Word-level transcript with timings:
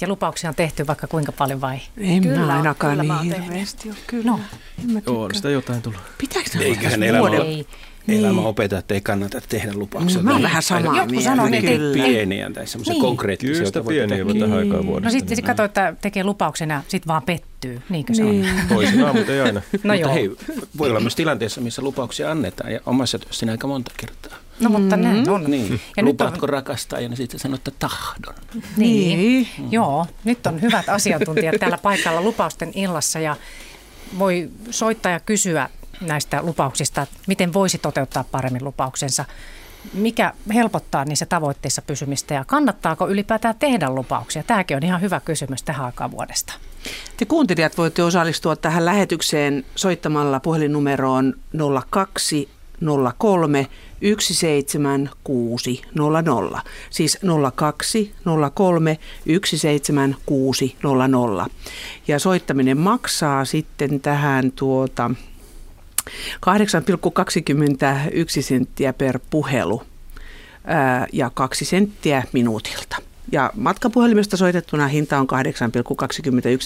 Ja 0.00 0.08
lupauksia 0.08 0.50
on 0.50 0.56
tehty 0.56 0.86
vaikka 0.86 1.06
kuinka 1.06 1.32
paljon 1.32 1.60
vai? 1.60 1.78
En 1.98 2.22
Kyllä, 2.22 2.38
mä 2.46 2.56
ainakaan 2.56 2.98
kyllä 2.98 3.22
niin 3.22 3.42
hirveästi 3.42 3.88
ole. 3.88 3.96
Kyllä. 4.06 4.24
No. 4.24 4.40
En 4.84 4.90
mä 4.92 5.00
Joo, 5.06 5.22
on 5.22 5.34
sitä 5.34 5.50
jotain 5.50 5.82
tullut. 5.82 6.00
Pitääkö 6.18 6.50
se 6.50 6.58
Eiköhän 6.58 7.02
elämä 7.02 7.28
Ei. 7.44 7.66
Elämä 8.08 8.32
Niin. 8.36 8.46
opeta, 8.46 8.78
että 8.78 8.94
ei 8.94 9.00
kannata 9.00 9.40
tehdä 9.48 9.72
lupauksia. 9.74 10.18
No, 10.18 10.24
mä 10.24 10.32
oon 10.32 10.42
vähän 10.42 10.62
samaa 10.62 10.96
Jotkut 10.96 11.22
sanoo, 11.22 11.46
että 11.46 11.70
ei- 11.70 11.78
pieniä 11.94 12.50
tai 12.50 12.66
semmoisia 12.66 12.92
Niin. 12.94 13.02
konkreettisia. 13.02 13.52
Kyllä 13.54 13.66
sitä 13.66 13.78
joita 13.78 13.84
voi 13.86 13.94
pieniä 13.94 14.08
tehdä. 14.16 14.24
voi 14.24 14.34
tähän 14.40 14.58
aikaan 14.58 14.80
No 14.82 14.86
vuodesta. 14.86 15.10
sitten 15.10 15.36
sit 15.36 15.44
katsoo, 15.46 15.64
että 15.66 15.94
tekee 16.00 16.24
lupauksen 16.24 16.70
ja 16.70 16.82
sitten 16.88 17.08
vaan 17.08 17.22
pettyy. 17.22 17.82
Niinkö 17.88 18.14
se 18.14 18.24
on? 18.24 18.30
Niin. 18.30 18.48
Toisinaan, 18.68 19.16
mutta 19.16 19.32
ei 19.32 19.40
aina. 19.40 19.60
No 19.60 19.78
Mutta 19.82 19.94
joo. 19.94 20.14
hei, 20.14 20.30
voi 20.78 20.90
olla 20.90 21.00
myös 21.00 21.14
tilanteessa, 21.16 21.60
missä 21.60 21.82
lupauksia 21.82 22.30
annetaan 22.30 22.72
ja 22.72 22.80
omassa 22.86 23.18
työssäni 23.18 23.52
aika 23.52 23.66
monta 23.66 23.92
kertaa. 23.96 24.38
No 24.60 24.70
mutta 24.70 24.96
näin 24.96 25.30
on. 25.30 25.44
Niin, 25.44 25.72
Ja 25.72 25.78
ja 25.96 26.02
nyt 26.02 26.12
lupaatko 26.12 26.46
on, 26.46 26.48
rakastaa 26.48 27.00
ja 27.00 27.16
sitten 27.16 27.40
sanoo, 27.40 27.54
että 27.54 27.70
tahdon. 27.78 28.34
niin. 28.76 29.18
Niin. 29.18 29.48
Joo, 29.70 30.06
nyt 30.24 30.46
on 30.46 30.62
hyvät 30.62 30.88
asiantuntijat 30.88 31.54
täällä 31.60 31.78
paikalla 31.78 32.20
lupausten 32.20 32.72
illassa 32.74 33.18
ja 33.20 33.36
voi 34.18 34.50
soittaa 34.70 35.12
ja 35.12 35.20
kysyä 35.20 35.68
näistä 36.00 36.42
lupauksista, 36.42 37.02
että 37.02 37.16
miten 37.26 37.52
voisi 37.52 37.78
toteuttaa 37.78 38.24
paremmin 38.24 38.64
lupauksensa. 38.64 39.24
Mikä 39.92 40.32
helpottaa 40.54 41.04
niissä 41.04 41.26
tavoitteissa 41.26 41.82
pysymistä 41.82 42.34
ja 42.34 42.44
kannattaako 42.44 43.08
ylipäätään 43.08 43.54
tehdä 43.58 43.90
lupauksia? 43.90 44.42
Tämäkin 44.42 44.76
on 44.76 44.82
ihan 44.82 45.00
hyvä 45.00 45.20
kysymys 45.20 45.62
tähän 45.62 45.86
aikaan 45.86 46.10
vuodesta. 46.10 46.52
Te 47.16 47.24
kuuntelijat 47.24 47.78
voitte 47.78 48.02
osallistua 48.02 48.56
tähän 48.56 48.84
lähetykseen 48.84 49.64
soittamalla 49.74 50.40
puhelinnumeroon 50.40 51.34
02 51.90 52.48
03 53.18 53.66
17600. 54.00 56.62
Siis 56.90 57.18
02 57.54 58.12
03 58.54 58.98
17600. 59.26 61.46
Ja 62.08 62.18
soittaminen 62.18 62.78
maksaa 62.78 63.44
sitten 63.44 64.00
tähän 64.00 64.52
tuota 64.52 65.10
8,21 66.10 66.12
senttiä 68.40 68.92
per 68.92 69.18
puhelu 69.30 69.82
ja 71.12 71.30
2 71.34 71.64
senttiä 71.64 72.22
minuutilta. 72.32 72.96
Ja 73.32 73.50
matkapuhelimesta 73.54 74.36
soitettuna 74.36 74.88
hinta 74.88 75.18
on 75.18 75.26
8,21 75.32 75.38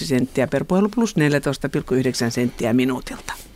senttiä 0.04 0.46
per 0.46 0.64
puhelu 0.64 0.88
plus 0.88 1.14
14,9 1.16 1.20
senttiä 2.30 2.72
minuutilta. 2.72 3.49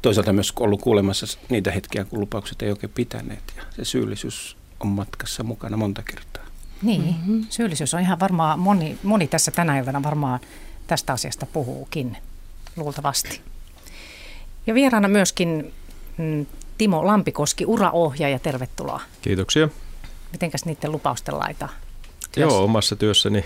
toisaalta 0.03 0.33
myös 0.33 0.53
ollut 0.61 0.83
kuulemassa 0.83 1.39
niitä 1.49 1.71
hetkiä, 1.71 2.05
kun 2.05 2.21
lupaukset 2.21 2.63
ei 2.63 2.71
oikein 2.71 2.93
pitäneet. 2.95 3.43
Ja 3.57 3.63
se 3.77 3.85
syyllisyys 3.85 4.57
on 4.81 4.89
matkassa 4.89 5.43
mukana 5.43 5.77
monta 5.77 6.03
kertaa. 6.03 6.45
Niin, 6.83 7.03
mm-hmm. 7.03 7.47
syyllisyys 7.51 7.95
on 7.95 8.01
ihan 8.01 8.21
varmaan, 8.21 8.59
moni, 8.59 8.99
moni 9.03 9.29
tässä 9.29 9.51
tänä 9.51 9.79
iltana 9.79 10.03
varmaan 10.03 10.41
tästä 10.87 11.13
asiasta 11.13 11.47
puhuukin, 11.47 12.17
luultavasti. 12.77 13.41
Ja 14.67 14.75
vieraana 14.75 15.09
myöskin 15.09 15.73
mm, 16.19 16.47
Timo 16.79 17.07
Lampikoski, 17.07 17.67
uraohjaaja, 17.67 18.39
tervetuloa. 18.39 19.01
Kiitoksia. 19.23 19.69
Mitenkäs 20.33 20.65
niiden 20.65 20.93
lupausten 20.93 21.39
laita? 21.39 21.69
Joo, 22.37 22.65
omassa 22.65 22.97
työssäni 22.97 23.45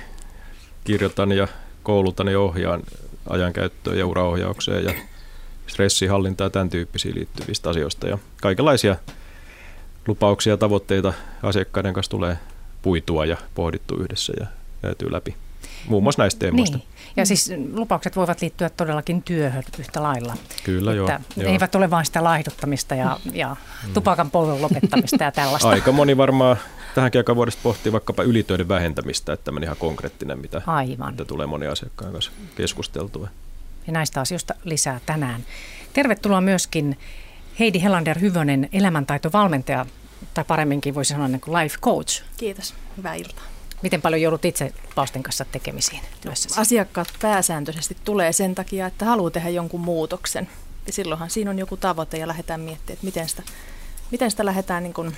kirjoitan 0.84 1.32
ja 1.32 1.48
koulutan 1.82 2.28
ja 2.28 2.40
ohjaan 2.40 2.82
ajankäyttöön 3.28 3.98
ja 3.98 4.06
uraohjaukseen 4.06 4.84
ja 4.84 4.92
stressihallintaa 5.66 6.46
ja 6.46 6.50
tämän 6.50 6.70
tyyppisiin 6.70 7.14
liittyvistä 7.14 7.70
asioista. 7.70 8.08
Ja 8.08 8.18
kaikenlaisia 8.42 8.96
lupauksia 10.06 10.52
ja 10.52 10.56
tavoitteita 10.56 11.12
asiakkaiden 11.42 11.94
kanssa 11.94 12.10
tulee 12.10 12.38
puitua 12.82 13.26
ja 13.26 13.36
pohdittu 13.54 13.96
yhdessä 13.96 14.32
ja 14.40 14.46
käytyy 14.82 15.12
läpi. 15.12 15.36
Muun 15.88 16.02
muassa 16.02 16.22
näistä 16.22 16.38
teemoista. 16.38 16.76
Niin. 16.78 16.88
Ja 17.16 17.26
siis 17.26 17.52
lupaukset 17.72 18.16
voivat 18.16 18.40
liittyä 18.40 18.70
todellakin 18.70 19.22
työhön 19.22 19.62
yhtä 19.78 20.02
lailla. 20.02 20.36
Kyllä, 20.64 20.92
joo. 20.92 21.08
että 21.08 21.20
joo. 21.36 21.52
eivät 21.52 21.74
ole 21.74 21.90
vain 21.90 22.06
sitä 22.06 22.24
laihduttamista 22.24 22.94
ja, 22.94 23.18
ja 23.32 23.56
tupakan 23.94 24.30
polven 24.30 24.62
lopettamista 24.62 25.24
ja 25.24 25.32
tällaista. 25.42 25.68
Aika 25.68 25.92
moni 25.92 26.16
varmaan 26.16 26.56
tähänkin 26.94 27.18
aikaan 27.18 27.36
vuodesta 27.36 27.60
pohtii 27.62 27.92
vaikkapa 27.92 28.22
ylitöiden 28.22 28.68
vähentämistä, 28.68 29.32
että 29.32 29.44
tämmöinen 29.44 29.66
ihan 29.66 29.76
konkreettinen, 29.76 30.38
mitä, 30.38 30.62
Aivan. 30.66 31.12
mitä 31.12 31.24
tulee 31.24 31.46
moni 31.46 31.66
asiakkaan 31.66 32.12
kanssa 32.12 32.32
keskusteltua. 32.56 33.28
Ja 33.86 33.92
näistä 33.92 34.20
asioista 34.20 34.54
lisää 34.64 35.00
tänään. 35.06 35.44
Tervetuloa 35.92 36.40
myöskin 36.40 36.98
Heidi 37.58 37.82
Helander 37.82 38.20
Hyvönen, 38.20 38.68
elämäntaitovalmentaja, 38.72 39.86
tai 40.34 40.44
paremminkin 40.44 40.94
voisi 40.94 41.08
sanoa 41.08 41.28
niin 41.28 41.40
kuin 41.40 41.62
life 41.62 41.78
coach. 41.78 42.22
Kiitos. 42.36 42.74
Hyvää 42.96 43.14
iltaa. 43.14 43.44
Miten 43.82 44.02
paljon 44.02 44.22
joudut 44.22 44.44
itse 44.44 44.72
lupausten 44.88 45.22
kanssa 45.22 45.44
tekemisiin 45.44 46.00
työssäsi? 46.20 46.60
Asiakkaat 46.60 47.08
pääsääntöisesti 47.22 47.96
tulee 48.04 48.32
sen 48.32 48.54
takia, 48.54 48.86
että 48.86 49.04
haluaa 49.04 49.30
tehdä 49.30 49.48
jonkun 49.48 49.80
muutoksen. 49.80 50.48
Ja 50.86 50.92
silloinhan 50.92 51.30
siinä 51.30 51.50
on 51.50 51.58
joku 51.58 51.76
tavoite 51.76 52.18
ja 52.18 52.28
lähdetään 52.28 52.60
miettimään, 52.60 52.94
että 52.94 53.06
miten 53.06 53.28
sitä, 53.28 53.42
miten 54.10 54.30
sitä 54.30 54.44
lähdetään 54.44 54.82
niin 54.82 54.94
kuin 54.94 55.16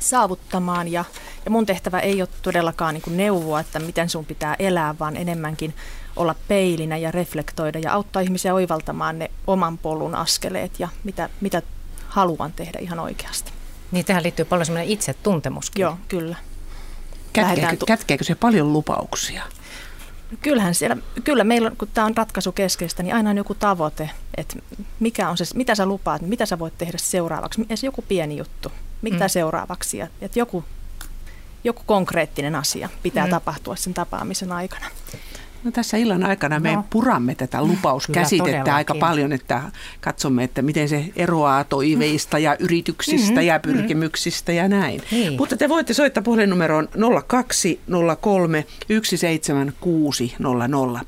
saavuttamaan. 0.00 0.88
Ja, 0.88 1.04
ja 1.44 1.50
mun 1.50 1.66
tehtävä 1.66 2.00
ei 2.00 2.22
ole 2.22 2.28
todellakaan 2.42 2.94
niin 2.94 3.02
kuin 3.02 3.16
neuvoa, 3.16 3.60
että 3.60 3.78
miten 3.78 4.08
sun 4.08 4.24
pitää 4.24 4.56
elää, 4.58 4.94
vaan 4.98 5.16
enemmänkin 5.16 5.74
olla 6.16 6.34
peilinä 6.48 6.96
ja 6.96 7.10
reflektoida 7.10 7.78
ja 7.78 7.92
auttaa 7.92 8.22
ihmisiä 8.22 8.54
oivaltamaan 8.54 9.18
ne 9.18 9.30
oman 9.46 9.78
polun 9.78 10.14
askeleet 10.14 10.80
ja 10.80 10.88
mitä, 11.04 11.28
mitä 11.40 11.62
haluan 12.08 12.52
tehdä 12.52 12.78
ihan 12.78 13.00
oikeasti. 13.00 13.52
Niin 13.90 14.04
tähän 14.04 14.22
liittyy 14.22 14.44
paljon 14.44 14.66
semmoinen 14.66 14.92
itsetuntemuskin. 14.92 15.82
Joo, 15.82 15.98
kyllä. 16.08 16.36
Kätkeekö, 17.32 17.76
tu- 17.76 17.86
kätkeekö 17.86 18.24
se 18.24 18.34
paljon 18.34 18.72
lupauksia? 18.72 19.42
Kyllähän 20.42 20.74
siellä, 20.74 20.96
kyllä 21.24 21.44
meillä, 21.44 21.70
on, 21.70 21.76
kun 21.76 21.88
tämä 21.94 22.06
on 22.06 22.16
ratkaisukeskeistä, 22.16 23.02
niin 23.02 23.14
aina 23.14 23.30
on 23.30 23.36
joku 23.36 23.54
tavoite, 23.54 24.10
että 24.36 24.56
mikä 25.00 25.28
on 25.28 25.36
se, 25.36 25.44
mitä 25.54 25.74
sä 25.74 25.86
lupaat, 25.86 26.22
mitä 26.22 26.46
sä 26.46 26.58
voit 26.58 26.78
tehdä 26.78 26.98
seuraavaksi, 26.98 27.66
edes 27.68 27.84
joku 27.84 28.02
pieni 28.02 28.36
juttu, 28.36 28.72
mitä 29.04 29.24
Mm. 29.24 29.28
seuraavaksi, 29.28 29.98
ja, 29.98 30.08
että 30.20 30.38
joku, 30.38 30.64
joku 31.64 31.82
konkreettinen 31.86 32.54
asia 32.54 32.88
pitää 33.02 33.24
Mm. 33.26 33.30
tapahtua 33.30 33.76
sen 33.76 33.94
tapaamisen 33.94 34.52
aikana. 34.52 34.86
No 35.64 35.70
tässä 35.70 35.96
illan 35.96 36.24
aikana 36.26 36.60
me 36.60 36.74
No. 36.76 36.84
puramme 36.90 37.34
tätä 37.34 37.64
lupauskäsitettä 37.64 38.44
todellakin. 38.44 38.72
aika 38.74 38.94
paljon, 38.94 39.32
että 39.32 39.62
katsomme, 40.00 40.44
että 40.44 40.62
miten 40.62 40.88
se 40.88 41.04
eroaa 41.16 41.64
toiveista 41.64 42.38
ja 42.38 42.56
yrityksistä 42.58 43.30
Mm-hmm. 43.30 43.40
ja 43.46 43.60
pyrkimyksistä 43.60 44.52
ja 44.52 44.68
näin. 44.68 45.02
Niin. 45.10 45.32
Mutta 45.36 45.56
te 45.56 45.68
voitte 45.68 45.94
soittaa 45.94 46.22
puhelinnumeroon 46.22 46.88
0203 47.26 48.64
17600. 48.88 51.00
Ö, 51.00 51.04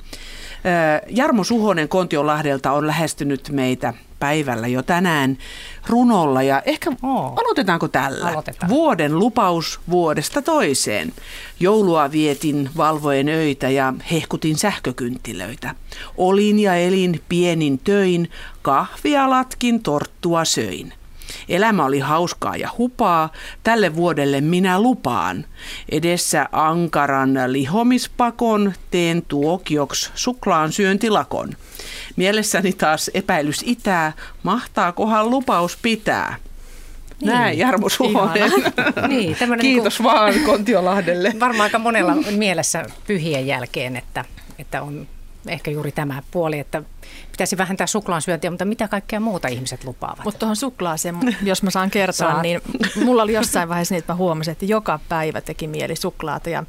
Jarmo 1.10 1.44
Suhonen 1.44 1.88
Kontiolahdelta 1.88 2.72
on 2.72 2.86
lähestynyt 2.86 3.48
meitä 3.52 3.94
päivällä 4.18 4.66
jo 4.66 4.82
tänään 4.82 5.38
runolla 5.86 6.42
ja 6.42 6.62
ehkä 6.64 6.92
Oo. 7.02 7.34
aloitetaanko 7.42 7.88
tällä? 7.88 8.28
Aloitetaan. 8.28 8.70
Vuoden 8.70 9.18
lupaus 9.18 9.80
vuodesta 9.90 10.42
toiseen. 10.42 11.12
Joulua 11.60 12.12
vietin 12.12 12.70
valvoen 12.76 13.28
öitä 13.28 13.70
ja 13.70 13.94
hehkutin 14.12 14.58
sähkökynttilöitä. 14.58 15.74
Olin 16.16 16.58
ja 16.58 16.74
elin 16.74 17.22
pienin 17.28 17.78
töin, 17.78 18.30
kahvia 18.62 19.30
latkin, 19.30 19.82
torttua 19.82 20.44
söin. 20.44 20.92
Elämä 21.48 21.84
oli 21.84 21.98
hauskaa 21.98 22.56
ja 22.56 22.70
hupaa. 22.78 23.32
Tälle 23.62 23.96
vuodelle 23.96 24.40
minä 24.40 24.80
lupaan. 24.80 25.44
Edessä 25.88 26.48
ankaran 26.52 27.34
lihomispakon 27.46 28.72
teen 28.90 29.22
tuokioks 29.22 30.12
suklaan 30.14 30.72
syöntilakon. 30.72 31.52
Mielessäni 32.16 32.72
taas 32.72 33.10
epäilys 33.14 33.62
itää, 33.66 34.12
mahtaakohan 34.42 35.30
lupaus 35.30 35.78
pitää. 35.82 36.36
Niin. 37.20 37.32
Näin, 37.32 37.58
Jarmo 37.58 37.88
Suhonen. 37.88 38.50
niin, 39.08 39.36
Kiitos 39.36 39.58
niin 39.62 39.82
kuin, 39.82 39.92
vaan 40.02 40.34
Kontiolahdelle. 40.40 41.32
Varmaan 41.40 41.62
aika 41.62 41.78
monella 41.78 42.14
mielessä 42.14 42.86
pyhien 43.06 43.46
jälkeen, 43.46 43.96
että, 43.96 44.24
että 44.58 44.82
on 44.82 45.06
ehkä 45.48 45.70
juuri 45.70 45.92
tämä 45.92 46.22
puoli, 46.30 46.58
että 46.58 46.82
pitäisi 47.36 47.58
vähentää 47.58 47.86
suklaan 47.86 48.22
syöntiä, 48.22 48.50
mutta 48.50 48.64
mitä 48.64 48.88
kaikkea 48.88 49.20
muuta 49.20 49.48
ihmiset 49.48 49.84
lupaavat? 49.84 50.24
Mutta 50.24 50.38
tuohon 50.38 50.56
suklaaseen, 50.56 51.16
jos 51.42 51.62
mä 51.62 51.70
saan 51.70 51.90
kertoa, 51.90 52.30
Saat. 52.30 52.42
niin 52.42 52.60
mulla 53.04 53.22
oli 53.22 53.32
jossain 53.32 53.68
vaiheessa 53.68 53.94
niin, 53.94 53.98
että 53.98 54.12
mä 54.12 54.16
huomasin, 54.16 54.52
että 54.52 54.64
joka 54.64 55.00
päivä 55.08 55.40
teki 55.40 55.66
mieli 55.66 55.96
suklaata 55.96 56.50
ja 56.50 56.64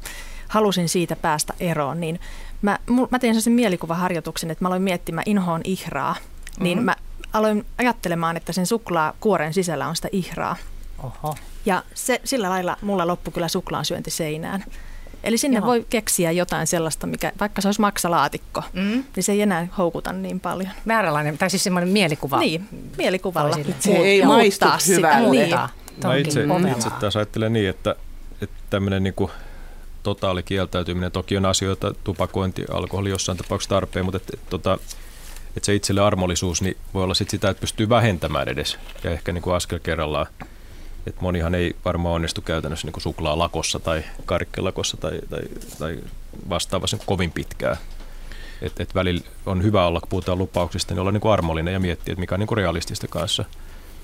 halusin 0.48 0.88
siitä 0.88 1.16
päästä 1.16 1.54
eroon, 1.60 2.00
niin 2.00 2.20
mä, 2.62 2.78
mä 3.10 3.18
tein 3.18 3.42
sen 3.42 3.52
mielikuvaharjoituksen, 3.52 4.50
että 4.50 4.64
mä 4.64 4.68
aloin 4.68 4.82
miettimään 4.82 5.22
inhoon 5.26 5.60
ihraa, 5.64 6.16
niin 6.60 6.78
mm-hmm. 6.78 6.84
mä 6.84 6.96
aloin 7.32 7.66
ajattelemaan, 7.78 8.36
että 8.36 8.52
sen 8.52 8.66
suklaa 8.66 9.14
kuoren 9.20 9.54
sisällä 9.54 9.88
on 9.88 9.96
sitä 9.96 10.08
ihraa. 10.12 10.56
Oho. 11.02 11.34
Ja 11.66 11.82
se, 11.94 12.20
sillä 12.24 12.50
lailla 12.50 12.76
mulla 12.82 13.06
loppui 13.06 13.32
kyllä 13.32 13.48
suklaan 13.48 13.84
syönti 13.84 14.10
seinään. 14.10 14.64
Eli 15.24 15.38
sinne 15.38 15.58
Joo. 15.58 15.66
voi 15.66 15.86
keksiä 15.90 16.32
jotain 16.32 16.66
sellaista, 16.66 17.06
mikä 17.06 17.32
vaikka 17.40 17.60
se 17.60 17.68
olisi 17.68 17.80
maksalaatikko, 17.80 18.62
mm. 18.72 19.04
niin 19.16 19.24
se 19.24 19.32
ei 19.32 19.42
enää 19.42 19.68
houkuta 19.78 20.12
niin 20.12 20.40
paljon. 20.40 20.70
Vääränlainen, 20.86 21.38
tai 21.38 21.50
siis 21.50 21.64
semmoinen 21.64 21.88
mielikuva. 21.88 22.38
Niin, 22.38 22.68
mielikuvalla. 22.98 23.58
Se 23.80 23.90
ei 23.90 24.22
maistu 24.24 24.66
hyvälle. 24.88 25.30
Niin. 25.30 25.54
Mä 26.04 26.16
itse, 26.16 26.44
itse 26.76 26.90
taas 27.00 27.16
ajattelen 27.16 27.52
niin, 27.52 27.68
että, 27.68 27.96
että 28.42 28.56
tämmöinen 28.70 29.02
niin 29.02 29.14
kuin 29.14 29.30
totaali 30.02 30.42
kieltäytyminen, 30.42 31.12
toki 31.12 31.36
on 31.36 31.46
asioita, 31.46 31.94
tupakointi, 32.04 32.64
alkoholi 32.70 33.10
jossain 33.10 33.38
tapauksessa 33.38 33.74
tarpeen, 33.74 34.04
mutta 34.04 34.16
että, 34.16 34.30
että, 34.34 34.50
tota, 34.50 34.78
että 35.56 35.66
se 35.66 35.74
itselle 35.74 36.00
armollisuus 36.00 36.62
niin 36.62 36.76
voi 36.94 37.04
olla 37.04 37.14
sit 37.14 37.30
sitä, 37.30 37.50
että 37.50 37.60
pystyy 37.60 37.88
vähentämään 37.88 38.48
edes 38.48 38.78
ja 39.04 39.10
ehkä 39.10 39.32
niin 39.32 39.42
kuin 39.42 39.56
askel 39.56 39.78
kerrallaan 39.78 40.26
että 41.06 41.22
monihan 41.22 41.54
ei 41.54 41.76
varmaan 41.84 42.14
onnistu 42.14 42.40
käytännössä 42.40 42.86
niin 42.86 43.02
suklaalakossa 43.02 43.78
tai 43.78 44.04
karkkelakossa 44.26 44.96
tai, 44.96 45.20
tai, 45.30 45.40
tai 45.78 45.98
vastaavassa 46.48 46.98
kovin 47.06 47.30
pitkään. 47.30 47.76
Et, 48.62 48.80
et 48.80 48.94
välillä 48.94 49.20
on 49.46 49.62
hyvä 49.62 49.86
olla, 49.86 50.00
kun 50.00 50.08
puhutaan 50.08 50.38
lupauksista, 50.38 50.94
niin 50.94 51.00
olla 51.00 51.12
niin 51.12 51.32
armollinen 51.32 51.74
ja 51.74 51.80
miettiä, 51.80 52.12
että 52.12 52.20
mikä 52.20 52.34
on 52.34 52.40
niin 52.40 52.56
realistista 52.56 53.08
kanssa 53.08 53.44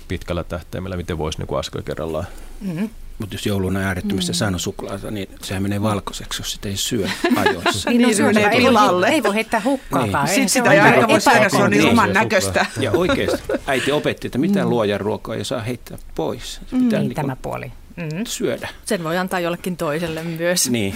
pitkällä 0.07 0.43
tähtäimellä, 0.43 0.97
miten 0.97 1.17
voisi 1.17 1.39
niin 1.39 1.59
askel 1.59 1.81
kerrallaan. 1.81 2.25
Mm-hmm. 2.61 2.89
Mutta 3.19 3.35
jos 3.35 3.45
jouluna 3.45 3.79
äärettömistä 3.79 4.31
mm. 4.31 4.35
saanut 4.35 4.61
suklaata, 4.61 5.11
niin 5.11 5.29
sehän 5.41 5.63
menee 5.63 5.81
valkoiseksi, 5.81 6.41
jos 6.41 6.51
sitä 6.51 6.69
ei 6.69 6.77
syö 6.77 7.07
ajoissa. 7.35 7.89
niin, 7.89 8.01
niin 8.01 8.15
se 8.15 8.23
menee 8.23 8.47
ei, 8.47 8.63
voi, 8.63 9.09
ei 9.09 9.23
voi 9.23 9.35
heittää 9.35 9.61
hukkaakaan. 9.65 10.25
Niin. 10.25 10.33
Sitten 10.35 10.49
sitä 10.49 10.71
ei 10.73 10.79
aika 10.79 11.07
voi 11.07 11.21
syödä, 11.21 11.49
se 11.49 11.57
on 11.57 11.71
niin 11.71 11.89
oman 11.89 12.13
näköistä. 12.13 12.65
Ja 12.79 12.91
oikeasti 12.91 13.43
äiti 13.67 13.91
opetti, 13.91 14.27
että 14.27 14.37
mitään 14.37 14.65
mm. 14.65 14.69
luojan 14.69 14.99
ruokaa 14.99 15.35
ei 15.35 15.45
saa 15.45 15.61
heittää 15.61 15.97
pois. 16.15 16.53
Se 16.53 16.59
pitää 16.61 16.79
mm, 16.79 16.87
niin 16.87 16.99
niinku 16.99 17.13
tämä 17.13 17.35
puoli 17.35 17.71
mm-hmm. 17.95 18.25
syödä. 18.27 18.69
Sen 18.85 19.03
voi 19.03 19.17
antaa 19.17 19.39
jollekin 19.39 19.77
toiselle 19.77 20.23
myös. 20.23 20.69
Niin. 20.69 20.95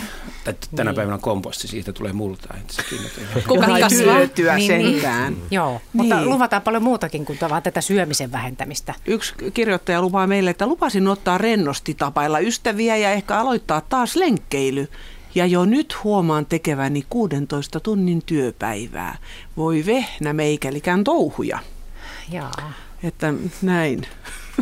Tänä 0.76 0.92
niin. 0.92 0.96
päivänä 0.96 1.18
komposti, 1.18 1.68
siitä 1.68 1.94
tulee 1.94 2.14
multaa. 2.14 2.58
Kuka 3.48 3.68
hyötyä 3.92 4.56
niin, 4.56 4.68
sentään. 4.68 5.34
Niin. 5.34 5.48
Joo, 5.52 5.72
niin. 5.72 5.82
mutta 5.94 6.26
luvataan 6.26 6.62
paljon 6.62 6.84
muutakin 6.84 7.26
kuin 7.26 7.40
vaan 7.50 7.64
tätä 7.64 7.82
syömisen 7.82 8.32
vähentämistä. 8.32 8.94
Yksi 9.06 9.34
kirjoittaja 9.54 10.02
lupaa 10.02 10.28
meille, 10.28 10.50
että 10.50 10.68
lupasin 10.68 11.08
ottaa 11.08 11.38
rennosti 11.38 11.94
tapailla 11.94 12.40
ystäviä 12.40 12.98
ja 12.98 13.12
ehkä 13.12 13.38
aloittaa 13.38 13.82
taas 13.82 14.16
lenkkeily. 14.16 14.88
Ja 15.36 15.46
jo 15.46 15.66
nyt 15.66 16.04
huomaan 16.04 16.46
tekeväni 16.46 17.06
16 17.10 17.80
tunnin 17.80 18.22
työpäivää. 18.26 19.18
Voi 19.58 19.84
vehnä 19.86 20.34
meikälikään 20.34 21.04
touhuja. 21.04 21.60
Jaa. 22.32 22.74
Että 23.04 23.34
näin. 23.62 24.08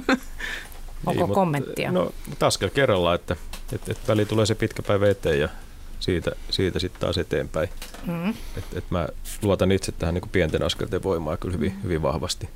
Onko 1.07 1.25
niin, 1.25 1.33
kommenttia? 1.33 1.91
No, 1.91 2.11
mutta 2.27 2.47
askel 2.47 2.69
kerrallaan, 2.69 3.15
että, 3.15 3.35
että, 3.73 3.91
että 3.91 4.07
väli 4.07 4.25
tulee 4.25 4.45
se 4.45 4.55
pitkä 4.55 4.83
päivä 4.83 5.09
eteen 5.09 5.39
ja 5.39 5.49
siitä, 5.99 6.31
siitä 6.49 6.79
sitten 6.79 7.01
taas 7.01 7.17
eteenpäin. 7.17 7.69
Mm. 8.05 8.29
Et, 8.29 8.63
et 8.75 8.83
mä 8.89 9.07
luotan 9.41 9.71
itse 9.71 9.91
tähän 9.91 10.13
niin 10.13 10.29
pienten 10.29 10.63
askelten 10.63 11.03
voimaa 11.03 11.37
kyllä 11.37 11.53
hyvin, 11.53 11.83
hyvin 11.83 12.01
vahvasti. 12.01 12.49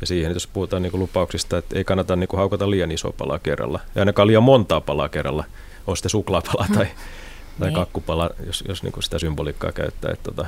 Ja 0.00 0.06
siihen, 0.06 0.32
jos 0.32 0.46
puhutaan 0.46 0.82
niin 0.82 0.98
lupauksista, 0.98 1.58
että 1.58 1.78
ei 1.78 1.84
kannata 1.84 2.16
niin 2.16 2.28
haukata 2.36 2.70
liian 2.70 2.92
isoa 2.92 3.12
palaa 3.12 3.38
kerralla. 3.38 3.80
Ja 3.94 4.02
ainakaan 4.02 4.28
liian 4.28 4.42
montaa 4.42 4.80
palaa 4.80 5.08
kerralla. 5.08 5.44
On 5.86 5.96
sitten 5.96 6.10
suklaapala 6.10 6.66
tai, 6.74 6.86
tai 7.58 7.68
niin. 7.68 7.74
kakkupala, 7.74 8.30
jos, 8.46 8.64
jos 8.68 8.82
niin 8.82 8.92
sitä 9.00 9.18
symboliikkaa 9.18 9.72
käyttää. 9.72 10.12
Että, 10.12 10.30
että, 10.32 10.46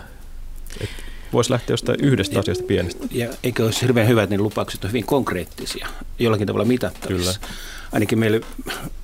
että 0.81 1.03
voisi 1.32 1.50
lähteä 1.50 1.72
jostain 1.72 2.00
yhdestä 2.04 2.34
ja, 2.34 2.40
asiasta 2.40 2.64
pienestä. 2.64 3.06
Ja 3.10 3.28
eikö 3.42 3.64
olisi 3.64 3.82
hirveän 3.82 4.08
hyvä, 4.08 4.22
että 4.22 4.36
ne 4.36 4.42
lupaukset 4.42 4.84
on 4.84 4.90
hyvin 4.90 5.06
konkreettisia, 5.06 5.88
jollakin 6.19 6.46
tavalla 6.46 6.64
mitattavissa. 6.64 7.40
Kyllä. 7.40 7.52
Ainakin 7.92 8.19
meille 8.19 8.40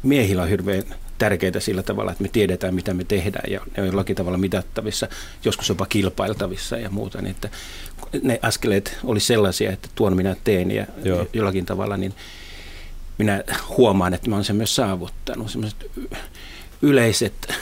miehillä 0.03 0.43
on 0.43 0.49
hirveän 0.49 0.83
tärkeää 1.19 1.61
sillä 1.61 1.83
tavalla, 1.83 2.13
että 2.13 2.23
me 2.23 2.29
tiedetään, 2.29 2.75
mitä 2.75 2.95
me 2.95 3.05
tehdään 3.05 3.53
ja 3.53 3.61
ne 3.77 3.83
on 3.83 3.89
jollakin 3.89 4.17
tavalla 4.17 4.39
mitattavissa, 4.39 5.09
joskus 5.45 5.69
jopa 5.69 5.87
kilpailtavissa 5.87 6.77
ja 6.77 6.91
muuta. 6.91 7.23
Niin 7.23 7.31
että 7.31 7.49
ne 8.23 8.39
askeleet 8.43 8.99
oli 9.05 9.21
sellaisia, 9.21 9.73
että 9.73 9.89
tuon 9.95 10.17
minä 10.17 10.37
teen 10.45 10.71
ja 10.71 10.87
Joo. 11.05 11.27
jollakin 11.33 11.67
tavalla 11.67 11.97
niin 11.97 12.15
minä 13.19 13.45
huomaan, 13.69 14.15
että 14.15 14.31
mä 14.31 14.37
olen 14.37 14.45
sen 14.45 14.57
myös 14.57 14.77
saavuttanut. 14.77 15.51
Sellaiset 15.51 15.91
yleiset 16.83 17.55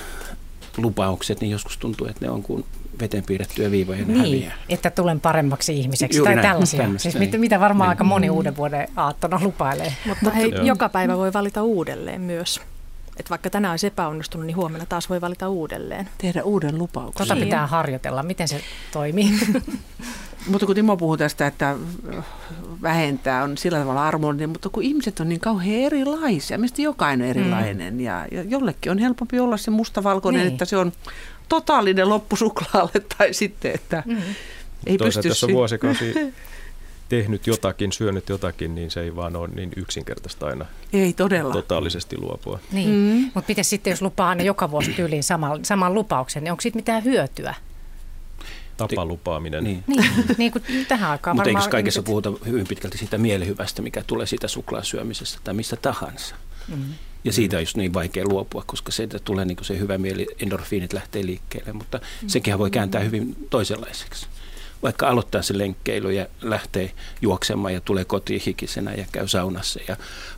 lupaukset, 0.76 1.40
niin 1.40 1.50
joskus 1.50 1.76
tuntuu, 1.76 2.06
että 2.06 2.24
ne 2.24 2.30
on 2.30 2.42
kuin 2.42 2.64
veteen 3.00 3.24
piirrettyjä 3.24 3.70
viivoja 3.70 4.04
niin, 4.04 4.18
häviää. 4.18 4.54
että 4.68 4.90
tulen 4.90 5.20
paremmaksi 5.20 5.78
ihmiseksi 5.78 6.18
Juuri 6.18 6.34
tai 6.34 6.42
näin, 6.42 6.48
tällaisia. 6.48 6.88
Siis 6.96 7.18
mit, 7.18 7.40
mitä 7.40 7.60
varmaan 7.60 7.88
niin. 7.88 7.92
aika 7.92 8.04
moni 8.04 8.30
uuden 8.30 8.56
vuoden 8.56 8.88
aattona 8.96 9.40
lupailee. 9.42 9.94
Mutta 10.06 10.30
hei, 10.30 10.52
joka 10.62 10.88
päivä 10.88 11.16
voi 11.16 11.32
valita 11.32 11.62
uudelleen 11.62 12.20
myös. 12.20 12.60
Että 13.16 13.30
vaikka 13.30 13.50
tänään 13.50 13.72
olisi 13.72 13.86
epäonnistunut, 13.86 14.46
niin 14.46 14.56
huomenna 14.56 14.86
taas 14.86 15.10
voi 15.10 15.20
valita 15.20 15.48
uudelleen. 15.48 16.08
Tehdä 16.18 16.42
uuden 16.42 16.78
lupauksen. 16.78 17.28
Tota 17.28 17.40
pitää 17.40 17.66
harjoitella. 17.66 18.22
Miten 18.22 18.48
se 18.48 18.60
toimii? 18.92 19.30
mutta 20.50 20.66
kun 20.66 20.74
Timo 20.74 20.96
puhuu 20.96 21.16
tästä, 21.16 21.46
että 21.46 21.76
vähentää 22.82 23.44
on 23.44 23.58
sillä 23.58 23.78
tavalla 23.78 24.06
armollinen, 24.06 24.50
mutta 24.50 24.68
kun 24.68 24.82
ihmiset 24.82 25.20
on 25.20 25.28
niin 25.28 25.40
kauhean 25.40 25.80
erilaisia, 25.80 26.58
mistä 26.58 26.82
jokainen 26.82 27.24
on 27.24 27.30
erilainen 27.30 27.94
mm. 27.94 28.00
ja, 28.00 28.26
ja 28.30 28.42
jollekin 28.42 28.92
on 28.92 28.98
helpompi 28.98 29.40
olla 29.40 29.56
se 29.56 29.70
mustavalkoinen, 29.70 30.42
niin. 30.42 30.52
että 30.52 30.64
se 30.64 30.76
on 30.76 30.92
totaalinen 31.48 32.08
loppu 32.08 32.36
suklaalle 32.36 33.00
tai 33.18 33.34
sitten, 33.34 33.72
että 33.74 34.02
mm. 34.06 34.22
ei 34.86 34.98
pysty... 34.98 35.28
jos 35.28 35.44
on 35.44 35.52
vuosikausi 35.52 36.14
tehnyt 37.08 37.46
jotakin, 37.46 37.92
syönyt 37.92 38.28
jotakin, 38.28 38.74
niin 38.74 38.90
se 38.90 39.00
ei 39.00 39.16
vaan 39.16 39.36
ole 39.36 39.48
niin 39.48 39.72
yksinkertaista 39.76 40.46
aina. 40.46 40.66
Ei 40.92 41.12
todella. 41.12 41.52
Totaalisesti 41.52 42.18
luopua. 42.18 42.60
Niin, 42.72 42.88
mm. 42.88 43.30
mutta 43.34 43.44
miten 43.48 43.64
sitten, 43.64 43.90
jos 43.90 44.02
lupaa 44.02 44.28
aina 44.28 44.42
joka 44.42 44.70
vuosi 44.70 44.92
tyyliin 44.92 45.22
saman, 45.22 45.64
saman 45.64 45.94
lupauksen, 45.94 46.44
niin 46.44 46.50
onko 46.50 46.60
siitä 46.60 46.76
mitään 46.76 47.04
hyötyä? 47.04 47.54
Tapalupaaminen. 48.76 49.64
Niin, 49.64 49.84
niin, 49.86 50.04
niin 50.38 50.52
kuin 50.52 50.64
tähän 50.88 51.10
aikaan 51.10 51.36
Mutta 51.36 51.48
eikö 51.48 51.60
kaikessa 51.60 51.78
ihmiset... 51.78 52.04
puhuta 52.04 52.32
hyvin 52.46 52.66
pitkälti 52.66 52.98
siitä 52.98 53.18
mielihyvästä, 53.18 53.82
mikä 53.82 54.02
tulee 54.06 54.26
siitä 54.26 54.48
suklaasyömisestä 54.48 55.40
tai 55.44 55.54
mistä 55.54 55.76
tahansa? 55.76 56.34
Mm. 56.68 56.94
Ja 57.24 57.32
siitä 57.32 57.56
on 57.56 57.62
just 57.62 57.76
niin 57.76 57.94
vaikea 57.94 58.24
luopua, 58.28 58.64
koska 58.66 58.92
se 58.92 59.08
tulee 59.24 59.44
niin 59.44 59.56
se 59.62 59.78
hyvä 59.78 59.98
mieli, 59.98 60.26
endorfiinit 60.40 60.92
lähtee 60.92 61.26
liikkeelle, 61.26 61.72
mutta 61.72 62.00
sekin 62.26 62.58
voi 62.58 62.70
kääntää 62.70 63.00
hyvin 63.00 63.36
toisenlaiseksi. 63.50 64.26
Vaikka 64.82 65.08
aloittaa 65.08 65.42
se 65.42 65.58
lenkkeily 65.58 66.12
ja 66.12 66.26
lähtee 66.40 66.92
juoksemaan 67.20 67.74
ja 67.74 67.80
tulee 67.80 68.04
kotiin 68.04 68.42
hikisenä 68.46 68.94
ja 68.94 69.04
käy 69.12 69.28
saunassa 69.28 69.80
ja 69.88 69.96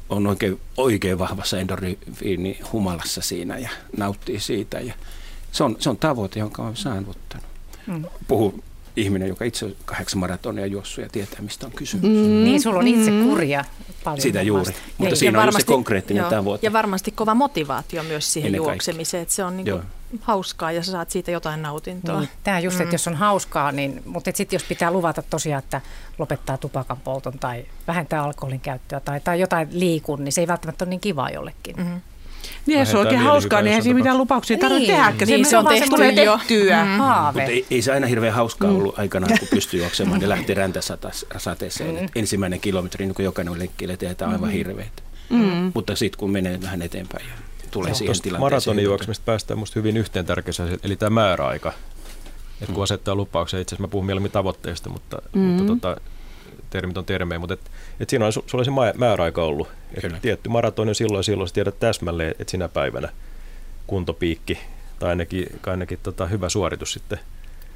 on 0.08 0.26
oikein, 0.26 0.60
oikein 0.76 1.18
vahvassa 1.18 1.58
endorfiini 1.58 2.60
humalassa 2.72 3.20
siinä 3.20 3.58
ja 3.58 3.70
nauttii 3.96 4.40
siitä. 4.40 4.80
Ja 4.80 4.94
se, 5.52 5.64
on, 5.64 5.76
se 5.78 5.90
on 5.90 5.96
tavoite, 5.96 6.40
jonka 6.40 6.62
olen 6.62 6.76
saavuttanut. 6.76 7.46
Mm. 7.86 8.04
Puhu 8.28 8.64
ihminen, 8.96 9.28
joka 9.28 9.44
itse 9.44 9.76
kahdeksan 9.84 10.18
maratonia 10.18 10.66
juossut 10.66 11.04
ja 11.04 11.08
tietää, 11.08 11.42
mistä 11.42 11.66
on 11.66 11.72
kysymys. 11.72 12.04
Mm. 12.04 12.44
Niin, 12.44 12.62
sulla 12.62 12.78
on 12.78 12.88
itse 12.88 13.10
mm. 13.10 13.24
kurja 13.24 13.64
paljon. 14.04 14.20
Sitä 14.20 14.42
juuri, 14.42 14.64
vasta. 14.66 14.80
mutta 14.98 15.10
Ei, 15.10 15.16
siinä 15.16 15.38
on 15.38 15.46
varmasti, 15.46 15.62
se 15.62 15.66
konkreettinen 15.66 16.20
joo, 16.20 16.30
tavoite. 16.30 16.66
Ja 16.66 16.72
varmasti 16.72 17.10
kova 17.10 17.34
motivaatio 17.34 18.02
myös 18.02 18.32
siihen 18.32 18.46
Ennen 18.46 18.56
juoksemiseen, 18.56 19.22
että 19.22 19.34
se 19.34 19.44
on 19.44 19.56
niin 19.56 19.82
hauskaa 20.20 20.72
ja 20.72 20.82
sä 20.82 20.92
saat 20.92 21.10
siitä 21.10 21.30
jotain 21.30 21.62
nautintoa. 21.62 22.20
Niin, 22.20 22.28
tämä 22.44 22.58
just, 22.58 22.76
että 22.76 22.84
mm. 22.84 22.92
jos 22.92 23.08
on 23.08 23.14
hauskaa, 23.14 23.72
niin, 23.72 24.02
mutta 24.06 24.30
sitten 24.34 24.56
jos 24.56 24.64
pitää 24.64 24.90
luvata 24.90 25.22
tosiaan, 25.22 25.62
että 25.62 25.80
lopettaa 26.18 26.58
tupakan 26.58 27.00
polton 27.04 27.38
tai 27.38 27.64
vähentää 27.86 28.22
alkoholin 28.22 28.60
käyttöä 28.60 29.00
tai, 29.00 29.20
tai 29.20 29.40
jotain 29.40 29.68
liikun, 29.72 30.24
niin 30.24 30.32
se 30.32 30.40
ei 30.40 30.46
välttämättä 30.46 30.84
ole 30.84 30.90
niin 30.90 31.00
kivaa 31.00 31.30
jollekin. 31.30 31.76
Mm-hmm. 31.76 32.00
Niin, 32.66 32.78
jos 32.78 32.90
se 32.90 32.98
on 32.98 33.06
oikein 33.06 33.20
hauskaa, 33.20 33.62
niin 33.62 33.68
eihän 33.68 33.82
siinä 33.82 33.96
mitään 33.98 34.18
lupauksia 34.18 34.58
tarvitse 34.58 34.92
Niin. 34.92 35.14
tehdä. 35.18 35.26
Niin, 35.26 35.46
se 35.46 35.56
on 35.56 35.64
vaan 35.64 35.76
tehty 35.76 35.90
tulee 35.90 36.24
jo. 36.24 36.38
tehtyä. 36.38 36.84
Haave. 36.84 37.40
Mutta 37.40 37.52
ei, 37.52 37.66
ei 37.70 37.82
se 37.82 37.92
aina 37.92 38.06
hirveän 38.06 38.34
hauskaa 38.34 38.70
ollut 38.70 38.98
aikanaan, 38.98 39.38
kun 39.38 39.48
pystyi 39.50 39.80
juoksemaan 39.80 40.22
ja 40.22 40.28
lähti 40.28 40.54
räntäsateeseen. 40.54 42.00
Mm. 42.00 42.08
Ensimmäinen 42.14 42.60
kilometri, 42.60 43.06
niin 43.06 43.14
kuin 43.14 43.24
jokainen 43.24 43.58
lenkkiille 43.58 43.96
tehdään 43.96 44.32
aivan 44.32 44.50
hirveät. 44.50 45.02
Mm. 45.30 45.72
Mutta 45.74 45.96
sitten 45.96 46.18
kun 46.18 46.30
menee 46.30 46.62
vähän 46.62 46.82
eteenpäin 46.82 47.26
ja 47.26 47.34
tulee 47.70 47.94
siihen 47.94 48.14
tilanteeseen. 48.22 48.40
maratonin 48.40 48.76
niin 48.76 48.84
juoksemista 48.84 49.22
päästään 49.26 49.58
musta 49.58 49.78
hyvin 49.78 49.96
yhteen 49.96 50.26
tärkeässä 50.26 50.64
eli 50.82 50.96
tämä 50.96 51.10
määräaika. 51.10 51.72
Et 52.60 52.70
kun 52.70 52.82
asettaa 52.82 53.14
lupauksia, 53.14 53.60
itse 53.60 53.74
asiassa 53.74 53.86
mä 53.86 53.90
puhun 53.90 54.06
mieluummin 54.06 54.32
tavoitteista, 54.32 54.90
mutta, 54.90 55.16
mm-hmm. 55.16 55.40
mutta 55.40 55.66
tota, 55.66 56.00
termit 56.74 56.96
on 56.96 57.04
termejä, 57.04 57.38
mutta 57.38 57.54
et, 57.54 57.70
et 58.00 58.10
siinä 58.10 58.26
on, 58.26 58.32
su- 58.32 58.44
sulla 58.46 58.62
on 58.62 58.64
se 58.92 58.98
määräaika 58.98 59.44
ollut. 59.44 59.68
Et 59.94 60.22
tietty 60.22 60.48
maratoni 60.48 60.88
on 60.88 60.94
silloin 60.94 61.24
silloin, 61.24 61.48
sä 61.48 61.54
tiedät 61.54 61.78
täsmälleen, 61.80 62.34
että 62.38 62.50
sinä 62.50 62.68
päivänä 62.68 63.08
kuntopiikki 63.86 64.58
tai 64.98 65.08
ainakin, 65.08 65.46
ainakin 65.66 65.98
tota, 66.02 66.26
hyvä 66.26 66.48
suoritus 66.48 66.92
sitten 66.92 67.18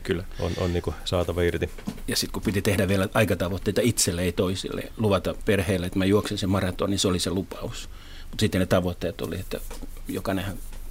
Kyllä. 0.02 0.25
on, 0.40 0.52
on 0.61 0.73
niin 0.73 0.83
saatava 1.05 1.43
irti. 1.43 1.71
Ja 2.09 2.17
sitten 2.17 2.33
kun 2.33 2.43
piti 2.43 2.62
tehdä 2.62 2.88
vielä 2.88 3.09
aikatavoitteita 3.14 3.81
itselle 3.85 4.23
ei 4.23 4.33
toisille, 4.33 4.83
luvata 4.97 5.35
perheelle, 5.45 5.87
että 5.87 5.99
mä 5.99 6.05
juoksen 6.05 6.38
sen 6.38 6.50
maraton, 6.50 6.90
niin 6.90 6.99
se 6.99 7.09
oli 7.09 7.19
se 7.19 7.31
lupaus. 7.31 7.90
Mutta 8.31 8.40
sitten 8.40 8.61
ne 8.61 8.67
tavoitteet 8.67 9.21
oli, 9.21 9.40
että 9.40 9.61
jokainen 10.09 10.45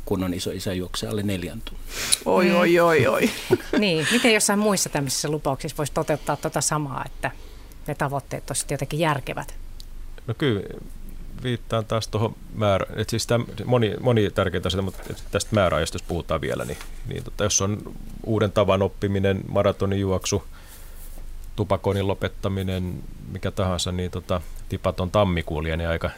kunnon 0.06 0.34
iso 0.34 0.52
isä 0.52 0.74
juoksee 0.74 1.10
alle 1.10 1.24
neljän 1.24 1.62
tunnin. 1.62 1.84
Oi, 2.26 2.52
oi, 2.52 2.80
oi, 2.80 3.08
oi. 3.08 3.30
Niin, 3.78 4.08
miten 4.12 4.34
jossain 4.34 4.60
muissa 4.60 4.90
tämmöisissä 4.90 5.30
lupauksissa 5.30 5.78
voisi 5.78 5.94
toteuttaa 5.94 6.36
tuota 6.36 6.62
samaa, 6.62 7.04
että 7.06 7.32
ne 7.88 7.96
tavoitteet 7.96 8.50
olisivat 8.50 8.72
jotenkin 8.72 9.00
järkevät? 9.00 9.56
No 10.28 10.34
kyllä 10.38 10.62
viittaan 11.44 11.86
taas 11.86 12.08
tuohon 12.08 12.36
määrä, 12.56 12.86
että 12.96 13.12
siis 13.12 13.28
täm, 13.28 13.46
moni, 13.66 13.96
moni 14.02 14.30
tärkeitä 14.30 14.68
asioita, 14.68 14.82
mutta 14.82 15.14
tästä 15.32 15.56
määräajasta 15.56 15.96
jos 15.96 16.04
puhutaan 16.04 16.42
vielä, 16.42 16.66
niin, 16.66 16.78
niin 17.08 17.24
tota, 17.24 17.44
jos 17.44 17.62
on 17.62 17.96
uuden 18.26 18.52
tavan 18.52 18.82
oppiminen, 18.82 19.42
maratonin 19.48 20.00
juoksu, 20.00 20.44
tupakoinnin 21.56 22.08
lopettaminen, 22.08 23.04
mikä 23.32 23.52
tahansa, 23.52 23.92
niin 23.92 24.12
tota, 24.12 24.42
tipaton 24.70 25.12
tammikuu 25.12 25.64
lienee 25.64 25.88
aika, 25.88 26.10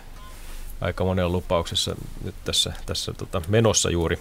aika 0.81 1.03
monella 1.03 1.31
lupauksessa 1.31 1.95
nyt 2.23 2.35
tässä, 2.45 2.73
tässä 2.85 3.13
tota, 3.13 3.41
menossa 3.47 3.89
juuri, 3.89 4.19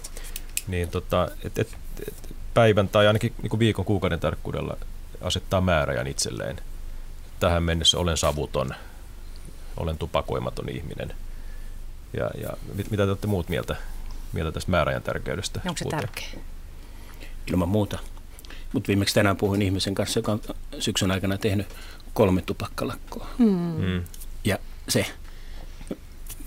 niin 0.67 0.89
tota, 0.89 1.27
et, 1.43 1.59
et, 1.59 1.77
et 2.07 2.35
päivän 2.53 2.89
tai 2.89 3.07
ainakin 3.07 3.33
niin 3.41 3.59
viikon 3.59 3.85
kuukauden 3.85 4.19
tarkkuudella 4.19 4.77
asettaa 5.21 5.61
määräajan 5.61 6.07
itselleen. 6.07 6.59
Tähän 7.39 7.63
mennessä 7.63 7.97
olen 7.99 8.17
savuton, 8.17 8.75
olen 9.77 9.97
tupakoimaton 9.97 10.69
ihminen. 10.69 11.13
Ja, 12.17 12.29
ja 12.41 12.49
mit, 12.75 12.91
mitä 12.91 13.03
te 13.03 13.09
olette 13.09 13.27
muut 13.27 13.49
mieltä, 13.49 13.75
mieltä 14.33 14.51
tästä 14.51 14.71
määräajan 14.71 15.03
tärkeydestä? 15.03 15.61
Onko 15.65 15.77
se 15.77 15.83
Puhutaan. 15.83 16.01
tärkeä? 16.03 16.29
Ilman 17.47 17.69
muuta. 17.69 17.99
Mutta 18.73 18.87
viimeksi 18.87 19.15
tänään 19.15 19.37
puhuin 19.37 19.61
ihmisen 19.61 19.95
kanssa, 19.95 20.19
joka 20.19 20.31
on 20.31 20.41
syksyn 20.79 21.11
aikana 21.11 21.37
tehnyt 21.37 21.67
kolme 22.13 22.41
tupakkalakkoa. 22.41 23.27
Mm. 23.37 24.03
Ja 24.43 24.57
se 24.89 25.05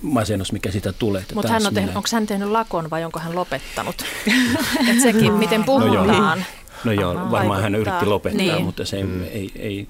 masennus, 0.02 0.52
mikä 0.52 0.70
sitä 0.70 0.92
tulee. 0.92 1.22
että 1.22 1.34
Mutta 1.34 1.52
hän 1.52 1.66
on 1.66 1.74
tehnyt, 1.74 1.96
onko 1.96 2.08
hän 2.12 2.26
tehnyt 2.26 2.48
lakon 2.48 2.90
vai 2.90 3.04
onko 3.04 3.18
hän 3.20 3.34
lopettanut? 3.34 4.04
Et 4.90 5.00
sekin, 5.02 5.32
miten 5.32 5.64
puhutaan. 5.64 6.44
No 6.84 6.92
joo, 6.92 7.16
Aha, 7.16 7.30
varmaan 7.30 7.62
hän 7.62 7.74
yritti 7.74 8.06
lopettaa, 8.06 8.46
Niin. 8.46 8.64
mutta 8.64 8.84
se 8.84 9.02
mm. 9.02 9.22
ei, 9.22 9.52
ei 9.56 9.88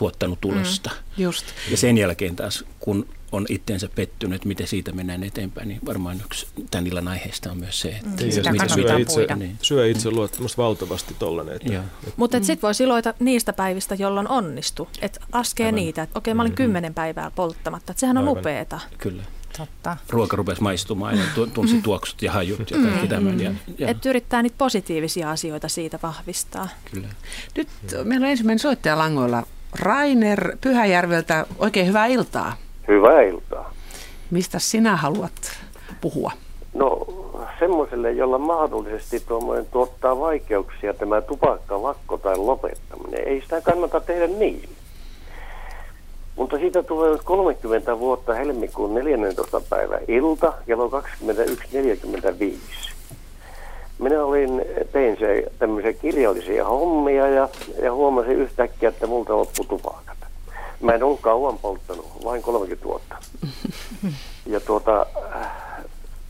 tuottanut 0.00 0.40
tulosta. 0.40 0.90
Mm. 0.90 1.22
Just. 1.24 1.46
Ja 1.70 1.76
sen 1.76 1.98
jälkeen 1.98 2.36
taas, 2.36 2.64
kun 2.80 3.08
on 3.32 3.46
itteensä 3.48 3.88
pettynyt, 3.94 4.44
miten 4.44 4.66
siitä 4.66 4.92
mennään 4.92 5.24
eteenpäin, 5.24 5.68
niin 5.68 5.80
varmaan 5.86 6.20
yksi 6.24 6.46
tämän 6.70 6.86
illan 6.86 7.08
aiheesta 7.08 7.50
on 7.50 7.58
myös 7.58 7.80
se, 7.80 7.88
että 7.88 8.24
Mm. 8.24 8.30
Sitä 8.30 8.52
miten 8.52 8.68
syö, 8.70 8.98
itse, 8.98 9.14
puida. 9.14 9.36
Niin. 9.36 9.58
syö 9.62 9.86
itse 9.90 10.10
luottamusta 10.10 10.62
valtavasti 10.62 11.14
tollanen. 11.18 11.56
Että, 11.56 11.72
Joo. 11.72 11.82
Mutta 12.16 12.38
sitten 12.38 12.62
voisi 12.62 12.84
iloita 12.84 13.14
niistä 13.18 13.52
päivistä, 13.52 13.94
jolloin 13.94 14.28
onnistu. 14.28 14.88
Että 15.02 15.20
laskee 15.32 15.66
Aivan. 15.66 15.76
niitä, 15.76 16.02
että 16.02 16.18
okei 16.18 16.34
mä 16.34 16.42
olin 16.42 16.54
kymmenen 16.54 16.94
päivää 16.94 17.30
polttamatta. 17.30 17.92
Että 17.92 18.00
sehän 18.00 18.18
on 18.18 18.28
Aivan. 18.28 18.38
upeeta. 18.40 18.80
Kyllä. 18.98 19.22
Totta. 19.58 19.96
Ruoka 20.08 20.36
rupesi 20.36 20.62
maistumaan 20.62 21.18
ja 21.18 21.24
tu- 21.34 21.46
tunsi 21.46 21.82
tuoksut 21.82 22.22
ja 22.22 22.32
hajut 22.32 22.70
ja 22.70 22.78
kaikki 22.82 23.08
tämän. 23.08 23.40
Ja, 23.40 23.54
ja, 23.78 23.88
Että 23.88 24.08
yrittää 24.08 24.42
niitä 24.42 24.58
positiivisia 24.58 25.30
asioita 25.30 25.68
siitä 25.68 25.98
vahvistaa. 26.02 26.68
kyllä. 26.90 27.08
Nyt 27.56 27.68
meillä 28.04 28.24
on 28.24 28.30
ensimmäinen 28.30 28.58
soittaja 28.58 28.98
langoilla. 28.98 29.46
Rainer 29.78 30.56
Pyhäjärveltä, 30.60 31.46
oikein 31.58 31.86
hyvää 31.86 32.06
iltaa. 32.06 32.52
Hyvää 32.88 33.22
iltaa. 33.22 33.72
Mistä 34.30 34.58
sinä 34.58 34.96
haluat 34.96 35.32
puhua? 36.00 36.32
No 36.74 37.06
semmoiselle, 37.58 38.12
jolla 38.12 38.38
mahdollisesti 38.38 39.20
tuommoinen 39.20 39.66
tuottaa 39.66 40.20
vaikeuksia 40.20 40.94
tämä 40.94 41.20
tupakkalakko 41.20 42.18
tai 42.18 42.36
lopettaminen, 42.36 43.28
ei 43.28 43.40
sitä 43.40 43.60
kannata 43.60 44.00
tehdä 44.00 44.26
niin. 44.26 44.68
Mutta 46.36 46.58
siitä 46.58 46.82
tulee 46.82 47.10
nyt 47.10 47.22
30 47.22 47.98
vuotta 47.98 48.34
helmikuun 48.34 48.94
14. 48.94 49.60
päivä 49.70 49.98
ilta, 50.08 50.52
kello 50.66 50.88
21.45. 50.88 50.94
Minä 54.00 54.24
olin, 54.24 54.62
tein 54.92 55.16
se 55.18 55.44
tämmöisiä 55.58 55.92
kirjallisia 55.92 56.64
hommia 56.64 57.28
ja, 57.28 57.48
ja 57.82 57.92
huomasin 57.92 58.36
yhtäkkiä, 58.36 58.88
että 58.88 59.06
multa 59.06 59.36
loppu 59.36 59.64
tupakat. 59.64 60.16
Mä 60.80 60.92
en 60.92 61.02
ollut 61.02 61.20
kauan 61.20 61.58
polttanut, 61.58 62.06
vain 62.24 62.42
30 62.42 62.84
vuotta. 62.84 63.16
Ja 64.46 64.60
tuota, 64.60 65.06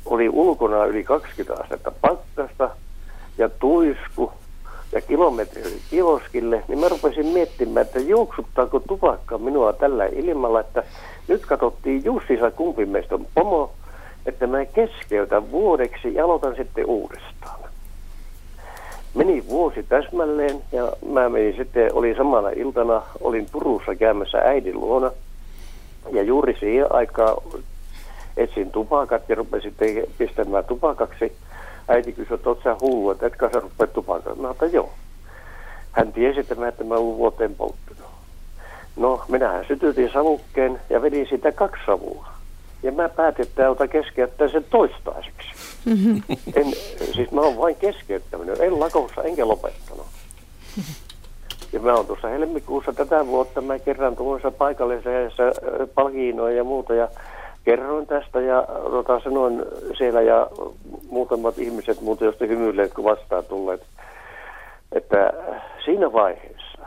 oli 0.05 0.29
ulkona 0.29 0.85
yli 0.85 1.05
20 1.05 1.63
astetta 1.63 1.93
pakkasta 2.01 2.71
ja 3.39 3.49
tuisku 3.49 4.33
ja 4.93 5.01
kilometri 5.01 5.63
oli 5.63 5.81
kioskille, 5.91 6.65
niin 6.69 6.79
mä 6.79 6.89
rupesin 6.89 7.27
miettimään, 7.27 7.87
että 7.87 8.01
juoksuttaako 8.01 8.81
tupakka 8.81 9.39
minua 9.39 9.73
tällä 9.73 10.07
ilmalla, 10.07 10.61
että 10.61 10.83
nyt 11.29 11.47
katsottiin 11.47 12.05
Jussissa 12.05 12.51
kumpi 12.51 12.87
meistä 12.87 13.15
on 13.15 13.27
pomo, 13.35 13.73
että 14.27 14.47
mä 14.47 14.65
keskeytän 14.65 15.51
vuodeksi 15.51 16.15
ja 16.15 16.25
aloitan 16.25 16.57
sitten 16.57 16.87
uudestaan. 16.87 17.60
Meni 19.15 19.45
vuosi 19.49 19.83
täsmälleen 19.83 20.63
ja 20.73 20.93
mä 21.07 21.29
menin 21.29 21.57
sitten, 21.57 21.95
oli 21.95 22.15
samana 22.15 22.49
iltana, 22.49 23.03
olin 23.21 23.47
Turussa 23.53 23.95
käymässä 23.95 24.39
äidin 24.39 24.81
luona 24.81 25.11
ja 26.13 26.23
juuri 26.23 26.57
siihen 26.61 26.93
aikaan 26.93 27.37
etsin 28.37 28.71
tupakat 28.71 29.29
ja 29.29 29.35
rupesin 29.35 29.75
te- 29.77 30.09
pistämään 30.19 30.65
tupakaksi. 30.65 31.33
Äiti 31.89 32.13
kysyi, 32.13 32.35
että 32.35 32.49
oot 32.49 32.61
sä 32.65 32.77
hullu, 32.81 33.11
että 33.11 33.27
etkä 33.27 33.51
sä 33.53 33.61
rupea 33.61 33.87
tupakaan. 33.87 34.41
Mä 34.41 34.51
että 34.51 34.67
joo. 34.67 34.91
Hän 35.93 36.13
tiesi, 36.13 36.41
että 36.41 36.55
mä, 36.55 36.69
että 36.69 36.85
mä 36.85 36.95
olen 36.95 37.17
vuoteen 37.17 37.55
polttanut. 37.55 38.11
No, 38.97 39.25
minähän 39.29 39.65
sytytin 39.69 40.11
savukkeen 40.13 40.81
ja 40.91 41.03
vedin 41.03 41.27
siitä 41.29 41.53
kaksi 41.53 41.83
savua. 41.87 42.27
Ja 42.83 42.93
mä 42.93 43.09
päätin, 43.09 43.47
että 43.47 43.71
ota 43.71 43.89
keskeyttää 43.89 44.49
sen 44.49 44.65
toistaiseksi. 44.71 45.70
En, 46.55 46.73
siis 47.15 47.31
mä 47.31 47.41
oon 47.41 47.59
vain 47.59 47.77
keskeyttänyt, 47.77 48.61
en 48.61 48.81
lakossa 48.81 49.23
enkä 49.23 49.49
lopettanut. 49.49 50.07
Ja 51.73 51.81
mä 51.81 51.95
oon 51.95 52.07
tuossa 52.07 52.29
helmikuussa 52.29 52.93
tätä 52.93 53.27
vuotta, 53.27 53.61
mä 53.61 53.79
kerran 53.79 54.17
tuossa 54.17 54.51
paikallisessa 54.51 55.43
palkiinoin 55.95 56.57
ja 56.57 56.65
muuta 56.65 56.95
ja 56.95 57.09
kerroin 57.65 58.07
tästä 58.07 58.41
ja 58.41 58.65
tota, 58.91 59.21
sanoin 59.21 59.65
siellä 59.99 60.21
ja 60.23 60.49
muutamat 61.11 61.59
ihmiset 61.59 62.01
muuten 62.01 62.27
josta 62.27 62.47
hymyilleet, 62.47 62.95
kun 62.95 63.05
vastaan 63.05 63.45
tulleet, 63.45 63.83
että 64.93 65.33
siinä 65.85 66.13
vaiheessa, 66.13 66.79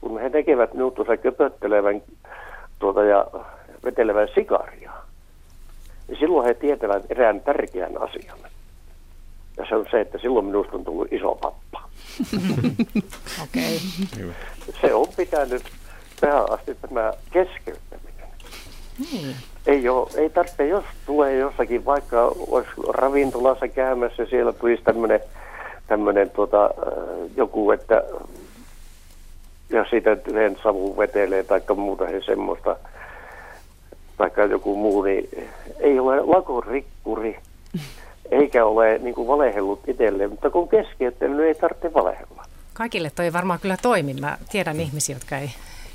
kun 0.00 0.20
he 0.20 0.30
tekevät 0.30 0.74
minut 0.74 0.94
tuossa 0.94 1.16
köpöttelevän 1.16 2.02
tuota, 2.78 3.04
ja 3.04 3.26
vetelevän 3.84 4.28
sikaria, 4.34 4.92
niin 6.14 6.20
silloin 6.20 6.46
he 6.46 6.54
tietävät 6.54 7.06
erään 7.10 7.40
tärkeän 7.40 8.02
asian. 8.02 8.38
Ja 9.56 9.66
se 9.68 9.74
on 9.74 9.86
se, 9.90 10.00
että 10.00 10.18
silloin 10.18 10.46
minusta 10.46 10.76
on 10.76 10.84
tullut 10.84 11.12
iso 11.12 11.34
pappa. 11.34 11.88
Okei. 13.44 13.78
Se 14.80 14.94
on 14.94 15.06
pitänyt 15.16 15.62
tähän 16.20 16.52
asti 16.52 16.74
tämä 16.74 17.12
keskeyttäminen. 17.30 18.14
Ei, 19.66 19.88
ole, 19.88 20.08
ei 20.16 20.30
tarvitse, 20.30 20.66
jos 20.66 20.84
tulee 21.06 21.36
jossakin, 21.36 21.84
vaikka 21.84 22.32
olisi 22.48 22.70
ravintolassa 22.88 23.68
käymässä 23.68 24.22
ja 24.22 24.28
siellä 24.28 24.52
tulisi 24.52 24.82
tämmöinen 24.82 25.20
tämmöinen 25.86 26.30
tuota, 26.30 26.64
äh, 26.64 27.30
joku, 27.36 27.70
että 27.70 28.02
ja 29.70 29.84
siitä 29.90 30.16
yhden 30.26 30.56
savun 30.62 30.96
vetelee 30.96 31.42
tai 31.42 31.60
muuta 31.76 32.06
he 32.06 32.20
semmoista, 32.20 32.76
tai 34.16 34.50
joku 34.50 34.76
muu, 34.76 35.02
niin 35.02 35.48
ei 35.80 35.98
ole 35.98 36.20
lakon 36.20 36.62
rikkuri, 36.64 37.38
eikä 38.30 38.64
ole 38.64 38.98
niin 38.98 39.14
kuin 39.14 39.28
valehellut 39.28 39.88
itselleen, 39.88 40.30
mutta 40.30 40.50
kun 40.50 40.68
keskeyttänyt, 40.68 41.36
niin 41.36 41.48
ei 41.48 41.54
tarvitse 41.54 41.94
valehella. 41.94 42.44
Kaikille 42.74 43.10
toi 43.14 43.32
varmaan 43.32 43.60
kyllä 43.60 43.76
toimi. 43.82 44.14
Mä 44.14 44.38
tiedän 44.52 44.80
ihmisiä, 44.80 45.16
jotka 45.16 45.38
ei 45.38 45.50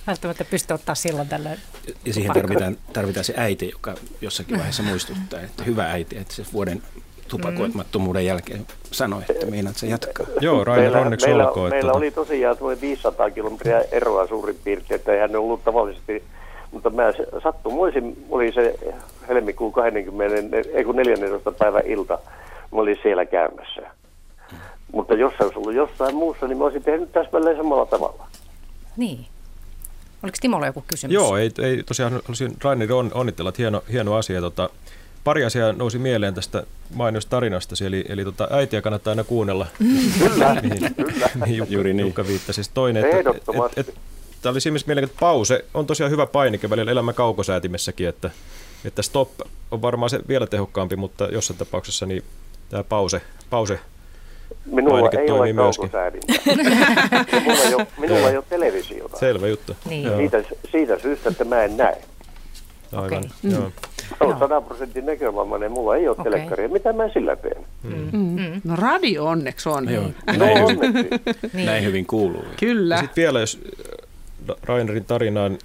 välttämättä 0.07 0.45
pysty 0.45 0.73
ottaa 0.73 0.95
silloin 0.95 1.27
tällä. 1.27 1.49
Ja 2.05 2.13
siihen 2.13 2.33
tarvitaan, 2.33 2.77
tarvitaan 2.93 3.23
se 3.23 3.33
äiti, 3.38 3.69
joka 3.69 3.95
jossakin 4.21 4.57
vaiheessa 4.57 4.83
muistuttaa, 4.83 5.41
että 5.41 5.63
hyvä 5.63 5.91
äiti, 5.91 6.17
että 6.17 6.33
se 6.33 6.43
vuoden 6.53 6.81
tupakoimattomuuden 7.27 8.25
jälkeen 8.25 8.67
sanoi, 8.91 9.23
että 9.29 9.45
meinaat 9.45 9.75
se 9.75 9.88
jatkaa. 9.88 10.25
Joo, 10.41 10.63
Rainer, 10.63 10.83
meillä, 10.83 10.99
onneksi 11.05 11.27
meillä, 11.27 11.47
olkoon. 11.47 11.69
meillä 11.69 11.89
että- 11.91 11.97
oli 11.97 12.11
tosiaan 12.11 12.57
tuo 12.57 12.75
500 12.81 13.29
kilometriä 13.29 13.83
eroa 13.91 14.27
suurin 14.27 14.59
piirtein, 14.63 14.99
että 14.99 15.13
eihän 15.13 15.31
ne 15.31 15.38
ollut 15.38 15.63
tavallisesti, 15.63 16.23
mutta 16.71 16.89
mä 16.89 17.03
sattumoisin, 17.43 18.25
oli 18.29 18.51
se 18.51 18.75
helmikuun 19.27 19.73
20, 19.73 20.57
ei 20.73 20.83
kun 20.83 20.95
14. 20.95 21.51
päivä 21.51 21.79
ilta, 21.85 22.19
mä 22.71 22.81
olin 22.81 22.97
siellä 23.03 23.25
käymässä. 23.25 23.81
Mutta 24.91 25.13
jos 25.13 25.33
se 25.38 25.43
olisi 25.43 25.59
ollut 25.59 25.73
jossain 25.73 26.15
muussa, 26.15 26.47
niin 26.47 26.57
mä 26.57 26.63
olisin 26.63 26.83
tehnyt 26.83 27.11
täsmälleen 27.11 27.57
samalla 27.57 27.85
tavalla. 27.85 28.27
Niin. 28.97 29.25
Oliko 30.23 30.38
Timolla 30.41 30.65
joku 30.65 30.83
kysymys? 30.88 31.13
Joo, 31.13 31.38
ei, 31.38 31.51
ei 31.61 31.83
tosiaan 31.83 32.11
haluaisin 32.11 32.57
Rainer 32.63 32.93
on, 32.93 33.11
onnitella, 33.13 33.49
että 33.49 33.61
hieno, 33.61 33.83
hieno 33.91 34.15
asia. 34.15 34.41
Tota, 34.41 34.69
pari 35.23 35.45
asiaa 35.45 35.73
nousi 35.73 35.97
mieleen 35.97 36.33
tästä 36.33 36.63
mainiosta 36.95 37.29
tarinasta, 37.29 37.75
eli, 37.85 38.05
eli 38.09 38.23
tota, 38.23 38.47
äitiä 38.51 38.81
kannattaa 38.81 39.11
aina 39.11 39.23
kuunnella. 39.23 39.67
Kyllä, 40.19 40.55
mihin, 40.63 40.95
kyllä. 40.95 41.29
mihin 41.35 41.57
Jukka, 41.57 41.73
Juuri 41.73 41.93
niin. 41.93 42.07
Jukka 42.07 42.27
viittasi. 42.27 42.53
Siis 42.53 42.69
toinen, 42.69 43.05
että, 43.05 43.29
et, 43.29 43.88
et, 43.88 43.95
Tämä 44.41 44.51
oli 44.51 44.62
siinä 44.62 44.72
mielessä 44.74 44.88
mielenkiintoinen, 44.88 45.05
että 45.05 45.19
pause 45.19 45.65
on 45.74 45.86
tosiaan 45.86 46.12
hyvä 46.12 46.25
painike 46.25 46.69
välillä 46.69 46.91
elämän 46.91 47.15
kaukosäätimessäkin, 47.15 48.08
että, 48.08 48.29
että 48.86 49.01
stop 49.01 49.29
on 49.72 49.81
varmaan 49.81 50.10
se 50.10 50.19
vielä 50.27 50.48
tehokkaampi, 50.48 50.96
mutta 50.96 51.25
jossain 51.25 51.58
tapauksessa 51.58 52.05
niin 52.05 52.24
tämä 52.69 52.84
pause, 52.84 53.22
pause 53.50 53.79
Minulla 54.65 55.00
Painike 55.01 55.17
ei 55.22 55.31
ole 55.31 55.53
myöskin. 55.53 55.89
minulla, 57.46 57.63
ei 57.63 57.74
ole, 57.75 57.88
minulla 57.98 58.29
ei 58.29 58.38
ole 58.38 58.46
televisiota. 58.50 59.17
selvä 59.17 59.48
juttu. 59.48 59.75
Niin. 59.89 60.03
Joo, 60.03 60.17
Siitä, 60.17 60.43
siitä 60.72 61.00
syystä, 61.00 61.29
että 61.29 61.43
mä 61.46 61.63
en 61.63 61.77
näe. 61.77 61.98
aivan. 62.91 63.05
Okei. 63.05 63.29
Joo. 63.51 63.62
Mä 64.10 64.17
olen 64.19 64.39
100 64.39 64.62
prosentin 64.62 65.05
näkövammainen, 65.05 65.72
mulla 65.72 65.96
ei 65.96 66.08
ole 66.08 66.15
Okei. 66.19 66.31
telekkaria. 66.31 66.69
Mitä 66.69 66.93
mä 66.93 67.10
sillä 67.13 67.36
teen? 67.36 67.65
Mm. 67.84 68.62
No 68.63 68.75
radio 68.75 69.25
onneksi 69.25 69.69
on. 69.69 69.89
Joo, 69.93 70.03
No 70.03 70.12
näin, 70.38 70.58
hyvin, 70.58 70.63
onneksi. 70.86 71.10
Niin. 71.53 71.65
näin 71.65 71.84
hyvin 71.84 72.05
kuuluu. 72.05 72.43
Kyllä. 72.60 72.96
Ja 72.96 73.01
sitten 73.01 73.22
vielä, 73.22 73.39
jos 73.39 73.60
Rainerin 74.63 75.06
tarinaan 75.06 75.58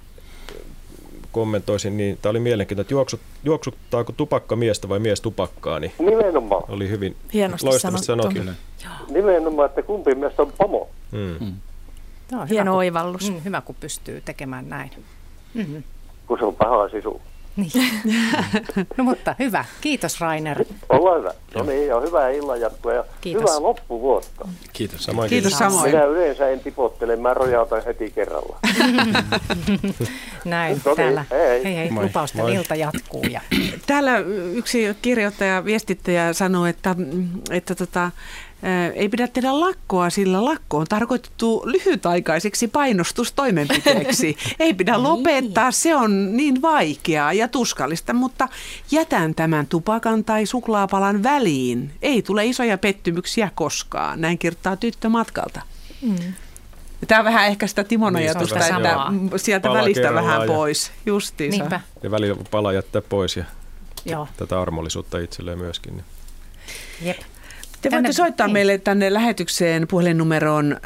kommentoisin, 1.31 1.97
niin 1.97 2.17
tämä 2.21 2.31
oli 2.31 2.39
mielenkiintoinen, 2.39 2.81
että 2.81 2.93
juoksut, 2.93 3.19
juoksuttaako 3.43 4.11
tupakka 4.11 4.55
miestä 4.55 4.89
vai 4.89 4.99
mies 4.99 5.21
tupakkaa, 5.21 5.79
niin 5.79 5.91
Nimenomaan. 5.99 6.63
oli 6.67 6.89
hyvin 6.89 7.15
Hienosti 7.33 7.65
loistavasti 7.67 8.05
sanottu. 8.05 8.35
sanottu. 8.35 9.13
Nimenomaan, 9.13 9.69
että 9.69 9.81
kumpi 9.83 10.15
meistä 10.15 10.41
on 10.41 10.53
pomo. 10.57 10.89
Mm. 11.11 11.53
Tämä 12.27 12.41
on 12.41 12.47
Hieno 12.47 12.71
hyvä, 12.71 12.77
oivallus. 12.77 13.21
kun, 13.25 13.33
mm, 13.33 13.41
hyvä, 13.45 13.61
kun 13.61 13.75
pystyy 13.79 14.21
tekemään 14.25 14.69
näin. 14.69 14.91
Mm-hmm. 15.53 15.83
kun 16.27 16.37
se 16.39 16.45
on 16.45 16.55
paha 16.55 16.89
sisu. 16.89 17.21
Niin. 17.55 17.71
no 18.97 19.03
mutta 19.03 19.35
hyvä. 19.39 19.65
Kiitos 19.81 20.21
Rainer. 20.21 20.65
Ollaan 20.89 21.19
hyvä. 21.19 21.33
No 21.55 21.63
niin, 21.63 21.87
ja 21.87 21.99
hyvää 21.99 22.29
illan 22.29 22.61
jatkoa 22.61 22.93
ja 22.93 23.03
Kiitos. 23.21 23.41
hyvää 23.41 23.61
loppuvuotta. 23.61 24.47
Kiitos. 24.73 25.03
Samoin 25.03 25.29
Kiitos 25.29 25.51
samoin. 25.53 25.91
Minä 25.91 26.05
yleensä 26.05 26.49
en 26.49 26.59
tipottele, 26.59 27.15
mä 27.15 27.33
rojautan 27.33 27.83
heti 27.85 28.11
kerralla. 28.11 28.59
Näin 30.45 30.81
No 30.85 30.91
niin, 30.91 30.95
täällä. 30.95 31.25
hei. 31.31 31.63
hei, 31.63 31.75
hei 31.75 31.89
Moi. 31.91 32.03
lupausten 32.03 32.41
Moi. 32.41 32.53
ilta 32.53 32.75
jatkuu. 32.75 33.23
Ja, 33.23 33.41
Täällä 33.85 34.17
yksi 34.53 34.95
kirjoittaja, 35.01 35.65
viestittäjä 35.65 36.33
sanoi, 36.33 36.69
että, 36.69 36.95
että 37.51 37.75
tota, 37.75 38.11
ei 38.95 39.09
pidä 39.09 39.27
tehdä 39.27 39.59
lakkoa, 39.59 40.09
sillä 40.09 40.45
lakko 40.45 40.77
on 40.77 40.85
tarkoitettu 40.89 41.61
lyhytaikaiseksi 41.65 42.67
painostustoimenpiteeksi. 42.67 44.37
Ei 44.59 44.73
pidä 44.73 45.03
lopettaa, 45.03 45.71
se 45.71 45.95
on 45.95 46.37
niin 46.37 46.61
vaikeaa 46.61 47.33
ja 47.33 47.47
tuskallista, 47.47 48.13
mutta 48.13 48.47
jätän 48.91 49.35
tämän 49.35 49.67
tupakan 49.67 50.23
tai 50.23 50.45
suklaapalan 50.45 51.23
väliin. 51.23 51.91
Ei 52.01 52.21
tule 52.21 52.45
isoja 52.45 52.77
pettymyksiä 52.77 53.49
koskaan, 53.55 54.21
näin 54.21 54.37
kirjoittaa 54.37 54.75
tyttö 54.75 55.09
matkalta. 55.09 55.61
Tämä 57.07 57.19
on 57.19 57.25
vähän 57.25 57.47
ehkä 57.47 57.67
sitä 57.67 57.83
Timon 57.83 58.13
Niin, 58.13 58.23
ajatusta, 58.29 58.59
sitä 58.61 58.77
että 58.77 58.89
samaa. 58.89 59.13
sieltä 59.37 59.67
Pala 59.67 59.79
välistä 59.81 60.13
vähän 60.13 60.41
ja- 60.41 60.47
pois. 60.47 60.91
Justiinsa. 61.05 61.57
niinpä. 61.59 61.81
Ja 62.03 62.11
välillä 62.11 62.35
pala 62.51 62.73
jättää 62.73 63.01
pois 63.01 63.37
ja 63.37 63.43
Joo. 64.05 64.27
tätä 64.37 64.61
armollisuutta 64.61 65.17
itselleen 65.19 65.57
myöskin. 65.57 65.93
Niin. 65.93 66.05
Jep. 67.01 67.17
Te 67.85 67.89
Tänne- 67.89 68.07
voitte 68.07 68.13
soittaa 68.17 68.47
niin. 68.47 68.53
meille 68.53 68.77
tänne 68.77 69.13
lähetykseen 69.13 69.87
puhelinnumeroon 69.87 70.77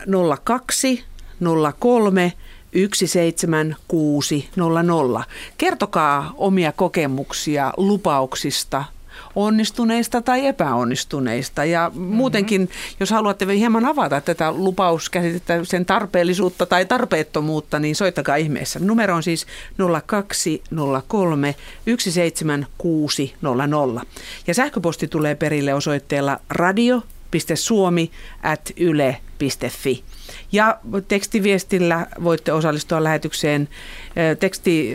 02 0.43 1.03
03 1.79 2.33
17600. 2.73 5.23
Kertokaa 5.57 6.33
omia 6.37 6.71
kokemuksia 6.71 7.73
lupauksista, 7.77 8.83
onnistuneista 9.35 10.21
tai 10.21 10.45
epäonnistuneista. 10.45 11.65
Ja 11.65 11.91
muutenkin, 11.95 12.69
jos 12.99 13.11
haluatte 13.11 13.55
hieman 13.55 13.85
avata 13.85 14.21
tätä 14.21 14.51
lupauskäsitettä, 14.51 15.59
sen 15.63 15.85
tarpeellisuutta 15.85 16.65
tai 16.65 16.85
tarpeettomuutta, 16.85 17.79
niin 17.79 17.95
soittakaa 17.95 18.35
ihmeessä. 18.35 18.79
Numero 18.79 19.15
on 19.15 19.23
siis 19.23 19.45
0203 20.05 21.55
17600. 21.85 24.05
Ja 24.47 24.53
sähköposti 24.53 25.07
tulee 25.07 25.35
perille 25.35 25.73
osoitteella 25.73 26.39
radio.suomi 26.49 28.11
at 28.43 28.71
yle.fi. 28.77 30.03
Ja 30.51 30.79
tekstiviestillä 31.07 32.07
voitte 32.23 32.53
osallistua 32.53 33.03
lähetykseen. 33.03 33.69
Teksti 34.39 34.93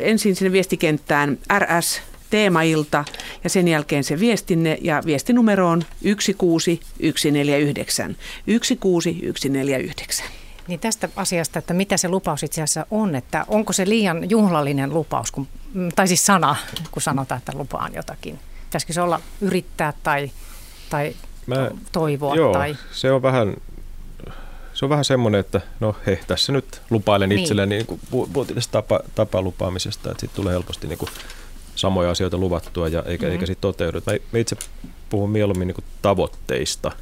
ensin 0.00 0.36
sinne 0.36 0.52
viestikenttään 0.52 1.38
RS 1.58 2.02
teemailta 2.30 3.04
ja 3.44 3.50
sen 3.50 3.68
jälkeen 3.68 4.04
se 4.04 4.20
viestinne 4.20 4.78
ja 4.80 5.02
viestinumero 5.06 5.68
on 5.68 5.82
16149. 6.02 8.16
16149. 8.46 10.26
Niin 10.68 10.80
tästä 10.80 11.08
asiasta, 11.16 11.58
että 11.58 11.74
mitä 11.74 11.96
se 11.96 12.08
lupaus 12.08 12.42
itse 12.42 12.62
asiassa 12.62 12.86
on, 12.90 13.14
että 13.14 13.44
onko 13.48 13.72
se 13.72 13.88
liian 13.88 14.30
juhlallinen 14.30 14.94
lupaus, 14.94 15.30
kun, 15.30 15.48
tai 15.96 16.08
siis 16.08 16.26
sana, 16.26 16.56
kun 16.90 17.02
sanotaan, 17.02 17.38
että 17.38 17.52
lupaan 17.54 17.94
jotakin. 17.94 18.38
Pitäisikö 18.64 18.92
se 18.92 19.00
olla 19.02 19.20
yrittää 19.40 19.92
tai, 20.02 20.30
tai 20.90 21.16
Mä, 21.46 21.70
toivoa? 21.92 22.34
joo, 22.34 22.52
Tai, 22.52 22.76
se 22.92 23.12
on 23.12 23.22
vähän 23.22 23.54
se 24.74 24.84
on 24.84 24.88
vähän 24.88 25.04
semmoinen, 25.04 25.40
että 25.40 25.60
no 25.80 25.96
he, 26.06 26.20
tässä 26.26 26.52
nyt 26.52 26.82
lupailen 26.90 27.28
Niin. 27.28 27.38
itselleni 27.40 27.74
niin 27.74 27.86
kuin 27.86 28.00
tästä 28.54 28.72
tapa, 28.72 29.00
tapalupaamisesta, 29.14 30.10
että 30.10 30.20
sitten 30.20 30.36
tulee 30.36 30.52
helposti 30.52 30.86
niin 30.86 30.98
kuin 30.98 31.08
samoja 31.76 32.10
asioita 32.10 32.38
luvattua 32.38 32.88
ja 32.88 33.02
eikä, 33.02 33.26
mm-hmm. 33.26 33.32
eikä 33.32 33.46
sitten 33.46 33.60
toteudu. 33.62 34.00
Mä, 34.06 34.12
mä 34.32 34.38
itse 34.38 34.56
puhun 35.10 35.30
mieluummin 35.30 35.68
niin 35.68 35.84
tavoitteista, 36.02 36.92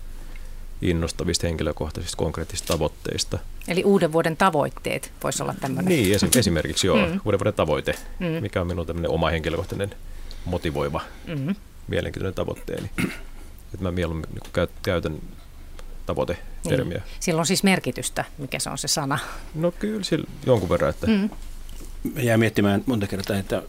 innostavista 0.82 1.46
henkilökohtaisista 1.46 2.16
konkreettisista 2.16 2.72
tavoitteista. 2.72 3.38
eli 3.68 3.84
uuden 3.84 4.12
vuoden 4.12 4.36
tavoitteet 4.36 5.12
voisi 5.24 5.42
olla 5.42 5.54
tämmöinen. 5.60 5.88
Niin, 5.88 6.14
esim, 6.14 6.30
esimerkiksi 6.38 6.86
joo, 6.86 6.96
Mm. 6.96 7.12
mm. 7.12 7.20
uuden 7.24 7.40
vuoden 7.40 7.54
tavoite, 7.54 7.94
Mm. 8.18 8.26
mm. 8.26 8.32
mikä 8.32 8.60
on 8.60 8.66
minun 8.66 8.86
tämmöinen 8.86 9.10
oma 9.10 9.30
henkilökohtainen 9.30 9.94
motivoiva, 10.44 11.00
Mm-hmm. 11.26 11.54
mielenkiintoinen 11.88 12.34
tavoitteeni. 12.34 12.90
Että 13.74 13.82
mä 13.82 13.90
mieluummin 13.92 14.26
niin 14.32 14.68
käytän 14.82 15.18
tavoite-termiä. 16.06 16.98
Niin. 16.98 17.02
Sillä 17.20 17.40
on 17.40 17.46
siis 17.46 17.62
merkitystä, 17.62 18.24
mikä 18.38 18.58
se 18.58 18.70
on 18.70 18.78
se 18.78 18.88
sana. 18.88 19.18
No 19.54 19.70
kyllä 19.70 20.04
sillä 20.04 20.26
jonkun 20.46 20.68
verran, 20.68 20.90
että 20.90 21.06
Mm. 21.06 21.12
Mä 21.12 21.28
jää 22.16 22.36
miettimään 22.36 22.82
monta 22.86 23.06
kertaa, 23.06 23.36
että 23.36 23.62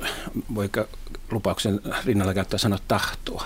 voiko 0.56 0.86
lupauksen 1.32 1.80
rinnalla 2.06 2.34
käyttää 2.34 2.58
sanaa 2.58 2.80
tahtoa. 2.88 3.46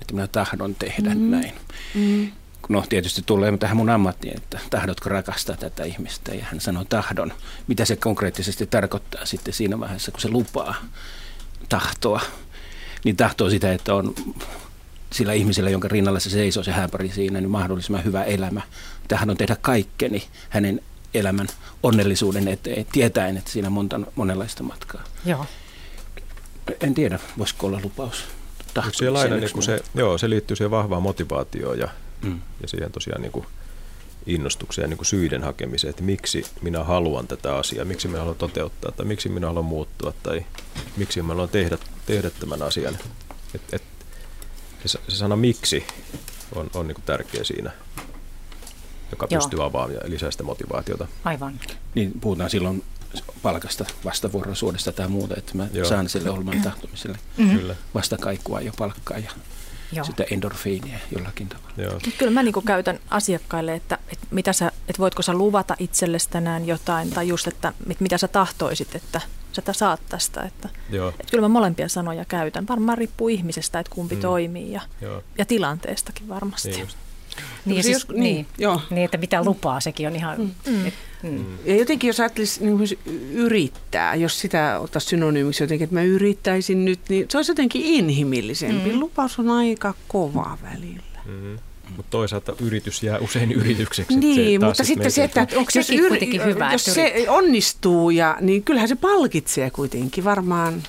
Että 0.00 0.14
minä 0.14 0.26
tahdon 0.26 0.74
tehdä 0.74 1.14
mm. 1.14 1.30
näin. 1.30 1.52
Mm. 1.94 2.32
No 2.68 2.84
tietysti 2.88 3.22
tulee 3.26 3.56
tähän 3.56 3.76
mun 3.76 3.90
ammattiin, 3.90 4.36
että 4.36 4.58
tahdotko 4.70 5.08
rakastaa 5.08 5.56
tätä 5.56 5.84
ihmistä 5.84 6.34
ja 6.34 6.44
hän 6.44 6.60
sanoo 6.60 6.84
tahdon. 6.84 7.32
Mitä 7.66 7.84
se 7.84 7.96
konkreettisesti 7.96 8.66
tarkoittaa 8.66 9.26
sitten 9.26 9.54
siinä 9.54 9.80
vaiheessa, 9.80 10.12
kun 10.12 10.20
se 10.20 10.28
lupaa 10.28 10.74
tahtoa. 11.68 12.20
Niin 13.04 13.16
tahtoo 13.16 13.50
sitä, 13.50 13.72
että 13.72 13.94
on 13.94 14.14
sillä 15.12 15.32
ihmisellä, 15.32 15.70
jonka 15.70 15.88
rinnalla 15.88 16.20
se 16.20 16.30
seisoo, 16.30 16.62
se 16.62 16.72
hääpari 16.72 17.08
siinä, 17.08 17.40
niin 17.40 17.50
mahdollisimman 17.50 18.04
hyvä 18.04 18.24
elämä. 18.24 18.60
Tahdon 19.08 19.36
tehdä 19.36 19.56
kaikkeni 19.60 20.24
hänen 20.48 20.80
elämän 21.18 21.46
onnellisuuden 21.82 22.48
eteen, 22.48 22.86
tietäen, 22.92 23.36
että 23.36 23.50
siinä 23.50 23.68
on 23.68 23.72
monta, 23.72 24.00
monenlaista 24.14 24.62
matkaa. 24.62 25.04
Joo. 25.24 25.46
En 26.80 26.94
tiedä, 26.94 27.18
voisiko 27.38 27.66
olla 27.66 27.80
lupaus. 27.82 28.24
Yksi 28.86 28.98
siellä 28.98 29.18
aina 29.18 29.36
niin 29.36 29.62
se, 29.62 29.80
joo, 29.94 30.18
se 30.18 30.30
liittyy 30.30 30.56
siihen 30.56 30.70
vahvaan 30.70 31.02
motivaatioon 31.02 31.78
ja, 31.78 31.88
Mm. 32.22 32.40
ja 32.62 32.68
siihen 32.68 32.92
tosiaan 32.92 33.22
niin 33.22 33.32
kuin 33.32 33.46
innostukseen 34.26 34.84
ja 34.84 34.88
niin 34.88 34.96
kuin 34.96 35.06
syiden 35.06 35.42
hakemiseen, 35.42 35.90
että 35.90 36.02
miksi 36.02 36.44
minä 36.62 36.84
haluan 36.84 37.26
tätä 37.26 37.56
asiaa, 37.56 37.84
miksi 37.84 38.08
minä 38.08 38.18
haluan 38.18 38.36
toteuttaa 38.36 38.92
tai 38.92 39.06
miksi 39.06 39.28
minä 39.28 39.46
haluan 39.46 39.64
muuttua 39.64 40.12
tai 40.22 40.46
miksi 40.96 41.22
minä 41.22 41.32
haluan 41.34 41.48
tehdä, 41.48 41.78
tehdä 42.06 42.30
tämän 42.30 42.62
asian. 42.62 42.98
Et, 43.54 43.60
et, 43.72 43.82
se, 44.86 44.98
se 45.08 45.16
sana 45.16 45.36
miksi 45.36 45.86
on, 46.54 46.70
on 46.74 46.88
niin 46.88 46.94
kuin 46.94 47.04
tärkeä 47.04 47.44
siinä, 47.44 47.70
joka 49.10 49.26
Joo. 49.30 49.40
pystyy 49.40 49.64
avaamaan 49.64 49.94
ja 49.94 50.00
lisää 50.04 50.30
sitä 50.30 50.42
motivaatiota. 50.42 51.06
Aivan. 51.24 51.60
Niin 51.94 52.12
puhutaan 52.20 52.50
silloin 52.50 52.84
palkasta, 53.42 53.84
vastavuoroisuudesta 54.04 54.92
tai 54.92 55.08
muuta, 55.08 55.34
että 55.36 55.52
mä 55.56 55.66
Joo. 55.72 55.84
saan 55.86 56.08
sille 56.08 56.30
oman 56.30 56.62
tahtomiselle 56.62 57.18
Mm-hmm. 57.36 57.56
Kyllä. 57.60 57.76
vastakaikua 57.94 58.60
ja 58.60 58.72
palkkaa 58.78 59.18
ja 59.18 59.30
Joo. 59.92 60.04
sitä 60.04 60.24
endorfiinia 60.30 60.98
jollakin 61.16 61.48
tavalla. 61.48 61.70
Joo. 61.76 62.00
Kyllä 62.18 62.32
mä 62.32 62.42
niinku 62.42 62.62
käytän 62.62 62.98
asiakkaille, 63.10 63.74
että, 63.74 63.98
että, 64.08 64.26
mitä 64.30 64.52
sä, 64.52 64.66
että 64.88 64.98
voitko 64.98 65.22
sä 65.22 65.34
luvata 65.34 65.76
itsellesi 65.78 66.28
tänään 66.30 66.66
jotain, 66.66 67.10
tai 67.10 67.28
just, 67.28 67.46
että 67.46 67.72
mit- 67.86 68.00
mitä 68.00 68.18
sä 68.18 68.28
tahtoisit, 68.28 68.94
että 68.94 69.20
sä 69.52 69.62
saat 69.72 70.00
tästä. 70.08 70.42
Että, 70.42 70.68
Joo. 70.90 71.08
että 71.08 71.24
kyllä 71.30 71.42
mä 71.42 71.48
molempia 71.48 71.88
sanoja 71.88 72.24
käytän. 72.24 72.68
Varmaan 72.68 72.98
riippuu 72.98 73.28
ihmisestä, 73.28 73.78
että 73.78 73.92
kumpi 73.94 74.14
Mm. 74.14 74.18
mm. 74.18 74.22
toimii 74.22 74.72
ja, 74.72 74.80
Joo. 75.00 75.22
ja 75.38 75.44
tilanteestakin 75.44 76.28
varmasti. 76.28 76.68
Niin 76.68 76.80
just. 76.80 76.96
Niin, 77.64 77.82
Se 77.82 77.86
siis, 77.86 77.94
jos- 77.96 78.08
niin, 78.08 78.22
niin. 78.22 78.46
Joo. 78.58 78.80
niin, 78.90 79.04
että 79.04 79.18
mitä 79.18 79.44
lupaa, 79.44 79.80
sekin 79.80 80.06
on 80.06 80.16
ihan... 80.16 80.52
Mm. 80.66 80.86
Et, 80.86 80.94
mm. 81.22 81.44
Ja 81.64 81.76
jotenkin 81.76 82.08
jos 82.08 82.20
ajattelisi 82.20 82.64
niin 82.64 82.76
kuin 82.76 82.88
yrittää, 83.32 84.14
jos 84.14 84.40
sitä 84.40 84.78
ottaisi 84.80 85.06
synonyymiksi 85.06 85.62
jotenkin, 85.62 85.84
että 85.84 85.94
mä 85.94 86.02
yrittäisin 86.02 86.84
nyt, 86.84 87.00
niin 87.08 87.26
se 87.28 87.38
olisi 87.38 87.50
jotenkin 87.50 87.82
inhimillisempi. 87.84 88.92
Mm. 88.92 89.00
Lupaus 89.00 89.38
on 89.38 89.50
aika 89.50 89.94
kova 90.08 90.58
välillä. 90.62 91.20
Mm-hmm. 91.26 91.58
Mutta 91.96 92.10
toisaalta 92.10 92.54
yritys 92.60 93.02
jää 93.02 93.18
usein 93.18 93.52
yritykseksi. 93.52 94.16
Niin, 94.16 94.60
taas 94.60 94.68
mutta 94.68 94.84
sit 94.84 94.94
sitten 94.94 95.10
se, 95.10 95.24
että 95.24 95.46
Onko 95.56 95.70
sekin 95.70 96.08
kuitenkin 96.08 96.44
hyvä, 96.44 96.72
jos 96.72 96.84
se 96.84 97.26
onnistuu, 97.28 98.10
ja, 98.10 98.36
niin 98.40 98.62
kyllähän 98.62 98.88
se 98.88 98.94
palkitsee 98.96 99.70
kuitenkin 99.70 100.24
varmaan. 100.24 100.82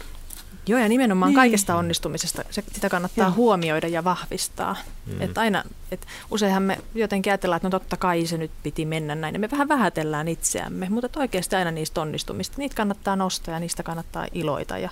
Joo, 0.68 0.80
ja 0.80 0.90
nimenomaan 0.90 1.30
Niin. 1.30 1.36
kaikesta 1.36 1.76
onnistumisesta 1.76 2.44
se, 2.50 2.64
sitä 2.74 2.90
kannattaa 2.90 3.26
Joo. 3.28 3.36
Huomioida 3.36 3.88
ja 3.88 4.04
vahvistaa. 4.04 4.76
Mm. 5.06 5.22
Että 5.22 5.42
aina, 5.42 5.64
et 5.92 6.08
useinhan 6.32 6.64
me 6.64 6.78
jotenkin 6.96 7.32
ajatellaan, 7.32 7.58
että 7.58 7.68
no 7.68 7.72
totta 7.80 7.98
kai 7.98 8.26
se 8.26 8.38
nyt 8.38 8.52
piti 8.64 8.86
mennä 8.86 9.16
näin, 9.16 9.36
ja 9.36 9.40
me 9.40 9.52
vähän 9.52 9.68
vähätellään 9.68 10.28
itseämme, 10.28 10.90
mutta 10.90 11.06
et 11.06 11.18
oikeasti 11.18 11.56
aina 11.56 11.72
niistä 11.72 12.02
onnistumista, 12.02 12.56
niitä 12.58 12.76
kannattaa 12.76 13.16
nostaa 13.16 13.54
ja 13.54 13.60
niistä 13.60 13.84
kannattaa 13.84 14.28
iloita 14.34 14.78
ja 14.78 14.90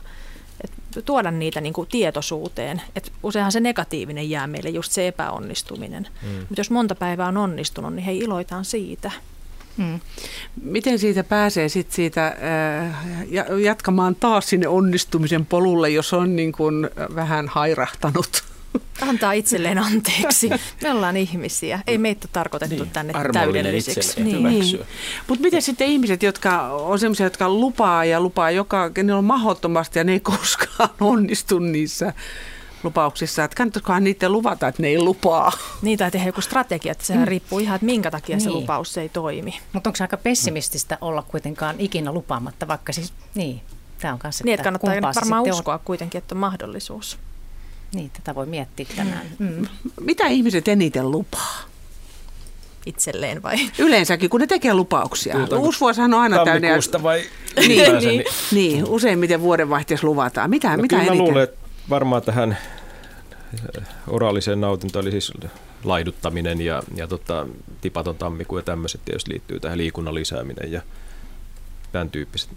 et 0.63 1.05
tuoda 1.05 1.31
niitä 1.31 1.61
niin 1.61 1.73
kuin 1.73 1.87
tietoisuuteen. 1.87 2.81
Et 2.95 3.11
useinhan 3.23 3.51
se 3.51 3.59
negatiivinen 3.59 4.29
jää 4.29 4.47
meille, 4.47 4.69
just 4.69 4.91
se 4.91 5.07
epäonnistuminen. 5.07 6.07
Mm. 6.21 6.29
Mutta 6.39 6.59
jos 6.59 6.71
monta 6.71 6.95
päivää 6.95 7.27
on 7.27 7.37
onnistunut, 7.37 7.93
niin 7.93 8.05
hei 8.05 8.19
iloitaan 8.19 8.65
siitä. 8.65 9.11
Mm. 9.77 9.99
Miten 10.63 10.99
siitä 10.99 11.23
pääsee 11.23 11.69
sit 11.69 11.91
siitä 11.91 12.27
äh, 12.27 13.07
ja- 13.29 13.59
jatkamaan 13.59 14.15
taas 14.15 14.49
sinne 14.49 14.67
onnistumisen 14.67 15.45
polulle, 15.45 15.89
jos 15.89 16.13
on 16.13 16.35
niin 16.35 16.51
kuin 16.51 16.89
vähän 17.15 17.47
hairahtanut? 17.47 18.43
Antaa 19.09 19.31
itselleen 19.31 19.77
anteeksi. 19.77 20.49
Me 20.83 20.91
ollaan 20.91 21.17
ihmisiä. 21.17 21.79
Ei 21.87 21.97
meitä 21.97 22.27
tarkoitettu 22.33 22.83
niin, 22.83 22.89
tänne 22.93 23.13
itselleen 23.77 24.25
Niin. 24.25 24.53
hyväksyä. 24.53 24.85
Mutta 25.27 25.41
miten 25.41 25.61
sitten 25.61 25.87
ihmiset, 25.87 26.23
jotka 26.23 26.61
on 26.61 26.99
sellaisia, 26.99 27.25
jotka 27.25 27.49
lupaa 27.49 28.05
ja 28.05 28.21
lupaa, 28.21 28.51
joka, 28.51 28.91
ne 29.03 29.13
on 29.13 29.23
mahdottomasti 29.23 29.99
ja 29.99 30.03
ne 30.03 30.11
ei 30.11 30.19
koskaan 30.19 30.89
onnistu 31.11 31.59
niissä 31.59 32.13
lupauksissa, 32.85 33.43
että 33.43 33.55
kannattaisikohan 33.55 34.03
niiden 34.03 34.31
luvata, 34.31 34.67
että 34.67 34.81
ne 34.81 34.87
ei 34.87 34.99
lupaa? 34.99 35.51
Niin, 35.81 35.99
tai 35.99 36.11
tehdä 36.11 36.25
joku 36.25 36.41
strategia, 36.41 36.91
että 36.91 37.05
sehän 37.05 37.27
riippuu 37.27 37.59
ihan, 37.59 37.75
että 37.75 37.85
minkä 37.85 38.11
takia 38.11 38.39
se 38.39 38.45
Niin. 38.45 38.53
lupaus 38.55 38.97
ei 38.97 39.09
toimi. 39.09 39.59
Mutta 39.73 39.89
onko 39.89 39.97
se 39.97 40.03
aika 40.03 40.17
pessimististä 40.17 40.97
olla 41.01 41.21
kuitenkaan 41.21 41.75
ikinä 41.79 42.11
lupaamatta, 42.11 42.67
vaikka 42.67 42.93
siis, 42.93 43.13
niin, 43.35 43.61
tämä 43.99 44.13
on 44.13 44.19
kanssa, 44.19 44.43
Niin, 44.43 44.53
että 44.53 44.63
kannattaa 44.63 45.13
se 45.13 45.19
varmaan 45.19 45.43
uskoa 45.43 45.77
kuitenkin, 45.77 46.17
että 46.19 46.35
on 46.35 46.39
mahdollisuus. 46.39 47.13
On. 47.13 47.19
Niin, 47.99 48.11
tätä 48.13 48.35
voi 48.35 48.45
miettiä 48.45 48.85
tänään. 48.95 49.25
Mm. 49.39 49.65
Mitä 50.01 50.27
ihmiset 50.27 50.67
eniten 50.67 51.11
lupaa? 51.11 51.57
Itselleen 52.85 53.43
vai? 53.43 53.55
Yleensäkin, 53.79 54.29
kun 54.29 54.39
ne 54.41 54.47
tekee 54.47 54.73
lupauksia. 54.73 55.33
Puhutaanko 55.35 55.65
Uusi 55.65 55.79
vuosihan 55.79 56.13
on 56.13 56.19
aina 56.21 56.35
täynnä. 56.35 56.53
Tammikuusta 56.53 57.03
vai 57.03 57.23
Niin, 57.57 57.71
ylipäänsä, 57.71 58.07
niin, 58.07 58.23
niin, 58.51 58.85
useimmiten 58.85 59.41
vuodenvaihteessa 59.41 60.07
luvataan. 60.07 60.49
Mitä, 60.49 60.77
No 60.77 60.81
mitä 60.81 60.95
kyllä 60.95 61.03
mä 61.03 61.07
eniten? 61.07 61.25
luulen, 61.27 61.43
että 61.43 61.57
varmaan 61.89 62.21
tähän 62.21 62.51
äh, 62.51 62.57
oraaliseen 64.07 64.61
nautintoon, 64.61 65.05
eli 65.05 65.11
siis 65.11 65.31
laiduttaminen 65.83 66.61
ja, 66.61 66.83
ja 66.95 67.07
tota, 67.07 67.47
tipaton 67.81 68.15
tammikuu 68.15 68.57
ja 68.57 68.63
tämmöiset 68.63 69.01
tietysti 69.05 69.31
liittyy 69.31 69.59
tähän 69.59 69.77
liikunnan 69.77 70.15
lisääminen 70.15 70.71
ja 70.71 70.81
tämän 71.91 72.09
tyyppiset. 72.09 72.49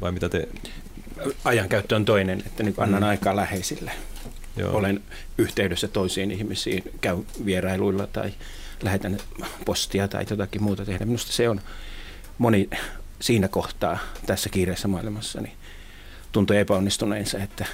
Vai 0.00 0.12
mitä 0.12 0.28
te? 0.28 0.48
Ajankäyttö 1.44 1.96
on 1.96 2.04
toinen, 2.04 2.42
että 2.46 2.62
niin 2.62 2.74
annan 2.78 3.02
Mm. 3.02 3.08
aikaa 3.08 3.36
läheisille. 3.36 3.92
Joo. 4.56 4.76
Olen 4.76 5.02
yhteydessä 5.38 5.88
toisiin 5.88 6.30
ihmisiin, 6.30 6.82
käy 7.00 7.16
vierailuilla 7.44 8.06
tai 8.06 8.32
lähetän 8.82 9.18
postia 9.64 10.08
tai 10.08 10.26
jotakin 10.30 10.62
muuta 10.62 10.84
tehdä. 10.84 11.04
Minusta 11.04 11.32
se 11.32 11.48
on 11.48 11.60
moni 12.38 12.70
siinä 13.20 13.48
kohtaa 13.48 13.98
tässä 14.26 14.48
kiireessä 14.48 14.88
maailmassa 14.88 15.40
niin 15.40 15.56
tuntuu 16.32 16.56
epäonnistuneensa, 16.56 17.38
että 17.38 17.66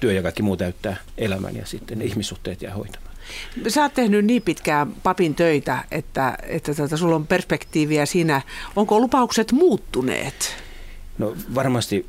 työ 0.00 0.12
ja 0.12 0.22
kaikki 0.22 0.42
muu 0.42 0.56
täyttää 0.56 0.96
elämän 1.18 1.56
ja 1.56 1.66
sitten 1.66 1.98
ne 1.98 2.04
ihmissuhteet 2.04 2.62
jää 2.62 2.74
hoitamaan. 2.74 3.16
Sä 3.68 3.82
oot 3.82 3.94
tehnyt 3.94 4.24
niin 4.24 4.42
pitkään 4.42 4.92
papin 5.02 5.34
töitä, 5.34 5.84
että, 5.90 6.38
että 6.42 6.74
tota, 6.74 6.96
sulla 6.96 7.16
on 7.16 7.26
perspektiiviä 7.26 8.06
siinä. 8.06 8.42
Onko 8.76 9.00
lupaukset 9.00 9.52
muuttuneet? 9.52 10.56
No 11.18 11.36
varmasti 11.54 12.06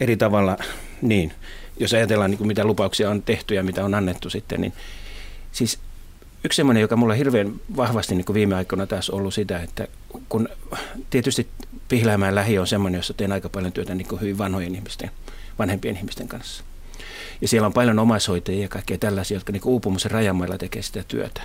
eri 0.00 0.16
tavalla 0.16 0.58
niin. 1.02 1.32
Jos 1.80 1.94
ajatellaan 1.94 2.30
niin 2.30 2.38
kuin 2.38 2.48
mitä 2.48 2.64
lupauksia 2.64 3.10
on 3.10 3.22
tehty 3.22 3.54
ja 3.54 3.62
mitä 3.62 3.84
on 3.84 3.94
annettu 3.94 4.30
sitten, 4.30 4.60
niin 4.60 4.72
siis 5.52 5.78
yksi 6.44 6.56
semmoinen, 6.56 6.80
joka 6.80 6.96
mulla 6.96 7.14
hirveän 7.14 7.52
vahvasti 7.76 8.14
niin 8.14 8.24
kuin 8.24 8.34
viime 8.34 8.54
aikoina 8.54 8.86
taas 8.86 9.10
ollut 9.10 9.34
sitä, 9.34 9.62
että 9.62 9.88
kun 10.28 10.48
tietysti 11.10 11.48
Pihläämään 11.88 12.34
lähi 12.34 12.58
on 12.58 12.66
semmoinen, 12.66 12.98
jossa 12.98 13.14
teen 13.14 13.32
aika 13.32 13.48
paljon 13.48 13.72
työtä 13.72 13.94
niin 13.94 14.08
kuin 14.08 14.20
hyvin 14.20 14.38
vanhojen 14.38 14.74
ihmisten, 14.74 15.10
vanhempien 15.58 15.96
ihmisten 15.96 16.28
kanssa. 16.28 16.64
Ja 17.40 17.48
siellä 17.48 17.66
on 17.66 17.72
paljon 17.72 17.98
omaishoitajia 17.98 18.62
ja 18.62 18.68
kaikkea 18.68 18.98
tällaisia, 18.98 19.36
jotka 19.36 19.52
niin 19.52 19.62
uupumuksen 19.64 20.10
rajamailla 20.10 20.58
tekee 20.58 20.82
sitä 20.82 21.04
työtä. 21.08 21.42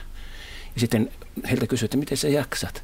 Ja 0.75 0.80
sitten 0.80 1.12
heiltä 1.49 1.67
kysyy, 1.67 1.86
että 1.86 1.97
miten 1.97 2.17
sä 2.17 2.28
jaksat. 2.28 2.84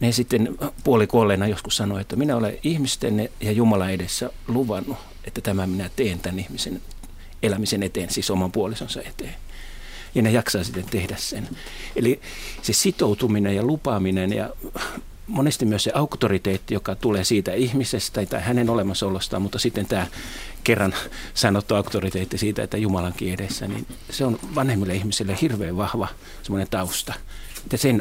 Ne 0.00 0.12
sitten 0.12 0.48
puolikuolleena 0.84 1.46
joskus 1.46 1.76
sanoi, 1.76 2.00
että 2.00 2.16
minä 2.16 2.36
olen 2.36 2.58
ihmisten 2.62 3.28
ja 3.40 3.52
Jumalan 3.52 3.90
edessä 3.90 4.30
luvannut, 4.48 4.98
että 5.24 5.40
tämä 5.40 5.66
minä 5.66 5.90
teen 5.96 6.18
tämän 6.18 6.38
ihmisen 6.38 6.82
elämisen 7.42 7.82
eteen, 7.82 8.10
siis 8.10 8.30
oman 8.30 8.52
puolisonsa 8.52 9.00
eteen. 9.02 9.34
Ja 10.14 10.22
ne 10.22 10.30
jaksaa 10.30 10.64
sitten 10.64 10.84
tehdä 10.90 11.16
sen. 11.18 11.48
Eli 11.96 12.20
se 12.62 12.72
sitoutuminen 12.72 13.56
ja 13.56 13.62
lupaaminen 13.62 14.32
ja 14.32 14.50
monesti 15.30 15.64
myös 15.64 15.84
se 15.84 15.92
auktoriteetti, 15.94 16.74
joka 16.74 16.94
tulee 16.94 17.24
siitä 17.24 17.52
ihmisestä 17.52 18.26
tai 18.26 18.40
hänen 18.42 18.70
olemassaolostaan, 18.70 19.42
mutta 19.42 19.58
sitten 19.58 19.86
tämä 19.86 20.06
kerran 20.64 20.94
sanottu 21.34 21.74
auktoriteetti 21.74 22.38
siitä, 22.38 22.62
että 22.62 22.76
Jumalankin 22.76 23.34
edessä, 23.34 23.66
niin 23.66 23.86
se 24.10 24.24
on 24.24 24.38
vanhemmille 24.54 24.94
ihmisille 24.94 25.38
hirveän 25.40 25.76
vahva 25.76 26.08
semmoinen 26.42 26.68
tausta. 26.70 27.14
Että 27.64 27.76
sen 27.76 28.00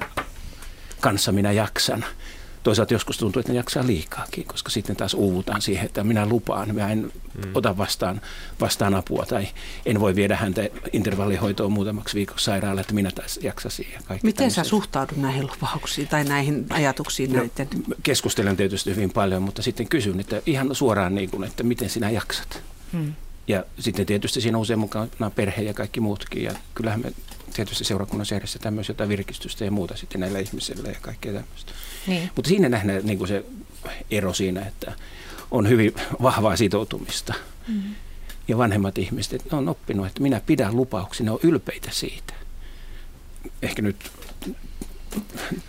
kanssa 0.99 1.31
minä 1.31 1.51
jaksan. 1.51 2.05
Toisaalta 2.63 2.93
joskus 2.93 3.17
tuntuu, 3.17 3.39
että 3.39 3.51
ne 3.51 3.57
jaksaa 3.57 3.87
liikaakin, 3.87 4.45
koska 4.45 4.69
sitten 4.69 4.95
taas 4.95 5.13
uuvutaan 5.13 5.61
siihen, 5.61 5.85
että 5.85 6.03
minä 6.03 6.25
lupaan, 6.25 6.67
minä 6.75 6.91
en 6.91 6.99
mm. 7.45 7.51
ota 7.55 7.77
vastaan, 7.77 8.21
vastaan 8.61 8.93
apua 8.93 9.25
tai 9.25 9.47
en 9.85 9.99
voi 9.99 10.15
viedä 10.15 10.35
häntä 10.35 10.61
intervallihoitoon 10.93 11.71
muutamaksi 11.71 12.15
viikoksi 12.15 12.45
sairaalle, 12.45 12.81
että 12.81 12.93
minä 12.93 13.11
taas 13.15 13.39
jaksasin. 13.43 13.87
Ja 13.93 13.99
kaikki 14.07 14.27
Miten 14.27 14.51
sä 14.51 14.55
tämmöiset. 14.55 14.69
suhtaudut 14.69 15.17
näihin 15.17 15.47
lupauksiin 15.47 16.07
tai 16.07 16.23
näihin 16.23 16.65
ajatuksiin 16.69 17.33
No, 17.33 17.37
näiden? 17.39 17.67
keskustelen 18.03 18.57
tietysti 18.57 18.95
hyvin 18.95 19.11
paljon, 19.11 19.41
mutta 19.43 19.61
sitten 19.61 19.87
kysyn, 19.89 20.19
että 20.19 20.41
ihan 20.45 20.75
suoraan 20.75 21.15
niin 21.15 21.29
kuin, 21.29 21.43
että 21.43 21.63
miten 21.63 21.89
sinä 21.89 22.09
jaksat. 22.09 22.63
Mm. 22.91 23.13
Ja 23.47 23.63
sitten 23.79 24.05
tietysti 24.05 24.41
siinä 24.41 24.57
on 24.57 24.61
usein 24.61 24.79
mukana 24.79 25.29
perhe 25.35 25.61
ja 25.61 25.73
kaikki 25.73 25.99
muutkin. 25.99 26.43
Ja 26.43 26.51
kyllähän 26.75 27.01
me 27.01 27.11
tietysti 27.53 27.83
seurakunnassa 27.83 28.35
järjestetään 28.35 28.73
myös 28.73 28.87
jotain 28.87 29.09
virkistystä 29.09 29.65
ja 29.65 29.71
muuta 29.71 29.97
sitten 29.97 30.21
näillä 30.21 30.39
ihmisillä 30.39 30.89
ja 30.89 30.95
kaikkea 31.01 31.33
tämmöistä. 31.33 31.71
Niin. 32.07 32.29
Mutta 32.35 32.49
siinä 32.49 32.69
nähdään 32.69 33.01
niin 33.05 33.17
kuin 33.17 33.27
se 33.27 33.45
ero 34.11 34.33
siinä, 34.33 34.61
että 34.61 34.93
on 35.51 35.69
hyvin 35.69 35.93
vahvaa 36.21 36.55
sitoutumista. 36.55 37.33
Mm. 37.67 37.81
Ja 38.47 38.57
vanhemmat 38.57 38.97
ihmiset, 38.97 39.33
että 39.33 39.47
ne 39.51 39.57
on 39.57 39.69
oppinut, 39.69 40.07
että 40.07 40.21
minä 40.21 40.41
pidän 40.45 40.75
lupauksia, 40.75 41.23
ne 41.25 41.31
on 41.31 41.39
ylpeitä 41.43 41.89
siitä. 41.91 42.33
Ehkä 43.61 43.81
nyt 43.81 44.11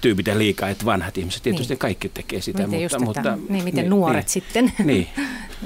tyypitä 0.00 0.38
liikaa, 0.38 0.68
että 0.68 0.84
vanhat 0.84 1.18
ihmiset, 1.18 1.42
tietysti 1.42 1.72
Niin. 1.72 1.78
kaikki 1.78 2.08
tekee 2.08 2.40
sitä, 2.40 2.66
Miten, 2.66 2.80
mutta, 3.04 3.20
mutta 3.30 3.38
niin, 3.48 3.64
miten 3.64 3.90
nuoret 3.90 4.28
sitten? 4.28 4.72
Niin. 4.84 5.08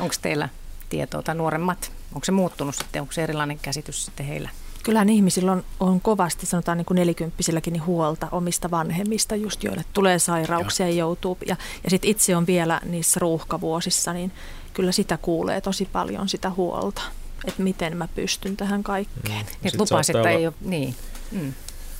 Onko 0.00 0.14
teillä 0.22 0.48
tietoa 0.88 1.22
tai 1.22 1.34
nuoremmat? 1.34 1.92
Onko 2.14 2.24
se 2.24 2.32
muuttunut 2.32 2.74
sitten? 2.74 3.02
Onko 3.02 3.12
se 3.12 3.22
erilainen 3.22 3.58
käsitys 3.58 4.04
sitten 4.04 4.26
heillä? 4.26 4.50
Kyllähän 4.84 5.08
ihmisillä 5.08 5.52
on, 5.52 5.64
on 5.80 6.00
kovasti, 6.00 6.46
sanotaan 6.46 6.78
niin 6.78 6.84
kuin 6.86 6.94
nelikymppisilläkin, 6.96 7.72
niin 7.72 7.86
huolta 7.86 8.28
omista 8.32 8.70
vanhemmista, 8.70 9.36
just 9.36 9.64
joille 9.64 9.84
tulee 9.92 10.18
sairauksia 10.18 10.86
ja 10.88 10.94
joutuu. 10.94 11.38
Ja, 11.46 11.56
ja 11.84 11.90
sitten 11.90 12.10
itse 12.10 12.36
on 12.36 12.46
vielä 12.46 12.80
niissä 12.84 13.20
ruuhkavuosissa, 13.20 14.12
niin 14.12 14.32
kyllä 14.74 14.92
sitä 14.92 15.18
kuulee 15.22 15.60
tosi 15.60 15.88
paljon 15.92 16.28
sitä 16.28 16.50
huolta, 16.50 17.02
että 17.44 17.62
miten 17.62 17.96
mä 17.96 18.08
pystyn 18.14 18.56
tähän 18.56 18.82
kaikkeen. 18.82 19.40
Et 19.40 19.70
sit 19.70 19.80
lupaisi, 19.80 20.12
saattaa 20.12 20.20
että 20.20 20.20
olla- 20.20 20.38
ei 20.38 20.46
ole, 20.46 20.54
niin. 20.60 20.94
Mm. 21.32 21.52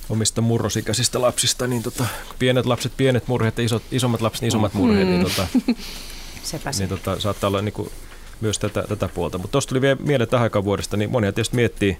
omista 0.09 0.41
murrosikäisistä 0.41 1.21
lapsista, 1.21 1.67
niin 1.67 1.83
tota, 1.83 2.05
pienet 2.39 2.65
lapset 2.65 2.91
pienet 2.97 3.27
murheet 3.27 3.57
ja 3.57 3.63
isot, 3.63 3.83
isommat 3.91 4.21
lapset 4.21 4.47
isommat 4.47 4.73
murheet, 4.73 5.07
niin 5.07 5.23
tota, 5.23 5.47
Sepä 6.43 6.71
se. 6.71 6.79
niin 6.83 6.89
tota, 6.89 7.19
saattaa 7.19 7.47
olla 7.47 7.61
niin 7.61 7.73
kuin 7.73 7.89
myös 8.41 8.59
tätä, 8.59 8.83
tätä 8.89 9.07
puolta. 9.07 9.37
Mutta 9.37 9.51
tuosta 9.51 9.69
tuli 9.69 9.81
vielä 9.81 9.97
mieleen 9.99 10.29
tähän 10.29 10.43
aikaan 10.43 10.65
vuodesta, 10.65 10.97
niin 10.97 11.11
monia 11.11 11.31
tietysti 11.31 11.55
miettii, 11.55 11.97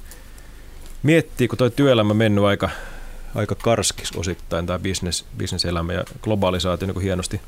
miettii 1.06 1.48
kun 1.48 1.58
tuo 1.58 1.70
työelämä 1.70 2.14
mennyt 2.14 2.44
aika, 2.44 2.70
aika 3.36 3.56
karskis 3.56 4.12
osittain, 4.12 4.66
tämä 4.66 4.80
business, 4.80 5.26
bisneselämä 5.38 5.94
ja 5.94 6.04
globalisaatio, 6.22 6.86
niin 6.86 6.94
kuin 6.94 7.04
hienosti, 7.04 7.42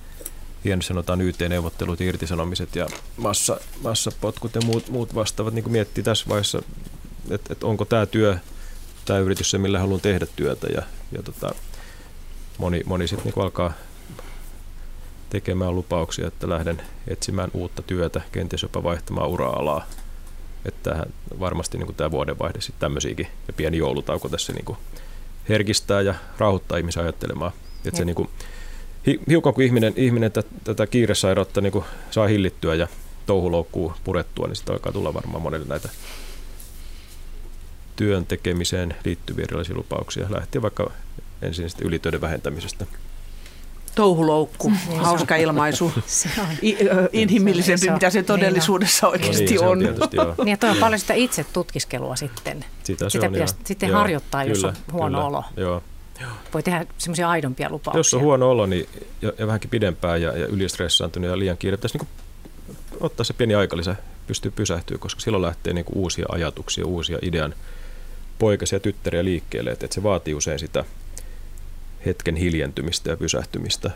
hienosti 0.63 0.87
sanotaan 0.87 1.21
YT-neuvottelut, 1.21 2.01
irtisanomiset 2.01 2.75
ja 2.75 2.87
massa, 3.17 3.59
massapotkut 3.83 4.55
ja 4.55 4.61
muut, 4.61 4.89
muut 4.89 5.15
vastaavat, 5.15 5.53
niin 5.53 5.63
kuin 5.63 5.71
miettii 5.71 6.03
tässä 6.03 6.25
vaiheessa, 6.29 6.61
että, 7.29 7.53
että 7.53 7.67
onko 7.67 7.85
tämä 7.85 8.05
työ, 8.05 8.37
tämä 9.05 9.19
yritys 9.19 9.51
se, 9.51 9.57
millä 9.57 9.79
haluan 9.79 10.01
tehdä 10.01 10.25
työtä 10.35 10.67
ja, 10.67 10.81
ja 11.11 11.23
tota, 11.23 11.55
moni, 12.57 12.81
moni 12.85 13.07
sitten 13.07 13.31
niin 13.35 13.43
alkaa 13.43 13.73
tekemään 15.29 15.75
lupauksia, 15.75 16.27
että 16.27 16.49
lähden 16.49 16.81
etsimään 17.07 17.51
uutta 17.53 17.81
työtä, 17.81 18.21
kenties 18.31 18.61
jopa 18.61 18.83
vaihtamaan 18.83 19.29
ura-alaa. 19.29 19.85
Että 20.65 21.05
varmasti 21.39 21.77
niin 21.77 21.95
tämä 21.95 22.11
vuodenvaihde 22.11 22.61
sitten 22.61 22.79
tämmöisiäkin 22.79 23.27
ja 23.47 23.53
pieni 23.53 23.77
joulutauko 23.77 24.29
tässä 24.29 24.53
niin 24.53 24.65
kuin 24.65 24.77
herkistää 25.49 26.01
ja 26.01 26.15
rauhoittaa 26.37 26.77
ihmisiä 26.77 27.03
ajattelemaan. 27.03 27.51
Että 27.85 27.97
se 27.97 28.05
niin 28.05 28.15
kuin, 28.15 28.29
hiukan 29.29 29.53
kun 29.53 29.63
ihminen, 29.63 29.93
ihminen 29.95 30.31
tätä, 30.31 30.49
tätä 30.63 30.87
kiiresairautta 30.87 31.61
niin 31.61 31.71
kuin 31.71 31.85
saa 32.11 32.27
hillittyä 32.27 32.75
ja 32.75 32.87
touhuloukkuu 33.25 33.93
purettua, 34.03 34.47
niin 34.47 34.55
sitten 34.55 34.73
alkaa 34.73 34.91
tulla 34.91 35.13
varmaan 35.13 35.41
monelle 35.41 35.65
näitä 35.69 35.89
työn 37.95 38.25
tekemiseen 38.25 38.95
liittyviä 39.05 39.43
erilaisia 39.43 39.75
lupauksia. 39.75 40.27
Lähtien 40.29 40.61
vaikka 40.61 40.91
ensin 41.41 41.69
ylitöiden 41.81 42.21
vähentämisestä. 42.21 42.85
Touhuloukku, 43.97 44.69
niin 44.89 44.99
hauska 44.99 45.35
ilmaisu. 45.35 45.91
Se 46.05 46.29
on. 46.41 46.47
I, 46.61 46.77
ö, 46.81 47.09
inhimillisempi, 47.13 47.77
Se 47.85 47.89
on 47.91 47.93
mitä 47.93 48.09
se 48.09 48.23
todellisuudessa 48.23 49.07
No 49.07 49.11
oikeasti 49.11 49.45
niin, 49.45 49.59
se 49.59 49.65
on 49.65 49.71
on. 49.71 49.79
tietysti. 49.79 50.17
Niin 50.37 50.47
ja 50.47 50.57
toi 50.57 50.69
on 50.69 50.77
paljon 50.77 50.99
sitä 50.99 51.13
itse 51.13 51.43
tutkiskelua 51.53 52.15
sitten. 52.15 52.65
Sitä, 52.83 53.05
se 53.05 53.09
Sitä 53.09 53.25
on, 53.25 53.33
pitäisi 53.33 53.55
joo. 53.55 53.61
sitten 53.65 53.89
Joo, 53.89 53.97
harjoittaa, 53.99 54.43
jos 54.43 54.63
on 54.63 54.73
huono 54.91 55.27
olo. 55.27 55.43
Joo. 55.57 55.83
Voi 56.53 56.63
tehdä 56.63 56.85
semmoisia 56.97 57.29
aidompia 57.29 57.69
lupauksia. 57.69 57.99
Jos 57.99 58.13
on 58.13 58.21
huono 58.21 58.49
olo 58.49 58.65
niin, 58.65 58.89
ja, 59.21 59.31
ja 59.37 59.47
vähänkin 59.47 59.69
pidempään 59.69 60.21
ja, 60.21 60.37
ja 60.37 60.45
ylistressaantunut 60.45 61.29
ja 61.29 61.39
liian 61.39 61.57
kiire, 61.57 61.77
pitäisi 61.77 61.97
niin 61.97 62.07
ottaa 62.99 63.23
se 63.23 63.33
pieni 63.33 63.55
aikalisä, 63.55 63.95
pystyy 64.27 64.51
pysähtyä, 64.51 64.97
koska 64.97 65.21
silloin 65.21 65.41
lähtee 65.41 65.73
niin 65.73 65.85
uusia 65.95 66.25
ajatuksia, 66.29 66.85
uusia 66.85 67.19
idean 67.21 67.53
poikasia 68.39 68.79
tyttäriä 68.79 69.23
liikkeelle, 69.23 69.71
että, 69.71 69.85
että 69.85 69.95
se 69.95 70.03
vaatii 70.03 70.33
usein 70.33 70.59
sitä 70.59 70.85
hetken 72.07 72.35
hiljentymistä 72.35 73.09
ja 73.09 73.17
pysähtymistä. 73.17 73.91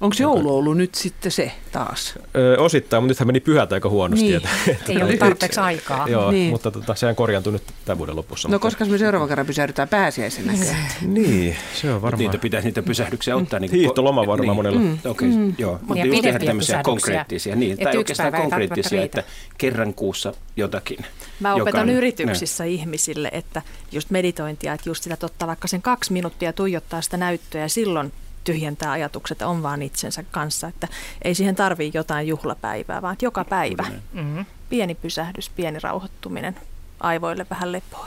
Onko 0.00 0.16
joulu 0.20 0.56
ollut 0.56 0.76
nyt 0.76 0.94
sitten 0.94 1.32
se 1.32 1.52
taas? 1.72 2.14
Ö, 2.36 2.56
osittain, 2.58 3.02
mutta 3.02 3.10
nythän 3.10 3.26
meni 3.26 3.40
pyhät 3.40 3.72
aika 3.72 3.88
huonosti. 3.88 4.24
Niin. 4.24 4.36
Että, 4.36 4.48
että, 4.68 4.92
Ei 4.92 5.02
ollut 5.02 5.18
tarpeeksi 5.18 5.60
aikaa. 5.60 6.08
Joo, 6.08 6.30
Niin. 6.30 6.40
niin. 6.40 6.50
mutta 6.50 6.70
tota, 6.70 6.94
sehän 6.94 7.16
korjaantui 7.16 7.52
nyt 7.52 7.62
tämän 7.84 7.98
vuoden 7.98 8.16
lopussa. 8.16 8.48
No 8.48 8.52
mutta, 8.52 8.62
koska 8.66 8.84
me 8.84 8.98
seuraavan 8.98 9.28
kerran 9.28 9.46
pysähdytään 9.46 9.88
pääsiäisenäkö? 9.88 10.58
Niin, 11.02 11.56
se 11.74 11.92
on 11.92 12.02
varmaan. 12.02 12.18
niitä 12.18 12.38
pitäisi 12.38 12.68
niitä 12.68 12.82
pysähdyksiä 12.82 13.36
ottaa. 13.36 13.60
Niin 13.60 13.70
Hiihtoloma 13.72 14.26
varmaan 14.26 14.40
niin. 14.40 14.56
monella. 14.56 14.80
Mm. 14.80 14.98
Okei, 15.10 15.28
okay, 15.28 15.52
joo. 15.58 15.78
Mutta 15.82 15.98
Ja 15.98 16.06
just 16.06 16.22
tehdä 16.22 16.38
tämmöisiä 16.38 16.82
konkreettisia, 16.82 17.56
niin, 17.56 17.78
tai 17.78 17.96
oikeastaan 17.96 18.32
konkreettisia, 18.32 19.02
että 19.02 19.22
kerran 19.58 19.94
kuussa 19.94 20.32
jotakin. 20.56 20.98
Mä 21.40 21.54
opetan 21.54 21.80
on- 21.80 21.88
yrityksissä 21.94 22.64
ihmisille, 22.64 23.28
että 23.32 23.62
just 23.92 24.10
meditointia, 24.10 24.72
että 24.72 24.88
just 24.88 25.02
sitä 25.02 25.16
ottaa 25.22 25.48
vaikka 25.48 25.68
sen 25.68 25.82
kaksi 25.82 26.12
minuuttia 26.12 26.52
tuijottaa 26.52 27.02
sitä 27.02 27.16
näyttöä 27.16 27.60
ja 27.60 27.68
silloin 27.68 28.12
tyhjentää 28.44 28.92
ajatukset 28.92 29.42
on 29.42 29.62
vaan 29.62 29.82
itsensä 29.82 30.24
kanssa, 30.30 30.68
että 30.68 30.88
ei 31.22 31.34
siihen 31.34 31.54
tarvii 31.54 31.90
jotain 31.94 32.28
juhlapäivää, 32.28 33.02
vaan 33.02 33.12
että 33.12 33.24
joka 33.24 33.44
päivä 33.44 33.84
Mm-hmm. 34.12 34.44
pieni 34.68 34.94
pysähdys, 34.94 35.50
pieni 35.50 35.78
rauhoittuminen, 35.82 36.56
aivoille 37.00 37.46
vähän 37.50 37.72
lepoa. 37.72 38.06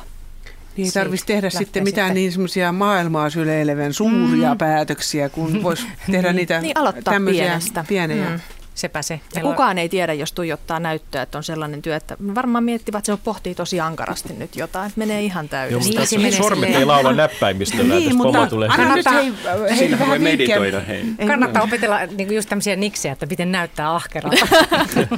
Niin 0.78 0.86
ei 0.86 0.91
tarvitsisi 0.91 1.26
tehdä 1.26 1.50
sitten 1.50 1.84
mitään 1.84 2.08
sitten. 2.08 2.15
niin 2.15 2.32
semmoisia 2.32 2.71
maailmaa 2.71 3.30
syleilevän 3.30 3.93
suuria 3.93 4.54
mm. 4.54 4.58
päätöksiä, 4.58 5.30
kun 5.30 5.63
voisi 5.63 5.88
tehdä 6.12 6.34
niitä 6.34 6.62
Niin 6.62 6.78
aloittaa 6.78 7.13
tämmöisiä 7.13 7.43
pienestä. 7.43 7.86
pieniä. 7.88 8.30
Mm. 8.30 8.39
Sepä 8.78 9.02
se. 9.02 9.20
Ja 9.36 9.42
kukaan 9.42 9.78
ei 9.78 9.90
tiedä, 9.90 10.13
jos 10.13 10.32
tuijottaa 10.34 10.80
näyttöä, 10.80 11.22
että 11.22 11.38
on 11.38 11.44
sellainen 11.44 11.82
työ, 11.82 11.96
että 11.96 12.18
varmaan 12.36 12.63
miettivät, 12.63 12.98
että 13.00 13.16
se 13.16 13.22
pohtii 13.24 13.56
tosi 13.56 13.80
ankarasti 13.80 14.34
nyt 14.34 14.56
jotain, 14.56 14.88
että 14.88 15.00
menee 15.00 15.22
ihan 15.22 15.46
Joo, 15.46 15.50
täysin. 15.50 15.78
mutta 15.78 15.90
Niin, 15.90 15.98
tässä 15.98 16.10
se 16.10 16.18
menee 16.18 16.32
sormet 16.32 16.76
ei 16.76 16.86
laula 16.86 17.13
näppäimistöllä, 17.13 17.94
Niin, 17.96 18.08
niin, 18.08 18.18
mutta 18.18 18.38
mutta 18.40 18.50
tulee. 18.50 18.70
anna 18.72 18.96
nyt 18.96 19.04
Kannattaa- 19.06 19.54
hei, 19.58 19.70
hei 19.70 19.78
Siinä 19.78 20.00
vähän 20.00 20.22
meditoida. 20.22 20.80
Hei. 20.80 21.04
Ei, 21.20 21.28
Kannattaa 21.28 21.63
opetella 21.63 22.00
niin 22.06 22.36
just 22.36 22.50
tämmöisiä 22.50 22.76
niksejä, 22.76 23.12
että 23.13 23.26
miten 23.26 23.52
näyttää 23.52 23.96
ahkeralta. 23.96 24.48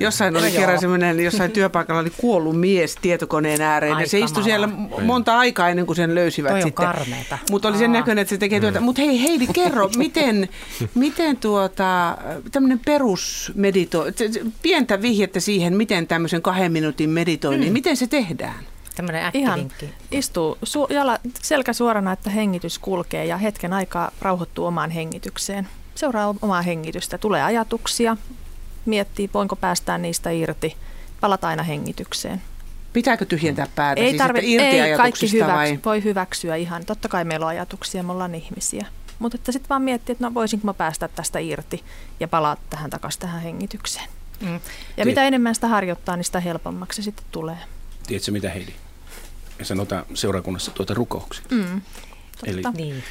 Jossain 0.00 0.36
oli 0.36 0.46
No 0.46 0.52
kerran 0.52 0.74
joo. 0.74 0.80
semmoinen, 0.80 1.20
jossain 1.24 1.50
työpaikalla 1.50 2.00
oli 2.00 2.12
kuollut 2.16 2.60
mies 2.60 2.96
tietokoneen 2.96 3.60
ääreen 3.60 3.96
Ai 3.96 4.02
ja 4.02 4.08
se 4.08 4.18
istui 4.18 4.42
siellä 4.44 4.68
monta 5.02 5.38
aikaa 5.38 5.68
ennen 5.68 5.86
kuin 5.86 5.96
sen 5.96 6.14
löysivät 6.14 6.50
Toi 6.50 6.62
sitten. 6.62 6.86
Mutta 7.50 7.68
oli 7.68 7.78
sen 7.78 7.92
näköinen, 7.92 8.22
että 8.22 8.30
se 8.34 8.38
tekee 8.38 8.60
työtä. 8.60 8.80
Mutta 8.80 9.02
hei 9.02 9.22
Heidi, 9.22 9.46
kerro, 9.46 9.90
miten, 9.96 10.48
miten 10.94 11.36
tuota, 11.36 12.18
tämmöinen 12.52 12.77
perusmedito, 12.84 14.04
t- 14.12 14.16
t- 14.16 14.52
pientä 14.62 15.02
vihjettä 15.02 15.40
siihen, 15.40 15.76
miten 15.76 16.06
tämmöisen 16.06 16.42
kahden 16.42 16.72
minuutin 16.72 17.10
meditoinnin, 17.10 17.72
miten 17.72 17.96
se 17.96 18.06
tehdään? 18.06 18.64
Tämmöinen 18.96 19.30
Ihan 19.34 19.70
istuu 20.10 20.58
su- 20.64 20.94
jala, 20.94 21.18
selkä 21.42 21.72
suorana, 21.72 22.12
että 22.12 22.30
hengitys 22.30 22.78
kulkee 22.78 23.24
ja 23.24 23.36
hetken 23.36 23.72
aikaa 23.72 24.10
rauhoittuu 24.20 24.66
omaan 24.66 24.90
hengitykseen. 24.90 25.68
Seuraa 25.94 26.34
omaa 26.42 26.62
hengitystä. 26.62 27.18
Tulee 27.18 27.42
ajatuksia, 27.42 28.16
miettii 28.84 29.30
voinko 29.34 29.56
päästää 29.56 29.98
niistä 29.98 30.30
irti. 30.30 30.76
Palata 31.20 31.48
aina 31.48 31.62
hengitykseen. 31.62 32.42
Pitääkö 32.92 33.24
tyhjentää 33.24 33.66
päätä 33.74 34.00
Ei, 34.00 34.08
siis, 34.10 34.22
tarvi, 34.22 34.38
ei 34.40 34.58
kaikki 34.58 34.80
ajatuksista 34.80 35.36
hyväks, 35.36 35.54
vai? 35.54 35.78
voi 35.84 36.04
hyväksyä 36.04 36.56
ihan. 36.56 36.84
Totta 36.84 37.08
kai 37.08 37.24
meillä 37.24 37.46
on 37.46 37.50
ajatuksia, 37.50 38.02
me 38.02 38.12
ollaan 38.12 38.34
ihmisiä. 38.34 38.86
Mutta 39.18 39.36
että 39.36 39.52
sitten 39.52 39.68
vaan 39.68 39.82
miettiä, 39.82 40.12
että 40.12 40.24
no 40.24 40.34
voisinko 40.34 40.66
mä 40.66 40.74
päästä 40.74 41.08
tästä 41.08 41.38
irti 41.38 41.84
ja 42.20 42.28
palaa 42.28 42.56
tähän 42.70 42.90
takaisin 42.90 43.20
tähän 43.20 43.42
hengitykseen. 43.42 44.08
Mm. 44.40 44.60
Ja 44.96 45.04
mitä 45.04 45.24
enemmän 45.24 45.54
sitä 45.54 45.68
harjoittaa, 45.68 46.16
niin 46.16 46.24
sitä 46.24 46.40
helpommaksi 46.40 47.02
se 47.02 47.04
sitten 47.04 47.24
tulee. 47.32 47.58
Tiedätkö 48.06 48.32
mitä 48.32 48.50
Heidi? 48.50 48.72
Me 49.58 49.64
sanotaan 49.64 50.04
seurakunnassa 50.14 50.70
tuota 50.70 50.94
rukouksia. 50.94 51.44
Mm. 51.50 51.80
Eli. 52.46 52.62
Niin. 52.74 53.02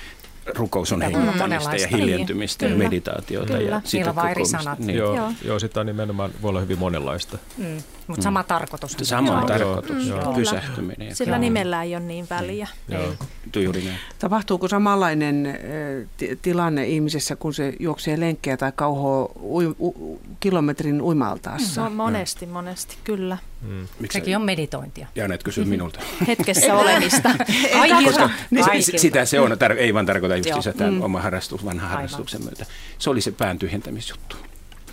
rukous 0.56 0.92
on 0.92 0.98
Sitä 1.00 1.06
hengittämistä 1.06 1.44
ja 1.44 1.48
monenlaista. 1.48 1.98
hiljentymistä 1.98 2.66
Niin, 2.66 2.72
ja 2.72 2.76
kyllä. 2.78 2.90
meditaatiota. 2.90 3.54
Kyllä. 3.54 3.70
Ja 3.76 3.82
sitä 3.84 3.98
Niillä 3.98 4.10
on 4.10 4.16
vaan 4.16 4.32
eri 4.32 4.46
sanat. 4.46 4.80
Niin. 4.80 4.98
Joo, 4.98 5.16
Joo. 5.16 5.26
joo. 5.26 5.34
joo, 5.44 5.60
sitä 5.60 5.80
on 5.80 5.86
nimenomaan, 5.86 6.32
voi 6.42 6.50
olla 6.50 6.60
hyvin 6.60 6.80
monenlaista. 6.80 7.38
Mm. 7.58 7.78
Mutta 8.08 8.24
sama 8.24 8.44
tarkoitus. 8.44 8.98
Sama 9.04 9.32
on 9.32 9.38
Joo. 9.38 9.48
tarkoitus, 9.48 10.08
Joo. 10.08 10.22
joo. 10.22 10.34
pysähtyminen. 10.34 11.08
Ja 11.08 11.16
Sillä 11.16 11.32
Joo. 11.36 11.42
nimellä 11.42 11.84
ei 11.84 11.96
ole 11.96 12.04
niin 12.04 12.28
väliä. 12.30 12.68
Joo. 12.90 13.14
Tuo 13.52 13.62
juuri 13.62 13.82
näin. 13.84 13.98
Tapahtuuko 14.20 14.68
samanlainen 14.68 15.46
äh, 15.46 16.08
ti- 16.18 16.40
tilanne 16.42 16.88
ihmisessä, 16.88 17.36
kun 17.36 17.54
se 17.54 17.74
juoksee 17.80 18.20
lenkkejä 18.20 18.58
tai 18.58 18.72
kauhoo 18.76 19.32
ui, 19.42 19.76
u, 19.80 20.22
kilometrin 20.40 21.02
uimaltaassa? 21.02 21.84
No, 21.84 21.90
monesti, 21.90 22.46
monesti, 22.46 22.98
kyllä. 23.04 23.38
Mm. 23.62 23.88
Miksi 24.00 24.20
Sekin 24.20 24.36
on 24.36 24.42
meditointia. 24.42 25.08
Ja 25.16 25.28
näet 25.28 25.44
kysyä 25.44 25.66
minulta. 25.66 26.00
Hetkessä 26.28 26.76
olemista. 26.82 27.30
Kaikilta. 27.74 28.30
Niin, 28.52 28.64
se- 28.64 28.70
Kaikilta. 28.70 28.98
sitä 28.98 29.26
se 29.26 29.40
on, 29.40 29.52
tar- 29.52 29.78
ei 29.78 29.94
vaan 29.94 30.06
tarkoita 30.06 30.36
just 30.36 30.50
Joo. 30.50 30.62
sitä 30.62 30.92
Mm. 30.92 31.02
oma 31.02 31.22
harrastus, 31.22 31.66
vanha 31.66 31.86
Aivan. 31.86 31.96
harrastuksen 31.96 32.44
myötä. 32.44 32.66
Se 33.00 33.10
oli 33.10 33.22
se 33.22 33.32
pään 33.32 33.60
tyhjentämisjuttu. 33.60 34.36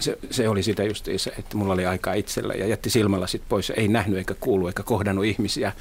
Se, 0.00 0.18
se 0.30 0.48
oli 0.48 0.62
sitä 0.62 0.85
justiinsa, 0.85 1.30
että 1.38 1.57
mulla 1.57 1.72
oli 1.72 1.87
aikaa 1.87 2.14
itsellä 2.14 2.54
ja 2.54 2.66
jätti 2.66 2.90
silmällä 2.90 3.26
sit 3.26 3.42
pois. 3.48 3.72
Ei 3.76 3.88
nähnyt 3.88 4.18
eikä 4.18 4.35
kuulu 4.40 4.66
eikä 4.66 4.83
kohdannut 4.83 5.24
ihmisiä, 5.24 5.72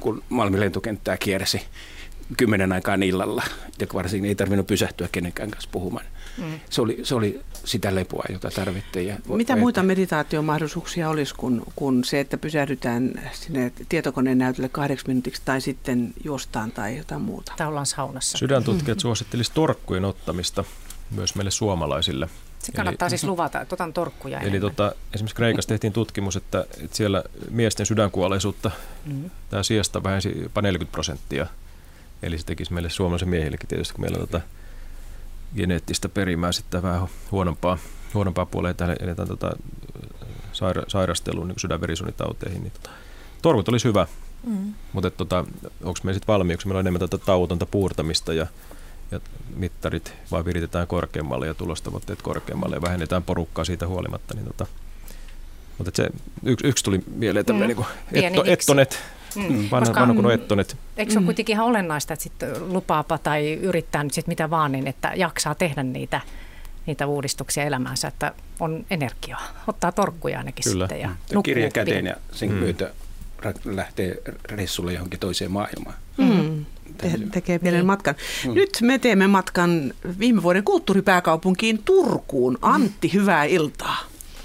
kun 0.00 0.22
Malmin 0.28 0.60
lentokenttää 0.60 1.16
kiersi 1.16 1.62
kymmenen 2.36 2.72
aikaan 2.72 3.02
illalla. 3.02 3.42
Ja 3.78 3.86
varsinkin 3.94 4.28
ei 4.28 4.34
tarvinnut 4.34 4.66
pysähtyä 4.66 5.08
kenenkään 5.12 5.50
kanssa 5.50 5.68
puhumaan. 5.72 6.06
Mm. 6.38 6.60
Se, 6.70 6.82
oli, 6.82 7.00
se 7.02 7.14
oli 7.14 7.40
sitä 7.64 7.94
lepoa, 7.94 8.24
jota 8.28 8.50
tarvittiin. 8.50 9.06
Ja 9.06 9.16
Mitä 9.28 9.56
muita 9.56 9.82
meditaatiomahdollisuuksia 9.82 11.08
olisi 11.08 11.34
kuin, 11.34 11.62
kuin 11.76 12.04
se, 12.04 12.20
että 12.20 12.38
pysähdytään 12.38 13.30
sinne 13.32 13.72
tietokoneen 13.88 14.38
näytölle 14.38 14.68
kahdeksi 14.68 15.06
minuutiksi 15.08 15.42
tai 15.44 15.60
sitten 15.60 16.12
juostaan 16.24 16.72
tai 16.72 16.96
jotain 16.96 17.22
muuta? 17.22 17.52
Tai 17.56 17.66
ollaan 17.66 17.86
saunassa. 17.86 18.38
Sydäntutkijat 18.38 19.00
suosittelisi 19.00 19.52
torkkujen 19.54 20.04
ottamista 20.04 20.64
myös 21.10 21.34
meille 21.34 21.50
suomalaisille. 21.50 22.28
Se 22.66 22.72
kannattaa 22.72 23.08
siis 23.08 23.24
luvata, 23.24 23.60
että 23.60 23.74
otan 23.74 23.92
torkkuja 23.92 24.40
Eli 24.40 24.48
enemmän. 24.48 24.70
tota, 24.70 24.94
esimerkiksi 25.14 25.36
Kreikassa 25.36 25.68
tehtiin 25.68 25.92
tutkimus, 25.92 26.36
että, 26.36 26.64
että 26.80 26.96
siellä 26.96 27.24
miesten 27.50 27.86
sydänkuolleisuutta 27.86 28.70
Mm. 29.06 29.30
tämä 29.50 29.62
siesta 29.62 30.02
vähensi 30.02 30.42
jopa 30.42 30.62
40 30.62 30.92
prosenttia. 30.92 31.46
Eli 32.22 32.38
se 32.38 32.46
tekisi 32.46 32.72
meille 32.72 32.90
suomalaisen 32.90 33.28
miehillekin 33.28 33.68
tietysti, 33.68 33.94
kun 33.94 34.00
meillä 34.04 34.14
on 34.16 34.28
tota 34.28 34.40
geneettistä 35.56 36.08
perimää 36.08 36.52
sitten 36.52 36.82
vähän 36.82 37.08
huonompaa, 37.32 37.78
huonompaa 38.14 38.46
puolella, 38.46 38.70
että 38.70 38.96
eletään 39.00 39.28
tota, 39.28 39.56
saira, 40.52 40.82
sairasteluun 40.88 41.48
niin 41.48 41.60
sydänverisuonitauteihin. 41.60 42.62
Niin 42.62 42.72
tota, 42.72 42.90
torkut 43.42 43.68
olisi 43.68 43.88
hyvä, 43.88 44.06
Mm. 44.46 44.74
mutta 44.92 45.10
tota, 45.10 45.38
onko 45.82 45.98
meillä 46.02 46.14
sitten 46.16 46.32
valmiiksi? 46.32 46.66
Meillä 46.66 46.78
on 46.78 46.82
enemmän 46.82 47.00
tätä 47.00 47.18
tauotonta 47.18 47.66
puurtamista 47.66 48.32
ja, 48.32 48.46
ja 49.14 49.20
mittarit 49.56 50.14
vaan 50.30 50.44
viritetään 50.44 50.86
korkeammalle 50.86 51.46
ja 51.46 51.54
tulostavoitteet 51.54 52.22
korkeammalle 52.22 52.76
ja 52.76 52.82
vähennetään 52.82 53.22
porukkaa 53.22 53.64
siitä 53.64 53.86
huolimatta. 53.86 54.34
Niin 54.34 54.46
tota, 54.46 54.66
mutta 55.78 55.90
se, 55.94 56.10
yksi, 56.42 56.66
yksi 56.66 56.84
tuli 56.84 57.00
mieleen 57.14 57.46
tämmöinen 57.46 57.76
mm. 57.76 57.84
niin 58.10 58.24
etto, 58.24 58.44
ettonet, 58.46 58.98
mm. 59.34 59.68
vanha, 59.70 59.94
vanha 59.94 60.14
kun 60.14 60.26
on 60.26 60.32
ettonet. 60.32 60.76
Eikö 60.96 61.12
se 61.12 61.18
ole 61.18 61.22
mm. 61.22 61.26
kuitenkin 61.26 61.54
ihan 61.54 61.66
olennaista, 61.66 62.12
että 62.12 62.22
sit 62.22 62.32
lupaapa 62.60 63.18
tai 63.18 63.54
yrittää 63.54 64.04
nyt 64.04 64.14
sit 64.14 64.26
mitä 64.26 64.50
vaan, 64.50 64.72
niin 64.72 64.86
että 64.86 65.12
jaksaa 65.16 65.54
tehdä 65.54 65.82
niitä 65.82 66.20
niitä 66.86 67.06
uudistuksia 67.06 67.64
elämäänsä, 67.64 68.08
että 68.08 68.32
on 68.60 68.86
energiaa. 68.90 69.42
Ottaa 69.66 69.92
torkkuja 69.92 70.38
ainakin 70.38 70.64
Kyllä. 70.64 70.84
sitten. 70.84 71.00
Ja 71.00 71.08
mm. 71.08 71.42
Kirja 71.42 71.70
käteen 71.70 72.06
ja 72.06 72.16
sen 72.32 72.50
mm. 72.50 72.54
myötä 72.54 72.90
lähtee 73.64 74.16
reissulle 74.44 74.92
johonkin 74.92 75.20
toiseen 75.20 75.50
maailmaan. 75.50 75.94
Mm. 76.18 76.53
Te- 76.98 77.10
tekee 77.32 77.58
pienen 77.58 77.78
niin. 77.78 77.86
matkan. 77.86 78.14
Mm. 78.46 78.54
Nyt 78.54 78.78
me 78.80 78.98
teemme 78.98 79.26
matkan 79.26 79.92
viime 80.18 80.42
vuoden 80.42 80.64
kulttuuripääkaupunkiin 80.64 81.82
Turkuun. 81.84 82.58
Antti, 82.62 83.12
hyvää 83.12 83.44
iltaa. 83.44 83.96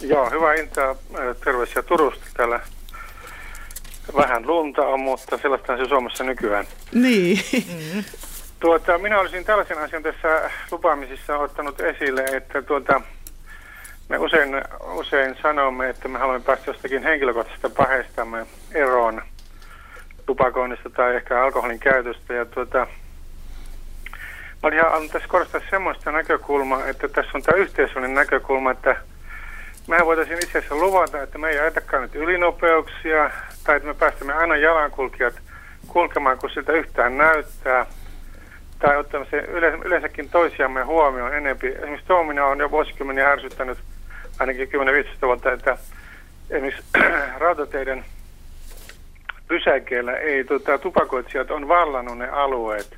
Joo, 0.01 0.29
hyvää 0.29 0.53
iltaa. 0.53 0.95
Terveisiä 1.43 1.81
Turusta 1.81 2.25
täällä. 2.37 2.59
Vähän 4.17 4.47
lunta 4.47 4.81
on, 4.81 4.99
mutta 4.99 5.37
sellaista 5.37 5.77
se 5.77 5.85
Suomessa 5.85 6.23
nykyään. 6.23 6.65
Niin. 6.93 7.39
Mm. 7.53 8.03
Tuota, 8.59 8.97
minä 8.97 9.19
olisin 9.19 9.45
tällaisen 9.45 9.77
asian 9.77 10.03
tässä 10.03 10.51
lupaamisissa 10.71 11.37
ottanut 11.37 11.79
esille, 11.81 12.23
että 12.23 12.61
tuota, 12.61 13.01
me 14.09 14.17
usein, 14.17 14.49
usein 14.93 15.35
sanomme, 15.41 15.89
että 15.89 16.07
me 16.07 16.19
haluamme 16.19 16.45
päästä 16.45 16.71
jostakin 16.71 17.03
henkilökohtaisesta 17.03 17.69
paheistamme 17.69 18.45
eroon 18.73 19.21
tupakoinnista 20.29 20.89
tai 20.89 21.15
ehkä 21.15 21.43
alkoholin 21.43 21.79
käytöstä. 21.79 22.33
Ja 22.33 22.45
tuota, 22.45 22.87
mä 24.63 24.67
olin 24.67 24.81
halunnut 24.81 25.11
tässä 25.11 25.27
korostaa 25.27 25.61
semmoista 25.69 26.11
näkökulmaa, 26.11 26.87
että 26.87 27.07
tässä 27.07 27.31
on 27.33 27.41
tämä 27.41 27.57
yhteisöllinen 27.57 28.13
näkökulma, 28.13 28.71
että 28.71 28.95
mehän 29.87 30.05
voitaisiin 30.05 30.39
itse 30.43 30.57
asiassa 30.57 30.75
luvata, 30.75 31.21
että 31.21 31.37
me 31.37 31.49
ei 31.49 31.59
ajetakaan 31.59 32.03
nyt 32.03 32.15
ylinopeuksia 32.15 33.31
tai 33.63 33.75
että 33.75 33.87
me 33.87 33.93
päästämme 33.93 34.33
aina 34.33 34.55
jalankulkijat 34.55 35.33
kulkemaan, 35.87 36.37
kun 36.37 36.49
siltä 36.49 36.73
yhtään 36.73 37.17
näyttää– 37.17 37.85
tai 38.79 38.97
ottaa 38.97 39.25
se 39.31 39.37
yleensäkin 39.83 40.29
toisiamme 40.29 40.83
huomioon 40.83 41.35
enempi. 41.35 41.67
Esimerkiksi 41.67 42.07
Toomina 42.07 42.45
on 42.45 42.59
jo 42.59 42.71
vuosikymmeniä 42.71 43.31
ärsyttänyt 43.31 43.77
ainakin 44.39 44.67
10-15 44.67 44.71
vuotta, 45.21 45.51
että 45.51 45.77
esimerkiksi 46.49 46.83
rautateiden 47.37 48.05
pysäkeillä 49.49 50.13
ei 50.17 50.43
tuota, 50.43 50.77
tupakoitsijat 50.77 51.51
on 51.51 51.67
vallannut 51.67 52.17
ne 52.17 52.27
alueet. 52.27 52.97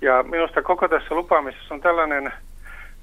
Ja 0.00 0.22
minusta 0.22 0.62
koko 0.62 0.88
tässä 0.88 1.14
lupaamisessa 1.14 1.74
on 1.74 1.80
tällainen, 1.80 2.32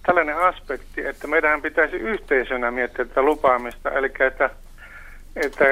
tällainen 0.06 0.38
aspekti, 0.38 1.06
että 1.06 1.28
meidän 1.28 1.62
pitäisi 1.62 1.96
yhteisönä 1.96 2.72
miettiä 2.72 3.06
tätä 3.06 3.22
lupaamista, 3.22 3.92
eli 3.92 4.12
että 4.20 4.50
että 5.36 5.66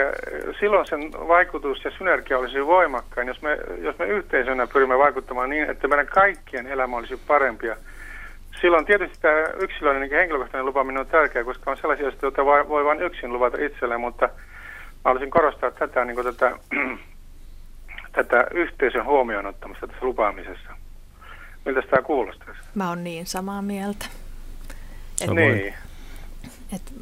silloin 0.60 0.88
sen 0.88 1.12
vaikutus 1.12 1.86
ja 1.86 1.92
synergia 1.92 2.38
olisi 2.38 2.66
voimakkain, 2.66 3.28
jos 3.28 3.42
me, 3.42 3.58
jos 3.82 3.98
me 3.98 4.06
yhteisönä 4.06 4.68
pyrimme 4.68 4.98
vaikuttamaan 4.98 5.50
niin, 5.50 5.70
että 5.70 5.88
meidän 5.88 6.08
kaikkien 6.08 6.68
elämä 6.68 6.98
olisi 6.98 7.20
parempia. 7.28 7.76
Silloin 8.62 8.86
tietysti 8.86 9.18
tämä 9.22 9.48
yksilöinen 9.60 10.02
niin 10.02 10.12
henkilökohtainen 10.12 10.66
lupaaminen 10.66 11.00
on 11.00 11.08
tärkeää, 11.08 11.44
koska 11.44 11.72
on 11.72 11.78
sellaisia 11.78 12.08
asioita, 12.08 12.26
joita 12.26 12.46
voi 12.46 12.86
vain 12.86 13.02
yksin 13.02 13.34
luvata 13.34 13.58
itselleen, 13.60 14.02
mutta 14.02 14.30
haluaisin 15.06 15.32
korostaa 15.32 15.72
tätä, 15.72 16.06
niin 16.06 16.24
tätä, 16.24 16.60
tätä 18.18 18.48
yhteisön 18.52 19.06
huomioon 19.06 19.46
ottamista 19.46 19.88
tässä 19.88 20.06
lupaamisessa. 20.06 20.70
Miltä 21.66 21.82
tämä 21.82 22.02
kuulostaisi? 22.02 22.62
Mä 22.76 22.90
oon 22.90 23.04
niin 23.04 23.26
samaa 23.26 23.62
mieltä. 23.62 24.06
Et, 25.22 25.30
niin. 25.30 25.74
Et 26.74 26.94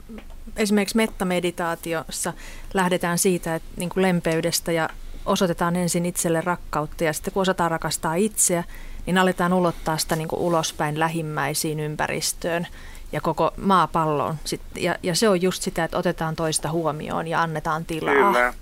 esimerkiksi 0.58 0.96
mettameditaatiossa 0.98 2.34
lähdetään 2.74 3.18
siitä, 3.18 3.56
että 3.56 3.70
niin 3.78 3.90
kuin 3.90 4.02
lempeydestä 4.02 4.72
ja 4.72 4.90
osoitetaan 5.26 5.76
ensin 5.76 6.06
itselle 6.06 6.42
rakkautta 6.42 7.04
ja 7.04 7.14
sitten 7.14 7.34
kun 7.34 7.42
osataan 7.42 7.72
rakastaa 7.72 8.16
itseä, 8.16 8.64
niin 9.06 9.18
aletaan 9.18 9.54
ulottaa 9.54 9.98
sitä 9.98 10.16
niin 10.16 10.28
kuin 10.28 10.42
ulospäin 10.42 11.00
lähimmäisiin 11.00 11.80
ympäristöön 11.80 12.68
ja 13.12 13.22
koko 13.22 13.52
maapalloon. 13.58 14.36
Ja, 14.76 14.96
ja 15.04 15.16
se 15.16 15.30
on 15.30 15.42
just 15.42 15.64
sitä, 15.64 15.84
että 15.84 15.98
otetaan 15.98 16.36
toista 16.36 16.72
huomioon 16.72 17.28
ja 17.28 17.42
annetaan 17.42 17.86
tilaa. 17.86 18.14
Kyllä. 18.14 18.54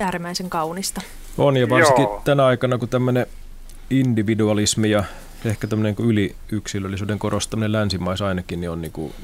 Äärimmäisen 0.00 0.50
kaunista. 0.50 1.00
On 1.38 1.56
ja 1.56 1.68
varsinkin 1.68 2.02
Joo. 2.02 2.22
tänä 2.24 2.46
aikana, 2.46 2.78
kun 2.78 2.88
tämmöinen 2.88 3.26
individualismi 3.90 4.90
ja 4.90 5.04
ehkä 5.44 5.66
tämmöinen 5.66 5.96
yli-yksilöllisyyden 5.98 7.18
korostaminen 7.18 7.72
länsimaissa 7.72 8.26
ainakin, 8.26 8.60
niin 8.60 8.70
on 8.70 8.82
niin 8.82 8.92
kuin 8.92 9.14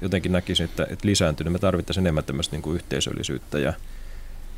jotenkin 0.00 0.32
näkisin, 0.32 0.64
että, 0.64 0.86
että 0.90 1.08
lisääntynyt. 1.08 1.52
Me 1.52 1.58
tarvittaisiin 1.58 2.02
enemmän 2.02 2.24
tämmöistä 2.24 2.56
niin 2.56 2.62
kuin 2.62 2.74
yhteisöllisyyttä 2.74 3.58
ja, 3.58 3.72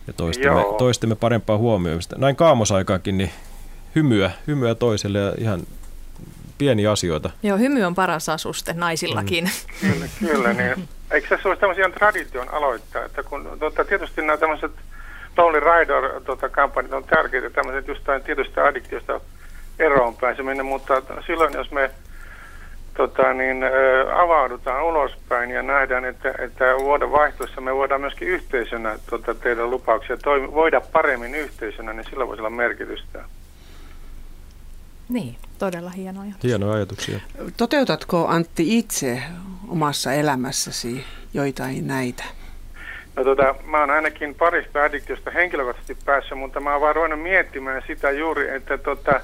ja 0.07 0.13
toistemme, 0.13 0.63
toistemme 0.79 1.15
parempaa 1.15 1.59
huomioimista. 1.59 2.17
Näin 2.19 2.37
kaamosaikaakin, 2.37 3.19
niin 3.19 3.31
hymyä, 3.95 4.31
hymyä 4.47 4.75
toiselle 4.75 5.19
ja 5.19 5.33
ihan 5.39 5.63
pieniä 6.59 6.91
asioita. 6.91 7.31
Joo, 7.43 7.59
hymy 7.59 7.83
on 7.83 7.95
paras 7.95 8.29
asuste 8.29 8.73
naisillakin. 8.73 9.45
Mm. 9.45 9.91
Kyllä, 9.91 10.07
kyllä 10.19 10.53
niin. 10.53 10.89
Eikö 11.11 11.29
tässä 11.29 11.49
olisi 11.49 11.61
tämmöisiä 11.61 11.91
tradition 11.91 12.55
aloittaa, 12.55 13.05
että 13.05 13.23
kun 13.23 13.57
tuota, 13.59 13.85
tietysti 13.85 14.23
nämä 14.23 14.37
tämmöiset 14.37 14.73
Lonely 15.37 15.61
Rider-kampanjat 15.61 16.91
tota, 16.91 16.97
on 16.97 17.05
tärkeitä, 17.05 17.51
tämmöiset 17.51 17.89
jostain 17.89 18.23
tietystä 18.23 18.65
addiktiosta 18.65 19.21
eroon 19.79 20.17
pääseminen, 20.17 20.67
mutta 20.67 21.03
silloin 21.27 21.55
jos 21.55 21.71
me 21.71 21.91
tota, 22.97 23.33
niin, 23.33 23.63
ä, 23.63 23.69
avaudutaan 24.23 24.85
ulospäin 24.85 25.51
ja 25.51 25.63
nähdään, 25.63 26.05
että, 26.05 26.35
että 26.39 26.65
vuoden 26.79 27.13
vaihtoessa 27.13 27.61
me 27.61 27.75
voidaan 27.75 28.01
myöskin 28.01 28.29
yhteisönä 28.29 28.99
tota, 29.11 29.35
tehdä 29.35 29.67
lupauksia, 29.67 30.17
toimi, 30.17 30.53
voida 30.53 30.81
paremmin 30.81 31.35
yhteisönä, 31.35 31.93
niin 31.93 32.07
sillä 32.11 32.27
voisi 32.27 32.41
olla 32.41 32.51
merkitystä. 32.51 33.25
Niin, 35.09 35.37
todella 35.59 35.91
hienoja. 35.91 36.35
Hienoja 36.43 36.75
ajatuksia. 36.75 37.21
Toteutatko 37.57 38.27
Antti 38.29 38.79
itse 38.79 39.23
omassa 39.69 40.13
elämässäsi 40.13 41.05
joitain 41.35 41.87
näitä? 41.87 42.25
No 43.17 43.25
tota, 43.25 43.55
mä 43.65 43.81
oon 43.81 43.91
ainakin 43.91 44.35
parista 44.35 44.83
addiktiosta 44.83 45.31
henkilökohtaisesti 45.31 45.97
päässyt, 46.05 46.39
mutta 46.39 46.61
mä 46.61 46.73
oon 46.73 46.81
vaan 46.81 46.97
ruvennut 46.97 47.23
miettimään 47.23 47.83
sitä 47.87 48.11
juuri, 48.11 48.49
että 48.57 48.79
tota, 48.79 49.21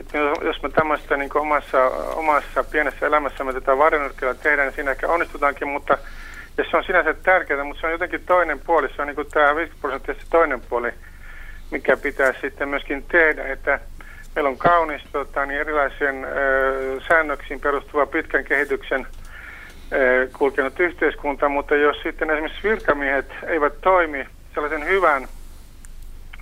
että 0.00 0.18
jos 0.18 0.62
me 0.62 0.68
tämmöistä 0.68 1.16
niin 1.16 1.30
omassa, 1.34 1.84
omassa 2.14 2.64
pienessä 2.64 3.06
elämässä 3.06 3.44
me 3.44 3.52
tätä 3.52 3.78
varjonyrkkelyä 3.78 4.34
tehdään, 4.34 4.68
niin 4.68 4.74
siinä 4.74 4.90
ehkä 4.90 5.08
onnistutaankin, 5.08 5.68
mutta 5.68 5.98
ja 6.58 6.64
se 6.70 6.76
on 6.76 6.84
sinänsä 6.84 7.14
tärkeää, 7.14 7.64
mutta 7.64 7.80
se 7.80 7.86
on 7.86 7.92
jotenkin 7.92 8.24
toinen 8.26 8.58
puoli, 8.58 8.88
se 8.88 9.02
on 9.02 9.08
niin 9.08 9.14
kuin 9.14 9.30
tämä 9.30 9.56
50 9.56 9.80
prosenttia 9.80 10.14
se 10.14 10.30
toinen 10.30 10.60
puoli, 10.60 10.92
mikä 11.70 11.96
pitää 11.96 12.32
sitten 12.40 12.68
myöskin 12.68 13.02
tehdä, 13.02 13.52
että 13.52 13.80
meillä 14.38 14.50
on 14.50 14.58
kaunis 14.58 15.02
tota, 15.12 15.46
niin 15.46 15.60
erilaisen 15.60 16.24
ö, 16.24 17.00
säännöksiin 17.08 17.60
perustuva 17.60 18.06
pitkän 18.06 18.44
kehityksen 18.44 19.06
ö, 19.92 20.28
kulkenut 20.38 20.80
yhteiskunta, 20.80 21.48
mutta 21.48 21.74
jos 21.74 21.96
sitten 22.02 22.30
esimerkiksi 22.30 22.68
virkamiehet 22.68 23.32
eivät 23.46 23.80
toimi 23.80 24.26
sellaisen 24.54 24.84
hyvän 24.84 25.28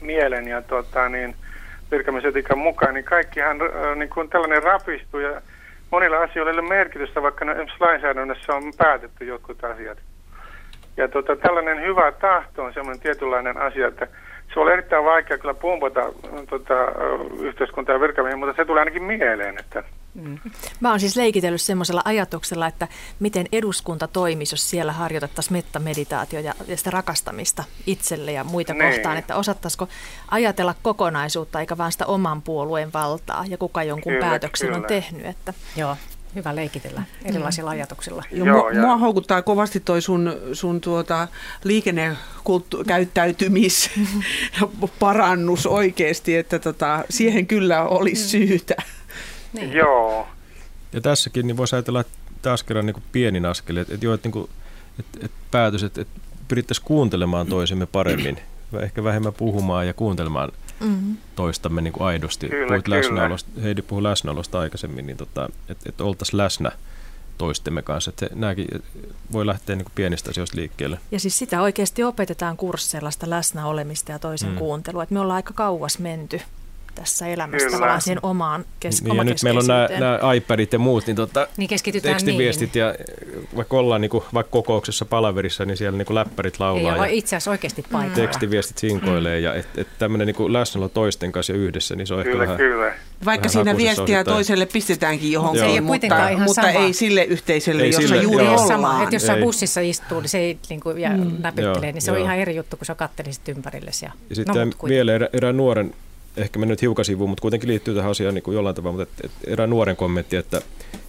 mielen 0.01 0.49
ja 0.49 0.63
tota, 0.63 1.09
niin, 1.09 1.35
virkamiesetiikan 1.91 2.59
mukaan, 2.59 2.95
niin 2.95 3.05
kaikkihan 3.05 3.63
äh, 3.63 3.97
niin 3.97 4.11
kuin 4.11 4.29
tällainen 4.29 4.63
rapistuu 4.63 5.21
ja 5.21 5.41
monilla 5.91 6.19
asioilla 6.19 6.53
ei 6.53 6.59
ole 6.59 6.69
merkitystä, 6.69 7.23
vaikka 7.23 7.45
ne, 7.45 7.53
esimerkiksi 7.53 7.81
lainsäädännössä 7.81 8.55
on 8.55 8.73
päätetty 8.79 9.25
jotkut 9.25 9.65
asiat. 9.65 9.99
Ja 10.97 11.09
tota, 11.09 11.37
tällainen 11.37 11.83
hyvä 11.83 12.13
tahto 12.13 12.65
on 12.65 12.75
semmoinen 12.75 13.03
tietynlainen 13.03 13.57
asia, 13.57 13.89
että 13.89 14.09
se 14.55 14.61
on 14.61 14.73
erittäin 14.73 15.05
vaikea 15.05 15.39
kyllä 15.39 15.55
pumpata 15.55 16.13
tota, 16.51 16.75
yhteiskuntaa 17.41 17.95
ja 17.95 18.01
virkamiehen, 18.01 18.39
mutta 18.39 18.57
se 18.57 18.65
tulee 18.65 18.81
ainakin 18.81 19.03
mieleen, 19.03 19.59
että 19.59 19.83
Mm. 20.17 20.39
Mä 20.81 20.91
oon 20.91 21.01
siis 21.01 21.17
leikitellyt 21.17 21.61
semmoisella 21.61 22.03
ajatuksella, 22.05 22.67
että 22.67 22.89
miten 23.21 23.47
eduskunta 23.53 24.09
toimisi, 24.09 24.53
jos 24.55 24.71
siellä 24.71 24.93
harjoitettaisiin 24.93 25.53
mettameditaatio 25.53 26.41
ja, 26.41 26.55
ja 26.69 26.77
sitä 26.77 26.91
rakastamista 26.91 27.65
itselle 27.87 28.33
ja 28.33 28.45
muita 28.45 28.75
niin. 28.75 28.93
kohtaan, 28.93 29.17
että 29.17 29.37
osattaisiko 29.37 29.89
ajatella 30.31 30.75
kokonaisuutta 30.83 31.61
eikä 31.61 31.79
vaan 31.79 31.93
sitä 31.93 32.07
oman 32.07 32.43
puolueen 32.43 32.93
valtaa 32.93 33.45
ja 33.49 33.59
kuka 33.59 33.83
jonkun 33.83 34.13
kyllä, 34.13 34.27
päätöksen 34.27 34.67
kyllä. 34.67 34.79
on 34.79 34.85
tehnyt. 34.85 35.27
Että... 35.27 35.55
Joo, 35.77 35.97
hyvä 36.37 36.57
leikitellä 36.57 37.03
erilaisilla 37.25 37.71
mm. 37.71 37.77
ajatuksilla. 37.77 38.25
Joo, 38.33 38.47
mua, 38.47 38.71
ja... 38.71 38.81
mua 38.81 38.97
houkuttaa 38.97 39.43
kovasti 39.43 39.81
toi 39.81 40.03
sun, 40.03 40.33
sun 40.53 40.81
tuota 40.81 41.29
liikennekäyttäytymis 41.65 43.91
parannus 45.01 45.67
oikeasti, 45.67 46.37
että 46.37 46.59
tota, 46.59 47.05
siihen 47.11 47.47
kyllä 47.47 47.85
olisi 47.85 48.25
mm. 48.25 48.29
syytä. 48.29 48.75
Niin. 49.53 49.73
Joo. 49.73 50.29
Ja 50.93 51.01
tässäkin 51.01 51.47
niin 51.47 51.57
voisi 51.57 51.77
ajatella 51.77 52.05
taas 52.43 52.63
kerran 52.63 52.87
niin 52.87 52.95
kuin 52.95 53.05
pienin 53.13 53.47
askel, 53.47 53.77
että, 53.77 53.95
että, 53.95 54.15
että, 54.15 54.29
niin 54.29 54.49
että, 54.99 55.19
että 55.23 55.37
päätös, 55.51 55.83
että, 55.83 56.01
että 56.01 56.21
pyrittäisiin 56.49 56.85
kuuntelemaan 56.85 57.47
toisemme 57.47 57.87
paremmin, 57.87 58.39
ehkä 58.83 59.05
vähemmän 59.05 59.35
puhumaan 59.35 59.87
ja 59.87 59.95
kuuntelemaan 59.95 60.53
Mm-hmm. 60.81 61.17
toistamme 61.37 61.83
niin 61.83 61.93
kuin 61.93 62.07
aidosti. 62.07 62.49
Kyllä, 62.49 62.67
Puhuit 62.67 62.85
kyllä. 62.85 62.97
läsnäolosta, 62.99 63.51
Heidi 63.63 63.83
puhui 63.83 64.03
läsnäolosta 64.03 64.61
aikaisemmin, 64.61 65.07
niin 65.07 65.17
tota, 65.17 65.49
että 65.69 65.89
et 65.89 66.01
oltaisiin 66.01 66.39
läsnä 66.39 66.73
toistemme 67.39 67.83
kanssa. 67.83 68.09
Että 68.09 68.29
nämäkin 68.35 68.67
voi 69.33 69.47
lähteä 69.47 69.77
niin 69.77 69.85
kuin 69.85 69.93
pienistä 69.95 70.31
asioista 70.31 70.57
liikkeelle. 70.57 70.99
Ja 71.11 71.21
siis 71.21 71.39
sitä 71.39 71.63
oikeasti 71.63 72.03
opetetaan 72.05 72.57
kursseilla 72.57 73.11
sitä 73.11 73.31
läsnäolemista 73.31 74.13
ja 74.13 74.19
toisen 74.19 74.49
Mm. 74.49 74.55
mm. 74.55 74.59
kuuntelua. 74.59 75.03
Että 75.03 75.13
me 75.13 75.21
ollaan 75.21 75.37
aika 75.37 75.53
kauas 75.55 75.99
menty 75.99 76.41
tässä 76.97 77.27
elämässä 77.27 77.59
Kyllä. 77.67 77.77
tavallaan 77.77 78.01
siihen 78.01 78.19
omaan 78.23 78.65
kes- 78.81 79.03
Niin, 79.03 79.17
ja 79.17 79.25
nyt 79.25 79.43
meillä 79.43 79.59
on 79.61 79.67
nämä, 79.67 80.33
iPadit 80.35 80.73
ja 80.73 80.79
muut, 80.79 81.07
niin 81.07 81.17
tota, 81.17 81.47
Niin 81.57 81.69
keskitytään 81.69 82.15
tekstiviestit 82.15 82.75
ja 82.77 82.95
vaikka 83.57 83.77
ollaan 83.77 84.01
niin 84.01 84.11
kuin, 84.11 84.25
vaikka 84.35 84.51
kokouksessa 84.51 85.05
palaverissa, 85.05 85.65
niin 85.65 85.77
siellä 85.77 85.99
niin 85.99 86.07
kuin 86.07 86.15
läppärit. 86.15 86.55
Ei 86.55 86.61
laulaa 86.61 86.95
ole 86.97 87.07
ja 87.09 87.13
itse 87.15 87.37
asiassa 87.37 87.51
oikeasti 87.51 87.85
paikalla. 87.93 88.15
tekstiviestit 88.15 88.79
sinkoilee 88.79 89.41
ja 89.41 89.55
että 89.55 89.81
et 89.81 89.89
tämmöinen 89.99 90.27
niin 90.27 90.53
läsnäolo 90.53 90.89
toisten 90.89 91.33
kanssa 91.33 91.53
ja 91.53 91.59
yhdessä, 91.59 91.97
niin 91.97 92.07
se 92.07 92.15
on 92.15 92.21
ehkä 92.21 92.31
Kyllä, 92.33 92.43
vähän... 92.43 92.57
kyllä. 92.57 92.93
Vaikka 93.25 93.49
Vähän 93.49 93.53
siinä 93.65 93.77
viestiä 93.77 94.03
osittain. 94.05 94.25
toiselle 94.35 94.67
pistetäänkin 94.67 95.33
johonkin, 95.33 95.61
Se 95.61 95.67
ei 95.67 95.73
mutta, 95.81 95.89
kuitenkaan 95.89 96.33
ihan 96.33 96.45
mutta 96.45 96.63
sama. 96.63 96.85
ei 96.85 96.93
sille 96.93 97.25
yhteisölle, 97.25 97.83
Ei 97.83 97.89
jossa 97.89 98.03
sille, 98.09 98.23
juuri 98.23 98.45
joo. 98.45 98.53
Ei 98.53 98.55
ollaan. 98.55 98.69
sama, 98.69 99.03
että 99.03 99.15
jos 99.15 99.27
sä 99.27 99.35
Ei. 99.35 99.43
bussissa 99.43 99.81
istuu, 99.81 100.21
niin 100.21 100.29
se 100.29 100.39
ei 100.39 100.59
niin 100.69 100.81
kuin, 100.81 100.99
ja 100.99 101.11
Mm. 101.11 101.33
näpyttelee, 101.39 101.73
Joo, 101.89 101.93
niin 101.93 102.03
se 102.03 102.11
on 102.11 102.17
joo. 102.17 102.25
ihan 102.25 102.39
eri 102.39 102.57
juttu, 102.57 102.77
kun 102.77 102.87
sä 102.87 102.95
kattelisit 102.95 103.49
ympärillesi. 103.49 104.05
Ja, 104.05 104.11
Ja 104.31 104.37
sitten 104.37 104.69
no, 104.83 104.89
vielä 104.89 105.13
erä, 105.15 105.29
erään 105.33 105.57
nuoren, 105.57 105.95
ehkä 106.37 106.59
mennyt 106.59 106.83
hiukan 106.83 107.05
sivuun, 107.05 107.31
mutta 107.31 107.43
kuitenkin 107.43 107.69
liittyy 107.69 107.95
tähän 107.95 108.11
asiaan 108.11 108.35
niin 108.35 108.43
kuin 108.43 108.55
jollain 108.55 108.77
tavalla, 108.77 108.99
mutta 108.99 109.21
et, 109.25 109.31
et 109.31 109.53
erään 109.53 109.71
nuoren 109.71 109.97
kommentti, 109.97 110.37
että, 110.37 110.61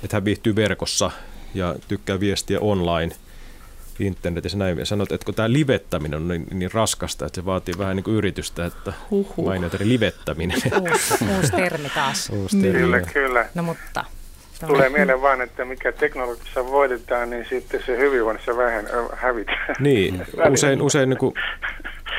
että 0.04 0.16
hän 0.16 0.26
viihtyy 0.26 0.56
verkossa 0.56 1.12
ja 1.54 1.76
tykkää 1.88 2.20
viestiä 2.20 2.60
online 2.60 3.16
internetissä 4.00 4.58
näin. 4.58 4.78
Ja 4.78 4.86
sanot, 4.86 5.12
että 5.12 5.26
kun 5.26 5.36
tämä 5.36 5.52
livettäminen 5.52 6.18
on 6.18 6.28
niin, 6.28 6.48
niin 6.54 6.72
raskasta, 6.74 7.26
että 7.26 7.42
se 7.42 7.46
vaatii 7.46 7.74
vähän 7.78 7.96
niin 7.96 8.04
kuin 8.04 8.18
yritystä, 8.18 8.66
että 8.66 8.94
Huhhuh. 9.12 9.46
mainit, 9.46 9.74
eli 9.74 9.90
livettäminen. 9.90 10.62
Uusi, 10.82 11.14
uusi 11.36 11.52
termi 11.52 11.90
taas. 11.90 12.30
Uusi 12.30 12.62
termi. 12.62 12.80
Kyllä, 12.80 13.02
kyllä. 13.02 13.46
No 13.56 13.64
mutta... 13.64 14.06
Tulee 14.68 14.90
mieleen 14.90 15.22
vaan, 15.22 15.42
että 15.42 15.66
mikä 15.66 15.92
teknologiassa 15.92 16.66
voitetaan, 16.66 17.30
niin 17.30 17.46
sitten 17.50 17.84
se 17.86 17.98
hyvinvoinnissa 17.98 18.58
vähän 18.58 18.86
ö, 18.86 19.16
hävitään. 19.16 19.76
Niin, 19.80 20.26
usein, 20.54 20.82
usein 20.82 21.10
niin 21.10 21.18
kuin 21.18 21.34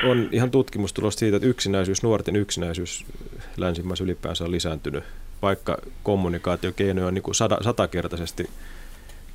on 0.03 0.29
ihan 0.31 0.51
tutkimustulos 0.51 1.15
siitä, 1.15 1.37
että 1.37 1.47
yksinäisyys, 1.47 2.03
nuorten 2.03 2.35
yksinäisyys 2.35 3.05
länsimaissa 3.57 4.03
ylipäänsä 4.03 4.43
on 4.43 4.51
lisääntynyt, 4.51 5.03
vaikka 5.41 5.77
kommunikaatiokeinoja 6.03 7.07
on 7.07 7.13
niin 7.13 7.23
kuin 7.23 7.35
sada, 7.35 7.57
satakertaisesti 7.61 8.49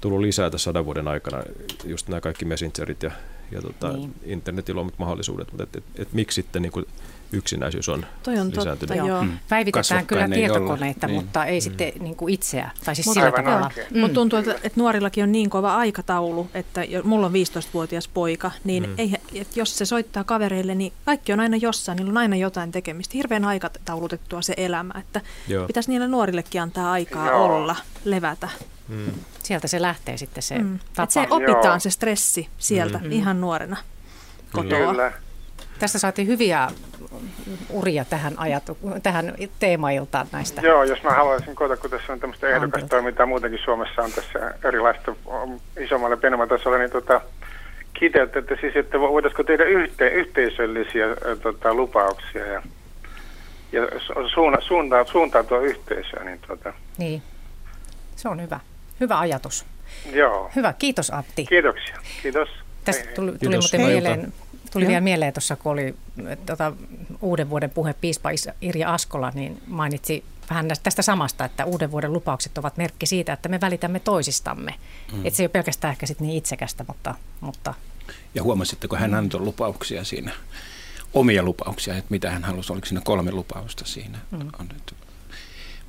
tullut 0.01 0.21
lisää 0.21 0.51
tässä 0.51 0.65
sadan 0.65 0.85
vuoden 0.85 1.09
aikana, 1.09 1.43
just 1.85 2.09
nämä 2.09 2.21
kaikki 2.21 2.45
messengerit 2.45 3.03
ja, 3.03 3.11
ja 3.51 3.63
tota, 3.63 3.89
Niin. 3.89 4.01
niin. 4.01 4.15
internetin 4.25 4.75
luomat 4.75 4.95
mahdollisuudet, 4.99 5.53
mutta 5.53 5.63
et, 5.63 5.77
et, 5.77 5.85
et 5.99 6.13
miksi 6.13 6.35
sitten 6.35 6.63
niin 6.63 6.73
kuin 6.73 6.87
yksinäisyys 7.35 7.89
on 7.89 8.07
Toi 8.23 8.39
on 8.39 8.47
totta, 8.47 8.61
lisääntynyt? 8.61 8.97
joo. 8.97 9.09
Joo. 9.09 9.23
Mm. 9.23 9.39
Päivitetään 9.49 10.07
kyllä 10.07 10.29
tietokoneita, 10.29 11.07
Niin. 11.07 11.15
mutta 11.21 11.45
ei 11.45 11.61
sitten 11.61 11.93
niin 12.01 12.17
kuin 12.17 12.35
itseä. 12.35 12.71
Tai 12.85 12.95
siis 12.95 13.07
Mut 13.07 13.15
sillä 13.15 13.33
tavalla. 13.33 13.71
Mm. 13.91 14.01
Mutta 14.01 14.15
tuntuu, 14.15 14.39
että, 14.39 14.53
että 14.55 14.81
nuorillakin 14.81 15.25
on 15.25 15.33
niin 15.33 15.51
kova 15.51 15.77
aikataulu, 15.77 16.51
että 16.55 16.85
jo- 16.85 17.03
mulla 17.03 17.27
on 17.27 17.33
15-vuotias 17.33 18.09
poika, 18.09 18.51
niin 18.65 18.83
mm. 18.89 18.95
ei, 18.99 19.15
että 19.35 19.61
jos 19.61 19.79
se 19.79 19.85
soittaa 19.87 20.25
kavereille, 20.25 20.75
niin 20.75 20.93
kaikki 21.05 21.33
on 21.33 21.41
aina 21.41 21.57
jossain, 21.57 21.97
niillä 21.97 22.11
on 22.11 22.19
aina 22.19 22.37
jotain 22.37 22.73
tekemistä. 22.73 23.13
Hirveän 23.15 23.45
aikataulutettua 23.45 24.43
se 24.43 24.55
elämä, 24.57 24.95
että 25.01 25.21
Joo. 25.49 25.67
pitäisi 25.67 25.91
niille 25.91 26.09
nuorillekin 26.09 26.63
antaa 26.63 26.93
aikaa 26.93 27.31
Joo. 27.31 27.45
olla, 27.45 27.77
levätä. 28.05 28.49
Mm. 28.89 29.11
Sieltä 29.43 29.69
se 29.69 29.83
lähtee 29.83 30.17
sitten 30.17 30.43
se 30.43 30.59
Mm. 30.59 30.79
tapa. 30.93 31.03
Et 31.03 31.11
se 31.11 31.21
opitaan 31.31 31.65
Joo. 31.65 31.79
se 31.81 31.91
stressi 31.91 32.49
sieltä 32.59 32.99
Mm. 32.99 33.13
ihan 33.13 33.41
nuorena 33.41 33.77
kotoa. 34.53 34.79
Kyllä. 34.79 35.13
Tästä 35.79 35.99
saatiin 35.99 36.29
hyviä 36.29 36.69
uria 37.71 38.05
tähän, 38.05 38.35
ajatu- 38.39 38.79
tähän 39.03 39.35
teemailtaan 39.59 40.27
näistä. 40.33 40.61
Joo, 40.61 40.85
jos 40.85 41.03
mä 41.03 41.11
haluaisin 41.11 41.55
koota, 41.55 41.77
kun 41.77 41.91
tässä 41.91 42.13
on 42.13 42.21
tämmöistä 42.21 42.49
ehdokastoimintaa 42.49 43.27
muutenkin 43.27 43.61
Suomessa 43.65 44.03
on 44.03 44.13
tässä 44.13 44.55
erilaista 44.65 45.13
isommalle 45.81 46.15
ja 46.15 46.21
pienemmällä 46.21 46.59
tasolla, 46.59 46.79
niin 46.79 46.91
tota, 46.91 47.21
kiteyttä, 47.95 48.39
että 48.39 48.55
siis, 48.61 48.77
että 48.77 48.97
vo- 48.99 49.01
voitaisiko 49.13 49.43
tehdä 49.45 49.65
yhte, 49.65 50.09
yhteisöllisiä 50.09 51.07
tota, 51.43 51.75
lupauksia 51.75 52.47
ja, 52.47 52.63
ja 53.73 53.87
su- 53.87 54.29
suuna, 54.35 54.61
suuntaa, 54.61 55.05
suuntautua 55.05 55.59
yhteisöön, 55.61 56.27
niin 56.27 56.41
tota, 56.49 56.73
Niin. 56.99 57.23
Se 58.17 58.29
on 58.29 58.43
hyvä. 58.43 58.61
Hyvä 59.01 59.19
ajatus. 59.19 59.67
joo. 60.13 60.51
Hyvä, 60.57 60.73
kiitos 60.73 61.11
Antti. 61.11 61.47
Kiitoksia. 61.47 61.97
Kiitos. 62.23 62.49
Tästä 62.85 63.05
tuli, 63.15 63.27
tuli 63.31 63.39
Kiitos. 63.39 63.73
muuten 63.73 63.81
mieleen, 63.91 64.33
tuli 64.75 64.85
Joo. 64.85 64.89
vielä 64.89 65.01
mieleen 65.01 65.33
tuossa, 65.33 65.57
kun 65.57 65.73
oli 65.73 65.95
tota, 66.47 66.73
uuden 67.21 67.51
vuoden 67.51 67.71
puhe 67.71 67.95
piispa 67.95 68.31
Is- 68.31 68.49
Irja 68.61 68.95
Askola, 68.95 69.33
niin 69.35 69.63
mainitsi 69.67 70.25
vähän 70.51 70.69
tästä 70.83 71.03
samasta, 71.03 71.45
että 71.45 71.65
uuden 71.65 71.91
vuoden 71.91 72.13
lupaukset 72.13 72.59
ovat 72.59 72.77
merkki 72.77 73.07
siitä, 73.07 73.33
että 73.33 73.49
me 73.49 73.61
välitämme 73.61 74.01
toisistamme. 74.01 74.75
Mm. 75.13 75.27
Että 75.27 75.37
se 75.37 75.43
ei 75.43 75.45
ole 75.45 75.51
pelkästään 75.51 75.93
ehkä 75.93 76.07
sit 76.07 76.21
niin 76.21 76.37
itsekästä, 76.37 76.85
mutta, 76.89 77.15
mutta 77.41 77.75
Ja 78.35 78.43
huomasitteko, 78.43 78.97
hän 78.97 79.15
antoi 79.15 79.41
lupauksia 79.41 80.05
siinä, 80.05 80.31
omia 81.15 81.43
lupauksia, 81.43 81.97
että 81.97 82.11
mitä 82.11 82.31
hän 82.31 82.45
halusi, 82.45 82.73
oliko 82.73 82.87
siinä 82.87 83.01
kolme 83.05 83.33
lupausta 83.33 83.85
siinä 83.85 84.19
mm. 84.31 84.49
on 84.59 84.69
nyt 84.73 84.95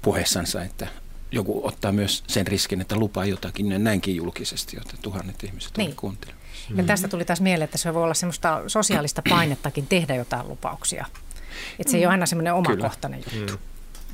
puheessansa, 0.02 0.64
että 0.64 0.88
joku 1.32 1.68
ottaa 1.68 1.92
myös 1.92 2.24
sen 2.28 2.48
riskin, 2.48 2.82
että 2.82 2.96
lupaa 2.96 3.26
jotakin 3.26 3.84
näinkin 3.84 4.16
julkisesti, 4.16 4.78
jotta 4.78 4.98
tuhannet 5.02 5.44
ihmiset 5.44 5.78
Niin. 5.78 5.96
niin. 6.02 6.36
Ja 6.76 6.84
tästä 6.84 7.08
tuli 7.08 7.26
taas 7.26 7.42
mieleen, 7.42 7.66
että 7.66 7.78
se 7.78 7.94
voi 7.94 8.04
olla 8.04 8.14
semmoista 8.14 8.62
sosiaalista 8.68 9.22
painettakin 9.30 9.88
tehdä 9.88 10.16
jotain 10.16 10.48
lupauksia. 10.48 11.06
Että 11.80 11.92
se 11.92 11.98
ei 11.98 12.06
ole 12.06 12.12
aina 12.12 12.26
semmoinen 12.26 12.54
omakohtainen 12.54 13.24
juttu. 13.34 13.54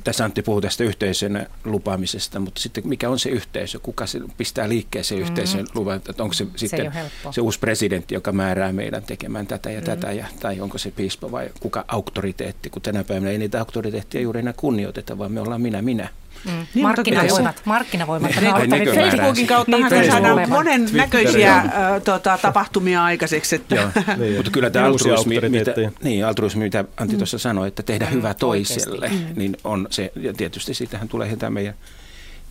Tässä 0.04 0.24
Antti 0.24 0.42
puhuu 0.42 0.60
tästä 0.60 0.84
yhteisön 0.84 1.46
lupaamisesta, 1.64 2.40
mutta 2.40 2.60
sitten 2.60 2.88
mikä 2.88 3.10
on 3.10 3.18
se 3.18 3.28
yhteisö? 3.28 3.78
Kuka 3.78 4.06
se 4.06 4.20
pistää 4.36 4.68
liikkeeseen 4.68 5.18
se 5.20 5.22
yhteisön 5.22 5.66
luvan? 5.74 5.96
Että 5.96 6.22
onko 6.22 6.32
se, 6.32 6.44
ei 6.44 6.50
sitten 6.56 6.92
se 7.30 7.40
uusi 7.40 7.58
presidentti, 7.58 8.14
joka 8.14 8.32
määrää 8.32 8.72
meidän 8.72 9.02
tekemään 9.02 9.46
tätä 9.46 9.70
ja 9.70 9.82
tätä, 9.82 10.12
ja, 10.12 10.26
tai 10.40 10.60
onko 10.60 10.78
se 10.78 10.90
piispa 10.90 11.30
vai 11.30 11.50
kuka 11.60 11.84
auktoriteetti? 11.88 12.70
Kun 12.70 12.82
tänä 12.82 13.04
päivänä 13.04 13.30
ei 13.30 13.38
niitä 13.38 13.58
auktoriteetteja 13.58 14.22
juuri 14.22 14.40
enää 14.40 14.54
kunnioiteta, 14.56 15.18
vaan 15.18 15.32
me 15.32 15.40
ollaan 15.40 15.62
minä 15.62 15.82
minä. 15.82 16.08
Mm. 16.44 16.66
Niin, 16.74 16.86
Markkinavoimat, 16.86 17.62
markkinavoimat. 17.64 18.30
Niin, 18.40 18.54
niin, 18.54 18.70
niin, 18.70 18.94
Facebookin 18.94 19.46
kautta 19.46 19.76
Niin, 19.76 20.10
saadaan 20.10 20.50
monen 20.50 20.88
näköisiä 20.92 21.56
äh, 21.56 21.66
tota, 22.04 22.38
tapahtumia 22.42 23.04
aikaiseksi. 23.04 23.56
Että. 23.56 23.74
Joo. 23.74 23.88
Niin, 24.16 24.36
Mutta 24.36 24.50
kyllä 24.50 24.70
tämä 24.70 24.88
uusia 24.88 25.14
altruismi, 25.14 25.48
mitä, 25.48 25.74
niin, 26.02 26.26
altruismi, 26.26 26.64
mitä 26.64 26.84
Antti 26.96 27.16
tuossa 27.16 27.38
sanoi, 27.38 27.68
että 27.68 27.82
tehdä 27.82 28.06
hyvä 28.06 28.34
toiselle, 28.34 29.06
oikeasti. 29.06 29.34
niin 29.36 29.56
on 29.64 29.86
se, 29.90 30.12
ja 30.16 30.32
tietysti 30.32 30.74
siitähän 30.74 31.08
tulee 31.08 31.36
tämä 31.36 31.50
meidän, 31.50 31.74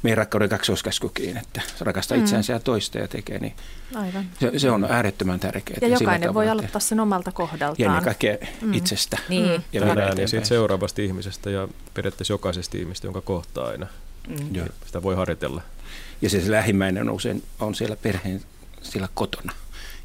meidän 0.04 0.18
rakkauden 0.18 0.50
kaksoiskäskykin, 0.50 1.38
että 1.38 1.62
rakastaa 1.80 2.18
itseänsä 2.18 2.54
ja 2.54 2.60
toista 2.60 2.98
ja 2.98 3.08
tekee, 3.08 3.40
niin 3.40 3.54
Aivan. 3.96 4.26
se, 4.40 4.60
se 4.60 4.72
on 4.72 4.84
äärettömän 4.90 5.40
tärkeää. 5.40 5.78
Ja 5.82 5.88
jokainen 5.88 6.34
voi 6.34 6.44
tavalla 6.46 6.52
aloittaa 6.52 6.80
sen 6.82 7.00
omalta 7.00 7.32
Ja 7.38 7.44
ennen 7.44 7.60
kohdaltaan. 7.60 8.04
kaikkea 8.04 8.38
itsestä. 8.74 9.18
Niin. 9.30 9.64
Ja 9.74 9.86
viedä 9.86 10.14
ja 10.22 10.28
siitä 10.28 10.48
seuraavasta 10.48 11.02
ihmisestä 11.02 11.50
ja 11.50 11.68
periaatteessa 11.94 12.34
jokaisesta 12.34 12.78
ihmistä, 12.78 13.08
jonka 13.08 13.22
kohtaa 13.22 13.68
aina. 13.68 13.88
Mm. 14.28 14.56
Joo. 14.56 14.68
Sitä 14.86 15.04
voi 15.04 15.16
harjoitella. 15.16 15.62
Ja 16.22 16.30
se, 16.30 16.42
se 16.42 16.52
lähimmäinen 16.52 17.10
on 17.10 17.16
usein 17.16 17.44
on 17.60 17.76
siellä 17.76 17.96
perheen 17.96 18.42
siellä 18.82 19.10
kotona. 19.14 19.54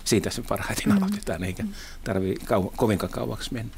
Siitä 0.05 0.31
se 0.31 0.43
parhaiten 0.49 0.93
aloitetaan, 0.93 1.45
eikä 1.45 1.65
tarvitse 2.05 2.45
kau- 2.47 2.73
kovinkaan 2.77 3.13
kauaksi 3.13 3.53
mennä. 3.55 3.73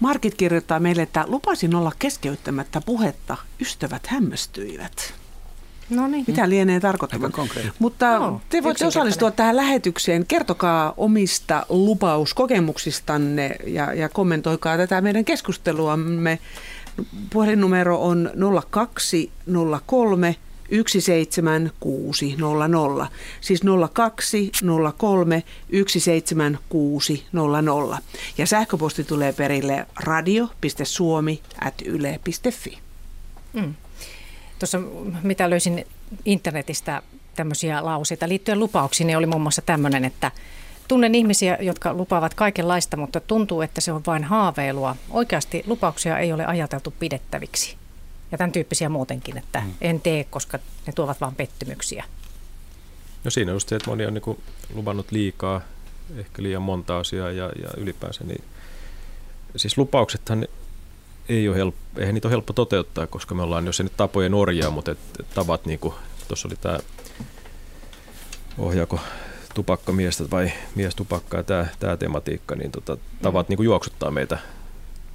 Markit 0.00 0.34
kirjoittaa 0.34 0.80
meille, 0.80 1.02
että 1.02 1.24
lupasin 1.26 1.74
olla 1.74 1.92
keskeyttämättä 1.98 2.80
puhetta. 2.80 3.36
Ystävät 3.60 4.06
hämmästyivät. 4.06 5.14
No 5.90 6.08
niin. 6.08 6.24
Mitä 6.26 6.48
lienee 6.48 6.80
tarkoittamaan? 6.80 7.32
Mutta 7.78 8.06
Joo, 8.06 8.40
te 8.48 8.62
voitte 8.62 8.86
osallistua 8.86 9.30
tähän 9.30 9.56
lähetykseen. 9.56 10.26
Kertokaa 10.26 10.94
omista 10.96 11.66
lupauskokemuksistanne 11.68 13.56
ja, 13.66 13.94
ja 13.94 14.08
kommentoikaa 14.08 14.76
tätä 14.76 15.00
meidän 15.00 15.24
keskusteluamme. 15.24 16.38
Puhelinnumero 17.30 18.02
on 18.02 18.30
0203 18.70 20.36
17600. 20.86 23.08
Siis 23.40 23.60
0203 23.92 25.42
17600. 25.86 27.98
Ja 28.38 28.46
sähköposti 28.46 29.04
tulee 29.04 29.32
perille 29.32 29.86
radio.suomi.yle.fi. 30.04 32.78
Mm. 33.52 33.74
Tuossa 34.58 34.78
mitä 35.22 35.50
löysin 35.50 35.86
internetistä 36.24 37.02
tämmöisiä 37.36 37.84
lauseita 37.84 38.28
liittyen 38.28 38.58
lupauksiin, 38.58 39.06
niin 39.06 39.18
oli 39.18 39.26
muun 39.26 39.42
muassa 39.42 39.62
tämmöinen, 39.62 40.04
että 40.04 40.30
tunnen 40.88 41.14
ihmisiä, 41.14 41.58
jotka 41.60 41.94
lupaavat 41.94 42.34
kaikenlaista, 42.34 42.96
mutta 42.96 43.20
tuntuu, 43.20 43.60
että 43.60 43.80
se 43.80 43.92
on 43.92 44.02
vain 44.06 44.24
haaveilua. 44.24 44.96
Oikeasti 45.10 45.62
lupauksia 45.66 46.18
ei 46.18 46.32
ole 46.32 46.46
ajateltu 46.46 46.94
pidettäviksi. 46.98 47.76
Ja 48.32 48.38
tämän 48.38 48.52
tyyppisiä 48.52 48.88
muutenkin, 48.88 49.38
että 49.38 49.62
en 49.80 50.00
tee, 50.00 50.24
koska 50.24 50.58
ne 50.86 50.92
tuovat 50.92 51.20
vain 51.20 51.34
pettymyksiä. 51.34 52.04
No 53.24 53.30
siinä 53.30 53.52
on 53.52 53.56
just 53.56 53.68
se, 53.68 53.76
että 53.76 53.90
moni 53.90 54.06
on 54.06 54.14
niin 54.14 54.38
luvannut 54.74 55.12
liikaa, 55.12 55.60
ehkä 56.16 56.42
liian 56.42 56.62
monta 56.62 56.98
asiaa 56.98 57.30
ja, 57.30 57.44
ja 57.62 57.68
ylipäänsä. 57.76 58.24
Niin, 58.24 58.44
siis 59.56 59.78
lupauksethan 59.78 60.48
ei 61.28 61.48
ole 61.48 61.56
helppo, 61.56 62.00
eihän 62.00 62.14
niitä 62.14 62.28
ole 62.28 62.32
helppo 62.32 62.52
toteuttaa, 62.52 63.06
koska 63.06 63.34
me 63.34 63.42
ollaan, 63.42 63.66
jos 63.66 63.80
ei 63.80 63.84
nyt 63.84 63.96
tapojen 63.96 64.34
orjaa, 64.34 64.70
mutta 64.70 64.90
et, 64.90 64.98
et 65.20 65.26
tavat, 65.34 65.66
niin 65.66 65.78
kuin 65.78 65.94
tuossa 66.28 66.48
oli 66.48 66.56
tämä 66.56 66.78
ohjaako 68.58 69.00
tupakkamiestä 69.54 70.24
vai 70.30 70.52
mies 70.74 70.94
tupakkaa 70.94 71.42
tämä, 71.42 71.66
tämä 71.78 71.96
tematiikka, 71.96 72.54
niin 72.54 72.72
tota, 72.72 72.96
tavat 73.22 73.48
niin 73.48 73.56
kuin 73.56 73.64
juoksuttaa 73.64 74.10
meitä, 74.10 74.38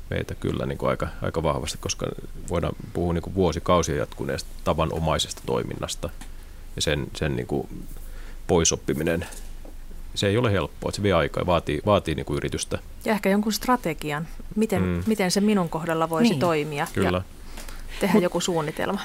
meitä 0.09 0.35
kyllä 0.35 0.65
niin 0.65 0.77
kuin 0.77 0.89
aika, 0.89 1.07
aika 1.21 1.43
vahvasti, 1.43 1.77
koska 1.77 2.05
voidaan 2.49 2.75
puhua 2.93 3.13
niin 3.13 3.21
kuin 3.21 3.35
vuosikausia 3.35 3.95
jatkuneesta 3.95 4.49
tavanomaisesta 4.63 5.41
toiminnasta 5.45 6.09
ja 6.75 6.81
sen, 6.81 7.07
sen 7.15 7.35
niin 7.35 7.47
kuin 7.47 7.85
poisoppiminen 8.47 9.25
se 10.15 10.27
ei 10.27 10.37
ole 10.37 10.51
helppoa, 10.51 10.89
että 10.89 10.95
se 10.95 11.03
vie 11.03 11.13
aikaa 11.13 11.41
ja 11.41 11.45
vaatii, 11.45 11.81
vaatii 11.85 12.15
niin 12.15 12.25
kuin 12.25 12.37
yritystä. 12.37 12.79
Ja 13.05 13.13
ehkä 13.13 13.29
jonkun 13.29 13.53
strategian, 13.53 14.27
miten, 14.55 14.81
mm. 14.81 15.03
miten 15.05 15.31
se 15.31 15.41
minun 15.41 15.69
kohdalla 15.69 16.09
voisi 16.09 16.29
niin. 16.29 16.39
toimia 16.39 16.87
Kyllä. 16.93 17.17
ja 17.17 17.21
tehdä 17.99 18.13
Mut, 18.13 18.23
joku 18.23 18.39
suunnitelma. 18.39 18.99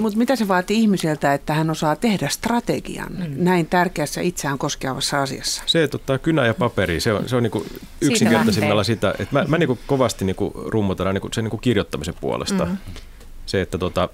Mutta 0.00 0.18
mitä 0.18 0.36
se 0.36 0.48
vaatii 0.48 0.80
ihmiseltä, 0.80 1.34
että 1.34 1.54
hän 1.54 1.70
osaa 1.70 1.96
tehdä 1.96 2.28
strategian 2.28 3.12
mm. 3.12 3.24
näin 3.36 3.66
tärkeässä 3.66 4.20
itseään 4.20 4.58
koskevassa 4.58 5.22
asiassa? 5.22 5.62
Se, 5.66 5.82
että 5.82 5.96
ottaa 5.96 6.18
kynä 6.18 6.46
ja 6.46 6.54
paperi, 6.54 7.00
se 7.00 7.12
on, 7.12 7.28
se 7.28 7.36
on 7.36 7.42
niinku 7.42 7.66
yksinkertaisimmalla 8.00 8.84
sitä, 8.84 9.14
että 9.18 9.38
mä, 9.38 9.44
mä 9.48 9.58
niinku 9.58 9.78
kovasti 9.86 10.24
niinku 10.24 10.52
rummutan 10.66 11.14
niinku 11.14 11.28
sen 11.32 11.44
niinku 11.44 11.58
kirjoittamisen 11.58 12.14
puolesta. 12.20 12.64
Mm. 12.64 12.76
Se, 13.46 13.60
että 13.60 13.78
tota, 13.78 14.08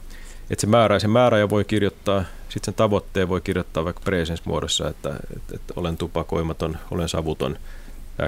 että 0.50 0.60
se 0.60 0.66
määrä, 0.66 0.98
se 0.98 1.08
määrä 1.08 1.38
jo 1.38 1.50
voi 1.50 1.64
kirjoittaa, 1.64 2.24
sitten 2.52 2.64
sen 2.64 2.74
tavoitteen 2.74 3.28
voi 3.28 3.40
kirjoittaa 3.40 3.84
vaikka 3.84 4.02
presence-muodossa, 4.04 4.88
että, 4.88 5.16
että, 5.36 5.54
että 5.54 5.74
olen 5.76 5.96
tupakoimaton, 5.96 6.78
olen 6.90 7.08
savuton 7.08 7.58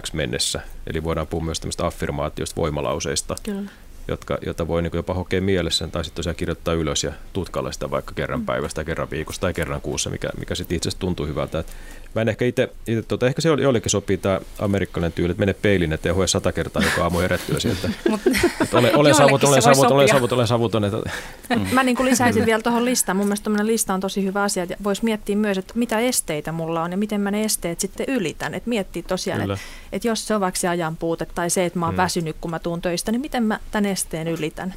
X 0.03 0.13
mennessä. 0.13 0.61
Eli 0.87 1.05
voidaan 1.05 1.27
puhua 1.27 1.45
myös 1.45 1.61
tämmöistä 1.61 1.87
affirmaatioista, 1.87 2.57
voimalauseista. 2.61 3.37
Kyllä 3.43 3.71
jotka, 4.09 4.39
jota 4.47 4.69
voi 4.69 4.83
niin 4.83 4.91
jopa 4.95 5.15
hokea 5.15 5.41
mielessä 5.41 5.89
tai 5.89 6.05
sitten 6.05 6.17
tosiaan 6.17 6.37
kirjoittaa 6.37 6.75
ylös 6.75 7.05
ja 7.05 7.13
tutkailla 7.33 7.73
sitä 7.73 7.91
vaikka 7.91 8.13
kerran 8.15 8.41
mm. 8.41 8.47
päivästä 8.47 8.85
kerran 8.85 9.11
viikossa 9.11 9.41
tai 9.41 9.55
kerran 9.55 9.81
kuussa, 9.81 10.11
mikä, 10.11 10.29
mikä 10.39 10.55
sitten 10.55 10.77
itse 10.77 10.91
tuntuu 10.99 11.27
hyvältä. 11.27 11.59
Et 11.59 11.67
mä 12.15 12.23
en 12.23 12.29
ehkä 12.29 12.45
itse, 12.45 12.69
tota, 13.09 13.27
ehkä 13.27 13.43
se 13.43 13.49
jollekin 13.49 13.91
sopii 13.91 14.17
tämä 14.17 14.41
amerikkalainen 14.59 15.13
tyyli, 15.13 15.31
että 15.31 15.41
mene 15.41 15.55
peilin 15.55 15.93
eteen 15.93 16.21
ja 16.21 16.27
sata 16.27 16.53
kertaa 16.53 16.83
joka 16.83 17.03
aamu 17.03 17.19
herättyä 17.19 17.61
sieltä. 17.61 17.91
olen, 18.73 18.97
olen 18.97 19.15
savut, 19.15 19.45
olen 19.45 19.63
savut, 20.09 20.33
olen 20.33 20.47
savut. 20.47 20.73
Että... 20.75 21.57
Mm. 21.57 21.67
Mä 21.75 21.83
niin 21.83 21.97
kuin 21.97 22.07
lisäisin 22.07 22.47
vielä 22.47 22.63
tuohon 22.63 22.85
listaan. 22.85 23.17
Mun 23.17 23.27
mielestä 23.27 23.51
lista 23.63 23.95
on 23.95 24.01
tosi 24.01 24.25
hyvä 24.25 24.43
asia. 24.43 24.67
Voisi 24.85 25.05
miettiä 25.05 25.37
myös, 25.37 25.59
että 25.59 25.73
mitä 25.77 25.99
esteitä 25.99 26.53
mulla 26.53 26.83
on 26.83 26.91
ja 26.91 26.97
miten 26.97 27.21
mä 27.21 27.31
ne 27.31 27.45
esteet 27.45 27.81
sitten 27.81 28.07
ylitän. 28.09 28.55
Että 28.55 28.69
miettiä 28.69 29.03
tosiaan, 29.03 29.41
että, 29.41 29.59
että 29.93 30.09
jos 30.09 30.27
se 30.27 30.35
on 30.35 30.41
vaikka 30.41 30.61
se 30.61 30.69
ajan 30.69 30.97
puute 30.97 31.27
tai 31.27 31.51
se, 31.51 31.65
että 31.65 31.79
mä 31.79 31.87
oon 31.87 31.95
mm. 31.95 31.97
väsynyt, 31.97 32.37
kun 32.41 32.51
mä 32.51 32.59
tuun 32.59 32.83
töistä, 32.83 33.13
niin 33.13 33.21
miten 33.21 33.43
mä 33.43 33.61
tämän 33.71 33.87
esteen 33.87 34.29
ylitän. 34.29 34.75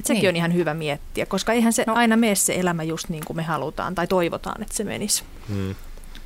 Et 0.00 0.06
sekin 0.06 0.22
niin. 0.22 0.28
on 0.28 0.36
ihan 0.36 0.54
hyvä 0.54 0.74
miettiä, 0.74 1.26
koska 1.26 1.52
eihän 1.52 1.72
se 1.72 1.84
no. 1.86 1.94
aina 1.94 2.16
mene 2.16 2.34
se 2.34 2.54
elämä 2.54 2.82
just 2.82 3.08
niin 3.08 3.24
kuin 3.24 3.36
me 3.36 3.42
halutaan 3.42 3.94
tai 3.94 4.06
toivotaan, 4.06 4.62
että 4.62 4.74
se 4.74 4.84
menisi. 4.84 5.22
Mm 5.48 5.74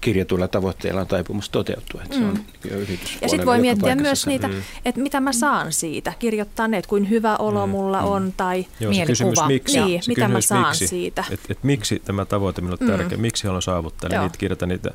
kirjatuilla 0.04 0.48
tavoitteilla 0.48 1.00
on 1.00 1.06
taipumus 1.06 1.50
toteutua. 1.50 2.02
Että 2.02 2.16
mm. 2.16 2.20
se 2.20 2.26
on 2.26 2.34
mm. 2.34 2.98
ja 3.22 3.28
sitten 3.28 3.46
voi 3.46 3.58
miettiä 3.58 3.94
myös 3.94 4.26
niitä, 4.26 4.48
mm. 4.48 4.62
että 4.84 5.00
mitä 5.00 5.20
mä 5.20 5.32
saan 5.32 5.72
siitä. 5.72 6.12
Kirjoittaa 6.18 6.68
ne, 6.68 6.78
että 6.78 6.88
kuin 6.88 7.10
hyvä 7.10 7.36
olo 7.36 7.66
mm. 7.66 7.70
mulla 7.70 8.00
mm. 8.00 8.08
on 8.08 8.34
tai 8.36 8.66
Joo, 8.80 8.92
se 8.92 9.06
kysymys 9.06 9.38
miksi. 9.46 9.80
Niin, 9.80 10.02
se 10.02 10.10
mitä 10.10 10.28
mä 10.28 10.40
saan 10.40 10.66
miksi. 10.66 10.86
siitä. 10.86 11.24
Et, 11.30 11.40
et 11.48 11.58
miksi 11.64 12.02
tämä 12.04 12.24
tavoite 12.24 12.60
minulle 12.60 12.78
on 12.80 12.90
mm. 12.90 12.96
tärkeä, 12.96 13.18
miksi 13.18 13.46
haluan 13.46 13.62
saavuttaa, 13.62 14.10
niin 14.10 14.20
niitä 14.20 14.38
kirjoitan 14.38 14.68
niitä 14.68 14.90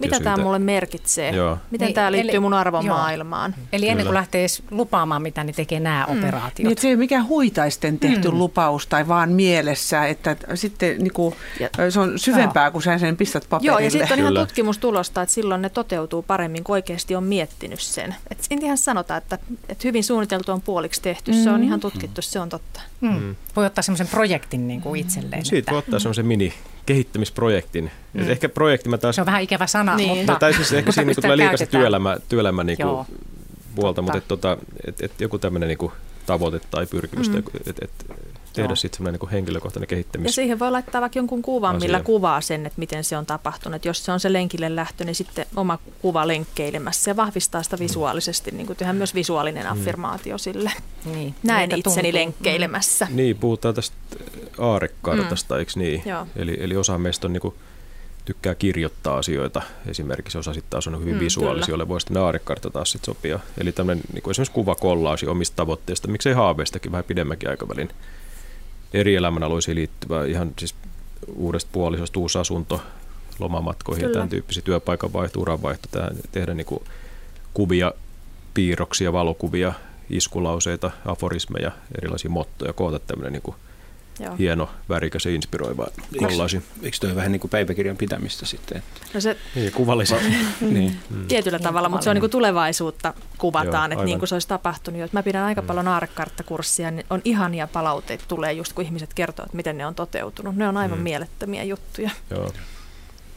Mitä 0.00 0.20
tämä 0.20 0.36
mulle 0.36 0.58
merkitsee? 0.58 1.30
Joo. 1.30 1.58
Miten 1.70 1.86
niin, 1.86 1.94
tämä 1.94 2.12
liittyy 2.12 2.30
eli, 2.30 2.40
mun 2.40 2.54
arvomaailmaan? 2.54 3.54
Joo. 3.56 3.66
Eli 3.72 3.88
ennen 3.88 4.06
kuin 4.06 4.14
lähtee 4.14 4.40
edes 4.40 4.62
lupaamaan, 4.70 5.22
mitä 5.22 5.44
niin 5.44 5.54
tekee 5.54 5.80
nämä 5.80 6.06
mm. 6.08 6.18
operaatiot. 6.18 6.68
Niin, 6.68 6.78
se 6.78 6.88
ei 6.88 6.94
ole 6.94 6.98
mikään 6.98 7.28
huitaisten 7.28 7.98
tehty 7.98 8.30
mm. 8.30 8.38
lupaus 8.38 8.86
tai 8.86 9.08
vaan 9.08 9.32
mielessä, 9.32 10.06
että 10.06 10.36
sitten 10.54 10.98
niin 10.98 11.12
kuin, 11.12 11.34
ja, 11.60 11.90
se 11.90 12.00
on 12.00 12.18
syvempää, 12.18 12.64
joo. 12.64 12.70
kun 12.70 12.82
sä 12.82 12.98
sen 12.98 13.16
pistät 13.16 13.46
paperille. 13.48 13.72
Joo, 13.72 13.84
ja 13.84 13.90
sitten 13.90 14.12
on 14.12 14.18
ihan 14.18 14.34
tutkimustulosta, 14.34 15.22
että 15.22 15.34
silloin 15.34 15.62
ne 15.62 15.68
toteutuu 15.68 16.22
paremmin, 16.22 16.64
kun 16.64 16.72
oikeasti 16.72 17.14
on 17.14 17.24
miettinyt 17.24 17.80
sen. 17.80 18.14
Et 18.30 18.46
ihan 18.60 18.78
sanotaan, 18.78 19.18
että, 19.18 19.38
että 19.68 19.88
hyvin 19.88 20.04
suunniteltu 20.04 20.52
on 20.52 20.60
puoliksi 20.60 21.02
tehty, 21.02 21.32
mm. 21.32 21.42
se 21.42 21.50
on 21.50 21.60
mm. 21.60 21.66
ihan 21.66 21.80
tutkittu, 21.80 22.22
se 22.22 22.40
on 22.40 22.48
totta. 22.48 22.80
Mm. 23.02 23.20
Mm. 23.20 23.36
Voi 23.56 23.66
ottaa 23.66 23.82
semmoisen 23.82 24.08
projektin 24.08 24.68
niin 24.68 24.80
kuin 24.80 25.00
itselleen. 25.00 25.44
Siitä 25.44 25.58
että... 25.58 25.72
voi 25.72 25.78
ottaa 25.78 25.98
semmoisen 25.98 26.26
mini 26.26 26.54
kehittämisprojektin. 26.86 27.90
Mm. 28.12 28.30
ehkä 28.30 28.48
projekti 28.48 28.88
mä 28.88 28.98
taas... 28.98 29.14
Se 29.14 29.22
on 29.22 29.26
vähän 29.26 29.42
ikävä 29.42 29.66
sana, 29.66 29.96
niin. 29.96 30.16
mutta... 30.16 30.36
Tai 30.40 30.54
siis 30.54 30.72
ehkä 30.72 30.92
siinä 30.92 31.06
niin 31.12 31.22
tulee 31.22 31.36
liikaa 31.36 31.66
työelämä, 31.70 32.16
työelämä 32.28 32.64
niin 32.64 32.78
kuin 32.78 33.06
puolta, 33.74 34.02
mutta 34.02 34.18
et, 34.18 34.28
tota, 34.28 34.58
et, 34.86 35.02
et 35.02 35.20
joku 35.20 35.38
tämmöinen 35.38 35.68
niin 35.68 35.92
tavoite 36.26 36.60
tai 36.70 36.86
pyrkimys, 36.86 37.30
mm. 37.30 37.38
että 37.66 37.84
et, 37.84 38.06
tehdä 38.52 38.74
sitten 38.74 38.96
semmoinen 38.96 39.20
niin 39.20 39.30
henkilökohtainen 39.30 39.88
kehittämis. 39.88 40.26
Ja 40.26 40.32
siihen 40.32 40.58
voi 40.58 40.70
laittaa 40.70 41.00
vaikka 41.00 41.18
jonkun 41.18 41.42
kuvan, 41.42 41.76
asia. 41.76 41.86
millä 41.86 42.00
kuvaa 42.00 42.40
sen, 42.40 42.66
että 42.66 42.78
miten 42.78 43.04
se 43.04 43.16
on 43.16 43.26
tapahtunut. 43.26 43.84
Jos 43.84 44.04
se 44.04 44.12
on 44.12 44.20
se 44.20 44.32
lenkille 44.32 44.76
lähtö, 44.76 45.04
niin 45.04 45.14
sitten 45.14 45.46
oma 45.56 45.78
kuva 46.02 46.26
lenkkeilemässä 46.26 47.10
ja 47.10 47.16
vahvistaa 47.16 47.62
sitä 47.62 47.78
visuaalisesti, 47.78 48.50
niin 48.50 48.66
kuin 48.66 48.76
tehdään 48.76 48.96
myös 48.96 49.14
visuaalinen 49.14 49.64
mm. 49.64 49.72
affirmaatio 49.72 50.38
sille. 50.38 50.72
Niin. 51.04 51.34
Näin 51.42 51.68
Niitä 51.68 51.76
itseni 51.88 51.94
tuntuu. 51.94 52.20
lenkkeilemässä. 52.20 53.06
Niin, 53.10 53.36
puhutaan 53.36 53.74
tästä 53.74 53.96
aarekartasta, 54.58 55.54
mm. 55.54 55.58
eikö 55.58 55.72
niin? 55.76 56.02
Joo. 56.06 56.26
Eli, 56.36 56.56
eli 56.60 56.76
osa 56.76 56.98
meistä 56.98 57.26
on 57.26 57.32
niin 57.32 57.40
kuin 57.40 57.54
tykkää 58.24 58.54
kirjoittaa 58.54 59.18
asioita. 59.18 59.62
Esimerkiksi 59.86 60.38
osa 60.38 60.54
sitten 60.54 60.70
taas 60.70 60.86
on 60.86 61.00
hyvin 61.00 61.14
mm, 61.14 61.20
visuaalisia, 61.20 61.72
joille 61.72 61.88
voi 61.88 62.00
sitten 62.00 62.22
aarekartta 62.22 62.70
taas 62.70 62.90
sit 62.90 63.04
sopia. 63.04 63.38
Eli 63.58 63.72
tämmöinen 63.72 64.04
niin 64.12 64.30
esimerkiksi 64.30 64.54
kuvakollaasi 64.54 65.26
omista 65.26 65.56
tavoitteista, 65.56 66.08
miksei 66.08 66.32
haaveistakin 66.32 66.92
vähän 66.92 67.04
pidemmänkin 67.04 67.50
aikavälin 67.50 67.90
eri 68.94 69.14
elämänalueisiin 69.14 69.74
liittyvää, 69.74 70.24
ihan 70.24 70.52
siis 70.58 70.74
uudesta 71.34 71.70
puolisosta 71.72 72.20
uusi 72.20 72.38
asunto, 72.38 72.82
lomamatkoihin 73.38 74.00
Kyllä. 74.00 74.10
ja 74.10 74.14
tämän 74.14 74.28
tyyppisiä 74.28 74.62
työpaikan 74.62 75.12
vaihto, 75.12 75.40
uranvaihto, 75.40 75.88
tehdä 76.32 76.54
niin 76.54 76.66
kuin 76.66 76.84
kuvia, 77.54 77.92
piirroksia, 78.54 79.12
valokuvia, 79.12 79.72
iskulauseita, 80.10 80.90
aforismeja, 81.06 81.72
erilaisia 81.98 82.30
mottoja, 82.30 82.72
koota 82.72 82.98
tämmöinen 82.98 83.32
niin 83.32 83.42
kuin 83.42 83.56
Joo. 84.20 84.36
hieno, 84.38 84.70
värikäs 84.88 85.24
ja 85.24 85.34
inspiroiva 85.34 85.86
kollaasi. 86.18 86.62
Eikö 86.82 86.96
toi 87.00 87.16
vähän 87.16 87.32
niin 87.32 87.40
kuin 87.40 87.50
päiväkirjan 87.50 87.96
pitämistä 87.96 88.46
sitten? 88.46 88.82
No 89.14 89.20
se, 89.20 89.36
niin, 89.54 89.72
kuvallisen. 89.72 90.18
niin. 90.60 90.96
Mm. 91.10 91.26
Tietyllä 91.26 91.58
niin, 91.58 91.64
tavalla, 91.64 91.88
mutta 91.88 92.04
se 92.04 92.10
on 92.10 92.16
niin 92.16 92.20
kuin 92.20 92.30
tulevaisuutta 92.30 93.14
kuvataan, 93.38 93.90
Joo, 93.90 94.00
että 94.00 94.04
niin 94.04 94.18
kuin 94.18 94.28
se 94.28 94.34
olisi 94.34 94.48
tapahtunut. 94.48 95.12
Mä 95.12 95.22
pidän 95.22 95.44
aika 95.44 95.60
mm. 95.60 95.66
paljon 95.66 95.88
aarekarttakurssia, 95.88 96.90
niin 96.90 97.06
on 97.10 97.20
ihania 97.24 97.66
palautteita 97.66 98.24
tulee 98.28 98.52
just 98.52 98.72
kun 98.72 98.84
ihmiset 98.84 99.14
kertoo, 99.14 99.44
että 99.44 99.56
miten 99.56 99.78
ne 99.78 99.86
on 99.86 99.94
toteutunut. 99.94 100.56
Ne 100.56 100.68
on 100.68 100.76
aivan 100.76 100.98
mm. 100.98 101.02
mielettömiä 101.02 101.64
juttuja. 101.64 102.10
Joo. 102.30 102.52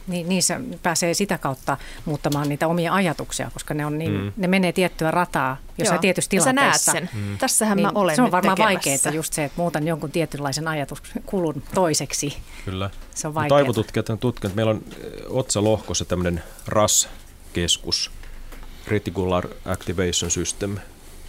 Niin, 0.06 0.28
niin 0.28 0.42
se 0.42 0.60
pääsee 0.82 1.14
sitä 1.14 1.38
kautta 1.38 1.76
muuttamaan 2.04 2.48
niitä 2.48 2.68
omia 2.68 2.94
ajatuksia, 2.94 3.50
koska 3.52 3.74
ne, 3.74 3.86
on 3.86 3.98
niin, 3.98 4.12
mm. 4.12 4.32
ne 4.36 4.46
menee 4.46 4.72
tiettyä 4.72 5.10
rataa 5.10 5.56
jossain 5.78 6.00
tietyssä 6.00 6.30
tilanteessa. 6.30 6.92
sä 6.92 7.00
näet 7.00 7.10
sen. 7.10 7.20
Mm. 7.20 7.38
Tässähän 7.38 7.76
niin, 7.76 7.86
mä 7.86 7.92
olen 7.94 8.16
Se 8.16 8.22
on 8.22 8.30
varmaan 8.30 8.58
vaikeaa 8.58 9.12
just 9.14 9.32
se, 9.32 9.44
että 9.44 9.60
muutan 9.60 9.86
jonkun 9.86 10.10
tietynlaisen 10.10 10.68
ajatuskulun 10.68 11.62
toiseksi. 11.74 12.36
Kyllä. 12.64 12.90
Se 13.14 13.28
on 13.28 13.34
vaikeaa. 13.34 13.58
Taivututkijat 13.58 14.10
on 14.10 14.18
tutkinut, 14.18 14.56
meillä 14.56 14.70
on 14.70 14.82
eh, 15.00 15.10
otsalohkossa 15.28 16.04
tämmöinen 16.04 16.42
RAS-keskus, 16.66 18.10
Reticular 18.86 19.48
Activation 19.64 20.30
System, 20.30 20.76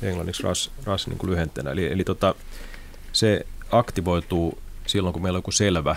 englanniksi 0.01 0.43
RAS, 0.43 0.71
RAS 0.83 1.07
niin 1.07 1.17
kuin 1.17 1.29
lyhenteenä. 1.29 1.71
Eli, 1.71 1.91
eli 1.91 2.03
tota, 2.03 2.35
se 3.13 3.45
aktivoituu 3.71 4.59
silloin, 4.87 5.13
kun 5.13 5.21
meillä 5.21 5.37
on 5.37 5.39
joku 5.39 5.51
selvä 5.51 5.95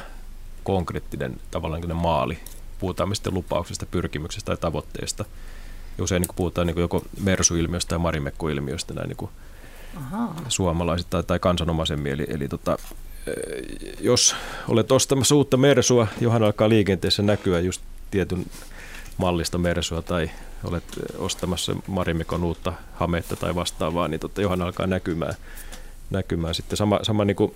konkreettinen 0.64 1.40
tavallaan 1.50 1.96
maali, 1.96 2.38
puhutaan 2.80 3.08
me 3.08 3.14
sitten 3.14 3.34
lupauksesta, 3.34 3.86
pyrkimyksestä 3.86 4.46
tai 4.46 4.56
tavoitteesta. 4.56 5.24
Ja 5.98 6.04
usein 6.04 6.22
niin 6.22 6.36
puhutaan 6.36 6.66
niin 6.66 6.78
joko 6.78 7.04
Mersu-ilmiöstä 7.20 7.88
tai 7.88 7.98
Marimekko-ilmiöstä, 7.98 8.94
näin 8.94 9.08
niin 9.08 9.30
suomalaiset 10.48 11.06
tai, 11.10 11.22
tai 11.22 11.38
kansanomaisemmin. 11.38 12.12
Eli, 12.12 12.26
eli 12.28 12.48
tota, 12.48 12.78
eh, 13.26 13.34
jos 14.00 14.36
olet 14.68 14.92
ostamassa 14.92 15.34
uutta 15.34 15.56
Mersua, 15.56 16.06
johon 16.20 16.42
alkaa 16.42 16.68
liikenteessä 16.68 17.22
näkyä 17.22 17.60
just 17.60 17.82
tietyn 18.10 18.46
mallista 19.16 19.58
Mersua 19.58 20.02
tai 20.02 20.30
olet 20.64 20.84
ostamassa 21.18 21.76
Marimekon 21.86 22.44
uutta 22.44 22.72
hametta 22.94 23.36
tai 23.36 23.54
vastaavaa, 23.54 24.08
niin 24.08 24.20
tota, 24.20 24.40
johon 24.40 24.62
alkaa 24.62 24.86
näkymään, 24.86 25.34
näkymään 26.10 26.54
sitten 26.54 26.76
sama, 26.76 26.98
sama 27.02 27.24
niin 27.24 27.36
kuin 27.36 27.54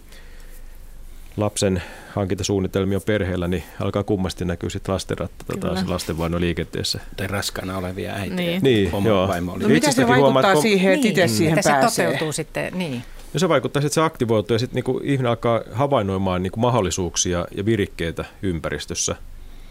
lapsen 1.37 1.83
hankintasuunnitelmia 2.15 3.01
perheellä, 3.01 3.49
niin 3.49 3.63
alkaa 3.81 4.05
kummasti 4.05 4.45
näkyä 4.45 4.71
sitten 4.71 4.93
lastenratta 4.93 5.45
taas 5.61 5.89
lastenvaino 5.89 6.41
liikenteessä. 6.41 7.01
Tai 7.17 7.27
raskaana 7.27 7.79
olevia 7.79 8.13
äitejä. 8.13 8.37
Niin, 8.37 8.63
niin 8.63 9.05
joo. 9.05 9.29
Vaimo 9.29 9.53
oli. 9.53 9.63
No 9.63 9.69
mitä 9.69 9.93
se 9.93 10.09
vaikuttaa 10.09 10.43
huomaa, 10.43 10.63
siihen, 10.63 10.93
että 10.93 11.03
niin, 11.05 11.11
itse 11.11 11.29
siihen 11.29 11.59
pääsee? 11.65 11.91
se 11.91 12.03
toteutuu 12.05 12.33
sitten, 12.33 12.79
niin. 12.79 13.03
No 13.35 13.41
se 13.41 13.49
vaikuttaa 13.49 13.81
että 13.81 13.95
se 13.95 14.01
aktivoituu 14.01 14.55
ja 14.55 14.59
sitten 14.59 14.75
niinku 14.75 15.01
ihminen 15.05 15.31
alkaa 15.31 15.61
havainnoimaan 15.73 16.43
niinku 16.43 16.61
mahdollisuuksia 16.61 17.47
ja 17.57 17.65
virikkeitä 17.65 18.25
ympäristössä. 18.43 19.17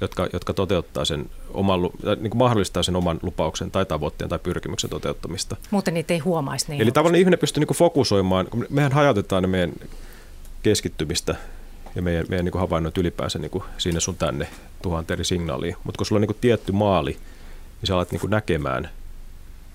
jotka, 0.01 0.28
jotka 0.34 0.53
toteuttaa 0.53 1.05
sen 1.05 1.30
oman, 1.53 1.80
niin 2.20 2.38
mahdollistaa 2.38 2.84
sen 2.84 2.95
oman 2.95 3.20
lupauksen 3.22 3.72
tai 3.72 3.86
tavoitteen 3.86 4.30
tai 4.30 4.39
pyrkimyksen 4.39 4.89
toteuttamista. 4.89 5.55
Muuten 5.72 5.93
niitä 5.93 6.14
ei 6.14 6.20
huomaisi 6.20 6.66
niin. 6.70 6.82
Eli 6.82 6.91
tavallaan 6.91 7.20
ihminen 7.20 7.39
pystyy 7.39 7.66
niin 7.66 7.78
fokusoimaan, 7.78 8.47
kun 8.47 8.66
mehän 8.70 8.91
hajautetaan 8.91 9.43
ne 9.43 9.47
meidän 9.47 9.74
keskittymistä 10.64 11.36
ja 11.95 12.01
meidän, 12.01 12.26
meidän 12.30 12.45
niin 12.45 12.59
havainnot 12.59 12.97
ylipäänsä 12.97 13.39
niin 13.39 13.51
kuin 13.51 13.64
sinne 13.78 13.99
sun 13.99 14.18
tänne 14.18 14.47
tuhanteen 14.82 15.16
eri 15.16 15.26
signaaliin. 15.26 15.76
Mutta 15.84 15.97
kun 15.97 16.05
sulla 16.05 16.18
on 16.18 16.22
niin 16.22 16.28
kuin 16.28 16.41
tietty 16.41 16.72
maali, 16.72 17.11
niin 17.11 17.88
sä 17.88 17.95
alat 17.95 18.11
niin 18.11 18.20
kuin 18.20 18.32
näkemään 18.32 18.89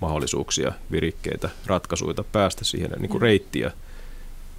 mahdollisuuksia, 0.01 0.73
virikkeitä, 0.91 1.49
ratkaisuja, 1.67 2.25
päästä 2.33 2.65
siihen 2.65 2.91
niin 2.99 3.11
kuin 3.11 3.23
reittiä. 3.23 3.73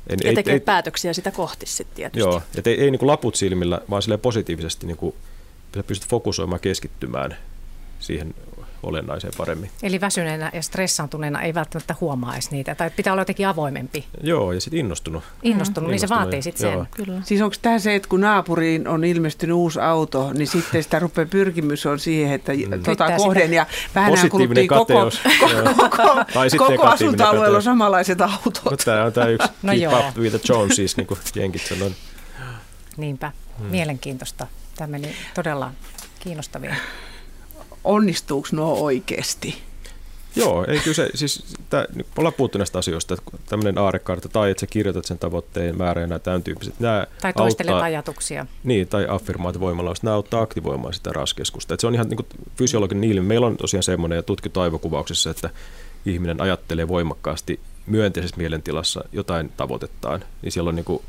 Ei, 0.10 0.18
ja 0.24 0.34
tekee 0.34 0.54
ei, 0.54 0.60
päätöksiä 0.60 1.14
sitä 1.14 1.32
kohti 1.32 1.66
sitten 1.66 1.96
tietysti. 1.96 2.20
Joo, 2.20 2.42
että 2.58 2.70
ei, 2.70 2.82
ei 2.82 2.92
niin 2.92 3.00
kuin 3.00 3.08
laput 3.08 3.36
silmillä, 3.36 3.82
vaan 3.90 4.02
positiivisesti 4.22 4.88
niin 4.88 4.98
kuin, 4.98 5.16
sä 5.76 5.84
pystyt 5.84 6.10
fokusoimaan, 6.10 6.60
keskittymään 6.60 7.38
siihen 8.00 8.36
olennaiseen 8.84 9.34
paremmin. 9.38 9.70
Eli 9.84 10.02
väsyneenä 10.02 10.52
ja 10.54 10.62
stressaantuneena 10.62 11.42
ei 11.42 11.54
välttämättä 11.54 11.96
huomaa 12.02 12.34
edes 12.34 12.52
niitä, 12.52 12.76
tai 12.76 12.90
pitää 12.90 13.14
olla 13.14 13.22
jotenkin 13.22 13.48
avoimempi. 13.48 14.06
Joo, 14.24 14.54
ja 14.54 14.62
sitten 14.62 14.80
innostunut. 14.80 15.24
Innostunut, 15.44 15.88
mm. 15.88 15.92
niin 15.92 16.00
se 16.00 16.10
vaatii 16.10 16.42
sitten 16.42 16.72
sen. 16.72 16.88
Kyllä. 17.06 17.22
Siis 17.24 17.42
onko 17.42 17.56
tämä 17.62 17.80
se, 17.80 17.96
että 17.96 18.10
kun 18.10 18.22
naapuriin 18.22 18.88
on 18.88 19.04
ilmestynyt 19.04 19.56
uusi 19.56 19.80
auto, 19.80 20.34
niin 20.34 20.48
sitten 20.48 20.84
sitä 20.84 21.00
rupeaa 21.00 21.28
pyrkimys 21.28 21.86
on 21.86 22.00
siihen, 22.00 22.34
että 22.34 22.52
mm. 22.54 22.84
tota 22.84 23.12
kohden 23.18 23.54
ja 23.54 23.66
vähän 23.96 24.30
kuluttiin 24.30 24.68
koko, 24.68 24.86
koko, 25.78 26.00
koko, 26.58 26.68
koko 26.68 26.88
asuntoalueella 26.88 27.58
on 27.58 27.64
samanlaiset 27.64 28.22
autot. 28.22 28.72
No, 28.72 28.78
tämä 28.78 29.04
on 29.04 29.14
tämä 29.14 29.28
yksi 29.28 29.48
no 29.64 29.72
keep 29.72 29.82
joo. 29.82 30.00
up 30.00 30.18
with 30.18 30.36
the 30.36 30.54
Joneses, 30.54 30.98
niin 30.98 31.08
kuin 31.08 31.20
jenkit 31.36 31.62
sanoo. 31.62 31.92
Niinpä, 32.98 33.32
hmm. 33.58 33.68
mielenkiintoista. 33.68 34.48
Tämä 34.76 34.88
meni 34.88 35.16
todella 35.34 35.72
kiinnostavia 36.20 36.76
onnistuuko 37.84 38.48
nuo 38.52 38.74
oikeasti? 38.74 39.70
Joo, 40.36 40.66
ei 40.68 40.80
kyllä 40.80 40.96
se, 40.96 41.10
siis 41.16 41.44
tää, 41.70 41.86
ollaan 42.18 42.34
puhuttu 42.34 42.58
näistä 42.58 42.80
asioista, 42.80 43.14
että 43.14 43.32
tämmöinen 43.50 43.78
aarekartta 43.78 44.30
tai 44.30 44.52
että 44.52 44.62
sä 44.62 44.68
kirjoitat 44.68 45.06
sen 45.06 45.20
tavoitteen 45.20 45.78
määrä 45.78 46.02
ja 46.02 46.08
nämä 46.08 46.20
tämän 46.20 46.44
tyyppiset. 46.44 46.80
Nämä 46.80 47.08
tai 47.22 47.34
toistelet 47.34 47.70
auttaa, 47.70 47.86
ajatuksia. 47.86 48.46
Niin, 48.64 48.88
tai 48.88 49.06
affirmaat 49.10 49.60
voimalla, 49.60 49.94
Nämä 50.02 50.16
auttaa 50.16 50.42
aktivoimaan 50.42 50.94
sitä 50.94 51.12
raskeskusta. 51.14 51.74
Että 51.74 51.82
se 51.82 51.88
on 51.88 51.94
ihan 51.94 52.10
niin 52.10 52.18
kuin 52.18 52.28
fysiologinen 52.58 53.10
ilmiö. 53.10 53.28
Meillä 53.28 53.48
on 53.48 53.58
tosiaan 53.58 53.84
semmoinen 53.84 54.16
ja 54.16 54.24
tutkittu 54.24 54.60
aivokuvauksessa, 54.60 55.30
että 55.30 55.50
ihminen 56.06 56.42
ajattelee 56.42 56.88
voimakkaasti 56.88 57.60
myönteisessä 57.86 58.38
mielentilassa 58.38 59.04
jotain 59.12 59.52
tavoitettaan, 59.58 60.24
niin 60.42 60.52
siellä 60.52 60.70
on 60.70 60.76
niin 60.76 60.86
kuin 60.86 61.04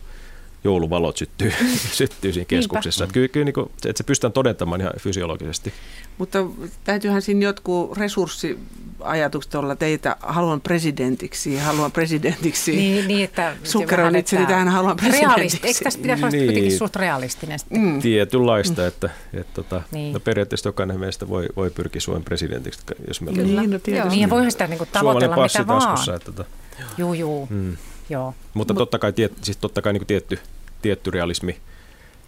jouluvalot 0.64 1.16
syttyy, 1.16 1.52
syttyy 2.00 2.32
siinä 2.32 2.44
keskuksessa. 2.44 3.04
Että 3.04 3.14
kyllä, 3.14 3.28
kyllä 3.28 3.44
niin 3.44 3.54
kuin, 3.54 3.70
että 3.84 3.98
se 3.98 4.04
pystytään 4.04 4.32
todentamaan 4.32 4.80
ihan 4.80 4.92
fysiologisesti. 4.98 5.72
Mutta 6.18 6.46
täytyyhän 6.84 7.22
siinä 7.22 7.44
jotkut 7.44 7.96
resurssiajatukset 7.96 9.54
olla 9.54 9.76
teitä, 9.76 10.16
haluan 10.20 10.60
presidentiksi, 10.60 11.56
haluan 11.56 11.92
presidentiksi. 11.92 12.76
Niin, 12.76 13.08
niin 13.08 13.24
että 13.24 13.56
Sukkeroin 13.64 14.16
itseni 14.16 14.46
tähän, 14.46 14.68
haluan 14.68 14.96
presidentiksi. 14.96 15.60
Eikö 15.62 15.80
tästä 15.84 16.02
pitäisi 16.02 16.24
olla 16.24 16.30
niin. 16.30 16.44
kuitenkin 16.44 16.78
suht 16.78 16.96
realistinen? 16.96 17.58
Mm. 17.70 18.00
Tietynlaista, 18.00 18.86
että, 18.86 19.06
että, 19.06 19.40
että 19.40 19.54
tota, 19.54 19.82
niin. 19.92 20.12
no 20.12 20.20
periaatteessa 20.20 20.68
jokainen 20.68 21.00
meistä 21.00 21.28
voi, 21.28 21.46
voi 21.56 21.70
pyrkiä 21.70 22.00
Suomen 22.00 22.24
presidentiksi, 22.24 22.80
jos 23.08 23.20
meillä 23.20 23.42
Kyllä. 23.42 23.60
Niin, 23.60 23.70
no 23.70 23.78
tietysti. 23.78 24.08
Niin, 24.08 24.20
ja 24.20 24.30
voihan 24.30 24.50
sitä 24.50 24.66
niin 24.66 24.78
kuin 24.78 24.90
tavoitella 24.92 25.36
mitä 25.42 25.66
vaan. 25.66 25.82
Taskussa, 25.82 26.14
että, 26.14 26.32
tota, 26.32 26.50
juu, 26.98 27.14
juu. 27.14 27.46
Mm. 27.50 27.76
Joo. 28.10 28.34
Mutta 28.54 28.74
totta 28.74 28.98
kai, 28.98 29.12
tiet, 29.12 29.32
siis 29.42 29.56
totta 29.56 29.82
kai 29.82 29.92
niin 29.92 30.00
kuin 30.00 30.06
tietty, 30.06 30.38
tietty 30.82 31.10
realismi 31.10 31.56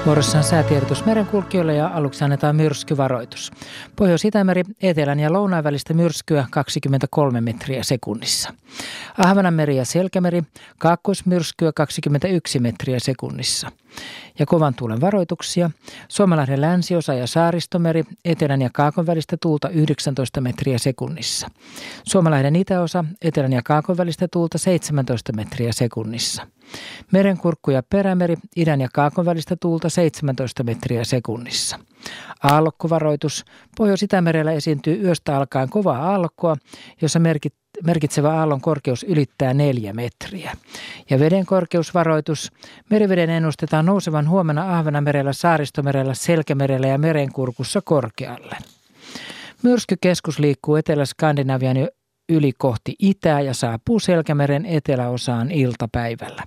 Vuorossa 0.05 0.37
on 0.37 0.43
säätiedotus 0.43 1.05
merenkulkijoille 1.05 1.75
ja 1.75 1.87
aluksi 1.87 2.23
annetaan 2.23 2.55
myrskyvaroitus. 2.55 3.51
Pohjois-Itämeri, 3.95 4.63
Etelän 4.81 5.19
ja 5.19 5.33
Lounaan 5.33 5.63
välistä 5.63 5.93
myrskyä 5.93 6.45
23 6.51 7.41
metriä 7.41 7.83
sekunnissa. 7.83 8.53
Ahvenanmeri 9.17 9.77
ja 9.77 9.85
Selkämeri, 9.85 10.43
kaakkoismyrskyä 10.77 11.71
21 11.75 12.59
metriä 12.59 12.99
sekunnissa. 12.99 13.69
Ja 14.39 14.45
kovan 14.45 14.73
tuulen 14.73 15.01
varoituksia. 15.01 15.71
Suomalahden 16.07 16.61
länsiosa 16.61 17.13
ja 17.13 17.27
saaristomeri, 17.27 18.03
etelän 18.25 18.61
ja 18.61 18.69
kaakon 18.73 19.05
välistä 19.05 19.37
tuulta 19.41 19.69
19 19.69 20.41
metriä 20.41 20.77
sekunnissa. 20.77 21.47
Suomalahden 22.03 22.55
itäosa, 22.55 23.05
etelän 23.21 23.53
ja 23.53 23.61
kaakon 23.65 23.97
välistä 23.97 24.27
tuulta 24.27 24.57
17 24.57 25.33
metriä 25.33 25.71
sekunnissa. 25.71 26.47
Merenkurkku 27.11 27.71
ja 27.71 27.83
perämeri, 27.83 28.35
idän 28.55 28.81
ja 28.81 28.87
kaakon 28.93 29.25
välistä 29.25 29.55
tuulta 29.61 29.89
17 29.89 30.63
metriä 30.63 31.03
sekunnissa. 31.03 31.79
Aallokkovaroitus. 32.43 33.45
Pohjois-Itämerellä 33.77 34.51
esiintyy 34.51 35.01
yöstä 35.03 35.37
alkaen 35.37 35.69
kovaa 35.69 36.09
aallokkoa, 36.11 36.55
jossa 37.01 37.19
merkit, 37.19 37.53
merkitsevä 37.83 38.39
aallon 38.39 38.61
korkeus 38.61 39.03
ylittää 39.03 39.53
neljä 39.53 39.93
metriä. 39.93 40.51
Ja 41.09 41.19
veden 41.19 41.45
korkeusvaroitus. 41.45 42.51
Meriveden 42.89 43.29
ennustetaan 43.29 43.85
nousevan 43.85 44.29
huomenna 44.29 44.77
Ahvenamerellä, 44.77 45.33
Saaristomerellä, 45.33 46.13
Selkämerellä 46.13 46.87
ja 46.87 46.97
Merenkurkussa 46.97 47.81
korkealle. 47.81 48.57
Myrskykeskus 49.63 50.39
liikkuu 50.39 50.75
Etelä-Skandinavian 50.75 51.77
yli 52.29 52.51
kohti 52.57 52.95
itää 52.99 53.41
ja 53.41 53.53
saapuu 53.53 53.99
Selkämeren 53.99 54.65
eteläosaan 54.65 55.51
iltapäivällä. 55.51 56.43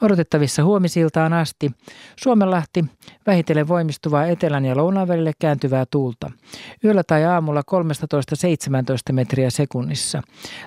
Odotettavissa 0.00 0.64
huomisiltaan 0.64 1.32
asti 1.32 1.70
Suomenlahti 2.16 2.84
vähitellen 3.26 3.68
voimistuvaa 3.68 4.26
etelän 4.26 4.64
ja 4.64 4.76
lounaan 4.76 5.08
välille 5.08 5.32
kääntyvää 5.38 5.84
tuulta. 5.90 6.30
Yöllä 6.84 7.02
tai 7.04 7.24
aamulla 7.24 7.62
13-17 9.10 9.12
metriä 9.12 9.50
sekunnissa. 9.50 10.22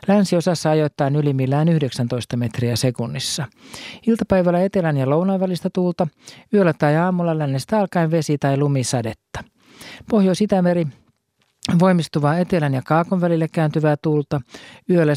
Länsiosassa 0.08 0.70
ajoittain 0.70 1.16
ylimmillään 1.16 1.68
19 1.68 2.38
metriä 2.38 2.76
sekunnissa. 2.76 3.46
Iltapäivällä 4.08 4.64
etelän 4.64 4.98
ja 4.98 5.10
lounaan 5.10 5.40
välistä 5.40 5.70
tuulta. 5.74 6.08
Yöllä 6.54 6.74
tai 6.74 6.98
aamulla 6.98 7.38
lännestä 7.38 7.80
alkaen 7.80 8.12
vesi- 8.12 8.38
tai 8.38 8.58
lumisadetta. 8.58 9.44
Pohjois-Itämeri 10.10 10.88
Voimistuvaa 11.80 12.38
etelän 12.38 12.74
ja 12.74 12.82
kaakon 12.86 13.22
välille 13.22 13.48
kääntyvää 13.48 13.96
tuulta 14.02 14.42
yöllä 14.90 15.14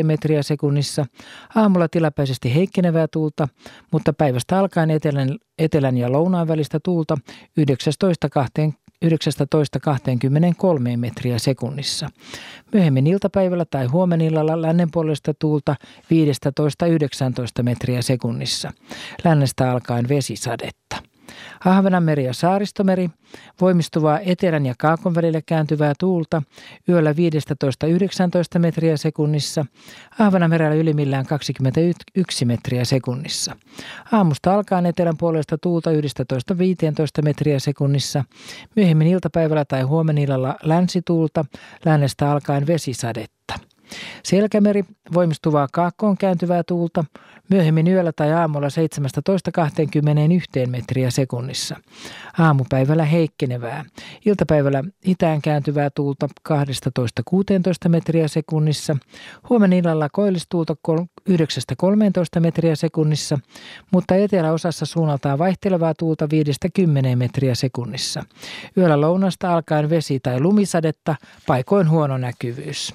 17-21 0.00 0.04
metriä 0.04 0.42
sekunnissa, 0.42 1.06
aamulla 1.54 1.88
tilapäisesti 1.88 2.54
heikkenevää 2.54 3.06
tuulta, 3.12 3.48
mutta 3.92 4.12
päivästä 4.12 4.58
alkaen 4.58 4.90
etelän, 4.90 5.38
etelän 5.58 5.96
ja 5.96 6.12
lounaan 6.12 6.48
välistä 6.48 6.80
tuulta 6.84 7.18
19-23 9.04 9.08
metriä 10.96 11.38
sekunnissa. 11.38 12.08
Myöhemmin 12.72 13.06
iltapäivällä 13.06 13.64
tai 13.64 13.86
huomenillalla 13.86 14.62
lännen 14.62 14.90
puolesta 14.90 15.34
tuulta 15.38 15.76
15-19 17.60 17.62
metriä 17.62 18.02
sekunnissa. 18.02 18.72
Lännestä 19.24 19.70
alkaen 19.72 20.08
vesisadetta. 20.08 21.09
Ahvenanmeri 21.64 22.24
ja 22.24 22.34
Saaristomeri, 22.34 23.10
voimistuvaa 23.60 24.20
etelän 24.20 24.66
ja 24.66 24.74
kaakon 24.78 25.14
välillä 25.14 25.40
kääntyvää 25.46 25.92
tuulta, 26.00 26.42
yöllä 26.88 27.12
15-19 27.12 28.58
metriä 28.58 28.96
sekunnissa, 28.96 29.66
Ahvenanmerellä 30.18 30.74
ylimmillään 30.74 31.26
21 31.26 32.44
metriä 32.44 32.84
sekunnissa. 32.84 33.56
Aamusta 34.12 34.54
alkaen 34.54 34.86
etelän 34.86 35.16
puolesta 35.16 35.58
tuulta 35.58 35.90
11-15 35.90 35.94
metriä 37.24 37.58
sekunnissa, 37.58 38.24
myöhemmin 38.76 39.08
iltapäivällä 39.08 39.64
tai 39.64 39.82
huomenillalla 39.82 40.56
länsituulta, 40.62 41.44
lännestä 41.84 42.30
alkaen 42.30 42.66
vesisadetta. 42.66 43.54
Selkämeri 44.22 44.84
voimistuvaa 45.14 45.68
kaakkoon 45.72 46.16
kääntyvää 46.16 46.62
tuulta, 46.62 47.04
myöhemmin 47.50 47.88
yöllä 47.88 48.12
tai 48.16 48.32
aamulla 48.32 48.66
17-21 50.66 50.66
metriä 50.66 51.10
sekunnissa. 51.10 51.76
Aamupäivällä 52.38 53.04
heikkenevää. 53.04 53.84
Iltapäivällä 54.26 54.84
itään 55.04 55.42
kääntyvää 55.42 55.90
tuulta 55.90 56.28
12-16 56.48 56.52
metriä 57.88 58.28
sekunnissa. 58.28 58.96
Huomenna 59.48 59.76
illalla 59.76 60.08
koillistuulta 60.12 60.76
9-13 61.30 61.34
metriä 62.40 62.76
sekunnissa, 62.76 63.38
mutta 63.90 64.14
eteläosassa 64.14 64.86
suunnaltaan 64.86 65.38
vaihtelevaa 65.38 65.94
tuulta 65.94 66.28
5-10 67.12 67.16
metriä 67.16 67.54
sekunnissa. 67.54 68.24
Yöllä 68.76 69.00
lounasta 69.00 69.54
alkaen 69.54 69.90
vesi- 69.90 70.20
tai 70.20 70.40
lumisadetta, 70.40 71.14
paikoin 71.46 71.90
huono 71.90 72.18
näkyvyys. 72.18 72.94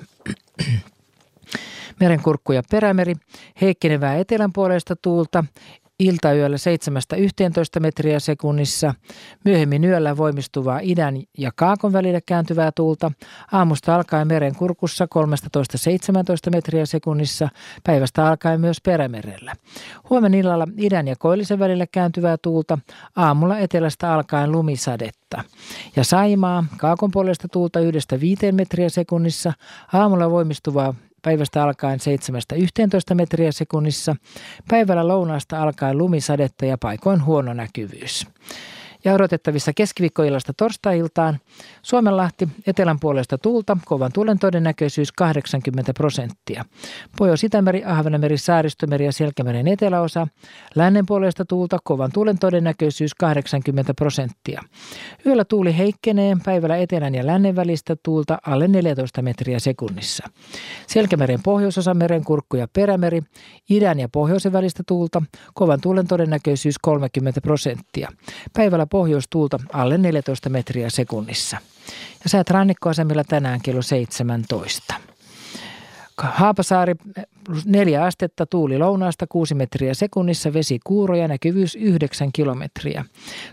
Merenkurkku 1.99 2.51
ja 2.51 2.63
perämeri, 2.71 3.13
heikkenevää 3.61 4.15
etelänpuoleista 4.15 4.95
tuulta, 4.95 5.43
iltayöllä 5.99 6.57
7-11 7.77 7.79
metriä 7.79 8.19
sekunnissa, 8.19 8.93
myöhemmin 9.45 9.83
yöllä 9.83 10.17
voimistuvaa 10.17 10.79
idän 10.81 11.21
ja 11.37 11.51
kaakon 11.55 11.93
välillä 11.93 12.19
kääntyvää 12.25 12.71
tuulta, 12.71 13.11
aamusta 13.51 13.95
alkaen 13.95 14.27
meren 14.27 14.55
kurkussa 14.55 15.07
13-17 16.49 16.51
metriä 16.51 16.85
sekunnissa, 16.85 17.49
päivästä 17.83 18.27
alkaen 18.27 18.61
myös 18.61 18.81
perämerellä. 18.81 19.53
Huomenna 20.09 20.37
illalla 20.37 20.67
idän 20.77 21.07
ja 21.07 21.15
koillisen 21.19 21.59
välillä 21.59 21.85
kääntyvää 21.91 22.37
tuulta, 22.41 22.77
aamulla 23.15 23.59
etelästä 23.59 24.13
alkaen 24.13 24.51
lumisadetta. 24.51 25.43
Ja 25.95 26.03
Saimaa, 26.03 26.65
kaakon 26.77 27.11
puolesta 27.11 27.47
tuulta 27.47 27.79
1-5 27.79 27.83
metriä 28.51 28.89
sekunnissa, 28.89 29.53
aamulla 29.93 30.31
voimistuvaa 30.31 30.93
päivästä 31.25 31.63
alkaen 31.63 31.99
7-11 33.11 33.15
metriä 33.15 33.51
sekunnissa, 33.51 34.15
päivällä 34.69 35.07
lounaasta 35.07 35.63
alkaen 35.63 35.97
lumisadetta 35.97 36.65
ja 36.65 36.77
paikoin 36.77 37.25
huono 37.25 37.53
näkyvyys 37.53 38.27
ja 39.05 39.13
odotettavissa 39.13 39.73
keskiviikkoillasta 39.73 40.53
torstai-iltaan. 40.53 41.39
Suomenlahti 41.81 42.49
etelän 42.67 42.99
puolesta 42.99 43.37
tuulta, 43.37 43.77
kovan 43.85 44.11
tuulen 44.13 44.39
todennäköisyys 44.39 45.11
80 45.11 45.93
prosenttia. 45.93 46.65
Pohjois-Itämeri, 47.17 47.83
Ahvenanmeri, 47.85 48.37
Saaristomeri 48.37 49.05
ja 49.05 49.11
Selkämeren 49.11 49.67
eteläosa. 49.67 50.27
Lännen 50.75 51.05
puolesta 51.05 51.45
tuulta, 51.45 51.77
kovan 51.83 52.11
tuulen 52.11 52.39
todennäköisyys 52.39 53.15
80 53.15 53.93
prosenttia. 53.93 54.61
Yöllä 55.25 55.45
tuuli 55.45 55.77
heikkenee, 55.77 56.37
päivällä 56.45 56.77
etelän 56.77 57.15
ja 57.15 57.25
lännen 57.25 57.55
välistä 57.55 57.95
tuulta 58.03 58.37
alle 58.45 58.67
14 58.67 59.21
metriä 59.21 59.59
sekunnissa. 59.59 60.29
Selkämeren 60.87 61.43
pohjoisosa 61.43 61.93
merenkurkku 61.93 62.57
ja 62.57 62.67
perämeri, 62.73 63.21
idän 63.69 63.99
ja 63.99 64.09
pohjoisen 64.09 64.53
välistä 64.53 64.83
tuulta, 64.87 65.21
kovan 65.53 65.81
tuulen 65.81 66.07
todennäköisyys 66.07 66.75
30 66.81 67.41
prosenttia. 67.41 68.09
Päivällä 68.53 68.87
pohjoistuulta 68.95 69.59
alle 69.73 69.97
14 69.97 70.49
metriä 70.49 70.89
sekunnissa. 70.89 71.57
Ja 72.23 72.29
säät 72.29 72.49
rannikkoasemilla 72.49 73.23
tänään 73.23 73.61
kello 73.61 73.81
17. 73.81 74.93
Haapasaari 76.17 76.95
plus 77.45 77.65
4 77.65 78.03
astetta, 78.03 78.45
tuuli 78.45 78.77
lounaasta 78.77 79.27
6 79.27 79.55
metriä 79.55 79.93
sekunnissa, 79.93 80.53
vesi 80.53 80.79
kuuroja, 80.83 81.27
näkyvyys 81.27 81.75
9 81.75 82.31
kilometriä. 82.31 83.05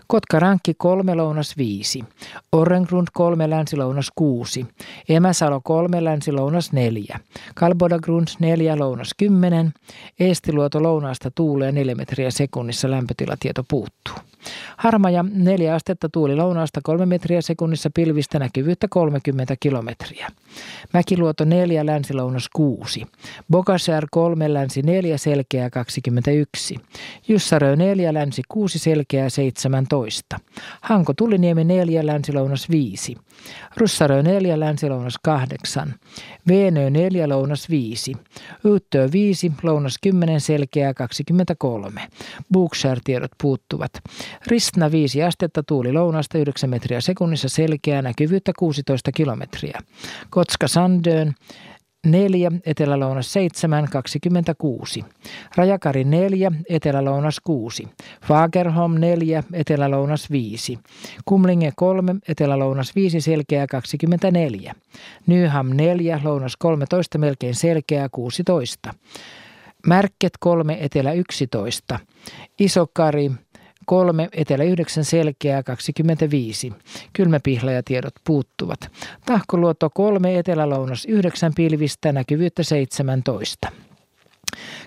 Kotka 0.07 0.39
Rankki 0.39 0.73
3, 0.73 1.15
lounas 1.15 1.57
5. 1.57 2.03
Orrengrund 2.51 3.07
3, 3.13 3.49
länsi-lounas 3.49 4.11
6. 4.15 4.65
Emäsalo 5.09 5.61
3, 5.63 6.03
länsi-lounas 6.03 6.71
4. 6.71 7.19
Kalbodagrund 7.55 8.27
4, 8.39 8.79
lounas 8.79 9.09
10. 9.17 9.73
Eestiluoto 10.19 10.83
lounaasta 10.83 11.31
tuulee 11.31 11.71
4 11.71 11.95
metriä 11.95 12.31
sekunnissa, 12.31 12.91
lämpötilatieto 12.91 13.63
puuttuu. 13.67 14.32
Harmaja 14.77 15.25
4 15.33 15.75
astetta 15.75 16.09
tuuli 16.09 16.35
lounaasta 16.35 16.79
3 16.83 17.05
metriä 17.05 17.41
sekunnissa 17.41 17.89
pilvistä 17.93 18.39
näkyvyyttä 18.39 18.87
30 18.89 19.55
kilometriä. 19.59 20.27
Mäkiluoto 20.93 21.45
4 21.45 21.85
länsi-lounas 21.85 22.49
6. 22.53 23.07
Bokasär 23.51 24.07
3 24.11 24.53
länsi 24.53 24.81
4 24.81 25.17
selkeä 25.17 25.69
21. 25.69 26.75
Jussarö 27.27 27.75
4 27.75 28.13
länsi 28.13 28.41
6 28.47 28.79
selkeä 28.79 29.29
17. 29.29 30.39
Hanko 30.81 31.13
Tuliniemi 31.13 31.63
4 31.63 32.05
länsi-lounas 32.05 32.69
5. 32.69 33.17
Russarö 33.77 34.23
4 34.23 34.59
länsi-lounas 34.59 35.19
8. 35.23 35.93
Veenö 36.47 36.89
4 36.89 37.29
lounas 37.29 37.69
5. 37.69 38.13
Yyttö 38.65 39.09
5 39.11 39.51
lounas 39.63 39.97
10 40.01 40.41
selkeää 40.41 40.93
23. 40.93 42.01
Bookshare 42.53 43.01
tiedot 43.03 43.31
puuttuvat. 43.41 43.91
Ristna 44.47 44.91
5 44.91 45.23
astetta 45.23 45.63
tuuli 45.63 45.93
lounasta 45.93 46.37
9 46.37 46.69
metriä 46.69 47.01
sekunnissa 47.01 47.49
selkeää 47.49 48.01
näkyvyyttä 48.01 48.51
16 48.59 49.11
kilometriä. 49.11 49.79
Kotska 50.29 50.67
Sandön 50.67 51.33
4, 52.07 52.51
Etelä-Lounas 52.65 53.33
7, 53.33 53.87
26. 53.91 55.05
Rajakari 55.55 56.03
4, 56.03 56.51
Etelä-Lounas 56.69 57.39
6. 57.43 57.87
Fagerholm 58.27 58.93
4, 58.93 59.43
Etelä-Lounas 59.53 60.31
5. 60.31 60.79
Kumlinge 61.25 61.71
3, 61.75 62.15
Etelä-Lounas 62.27 62.95
5, 62.95 63.21
selkeä 63.21 63.67
24. 63.67 64.75
Nyham 65.27 65.69
4, 65.69 66.19
Lounas 66.23 66.57
13, 66.57 67.17
melkein 67.17 67.55
selkeä 67.55 68.09
16. 68.11 68.93
Märket 69.87 70.33
3, 70.39 70.77
Etelä 70.81 71.13
11. 71.13 71.99
Isokari 72.59 73.31
Kolme, 73.85 74.29
etelä 74.31 74.63
9 74.63 75.03
selkeää 75.03 75.63
25. 75.63 76.73
Kylmäpihlajatiedot 77.13 78.13
puuttuvat. 78.23 78.79
Tahkoluoto 79.25 79.89
3, 79.89 80.37
etelä-lounas 80.39 81.05
9 81.05 81.53
pilvistä, 81.55 82.11
näkyvyyttä 82.11 82.63
17. 82.63 83.71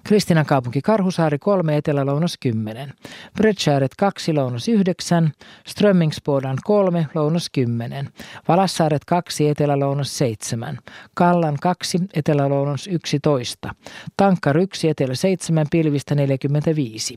Kristinan 0.05 0.47
kaupunki 0.47 0.83
Karhusaari 0.83 1.39
3, 1.39 1.77
Etelä-Lounas 1.77 2.37
10. 2.41 2.93
Bredshäret 3.37 3.91
2, 3.99 4.33
Lounas 4.33 4.69
9. 4.69 5.33
Strömmingsbodan 5.67 6.59
3, 6.65 7.07
Lounas 7.15 7.51
10. 7.53 8.09
Valassaaret 8.49 9.05
2, 9.05 9.49
Etelä-Lounas 9.49 10.19
7. 10.19 10.79
Kallan 11.15 11.57
2, 11.63 11.99
Etelä-Lounas 12.15 12.87
11. 12.87 13.75
Tankkar 14.17 14.59
1, 14.59 14.89
Etelä 14.89 15.15
7, 15.15 15.67
pilvistä 15.71 16.15
45. 16.15 17.15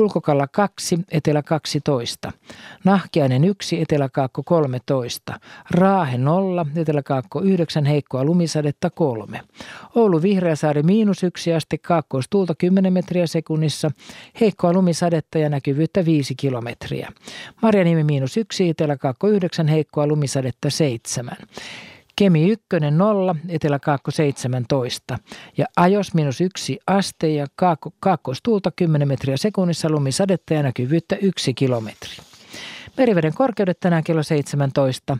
Ulkokalla 0.00 0.48
2, 0.48 0.98
etelä 1.10 1.42
12. 1.42 2.32
Nahkiainen 2.84 3.44
1, 3.44 3.80
eteläkaakko 3.80 4.42
13. 4.42 5.40
Raahe 5.70 6.18
0, 6.18 6.66
eteläkaakko 6.76 7.40
9, 7.40 7.84
heikkoa 7.84 8.24
lumisadetta 8.24 8.90
3. 8.90 9.40
Oulu 9.94 10.22
Vihreäsaari 10.22 10.82
miinus 10.82 11.22
1 11.22 11.52
aste, 11.52 11.78
kaakkoistuulta 11.78 12.54
10 12.54 12.92
metriä 12.92 13.26
sekunnissa, 13.26 13.90
heikkoa 14.40 14.72
lumisadetta 14.72 15.38
ja 15.38 15.48
näkyvyyttä 15.48 16.04
5 16.04 16.34
kilometriä. 16.34 17.12
Marjanimi 17.62 18.04
miinus 18.04 18.36
1, 18.36 18.68
eteläkaakko 18.68 19.28
9, 19.28 19.68
heikkoa 19.68 20.06
lumisadetta 20.06 20.70
7. 20.70 21.36
Kemi 22.20 22.50
1 22.50 22.66
0, 22.90 23.36
Etelä-Kaakko 23.48 24.10
17 24.10 25.18
ja 25.56 25.66
Ajos 25.76 26.14
minus 26.14 26.40
1 26.40 26.78
aste 26.86 27.28
ja 27.28 27.46
kaakko, 27.56 27.92
kaakkoistuulta 28.00 28.70
10 28.76 29.08
metriä 29.08 29.36
sekunnissa 29.36 29.90
lumisadetta 29.90 30.54
ja 30.54 30.62
näkyvyyttä 30.62 31.16
1 31.16 31.54
kilometri. 31.54 32.10
Meriveden 32.96 33.34
korkeudet 33.34 33.80
tänään 33.80 34.04
kello 34.04 34.22
17. 34.22 35.18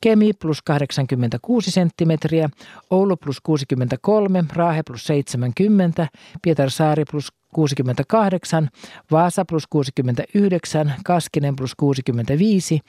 Kemi 0.00 0.32
plus 0.32 0.62
86 0.62 1.70
senttimetriä, 1.70 2.50
Oulu 2.90 3.16
plus 3.16 3.40
63, 3.40 4.44
Raahe 4.52 4.82
plus 4.82 5.04
70, 5.04 6.08
Pietarsaari 6.42 7.04
plus 7.10 7.32
68, 7.52 8.68
Vaasa 9.10 9.44
plus 9.44 9.66
69, 9.66 10.94
Kaskinen 11.04 11.56
plus 11.56 11.74
65, 11.76 12.80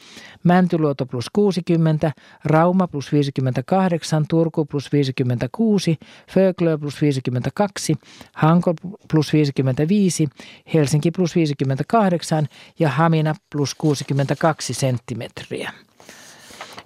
Mäntyluoto 0.43 1.05
plus 1.05 1.30
60, 1.34 2.12
Rauma 2.45 2.88
plus 2.88 3.12
58, 3.12 4.26
Turku 4.28 4.66
plus 4.66 4.91
56, 4.91 5.97
Föglö 6.32 6.78
plus 6.78 7.01
52, 7.01 7.95
Hanko 8.34 8.74
plus 9.12 9.34
55, 9.34 10.28
Helsinki 10.74 11.12
plus 11.12 11.36
58 11.36 12.47
ja 12.80 12.89
Hamina 12.89 13.36
plus 13.49 13.76
62 13.76 14.74
senttimetriä. 14.74 15.72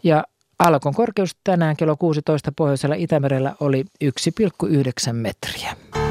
Ja 0.03 0.23
Alkon 0.59 0.93
korkeus 0.93 1.35
tänään 1.43 1.77
kello 1.77 1.95
16 1.97 2.51
pohjoisella 2.55 2.95
Itämerellä 2.95 3.55
oli 3.59 3.85
1,9 4.03 5.13
metriä. 5.13 6.04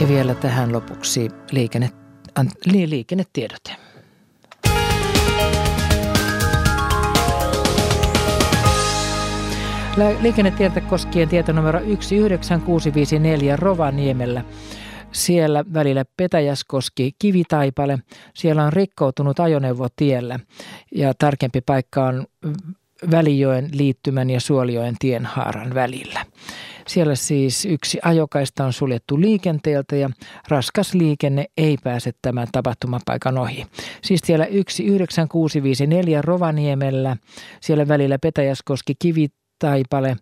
Ja 0.00 0.08
vielä 0.08 0.34
tähän 0.34 0.72
lopuksi 0.72 1.30
liikenne, 1.50 1.90
an, 2.34 2.50
liikennetiedote. 2.66 3.76
Liikennetietä 10.20 10.80
koskien 10.80 11.28
tietonumero 11.28 11.80
19654 11.80 13.56
Rovaniemellä. 13.56 14.44
Siellä 15.12 15.64
välillä 15.74 16.04
Petäjäskoski 16.16 17.12
Kivitaipale. 17.18 17.98
Siellä 18.34 18.64
on 18.64 18.72
rikkoutunut 18.72 19.40
ajoneuvo 19.40 19.88
tiellä 19.96 20.38
ja 20.94 21.14
tarkempi 21.18 21.60
paikka 21.60 22.04
on 22.04 22.26
Välijoen 23.10 23.68
liittymän 23.72 24.30
ja 24.30 24.40
Suolijoen 24.40 24.94
tienhaaran 24.98 25.74
välillä. 25.74 26.26
Siellä 26.86 27.14
siis 27.14 27.64
yksi 27.64 27.98
ajokaista 28.02 28.64
on 28.64 28.72
suljettu 28.72 29.20
liikenteeltä 29.20 29.96
ja 29.96 30.10
raskas 30.48 30.94
liikenne 30.94 31.44
ei 31.56 31.76
pääse 31.84 32.12
tämän 32.22 32.48
tapahtumapaikan 32.52 33.38
ohi. 33.38 33.66
Siis 34.02 34.20
siellä 34.24 34.46
19654 34.46 36.22
Rovaniemellä, 36.22 37.16
siellä 37.60 37.88
välillä 37.88 38.18
Petäjäskoski 38.18 38.94
Kivitaipale, 38.98 40.16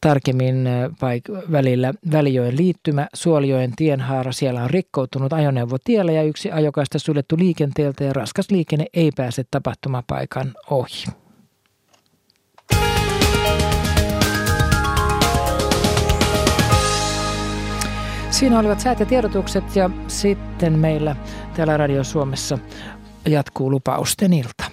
tarkemmin 0.00 0.68
paik- 1.00 1.52
välillä 1.52 1.94
Välijoen 2.12 2.56
liittymä, 2.56 3.06
Suolijoen 3.14 3.72
tienhaara. 3.76 4.32
Siellä 4.32 4.62
on 4.62 4.70
rikkoutunut 4.70 5.32
ajoneuvo 5.32 5.76
tiellä 5.84 6.12
ja 6.12 6.22
yksi 6.22 6.50
ajokaista 6.50 6.98
suljettu 6.98 7.38
liikenteeltä 7.38 8.04
ja 8.04 8.12
raskas 8.12 8.50
liikenne 8.50 8.86
ei 8.94 9.10
pääse 9.16 9.44
tapahtumapaikan 9.50 10.54
ohi. 10.70 11.23
Siinä 18.34 18.58
olivat 18.58 18.80
säät 18.80 19.00
ja 19.00 19.06
tiedotukset 19.06 19.76
ja 19.76 19.90
sitten 20.08 20.72
meillä 20.78 21.16
täällä 21.56 21.76
Radio 21.76 22.04
Suomessa 22.04 22.58
jatkuu 23.26 23.70
lupausten 23.70 24.32
ilta. 24.32 24.64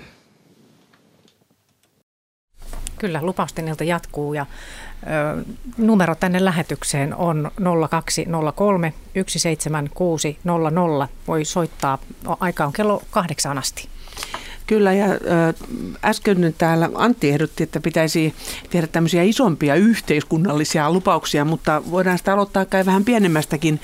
Kyllä, 2.97 3.19
lupausten 3.21 3.67
ilta 3.67 3.83
jatkuu 3.83 4.33
ja 4.33 4.45
ö, 5.03 5.43
numero 5.77 6.15
tänne 6.15 6.45
lähetykseen 6.45 7.15
on 7.15 7.51
0203 7.89 8.93
17600. 9.13 11.07
Voi 11.27 11.45
soittaa, 11.45 11.97
aika 12.39 12.65
on 12.65 12.73
kello 12.73 13.03
kahdeksaan 13.11 13.57
asti. 13.57 13.89
Kyllä, 14.71 14.93
ja 14.93 15.05
äsken 16.05 16.55
täällä 16.57 16.89
Antti 16.95 17.29
ehdotti, 17.29 17.63
että 17.63 17.79
pitäisi 17.79 18.33
tehdä 18.69 18.87
tämmöisiä 18.87 19.23
isompia 19.23 19.75
yhteiskunnallisia 19.75 20.91
lupauksia, 20.91 21.45
mutta 21.45 21.83
voidaan 21.91 22.17
sitä 22.17 22.33
aloittaa 22.33 22.65
kai 22.65 22.85
vähän 22.85 23.05
pienemmästäkin. 23.05 23.79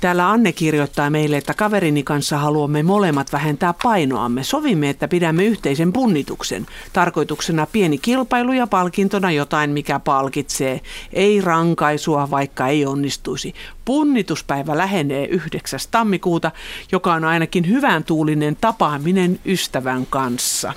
Täällä 0.00 0.30
Anne 0.30 0.52
kirjoittaa 0.52 1.10
meille, 1.10 1.36
että 1.36 1.54
kaverini 1.54 2.02
kanssa 2.02 2.38
haluamme 2.38 2.82
molemmat 2.82 3.32
vähentää 3.32 3.74
painoamme. 3.82 4.44
Sovimme, 4.44 4.90
että 4.90 5.08
pidämme 5.08 5.44
yhteisen 5.44 5.92
punnituksen. 5.92 6.66
Tarkoituksena 6.92 7.66
pieni 7.66 7.98
kilpailu 7.98 8.52
ja 8.52 8.66
palkintona 8.66 9.30
jotain, 9.30 9.70
mikä 9.70 9.98
palkitsee. 9.98 10.80
Ei 11.12 11.40
rankaisua, 11.40 12.30
vaikka 12.30 12.68
ei 12.68 12.86
onnistuisi. 12.86 13.54
Punnituspäivä 13.84 14.78
lähenee 14.78 15.26
9. 15.26 15.80
tammikuuta, 15.90 16.50
joka 16.92 17.14
on 17.14 17.24
ainakin 17.24 17.68
hyvän 17.68 18.04
tuulinen 18.04 18.56
tapaaminen 18.60 19.40
ystävän 19.46 20.06
kanssa. 20.06 20.72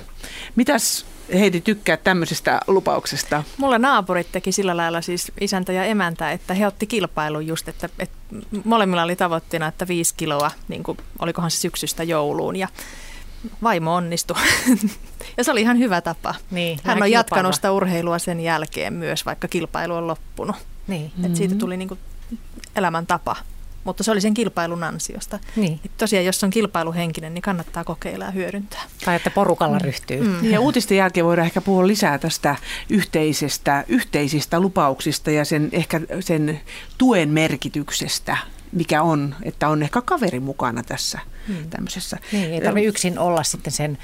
Mitäs 0.56 1.13
Heidi 1.32 1.60
tykkää 1.60 1.96
tämmöisestä 1.96 2.60
lupauksesta? 2.66 3.42
Mulla 3.56 3.78
naapurit 3.78 4.32
teki 4.32 4.52
sillä 4.52 4.76
lailla 4.76 5.00
siis 5.00 5.32
isäntä 5.40 5.72
ja 5.72 5.84
emäntä, 5.84 6.32
että 6.32 6.54
he 6.54 6.66
otti 6.66 6.86
kilpailun 6.86 7.46
just, 7.46 7.68
että, 7.68 7.88
että 7.98 8.16
molemmilla 8.64 9.02
oli 9.02 9.16
tavoitteena, 9.16 9.66
että 9.66 9.88
viisi 9.88 10.14
kiloa, 10.16 10.50
niin 10.68 10.82
kuin, 10.82 10.98
olikohan 11.18 11.50
se 11.50 11.58
syksystä 11.58 12.02
jouluun 12.02 12.56
ja 12.56 12.68
vaimo 13.62 13.94
onnistui. 13.94 14.36
ja 15.36 15.44
se 15.44 15.50
oli 15.50 15.60
ihan 15.60 15.78
hyvä 15.78 16.00
tapa. 16.00 16.34
Niin, 16.50 16.78
Hän 16.84 17.02
on 17.02 17.10
jatkanut 17.10 17.54
sitä 17.54 17.72
urheilua 17.72 18.18
sen 18.18 18.40
jälkeen 18.40 18.92
myös, 18.92 19.26
vaikka 19.26 19.48
kilpailu 19.48 19.94
on 19.94 20.06
loppunut. 20.06 20.56
Niin. 20.86 21.12
Et 21.24 21.36
siitä 21.36 21.54
tuli 21.54 21.76
niin 21.76 21.88
kuin 21.88 22.00
elämäntapa 22.76 23.36
mutta 23.84 24.02
se 24.02 24.10
oli 24.10 24.20
sen 24.20 24.34
kilpailun 24.34 24.84
ansiosta. 24.84 25.38
Niin. 25.56 25.80
Et 25.84 25.96
tosiaan, 25.96 26.24
jos 26.24 26.44
on 26.44 26.50
kilpailuhenkinen, 26.50 27.34
niin 27.34 27.42
kannattaa 27.42 27.84
kokeilla 27.84 28.24
ja 28.24 28.30
hyödyntää. 28.30 28.82
Tai 29.04 29.16
että 29.16 29.30
porukalla 29.30 29.78
mm. 29.78 29.84
ryhtyy. 29.84 30.20
Mm. 30.20 30.50
Ja 30.50 30.60
uutisten 30.60 30.96
jälkeen 30.96 31.26
voidaan 31.26 31.46
ehkä 31.46 31.60
puhua 31.60 31.86
lisää 31.86 32.18
tästä 32.18 32.56
yhteisestä, 32.90 33.84
yhteisistä 33.88 34.60
lupauksista 34.60 35.30
ja 35.30 35.44
sen, 35.44 35.68
ehkä 35.72 36.00
sen 36.20 36.60
tuen 36.98 37.28
merkityksestä 37.28 38.36
mikä 38.74 39.02
on, 39.02 39.34
että 39.42 39.68
on 39.68 39.82
ehkä 39.82 40.02
kaveri 40.02 40.40
mukana 40.40 40.82
tässä 40.82 41.18
hmm. 41.48 41.70
tämmöisessä. 41.70 42.18
Niin, 42.32 42.52
ei 42.52 42.60
tarvitse 42.60 42.88
yksin 42.88 43.18
olla 43.18 43.42
sitten 43.42 43.72
sen 43.72 43.98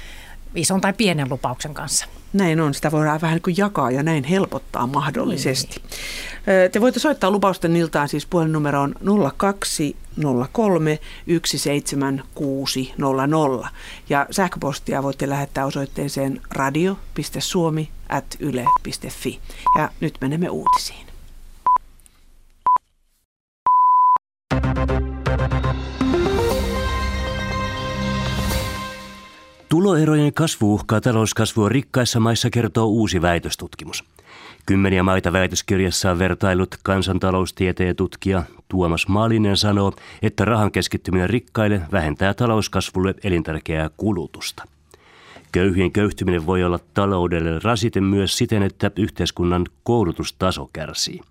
ison 0.55 0.81
tai 0.81 0.93
pienen 0.93 1.29
lupauksen 1.29 1.73
kanssa. 1.73 2.05
Näin 2.33 2.59
on, 2.59 2.73
sitä 2.73 2.91
voidaan 2.91 3.21
vähän 3.21 3.35
niin 3.35 3.41
kuin 3.41 3.57
jakaa 3.57 3.91
ja 3.91 4.03
näin 4.03 4.23
helpottaa 4.23 4.87
mahdollisesti. 4.87 5.75
Niin. 5.75 5.89
Te 6.71 6.81
voitte 6.81 6.99
soittaa 6.99 7.31
lupausten 7.31 7.75
iltaan 7.75 8.09
siis 8.09 8.25
puhelinnumeroon 8.25 8.95
0203 9.37 10.99
17600 11.45 13.69
ja 14.09 14.25
sähköpostia 14.31 15.03
voitte 15.03 15.29
lähettää 15.29 15.65
osoitteeseen 15.65 16.41
radio.suomi.yle.fi. 16.51 19.39
Ja 19.77 19.89
nyt 19.99 20.17
menemme 20.21 20.49
uutisiin. 20.49 21.10
Tuloerojen 29.71 30.33
kasvu 30.33 30.73
uhkaa 30.73 31.01
talouskasvua 31.01 31.69
rikkaissa 31.69 32.19
maissa, 32.19 32.49
kertoo 32.49 32.85
uusi 32.85 33.21
väitöstutkimus. 33.21 34.03
Kymmeniä 34.65 35.03
maita 35.03 35.33
väitöskirjassa 35.33 36.11
on 36.11 36.19
vertailut 36.19 36.75
kansantaloustieteen 36.83 37.95
tutkija 37.95 38.43
Tuomas 38.67 39.07
Maalinen 39.07 39.57
sanoo, 39.57 39.93
että 40.21 40.45
rahan 40.45 40.71
keskittyminen 40.71 41.29
rikkaille 41.29 41.81
vähentää 41.91 42.33
talouskasvulle 42.33 43.15
elintärkeää 43.23 43.89
kulutusta. 43.97 44.63
Köyhien 45.51 45.91
köyhtyminen 45.91 46.45
voi 46.45 46.63
olla 46.63 46.79
taloudelle 46.93 47.59
rasite 47.63 48.01
myös 48.01 48.37
siten, 48.37 48.63
että 48.63 48.91
yhteiskunnan 48.95 49.65
koulutustaso 49.83 50.69
kärsii. 50.73 51.21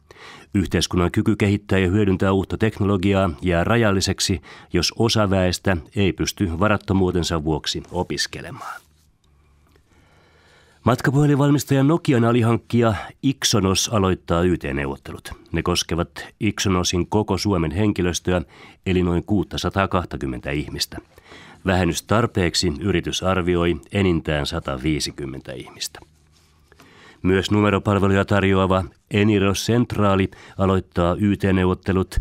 Yhteiskunnan 0.55 1.11
kyky 1.11 1.37
kehittää 1.37 1.79
ja 1.79 1.89
hyödyntää 1.89 2.33
uutta 2.33 2.59
teknologiaa 2.59 3.31
jää 3.43 3.65
rajalliseksi, 3.65 4.41
jos 4.73 4.93
osa 4.99 5.31
väestä 5.31 5.77
ei 5.97 6.13
pysty 6.13 6.59
varattomuutensa 6.59 7.45
vuoksi 7.45 7.83
opiskelemaan. 7.91 8.81
Matkapuhelinvalmistaja 10.85 11.83
Nokian 11.83 12.25
alihankkija 12.25 12.95
Ixonos 13.23 13.89
aloittaa 13.89 14.43
YT-neuvottelut. 14.43 15.33
Ne 15.53 15.63
koskevat 15.63 16.27
Ixonosin 16.41 17.07
koko 17.07 17.39
Suomen 17.39 17.71
henkilöstöä, 17.71 18.43
eli 18.87 19.03
noin 19.03 19.25
620 19.25 20.51
ihmistä. 20.51 20.99
Vähennystarpeeksi 21.67 22.73
yritys 22.81 23.23
arvioi 23.23 23.81
enintään 23.93 24.47
150 24.47 25.53
ihmistä. 25.53 26.01
Myös 27.23 27.51
numeropalveluja 27.51 28.25
tarjoava 28.25 28.85
Eniro 29.11 29.53
Centraali 29.53 30.31
aloittaa 30.59 31.17
YT-neuvottelut. 31.21 32.19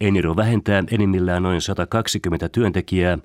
Eniro 0.00 0.36
vähentää 0.36 0.84
enimmillään 0.90 1.42
noin 1.42 1.60
120 1.60 2.48
työntekijää 2.48 3.18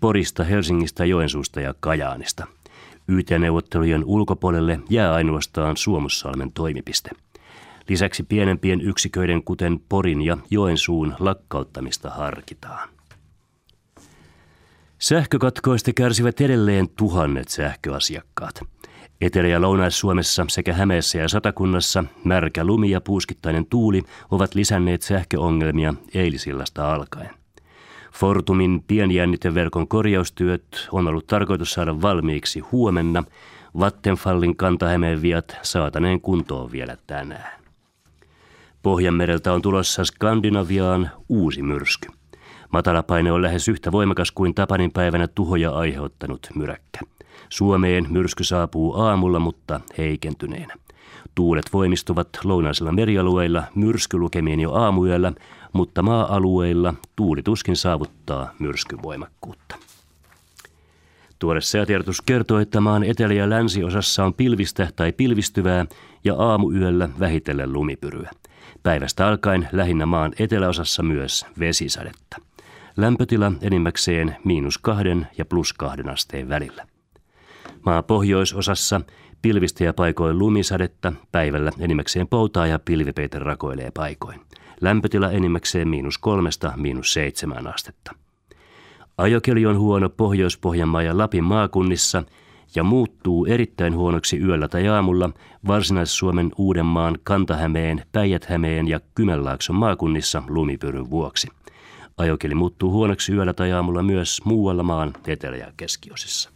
Porista, 0.00 0.44
Helsingistä, 0.44 1.04
Joensuusta 1.04 1.60
ja 1.60 1.74
Kajaanista. 1.80 2.46
YT-neuvottelujen 3.08 4.04
ulkopuolelle 4.04 4.80
jää 4.90 5.14
ainoastaan 5.14 5.76
Suomussalmen 5.76 6.52
toimipiste. 6.52 7.10
Lisäksi 7.88 8.22
pienempien 8.22 8.80
yksiköiden 8.80 9.44
kuten 9.44 9.80
Porin 9.88 10.22
ja 10.22 10.36
Joensuun 10.50 11.14
lakkauttamista 11.18 12.10
harkitaan. 12.10 12.88
Sähkökatkoista 14.98 15.92
kärsivät 15.92 16.40
edelleen 16.40 16.88
tuhannet 16.88 17.48
sähköasiakkaat. 17.48 18.73
Etelä- 19.20 19.48
ja 19.48 19.60
Lounais-Suomessa 19.60 20.46
sekä 20.48 20.72
Hämeessä 20.72 21.18
ja 21.18 21.28
Satakunnassa 21.28 22.04
märkä 22.24 22.64
lumi 22.64 22.90
ja 22.90 23.00
puuskittainen 23.00 23.66
tuuli 23.66 24.02
ovat 24.30 24.54
lisänneet 24.54 25.02
sähköongelmia 25.02 25.94
eilisillasta 26.14 26.94
alkaen. 26.94 27.30
Fortumin 28.12 28.84
pienjänniteverkon 28.86 29.88
korjaustyöt 29.88 30.88
on 30.92 31.08
ollut 31.08 31.26
tarkoitus 31.26 31.72
saada 31.72 32.02
valmiiksi 32.02 32.60
huomenna. 32.60 33.24
Vattenfallin 33.78 34.56
kantahämeen 34.56 35.22
viat 35.22 35.56
saataneen 35.62 36.20
kuntoon 36.20 36.72
vielä 36.72 36.96
tänään. 37.06 37.60
Pohjanmereltä 38.82 39.52
on 39.52 39.62
tulossa 39.62 40.04
Skandinaviaan 40.04 41.10
uusi 41.28 41.62
myrsky. 41.62 42.08
Matalapaine 42.72 43.32
on 43.32 43.42
lähes 43.42 43.68
yhtä 43.68 43.92
voimakas 43.92 44.30
kuin 44.30 44.54
Tapanin 44.54 44.92
päivänä 44.92 45.28
tuhoja 45.28 45.70
aiheuttanut 45.70 46.46
myräkkä. 46.54 47.13
Suomeen 47.54 48.06
myrsky 48.10 48.44
saapuu 48.44 48.94
aamulla, 48.94 49.38
mutta 49.38 49.80
heikentyneenä. 49.98 50.74
Tuulet 51.34 51.72
voimistuvat 51.72 52.28
lounaisilla 52.44 52.92
merialueilla 52.92 53.62
myrskylukemien 53.74 54.60
jo 54.60 54.72
aamuyöllä, 54.72 55.32
mutta 55.72 56.02
maa-alueilla 56.02 56.94
tuuli 57.16 57.42
tuskin 57.42 57.76
saavuttaa 57.76 58.50
myrskyvoimakkuutta. 58.58 59.76
Tuore 61.38 61.60
säätiedotus 61.60 62.20
kertoo, 62.20 62.58
että 62.58 62.80
maan 62.80 63.04
etelä- 63.04 63.34
ja 63.34 63.50
länsiosassa 63.50 64.24
on 64.24 64.34
pilvistä 64.34 64.88
tai 64.96 65.12
pilvistyvää 65.12 65.86
ja 66.24 66.34
aamuyöllä 66.34 67.08
vähitellen 67.20 67.72
lumipyryä. 67.72 68.30
Päivästä 68.82 69.28
alkaen 69.28 69.68
lähinnä 69.72 70.06
maan 70.06 70.32
eteläosassa 70.38 71.02
myös 71.02 71.46
vesisadetta. 71.58 72.36
Lämpötila 72.96 73.52
enimmäkseen 73.62 74.36
miinus 74.44 74.78
kahden 74.78 75.26
ja 75.38 75.44
plus 75.44 75.72
kahden 75.72 76.08
asteen 76.08 76.48
välillä. 76.48 76.93
Maa 77.86 78.02
pohjoisosassa 78.02 79.00
pilvistä 79.42 79.84
ja 79.84 79.94
paikoin 79.94 80.38
lumisadetta, 80.38 81.12
päivällä 81.32 81.70
enimmäkseen 81.78 82.28
poutaa 82.28 82.66
ja 82.66 82.78
pilvipeite 82.78 83.38
rakoilee 83.38 83.90
paikoin. 83.90 84.40
Lämpötila 84.80 85.30
enimmäkseen 85.30 85.88
miinus 85.88 86.18
kolmesta 86.18 86.72
miinus 86.76 87.12
seitsemän 87.12 87.66
astetta. 87.66 88.14
Ajokeli 89.18 89.66
on 89.66 89.78
huono 89.78 90.08
Pohjois-Pohjanmaa 90.08 91.02
ja 91.02 91.18
Lapin 91.18 91.44
maakunnissa 91.44 92.22
ja 92.74 92.82
muuttuu 92.82 93.46
erittäin 93.46 93.96
huonoksi 93.96 94.38
yöllä 94.38 94.68
tai 94.68 94.88
aamulla 94.88 95.30
Varsinais-Suomen 95.66 96.50
Uudenmaan, 96.58 97.18
Kantahämeen, 97.24 98.02
Päijät-Hämeen 98.12 98.88
ja 98.88 99.00
Kymenlaakson 99.14 99.76
maakunnissa 99.76 100.42
lumipyryn 100.48 101.10
vuoksi. 101.10 101.48
Ajokeli 102.16 102.54
muuttuu 102.54 102.90
huonoksi 102.90 103.32
yöllä 103.32 103.52
tai 103.52 103.72
aamulla 103.72 104.02
myös 104.02 104.40
muualla 104.44 104.82
maan 104.82 105.12
etelä- 105.26 105.56
ja 105.56 105.72
keskiosissa. 105.76 106.53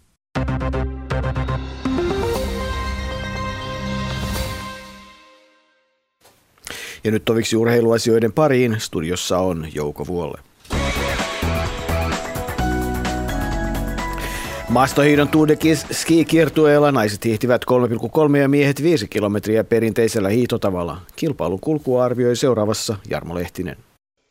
Ja 7.05 7.11
nyt 7.11 7.25
toviksi 7.25 7.57
urheiluasioiden 7.57 8.33
pariin. 8.33 8.77
Studiossa 8.79 9.39
on 9.39 9.67
Jouko 9.75 10.07
Vuolle. 10.07 10.41
Maastohiidon 14.69 15.29
Tour 15.29 15.49
de 15.49 15.57
Ski-kiertueella 15.93 16.93
naiset 16.93 17.25
hiihtivät 17.25 17.65
3,3 18.31 18.37
ja 18.37 18.49
miehet 18.49 18.83
5 18.83 19.09
kilometriä 19.09 19.65
perinteisellä 19.65 20.29
hiihtotavalla. 20.29 21.01
Kilpailun 21.17 21.61
kulkua 21.61 22.05
arvioi 22.05 22.37
seuraavassa 22.37 22.97
Jarmo 23.11 23.35
Lehtinen. 23.35 23.77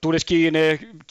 Tuuliskiin 0.02 0.54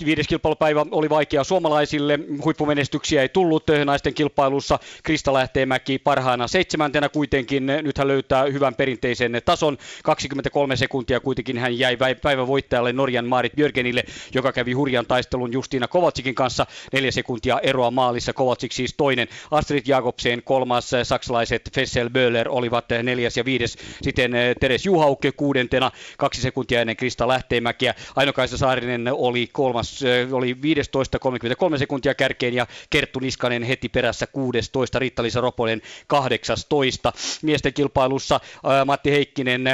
viides 0.05 0.29
kilpailupäivä 0.29 0.87
oli 0.91 1.11
vaikea 1.11 1.45
suomalaisille. 1.45 2.19
Huippumenestyksiä 2.45 3.23
ei 3.23 3.29
tullut 3.29 3.65
naisten 3.85 4.15
kilpailussa. 4.15 4.79
Krista 5.03 5.33
Lähteenmäki 5.33 5.99
parhaana 5.99 6.49
seitsemäntenä 6.49 7.09
kuitenkin. 7.09 7.67
Nyt 7.67 7.99
hän 7.99 8.09
löytää 8.09 8.45
hyvän 8.45 8.75
perinteisen 8.75 9.43
tason. 9.45 9.79
23 10.05 10.77
sekuntia 10.77 11.21
kuitenkin 11.21 11.59
hän 11.59 11.79
jäi 11.79 11.97
päivän 12.23 12.47
voittajalle 12.47 12.93
Norjan 12.93 13.27
Marit 13.27 13.53
Björgenille, 13.57 14.05
joka 14.35 14.53
kävi 14.53 14.73
hurjan 14.73 15.07
taistelun 15.07 15.53
Justiina 15.53 15.89
Kovatsikin 15.89 16.35
kanssa. 16.35 16.67
Neljä 16.93 17.11
sekuntia 17.11 17.61
eroa 17.63 17.91
maalissa. 17.91 18.33
Kovatsik 18.33 18.73
siis 18.73 18.95
toinen. 18.97 19.29
Astrid 19.51 19.83
Jakobsen 19.87 20.43
kolmas. 20.45 20.91
Saksalaiset 21.03 21.71
Fessel 21.75 22.11
Böhler 22.11 22.49
olivat 22.49 22.85
neljäs 23.03 23.37
ja 23.37 23.45
viides. 23.45 23.79
Sitten 24.03 24.33
Teres 24.61 24.87
Juhauke 24.87 25.33
kuudentena. 25.33 25.91
Kaksi 26.19 26.41
sekuntia 26.43 26.81
ennen 26.81 26.97
Krista 26.97 27.29
Lähteenmäkiä. 27.29 27.95
Ainokaisa 28.17 28.57
Saari 28.57 28.76
Saarinen 28.77 29.09
oli 29.13 29.49
kolmas, 29.53 30.01
oli 30.33 30.63
15 30.63 31.19
33 31.19 31.79
sekuntia 31.79 32.15
kärkeen 32.15 32.55
ja 32.55 32.67
Kerttu 32.91 33.19
Niskanen 33.19 33.63
heti 33.63 33.89
perässä 33.89 34.27
16, 34.27 34.99
Riitta-Liisa 34.99 35.41
Roponen 35.41 35.83
18. 36.07 37.13
Miesten 37.43 37.73
kilpailussa 37.73 38.41
Matti 38.87 39.11
Heikkinen 39.11 39.65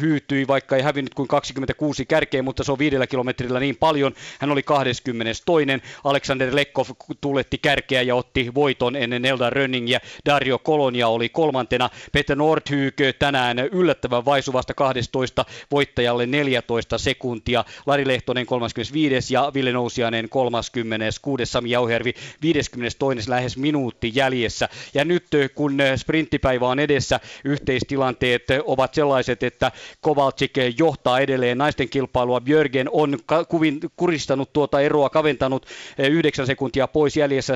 hyytyi, 0.00 0.46
vaikka 0.46 0.76
ei 0.76 0.82
hävinnyt 0.82 1.14
kuin 1.14 1.28
26 1.28 2.06
kärkeen, 2.06 2.44
mutta 2.44 2.64
se 2.64 2.72
on 2.72 2.78
viidellä 2.78 3.06
kilometrillä 3.06 3.60
niin 3.60 3.76
paljon. 3.76 4.14
Hän 4.38 4.50
oli 4.50 4.62
22. 4.62 5.66
Alexander 6.04 6.54
Lekkov 6.54 6.86
tuletti 7.20 7.58
kärkeä 7.58 8.02
ja 8.02 8.14
otti 8.14 8.54
voiton 8.54 8.96
ennen 8.96 9.24
Elda 9.24 9.50
Rönningiä. 9.50 10.00
Dario 10.26 10.58
Kolonia 10.58 11.08
oli 11.08 11.28
kolmantena. 11.28 11.90
Peter 12.12 12.36
Nordhyk 12.36 12.96
tänään 13.18 13.58
yllättävän 13.58 14.24
vaisuvasta 14.24 14.74
12 14.74 15.44
voittajalle 15.70 16.26
14 16.26 16.98
sekuntia. 16.98 17.64
Lari 17.86 18.06
Lehto 18.06 18.29
Lehtonen 18.30 18.46
35. 18.46 19.34
ja 19.34 19.50
Ville 19.54 19.72
Nousiainen 19.72 20.28
36. 20.28 21.46
Sami 21.46 21.70
Jauhervi 21.70 22.14
52. 22.42 23.30
lähes 23.30 23.56
minuutti 23.56 24.12
jäljessä. 24.14 24.68
Ja 24.94 25.04
nyt 25.04 25.26
kun 25.54 25.78
sprinttipäivä 25.96 26.68
on 26.68 26.78
edessä, 26.78 27.20
yhteistilanteet 27.44 28.42
ovat 28.64 28.94
sellaiset, 28.94 29.42
että 29.42 29.72
Kovalcik 30.00 30.52
johtaa 30.78 31.20
edelleen 31.20 31.58
naisten 31.58 31.88
kilpailua. 31.88 32.40
Björgen 32.40 32.88
on 32.92 33.18
kuvin, 33.48 33.80
kuristanut 33.96 34.52
tuota 34.52 34.80
eroa, 34.80 35.10
kaventanut 35.10 35.66
9 35.98 36.46
sekuntia 36.46 36.88
pois 36.88 37.16
jäljessä 37.16 37.54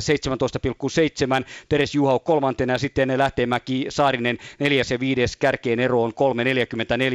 17,7. 1.40 1.46
Teres 1.68 1.94
Juhau 1.94 2.18
kolmantena 2.18 2.72
ja 2.72 2.78
sitten 2.78 3.18
Lähteenmäki 3.18 3.86
Saarinen 3.88 4.38
neljäs 4.58 4.90
ja 4.90 5.00
viides 5.00 5.36
kärkeen 5.36 5.80
ero 5.80 6.02
on 6.02 6.12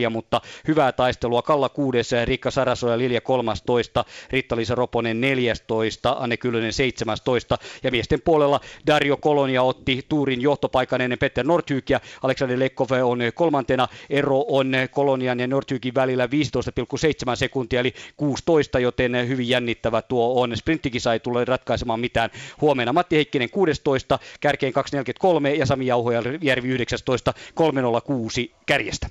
3.44, 0.05 0.10
mutta 0.10 0.41
hyvää 0.68 0.91
taistelua. 0.91 1.41
Kalla 1.41 1.70
kuudes, 1.70 2.12
Riikka 2.26 2.51
Saraso 2.51 2.89
ja 2.89 2.97
Lilja 2.97 3.22
kolmas 3.22 3.49
13, 3.50 4.06
Ritta-Liisa 4.30 4.76
Roponen 4.76 5.22
14, 5.22 6.16
Anne 6.20 6.38
Kyllönen 6.38 6.74
17 6.74 7.58
ja 7.84 7.91
miesten 7.91 8.22
puolella 8.22 8.60
Dario 8.88 9.18
Kolonia 9.18 9.64
otti 9.64 10.06
tuurin 10.10 10.41
johtopaikan 10.41 11.02
ennen 11.02 11.20
Petter 11.20 11.45
Nordhykiä. 11.45 12.00
Aleksander 12.24 12.60
Lekkov 12.60 12.88
on 13.04 13.20
kolmantena. 13.34 13.88
Ero 14.10 14.45
on 14.47 14.72
Kolonian 14.91 15.39
ja 15.39 15.47
Nordhykin 15.47 15.95
välillä 15.95 16.26
15,7 16.26 17.36
sekuntia 17.36 17.80
eli 17.80 17.93
16, 18.18 18.80
joten 18.80 19.28
hyvin 19.28 19.50
jännittävä 19.50 20.02
tuo 20.02 20.41
on. 20.41 20.58
Sprinttikisa 20.58 21.14
ei 21.14 21.20
tule 21.20 21.45
ratkaisemaan 21.45 22.00
mitään. 22.00 22.30
Huomenna 22.62 22.93
Matti 22.93 23.16
Heikkinen 23.16 23.50
16, 23.50 24.20
kärkeen 24.39 24.74
243 24.74 25.54
ja 25.54 25.66
Sami 25.66 25.86
Jauhojärvi 25.86 26.68
19, 26.68 27.34
306 27.54 28.52
kärjestä. 28.66 29.08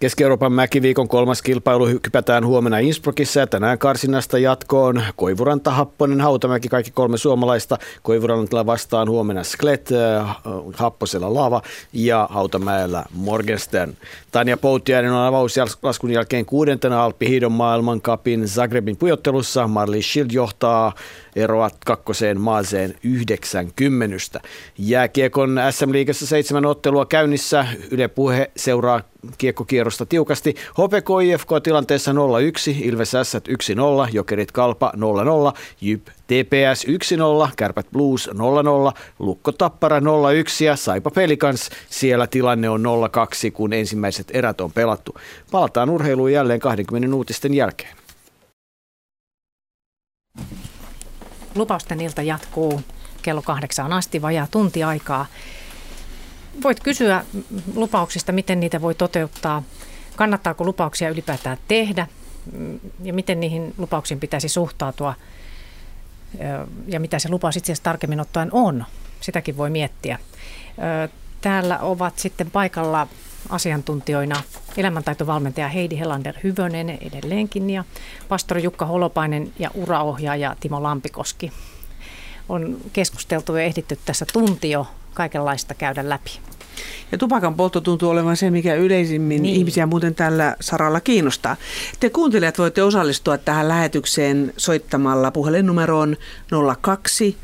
Keski-Euroopan 0.00 0.52
mäkiviikon 0.52 1.08
kolmas 1.08 1.42
kilpailu 1.42 1.86
hypätään 1.86 2.46
huomenna 2.46 2.78
Innsbruckissa 2.78 3.40
ja 3.40 3.46
tänään 3.46 3.78
karsinnasta 3.78 4.38
jatkoon 4.38 5.02
Koivuranta, 5.16 5.70
Happonen, 5.70 6.20
Hautamäki, 6.20 6.68
kaikki 6.68 6.90
kolme 6.90 7.18
suomalaista. 7.18 7.78
Koivurantalla 8.02 8.66
vastaan 8.66 9.08
huomenna 9.08 9.44
Sklet, 9.44 9.88
äh, 9.92 10.36
Happosella 10.74 11.34
Lava 11.34 11.62
ja 11.92 12.28
Hautamäellä 12.30 13.04
Morgenstern. 13.12 13.94
Tanja 14.32 14.56
Poutiainen 14.56 15.12
on 15.12 15.26
avauslaskun 15.26 16.10
jälkeen 16.10 16.46
kuudentena 16.46 17.04
Alppi 17.04 17.28
Hiidon 17.28 17.52
maailmankapin 17.52 18.48
Zagrebin 18.48 18.96
pujottelussa. 18.96 19.68
Marli 19.68 20.02
Schild 20.02 20.30
johtaa 20.32 20.92
eroat 21.36 21.76
kakkoseen 21.86 22.40
maaseen 22.40 22.94
90. 23.02 24.40
Jääkiekon 24.78 25.60
SM-liigassa 25.70 26.26
seitsemän 26.26 26.66
ottelua 26.66 27.06
käynnissä. 27.06 27.66
Yle 27.90 28.08
Puhe 28.08 28.50
seuraa 28.56 29.00
kiekkokierrosta 29.84 30.06
tiukasti. 30.06 30.54
HPK 30.72 31.08
IFK 31.24 31.48
tilanteessa 31.62 32.12
0-1, 32.12 32.14
Ilves 32.82 33.10
S 33.10 33.34
1-0, 33.34 34.08
Jokerit 34.12 34.52
Kalpa 34.52 34.92
0-0, 34.96 35.58
Jyp 35.80 36.06
TPS 36.06 36.86
1-0, 37.48 37.50
Kärpät 37.56 37.86
Blues 37.92 38.30
0-0, 38.32 38.38
Lukko 39.18 39.52
Tappara 39.52 40.00
0-1 40.00 40.02
ja 40.64 40.76
Saipa 40.76 41.10
Pelikans. 41.10 41.70
Siellä 41.90 42.26
tilanne 42.26 42.68
on 42.68 42.82
0-2, 42.82 43.50
kun 43.52 43.72
ensimmäiset 43.72 44.30
erät 44.32 44.60
on 44.60 44.72
pelattu. 44.72 45.14
Palataan 45.50 45.90
urheiluun 45.90 46.32
jälleen 46.32 46.60
20 46.60 47.16
uutisten 47.16 47.54
jälkeen. 47.54 47.96
Lupausten 51.54 52.00
ilta 52.00 52.22
jatkuu 52.22 52.80
kello 53.22 53.42
kahdeksaan 53.42 53.92
asti, 53.92 54.22
vajaa 54.22 54.46
tunti 54.50 54.82
aikaa. 54.82 55.26
Voit 56.62 56.80
kysyä 56.80 57.24
lupauksista, 57.74 58.32
miten 58.32 58.60
niitä 58.60 58.80
voi 58.80 58.94
toteuttaa, 58.94 59.62
kannattaako 60.16 60.64
lupauksia 60.64 61.10
ylipäätään 61.10 61.58
tehdä 61.68 62.06
ja 63.02 63.12
miten 63.12 63.40
niihin 63.40 63.74
lupauksiin 63.78 64.20
pitäisi 64.20 64.48
suhtautua 64.48 65.14
ja 66.86 67.00
mitä 67.00 67.18
se 67.18 67.28
lupaus 67.28 67.56
itse 67.56 67.72
asiassa 67.72 67.84
tarkemmin 67.84 68.20
ottaen 68.20 68.48
on. 68.52 68.84
Sitäkin 69.20 69.56
voi 69.56 69.70
miettiä. 69.70 70.18
Täällä 71.40 71.78
ovat 71.78 72.18
sitten 72.18 72.50
paikalla 72.50 73.06
asiantuntijoina 73.48 74.42
elämäntaitovalmentaja 74.76 75.68
Heidi 75.68 75.98
Helander 75.98 76.34
Hyvönen 76.42 76.90
edelleenkin 76.90 77.70
ja 77.70 77.84
pastori 78.28 78.62
Jukka 78.62 78.86
Holopainen 78.86 79.52
ja 79.58 79.70
uraohjaaja 79.74 80.56
Timo 80.60 80.82
Lampikoski. 80.82 81.52
On 82.48 82.76
keskusteltu 82.92 83.56
ja 83.56 83.64
ehditty 83.64 83.98
tässä 84.04 84.26
tunti 84.32 84.70
jo 84.70 84.86
kaikenlaista 85.14 85.74
käydä 85.74 86.08
läpi. 86.08 86.30
Ja 87.12 87.18
tupakan 87.18 87.54
poltto 87.54 87.80
tuntuu 87.80 88.10
olevan 88.10 88.36
se, 88.36 88.50
mikä 88.50 88.74
yleisimmin 88.74 89.42
niin. 89.42 89.56
ihmisiä 89.56 89.86
muuten 89.86 90.14
tällä 90.14 90.56
saralla 90.60 91.00
kiinnostaa. 91.00 91.56
Te 92.00 92.10
kuuntelijat 92.10 92.58
voitte 92.58 92.82
osallistua 92.82 93.38
tähän 93.38 93.68
lähetykseen 93.68 94.52
soittamalla 94.56 95.30
puhelinnumeroon 95.30 96.16
02 96.80 97.36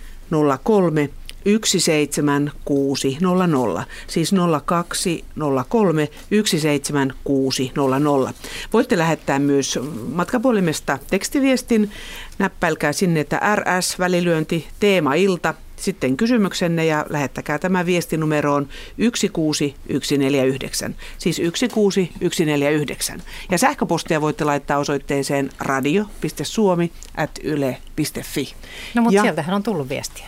03 0.62 1.10
17600, 1.44 3.84
siis 4.06 4.32
0203 4.64 6.08
17600. 6.30 8.32
Voitte 8.72 8.98
lähettää 8.98 9.38
myös 9.38 9.78
matkapuolimesta 10.12 10.98
tekstiviestin. 11.10 11.90
Näppäilkää 12.38 12.92
sinne, 12.92 13.20
että 13.20 13.40
RS 13.56 13.98
välilyönti 13.98 14.68
teema 14.80 15.14
ilta 15.14 15.54
sitten 15.80 16.16
kysymyksenne 16.16 16.84
ja 16.84 17.06
lähettäkää 17.08 17.58
tämä 17.58 17.86
viesti 17.86 18.16
numeroon 18.16 18.68
16149, 18.98 20.96
siis 21.18 21.36
16149. 21.54 23.22
Ja 23.50 23.58
sähköpostia 23.58 24.20
voitte 24.20 24.44
laittaa 24.44 24.78
osoitteeseen 24.78 25.50
radio.suomi.yle.fi. 25.58 28.54
No 28.94 29.02
mutta 29.02 29.16
Ja- 29.16 29.22
sieltähän 29.22 29.54
on 29.56 29.62
tullut 29.62 29.88
viestiä. 29.88 30.26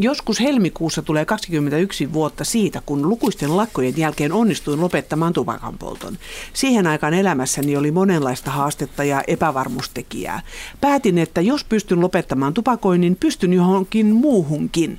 Joskus 0.00 0.40
helmikuussa 0.40 1.02
tulee 1.02 1.24
21 1.24 2.12
vuotta 2.12 2.44
siitä, 2.44 2.82
kun 2.86 3.08
lukuisten 3.08 3.56
lakkojen 3.56 3.94
jälkeen 3.96 4.32
onnistuin 4.32 4.80
lopettamaan 4.80 5.32
tupakan 5.32 5.78
polton. 5.78 6.18
Siihen 6.52 6.86
aikaan 6.86 7.14
elämässäni 7.14 7.76
oli 7.76 7.90
monenlaista 7.90 8.50
haastetta 8.50 9.04
ja 9.04 9.22
epävarmuustekijää. 9.26 10.40
Päätin, 10.80 11.18
että 11.18 11.40
jos 11.40 11.64
pystyn 11.64 12.00
lopettamaan 12.00 12.54
tupakoinnin, 12.54 13.16
pystyn 13.16 13.52
johonkin 13.52 14.06
muuhunkin. 14.06 14.98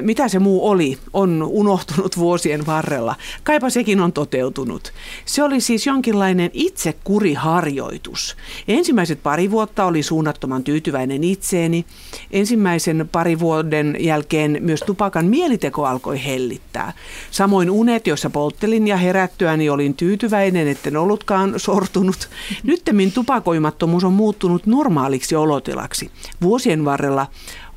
Mitä 0.00 0.28
se 0.28 0.38
muu 0.38 0.68
oli, 0.68 0.98
on 1.12 1.42
unohtunut 1.48 2.18
vuosien 2.18 2.66
varrella. 2.66 3.14
Kaipa 3.42 3.70
sekin 3.70 4.00
on 4.00 4.12
toteutunut. 4.12 4.92
Se 5.24 5.42
oli 5.42 5.60
siis 5.60 5.86
jonkinlainen 5.86 6.50
itsekuriharjoitus. 6.52 8.36
Ensimmäiset 8.68 9.22
pari 9.22 9.50
vuotta 9.50 9.84
oli 9.84 10.02
suunnattoman 10.02 10.64
tyytyväinen 10.64 11.24
itseeni. 11.24 11.84
Ensimmäisen 12.30 13.08
pari 13.12 13.38
vuoden 13.38 13.96
jälkeen 14.00 14.11
myös 14.60 14.80
tupakan 14.80 15.26
mieliteko 15.26 15.86
alkoi 15.86 16.24
hellittää. 16.24 16.92
Samoin 17.30 17.70
unet, 17.70 18.06
joissa 18.06 18.30
polttelin 18.30 18.88
ja 18.88 18.96
herättyäni 18.96 19.70
olin 19.70 19.94
tyytyväinen, 19.94 20.68
etten 20.68 20.96
ollutkaan 20.96 21.54
sortunut. 21.56 22.28
Nyttemmin 22.62 23.12
tupakoimattomuus 23.12 24.04
on 24.04 24.12
muuttunut 24.12 24.66
normaaliksi 24.66 25.36
olotilaksi. 25.36 26.10
Vuosien 26.42 26.84
varrella 26.84 27.26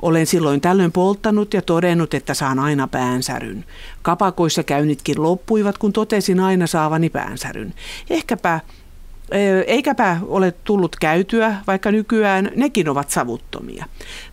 olen 0.01 0.25
silloin 0.25 0.61
tällöin 0.61 0.91
polttanut 0.91 1.53
ja 1.53 1.61
todennut, 1.61 2.13
että 2.13 2.33
saan 2.33 2.59
aina 2.59 2.87
päänsäryn. 2.87 3.65
Kapakoissa 4.01 4.63
käynnitkin 4.63 5.23
loppuivat, 5.23 5.77
kun 5.77 5.93
totesin 5.93 6.39
aina 6.39 6.67
saavani 6.67 7.09
päänsäryn. 7.09 7.73
Ehkäpä 8.09 8.59
Eikäpä 9.67 10.17
ole 10.27 10.51
tullut 10.51 10.95
käytyä, 10.95 11.55
vaikka 11.67 11.91
nykyään 11.91 12.51
nekin 12.55 12.89
ovat 12.89 13.09
savuttomia. 13.09 13.85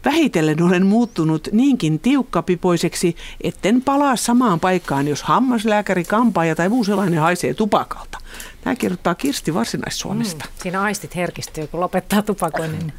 Vähitellen 0.04 0.62
olen 0.62 0.86
muuttunut 0.86 1.48
niinkin 1.52 1.98
tiukkapipoiseksi, 1.98 3.16
etten 3.40 3.82
palaa 3.82 4.16
samaan 4.16 4.60
paikkaan, 4.60 5.08
jos 5.08 5.22
hammaslääkäri, 5.22 6.04
kampaaja 6.04 6.54
tai 6.54 6.68
muu 6.68 6.84
sellainen 6.84 7.20
haisee 7.20 7.54
tupakalta. 7.54 8.18
Tämä 8.60 8.76
kirjoittaa 8.76 9.14
Kirsti 9.14 9.54
Varsinais-Suomesta. 9.54 10.44
Mm, 10.44 10.52
siinä 10.62 10.82
aistit 10.82 11.16
herkistyy, 11.16 11.66
kun 11.66 11.80
lopettaa 11.80 12.22
tupakoinnin. 12.22 12.92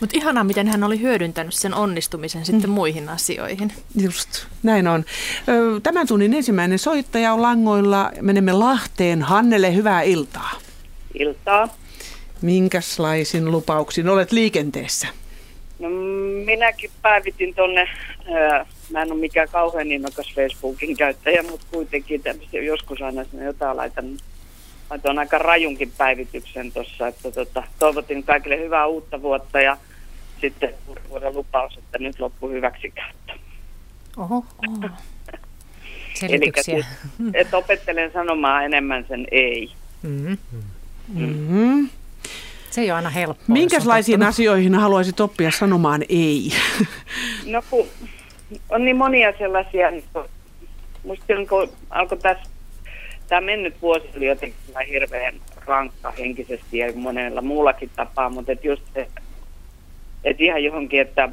Mutta 0.00 0.16
ihanaa, 0.18 0.44
miten 0.44 0.68
hän 0.68 0.84
oli 0.84 1.00
hyödyntänyt 1.00 1.54
sen 1.54 1.74
onnistumisen 1.74 2.44
sitten 2.44 2.70
muihin 2.70 3.08
asioihin. 3.08 3.72
Just, 3.96 4.28
näin 4.62 4.88
on. 4.88 5.04
Tämän 5.82 6.06
tunnin 6.06 6.34
ensimmäinen 6.34 6.78
soittaja 6.78 7.32
on 7.32 7.42
langoilla. 7.42 8.10
Menemme 8.20 8.52
Lahteen. 8.52 9.22
Hannele, 9.22 9.74
hyvää 9.74 10.02
iltaa. 10.02 10.50
Iltaa. 11.14 11.68
Minkäslaisin 12.42 13.50
lupauksin 13.50 14.08
olet 14.08 14.32
liikenteessä? 14.32 15.08
No, 15.78 15.88
minäkin 16.44 16.90
päivitin 17.02 17.54
tonne, 17.54 17.88
ää, 18.34 18.66
mä 18.90 19.02
en 19.02 19.12
ole 19.12 19.20
mikään 19.20 19.48
kauhean 19.48 19.92
innokas 19.92 20.32
Facebookin 20.34 20.96
käyttäjä, 20.96 21.42
mutta 21.42 21.66
kuitenkin 21.70 22.22
tämmöistä 22.22 22.58
joskus 22.58 23.02
aina 23.02 23.24
sinne 23.24 23.44
jotain 23.44 23.76
laitan, 23.76 24.16
laitoin 24.90 25.18
aika 25.18 25.38
rajunkin 25.38 25.92
päivityksen 25.98 26.72
tuossa, 26.72 27.06
että 27.06 27.30
tota, 27.30 27.62
toivotin 27.78 28.22
kaikille 28.22 28.58
hyvää 28.58 28.86
uutta 28.86 29.22
vuotta 29.22 29.60
ja 29.60 29.76
sitten 30.40 30.74
vuoden 31.10 31.34
lupaus, 31.34 31.76
että 31.78 31.98
nyt 31.98 32.20
loppu 32.20 32.48
hyväksikäyttö. 32.48 33.32
Oho, 34.16 34.44
oho. 34.68 34.88
Eli 36.28 36.52
että 37.34 37.56
opettelen 37.56 38.12
sanomaan 38.12 38.64
enemmän 38.64 39.04
sen 39.08 39.26
ei. 39.30 39.70
Mm. 41.08 41.26
Mm-hmm. 41.26 41.88
Se 42.70 42.80
ei 42.80 42.90
ole 42.90 42.96
aina 42.96 43.10
helppoa. 43.10 43.44
Minkälaisiin 43.48 44.22
asioihin 44.22 44.74
haluaisit 44.74 45.20
oppia 45.20 45.50
sanomaan 45.50 46.02
ei? 46.08 46.50
No 47.46 47.62
kun 47.70 47.86
on 48.68 48.84
niin 48.84 48.96
monia 48.96 49.32
sellaisia, 49.38 49.90
niin 49.90 50.04
kun- 50.12 50.28
musta 51.04 51.24
silloin 51.26 51.48
kun 51.48 51.68
alkoi 51.90 52.18
tässä, 52.18 52.44
tämä 53.28 53.40
mennyt 53.40 53.82
vuosi 53.82 54.04
oli 54.16 54.26
jotenkin 54.26 54.58
hirveän 54.88 55.34
rankka 55.66 56.10
henkisesti 56.18 56.78
ja 56.78 56.92
monella 56.94 57.42
muullakin 57.42 57.90
tapaa, 57.96 58.30
mutta 58.30 58.52
et 58.52 58.64
just 58.64 58.82
se, 58.94 59.08
että 60.24 60.42
ihan 60.44 60.64
johonkin, 60.64 61.00
että 61.00 61.28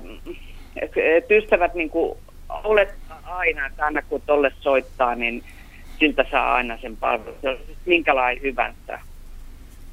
et, 0.82 0.92
et 0.96 1.32
ystävät 1.32 1.74
niin 1.74 1.90
kuin 1.90 2.18
olettaa 2.64 3.20
aina, 3.26 3.66
että 3.68 3.86
aina 3.86 4.02
kun 4.02 4.22
tolle 4.26 4.52
soittaa, 4.62 5.16
niin 5.16 5.44
siltä 6.00 6.26
saa 6.32 6.54
aina 6.54 6.78
sen 6.82 6.98
palvelun. 6.98 7.38
Se 7.42 7.50
on 7.50 7.58
siis 7.66 7.78
minkälainen 7.86 8.44
hyvänsä. 8.44 9.00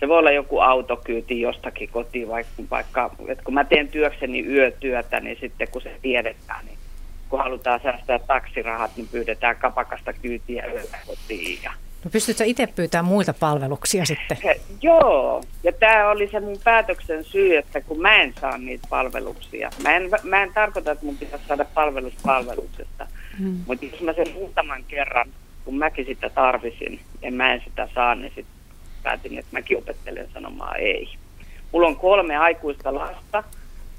Se 0.01 0.09
voi 0.09 0.19
olla 0.19 0.31
joku 0.31 0.61
autokyyti 0.61 1.41
jostakin 1.41 1.89
kotiin, 1.89 2.29
vaikka, 2.29 2.53
vaikka 2.71 3.11
että 3.29 3.45
kun 3.45 3.55
mä 3.55 3.65
teen 3.65 3.89
työkseni 3.89 4.47
yötyötä, 4.47 5.21
niin 5.21 5.37
sitten 5.41 5.69
kun 5.71 5.83
se 5.83 5.97
tiedetään, 6.03 6.65
niin 6.67 6.79
kun 7.29 7.39
halutaan 7.39 7.81
säästää 7.83 8.19
taksirahat, 8.19 8.91
niin 8.97 9.09
pyydetään 9.09 9.57
kapakasta 9.57 10.13
kyytiä 10.13 10.67
yöllä 10.67 10.99
kotiin. 11.07 11.59
Ja 11.63 11.73
No 12.05 12.11
pystytkö 12.11 12.45
itse 12.45 12.67
pyytämään 12.67 13.05
muilta 13.05 13.35
palveluksia 13.41 14.05
sitten? 14.05 14.37
Joo, 14.83 15.43
ja 15.65 15.73
tämä 15.73 16.11
oli 16.11 16.29
se 16.29 16.41
mun 16.41 16.59
päätöksen 16.65 17.25
syy, 17.25 17.57
että 17.57 17.81
kun 17.81 18.01
mä 18.01 18.15
en 18.17 18.35
saa 18.41 18.59
niitä 18.59 18.87
palveluksia. 18.91 19.71
Mä 19.83 19.97
en, 19.97 20.11
mä 20.23 20.43
en 20.43 20.53
tarkoita, 20.55 20.91
että 20.93 21.05
mun 21.07 21.17
pitäisi 21.17 21.45
saada 21.49 21.65
palvelus 21.65 22.13
palveluksesta, 22.23 23.07
Mm. 23.39 23.57
mutta 23.67 23.85
jos 23.85 24.01
mä 24.01 24.13
sen 24.13 24.33
muutaman 24.35 24.85
kerran, 24.89 25.29
kun 25.65 25.79
mäkin 25.79 26.07
sitä 26.07 26.31
tarvisin, 26.31 27.01
ja 27.23 27.33
mä 27.33 27.53
en 27.53 27.63
sitä 27.65 27.89
saa, 27.95 28.15
niin 28.15 28.33
sitten 28.35 28.55
päätin, 29.09 29.39
että 29.39 29.53
mäkin 29.53 29.79
opettelen 29.79 30.29
sanomaan 30.35 30.81
ei. 30.81 31.09
Mulla 31.73 31.89
on 31.89 31.97
kolme 31.97 32.37
aikuista 32.37 32.95
lasta, 32.95 33.45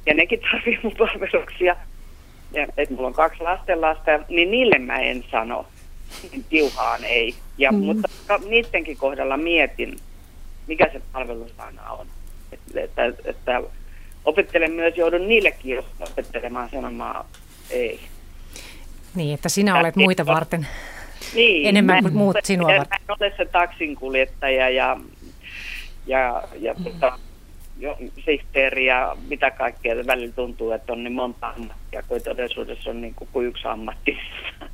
ja 0.05 0.13
nekin 0.13 0.41
tarvii 0.51 0.79
mun 0.83 0.95
palveluksia. 0.97 1.75
Ja 2.53 2.67
että 2.77 2.93
mulla 2.95 3.07
on 3.07 3.13
kaksi 3.13 3.43
lastenlasta, 3.43 4.19
niin 4.29 4.51
niille 4.51 4.79
mä 4.79 4.99
en 4.99 5.23
sano. 5.31 5.65
Tiuhaan 6.49 7.03
ei. 7.03 7.35
Ja, 7.57 7.71
Mm. 7.71 7.77
Mutta 7.77 8.09
niidenkin 8.49 8.97
kohdalla 8.97 9.37
mietin, 9.37 9.99
mikä 10.67 10.89
se 10.93 11.01
palvelusana 11.13 11.91
on. 11.91 12.07
Että, 12.51 12.81
että, 12.81 13.13
että 13.25 13.61
opettelen 14.25 14.71
myös, 14.71 14.97
joudun 14.97 15.27
niillekin 15.27 15.79
opettelemaan 15.99 16.69
sanomaan 16.69 17.25
ei. 17.69 17.99
Niin, 19.15 19.33
että 19.33 19.49
sinä 19.49 19.79
olet 19.79 19.95
muita 19.95 20.25
varten. 20.25 20.67
Niin, 21.35 21.67
Enemmän 21.67 21.93
mä 21.93 21.97
en 21.97 22.03
kuin 22.03 22.17
muut 22.17 22.37
sinua 22.43 22.71
Mä 22.71 22.77
varten. 22.77 22.99
en 23.09 23.15
ole 23.19 23.33
se 23.37 23.45
taksinkuljettaja 23.45 24.69
ja, 24.69 24.97
ja, 26.07 26.43
ja 26.59 26.75
tota, 26.83 27.19
jo, 27.79 27.97
sihteeri 28.25 28.85
ja 28.85 29.17
mitä 29.29 29.51
kaikkea. 29.51 30.07
Välillä 30.07 30.33
tuntuu, 30.33 30.71
että 30.71 30.93
on 30.93 31.03
niin 31.03 31.13
monta 31.13 31.47
ammattia, 31.47 32.03
kun 32.07 32.21
todellisuudessa 32.21 32.89
on 32.89 33.01
niin 33.01 33.15
kuin, 33.15 33.29
kuin 33.33 33.47
yksi 33.47 33.67
ammatti. 33.67 34.17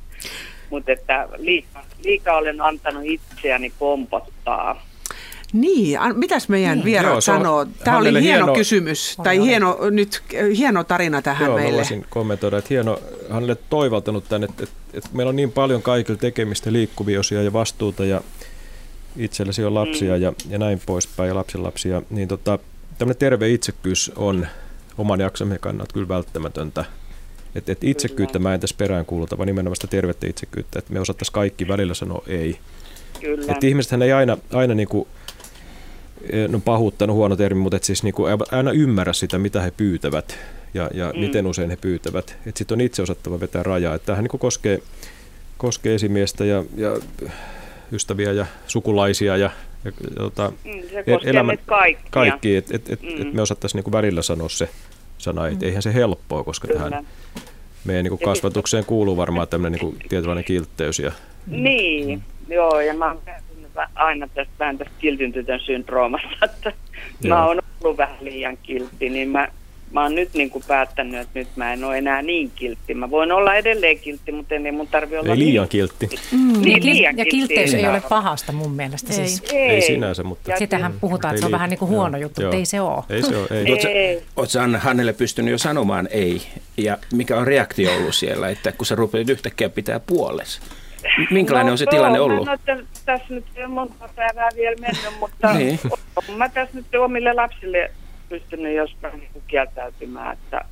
Mutta 0.70 0.92
että 0.92 1.28
liikaa, 1.36 1.84
liikaa 2.04 2.36
olen 2.36 2.60
antanut 2.60 3.02
itseäni 3.04 3.72
pompottaa. 3.78 4.82
Niin, 5.52 5.98
mitäs 6.14 6.48
meidän 6.48 6.78
Niin. 6.78 6.84
vieraat 6.84 7.12
Joo, 7.14 7.20
sanoo? 7.20 7.66
Tämä 7.84 7.98
oli 7.98 8.22
hieno, 8.22 8.22
hieno- 8.46 8.54
kysymys, 8.54 9.14
Oli, 9.18 9.24
tai 9.24 9.38
oli. 9.38 9.46
hieno, 9.46 9.78
nyt, 9.90 10.22
hieno 10.56 10.84
tarina 10.84 11.22
tähän 11.22 11.46
Joo, 11.46 11.56
mä 11.56 11.62
meille. 11.62 11.76
voisin 11.76 12.06
kommentoida, 12.10 12.58
että 12.58 12.68
hieno, 12.70 12.98
hänelle 13.30 13.56
toivaltanut 13.70 14.24
tämän, 14.28 14.44
että, 14.44 14.62
että, 14.64 14.76
että 14.94 15.10
meillä 15.12 15.30
on 15.30 15.36
niin 15.36 15.52
paljon 15.52 15.82
kaikilla 15.82 16.18
tekemistä, 16.18 16.72
liikkuvia 16.72 17.20
osia 17.20 17.42
ja 17.42 17.52
vastuuta 17.52 18.04
ja 18.04 18.20
itselläsi 19.16 19.64
on 19.64 19.74
lapsia 19.74 20.16
Mm. 20.16 20.22
ja, 20.22 20.32
ja 20.50 20.58
näin 20.58 20.80
poispäin 20.86 21.28
ja 21.28 21.34
lapsenlapsia, 21.34 22.02
niin 22.10 22.28
tota, 22.28 22.58
tämmöinen 22.98 23.18
terve 23.18 23.48
itsekkyys 23.48 24.12
on 24.16 24.46
oman 24.98 25.20
jaksamisen 25.20 25.60
kannalta 25.60 25.92
kyllä 25.94 26.08
välttämätöntä. 26.08 26.84
Että 27.54 27.72
et 27.72 27.84
itsekkyyttä 27.84 28.38
mä 28.38 28.54
en 28.54 28.60
tässä 28.60 28.76
perään 28.78 29.06
kuuluta, 29.06 29.38
vaan 29.38 29.46
nimenomaan 29.46 29.76
sitä 29.76 29.86
tervettä 29.86 30.26
itsekkyyttä, 30.26 30.78
että 30.78 30.92
me 30.92 31.00
osattaisiin 31.00 31.32
kaikki 31.32 31.68
välillä 31.68 31.94
sanoa 31.94 32.22
ei. 32.26 32.58
Kyllä. 33.20 33.52
Että 33.52 33.66
ihmisethän 33.66 34.02
ei 34.02 34.12
aina, 34.12 34.38
aina 34.52 34.74
niinku, 34.74 35.08
no 36.48 36.60
pahuuttanut 36.64 37.16
huono 37.16 37.36
termi, 37.36 37.60
mutta 37.60 37.76
et 37.76 37.84
siis 37.84 38.02
niinku 38.02 38.24
aina 38.52 38.70
ymmärrä 38.72 39.12
sitä, 39.12 39.38
mitä 39.38 39.60
he 39.62 39.70
pyytävät 39.76 40.38
ja, 40.74 40.90
ja 40.94 41.06
Mm. 41.06 41.12
mm. 41.14 41.20
miten 41.20 41.46
usein 41.46 41.70
he 41.70 41.76
pyytävät. 41.76 42.36
Sitten 42.54 42.74
on 42.76 42.80
itse 42.80 43.02
osattava 43.02 43.40
vetää 43.40 43.62
rajaa. 43.62 43.98
Tämähän 43.98 44.24
niinku 44.24 44.38
koskee, 44.38 44.78
koskee 45.58 45.94
esimiestä 45.94 46.44
ja, 46.44 46.64
ja 46.76 46.96
ystäviä 47.92 48.32
ja 48.32 48.46
sukulaisia 48.66 49.36
ja, 49.36 49.50
ja 49.84 49.92
tota, 50.16 50.52
Mm, 50.64 50.72
se 50.92 51.02
koskee 51.12 51.42
meitä 51.42 51.62
kaikkia. 51.66 52.10
kaikki, 52.10 52.56
että 52.56 52.76
et, 52.76 52.90
et, 52.90 53.02
Mm. 53.02 53.22
et 53.22 53.32
me 53.34 53.42
osattaisiin 53.42 53.78
niinku 53.78 53.92
välillä 53.92 54.22
sanoa 54.22 54.48
se 54.48 54.68
sana, 55.18 55.48
että 55.48 55.66
eihän 55.66 55.82
se 55.82 55.94
helppoa, 55.94 56.44
koska 56.44 56.68
Kyllä. 56.68 56.80
tähän 56.90 57.06
meidän 57.84 58.04
niinku 58.04 58.18
Ja 58.20 58.24
kasvatukseen 58.24 58.84
kuuluu 58.84 59.16
varmaan 59.16 59.48
tämmöinen 59.48 59.80
niinku 59.80 59.96
tietynlainen 60.08 60.44
kiltteys 60.44 60.98
ja 60.98 61.12
Niin, 61.46 62.22
joo, 62.48 62.80
ja 62.80 62.94
mä 62.94 63.16
vä- 63.76 63.90
aina 63.94 64.28
tästä 64.34 64.52
vähän 64.58 64.78
tästä 64.78 64.94
kiltin 64.98 65.32
tytön 65.32 65.60
syndroomasta, 65.60 66.28
että 66.44 66.72
mä 67.28 67.34
Joo. 67.34 67.46
oon 67.46 67.62
ollut 67.84 67.96
vähän 67.96 68.16
liian 68.20 68.56
kiltti, 68.62 69.10
niin 69.10 69.28
mä 69.28 69.48
mä 69.92 70.02
oon 70.02 70.14
nyt 70.14 70.34
niin 70.34 70.50
kuin 70.50 70.64
päättänyt, 70.68 71.20
että 71.20 71.38
nyt 71.38 71.48
mä 71.56 71.72
en 71.72 71.84
ole 71.84 71.98
enää 71.98 72.22
niin 72.22 72.50
kiltti. 72.54 72.94
Mä 72.94 73.10
voin 73.10 73.32
olla 73.32 73.54
edelleen 73.54 73.98
kiltti, 73.98 74.32
mutta 74.32 74.54
ei 74.54 74.72
mun 74.72 74.88
tarvi 74.88 75.18
olla 75.18 75.32
Ei 75.32 75.38
liian 75.38 75.62
niin. 75.62 75.68
kiltti. 75.68 76.08
Mm, 76.32 76.62
niin, 76.62 76.72
ja, 76.72 76.92
liian 76.92 77.18
ja 77.18 77.24
kiltti 77.24 77.54
kiltteys 77.54 77.74
ei 77.74 77.86
ole 77.86 78.02
pahasta 78.08 78.52
mun 78.52 78.72
mielestä. 78.72 79.12
Ei. 79.12 79.16
Siis, 79.16 79.42
Ei 79.52 79.82
sinänsä, 79.82 80.22
mutta... 80.22 80.50
Ja 80.50 80.56
sitähän 80.56 80.92
puhutaan, 81.00 81.34
että 81.34 81.40
se 81.40 81.46
on 81.46 81.50
Ei 81.50 81.52
vähän 81.52 81.70
niin 81.70 81.78
kuin 81.78 81.88
huono 81.88 82.18
joo, 82.18 82.22
juttu, 82.22 82.40
joo. 82.40 82.48
mutta 82.48 82.58
ei 82.58 82.66
se 82.66 82.80
ole. 82.80 83.04
Ei 83.10 83.22
se 83.22 83.36
ole, 83.36 83.46
ei. 83.50 83.88
Ei. 83.88 84.14
Oletko 84.14 84.50
sä 84.50 84.62
Anna 84.62 84.78
Hannelle 84.78 85.12
pystynyt 85.12 85.52
jo 85.52 85.58
sanomaan 85.58 86.08
ei? 86.10 86.42
Ja 86.76 86.98
mikä 87.12 87.36
on 87.38 87.46
reaktio 87.46 87.96
ollut 87.96 88.14
siellä, 88.14 88.48
että 88.48 88.72
kun 88.72 88.86
sä 88.86 88.94
rupeat 88.94 89.28
yhtäkkiä 89.28 89.68
pitää 89.68 90.00
puolesi? 90.00 90.60
Minkälainen 91.30 91.72
on 91.72 91.78
se 91.78 91.86
tilanne 91.90 92.18
joo, 92.18 92.26
ollut? 92.26 92.46
No, 92.46 92.52
että 92.52 92.76
tässä 93.04 93.26
nyt 93.30 93.44
ei 93.56 93.64
ole 93.64 93.72
monta 93.72 94.08
päivää 94.16 94.48
vielä 94.56 94.76
mennyt, 94.80 95.20
mutta 95.20 95.52
Niin. 95.54 95.78
mä 96.36 96.48
tässä 96.48 96.76
nyt 96.76 96.94
omille 96.94 97.32
lapsille 97.32 97.90
pystynyt 98.28 98.74
jostain 98.76 99.18
niin 99.20 99.42
kieltäytymään, 99.46 100.32
että, 100.32 100.64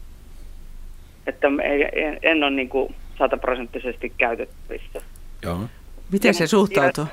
että 1.26 1.48
ei- 1.64 2.02
en, 2.04 2.18
en 2.22 2.42
ole 2.44 2.50
niin 2.50 2.68
kuin 2.68 2.94
sataprosenttisesti 3.18 4.12
käytettävissä. 4.18 5.00
Joo. 5.42 5.60
Miten 6.12 6.34
se 6.34 6.46
suhtautuu? 6.46 7.06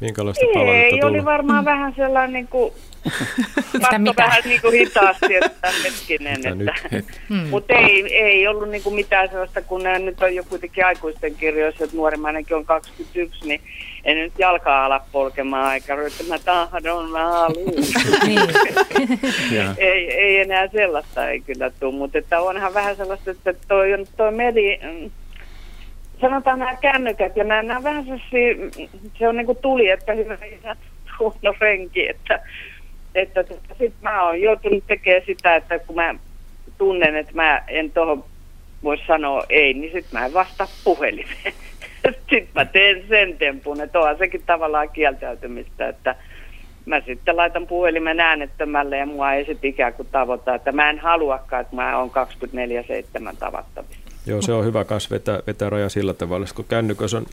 Minkälaista 0.00 0.46
palautetta 0.54 0.94
Ei, 0.96 1.02
oli 1.04 1.24
varmaan 1.24 1.64
vähän 1.64 1.94
sellainen 1.96 2.32
niin 2.32 2.48
kuin? 2.48 2.72
Katso 3.02 4.14
vähän 4.16 4.42
niin 4.44 4.60
kuin 4.60 4.74
hitaasti, 4.74 5.34
että 5.34 5.68
hetkinen, 5.84 6.36
Mitä 6.56 6.72
että, 6.82 6.88
nyt? 6.96 7.04
Hmm. 7.28 7.48
mutta 7.48 7.74
ei, 7.74 8.16
ei 8.16 8.48
ollut 8.48 8.68
niin 8.68 8.82
kuin 8.82 8.94
mitään 8.94 9.28
sellaista, 9.28 9.62
kun 9.62 9.82
nämä 9.82 9.98
nyt 9.98 10.22
on 10.22 10.34
jo 10.34 10.44
kuitenkin 10.48 10.86
aikuisten 10.86 11.34
kirjoissa, 11.34 11.84
että 11.84 11.96
nuorimmainenkin 11.96 12.56
on 12.56 12.64
21, 12.64 13.48
niin 13.48 13.60
en 14.04 14.16
nyt 14.16 14.32
jalkaa 14.38 14.84
ala 14.84 15.00
polkemaan, 15.12 15.74
eikä 15.74 15.94
että 15.94 16.24
mä 16.28 16.38
tahdon, 16.38 17.10
mä 17.10 17.46
niin. 18.26 18.40
Ei, 19.78 20.12
ei 20.12 20.40
enää 20.40 20.68
sellaista 20.68 21.28
ei 21.28 21.40
kyllä 21.40 21.70
tule, 21.70 21.94
mutta 21.94 22.18
että 22.18 22.40
onhan 22.40 22.74
vähän 22.74 22.96
sellaista, 22.96 23.30
että 23.30 23.54
toi, 23.68 23.94
on- 23.94 24.06
toi 24.16 24.32
medi, 24.32 24.78
mm, 24.82 25.10
sanotaan 26.20 26.58
nämä 26.58 26.76
kännykät 26.76 27.36
ja 27.36 27.44
nämä, 27.44 27.62
nämä 27.62 27.82
vähän 27.82 28.04
sellaisia, 28.04 28.54
mm, 28.54 28.88
se 29.18 29.28
on 29.28 29.36
niin 29.36 29.46
kuin 29.46 29.58
tuli, 29.62 29.88
että 29.90 30.12
hyvä 30.12 30.38
ja 30.64 30.76
huono 31.18 31.54
renki, 31.60 32.08
että, 32.08 32.40
että, 33.14 33.40
että 33.40 33.74
sit 33.78 33.94
mä 34.00 34.26
oon 34.26 34.40
joutunut 34.40 34.84
tekemään 34.86 35.22
sitä, 35.26 35.56
että 35.56 35.78
kun 35.78 35.96
mä 35.96 36.14
tunnen, 36.78 37.16
että 37.16 37.32
mä 37.34 37.62
en 37.68 37.90
tuohon 37.90 38.24
voi 38.82 38.98
sanoa 39.06 39.44
ei, 39.48 39.74
niin 39.74 39.92
sitten 39.92 40.20
mä 40.20 40.26
en 40.26 40.34
vastaa 40.34 40.66
puhelimeen. 40.84 41.52
sitten 42.30 42.48
mä 42.54 42.64
teen 42.64 43.04
sen 43.08 43.38
tempun, 43.38 43.80
että 43.80 44.00
onhan 44.00 44.18
sekin 44.18 44.42
tavallaan 44.46 44.90
kieltäytymistä, 44.90 45.88
että 45.88 46.14
mä 46.86 47.00
sitten 47.00 47.36
laitan 47.36 47.66
puhelimen 47.66 48.20
äänettömälle 48.20 48.96
ja 48.96 49.06
mua 49.06 49.32
ei 49.32 49.44
sitten 49.44 49.70
ikään 49.70 49.94
kuin 49.94 50.08
tavoita, 50.12 50.54
että 50.54 50.72
mä 50.72 50.90
en 50.90 50.98
haluakaan, 50.98 51.62
että 51.62 51.76
mä 51.76 51.98
oon 51.98 52.10
24-7 52.10 53.36
tavattavissa. 53.38 54.02
Joo, 54.26 54.42
se 54.42 54.52
on 54.52 54.64
hyvä 54.64 54.84
kanssa 54.84 55.10
vetää, 55.10 55.40
vetää 55.46 55.70
raja 55.70 55.88
sillä 55.88 56.14
tavalla, 56.14 56.46
kun 56.54 56.64
kännykössä 56.68 57.16
on 57.16 57.26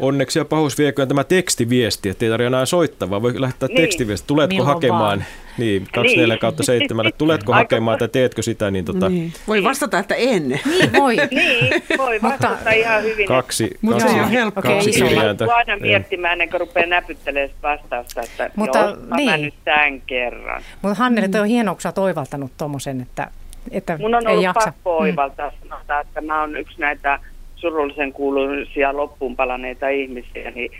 onneksi 0.00 0.38
ja 0.38 0.44
pahuus 0.44 0.78
vieköön 0.78 1.08
tämä 1.08 1.24
tekstiviesti, 1.24 2.08
että 2.08 2.24
ei 2.24 2.30
tarvitse 2.30 2.46
enää 2.46 2.66
soittaa, 2.66 3.10
vaan 3.10 3.22
voi 3.22 3.40
lähettää 3.40 3.68
Niin. 3.68 3.76
tekstiviesti. 3.76 4.26
Tuletko 4.26 4.54
Milloin 4.54 4.74
hakemaan, 4.74 5.00
vaan. 5.02 5.24
niin, 5.58 5.82
24 5.94 6.34
Niin. 6.34 6.40
kautta 6.40 6.62
7, 6.62 7.12
tuletko 7.18 7.52
Aika- 7.52 7.58
hakemaan 7.62 7.98
tai 7.98 8.08
teetkö 8.08 8.42
sitä, 8.42 8.70
niin 8.70 8.84
tota, 8.84 9.08
Niin. 9.08 9.32
Voi 9.48 9.64
vastata, 9.64 9.98
että 9.98 10.14
en. 10.14 10.48
niin 10.48 10.92
voi. 10.92 11.16
Niin, 11.30 11.82
voi 11.98 12.18
Mutta- 12.22 12.48
vastata 12.48 12.70
ihan 12.70 13.02
hyvin. 13.02 13.26
kaksi, 13.28 13.70
Mutta 13.80 14.04
kaksi, 14.04 14.16
se 14.16 14.22
on 14.22 14.30
helppo. 14.30 14.62
Kaksi 14.62 14.90
isolla. 14.90 15.10
kirjainta. 15.10 15.44
Kun 15.44 15.54
aina 15.54 15.74
Niin. 15.76 15.82
miettimään 15.82 16.32
ennen 16.32 16.50
kuin 16.50 16.60
rupeaa 16.60 16.86
näpyttelemään 16.86 17.48
sitä 17.48 17.62
vastausta, 17.68 18.22
että 18.22 18.50
Mutta 18.56 18.78
joo, 18.78 18.96
mä 19.08 19.16
niin. 19.16 19.42
nyt 19.42 19.54
tämän 19.64 20.00
kerran. 20.00 20.62
Mutta 20.82 20.94
Hannele, 20.98 21.28
toi 21.28 21.40
on 21.40 21.46
hienoa, 21.46 21.74
kun 21.74 21.80
sä 21.80 21.88
oot 21.88 21.98
oivaltanut 21.98 22.52
tuommoisen, 22.58 23.00
että, 23.00 23.30
että 23.70 23.98
Mun 23.98 24.14
on 24.14 24.22
ei 24.26 24.30
ollut 24.32 24.44
jaksa. 24.44 24.64
pakko 24.72 24.96
oivaltaa 24.98 25.50
sanotaan, 25.68 26.00
että 26.06 26.20
mä 26.20 26.40
oon 26.40 26.56
yksi 26.56 26.80
näitä 26.80 27.18
surullisen 27.64 28.12
kuuluisia 28.12 28.96
loppuun 28.96 29.36
palaneita 29.36 29.88
ihmisiä, 29.88 30.50
niin 30.50 30.70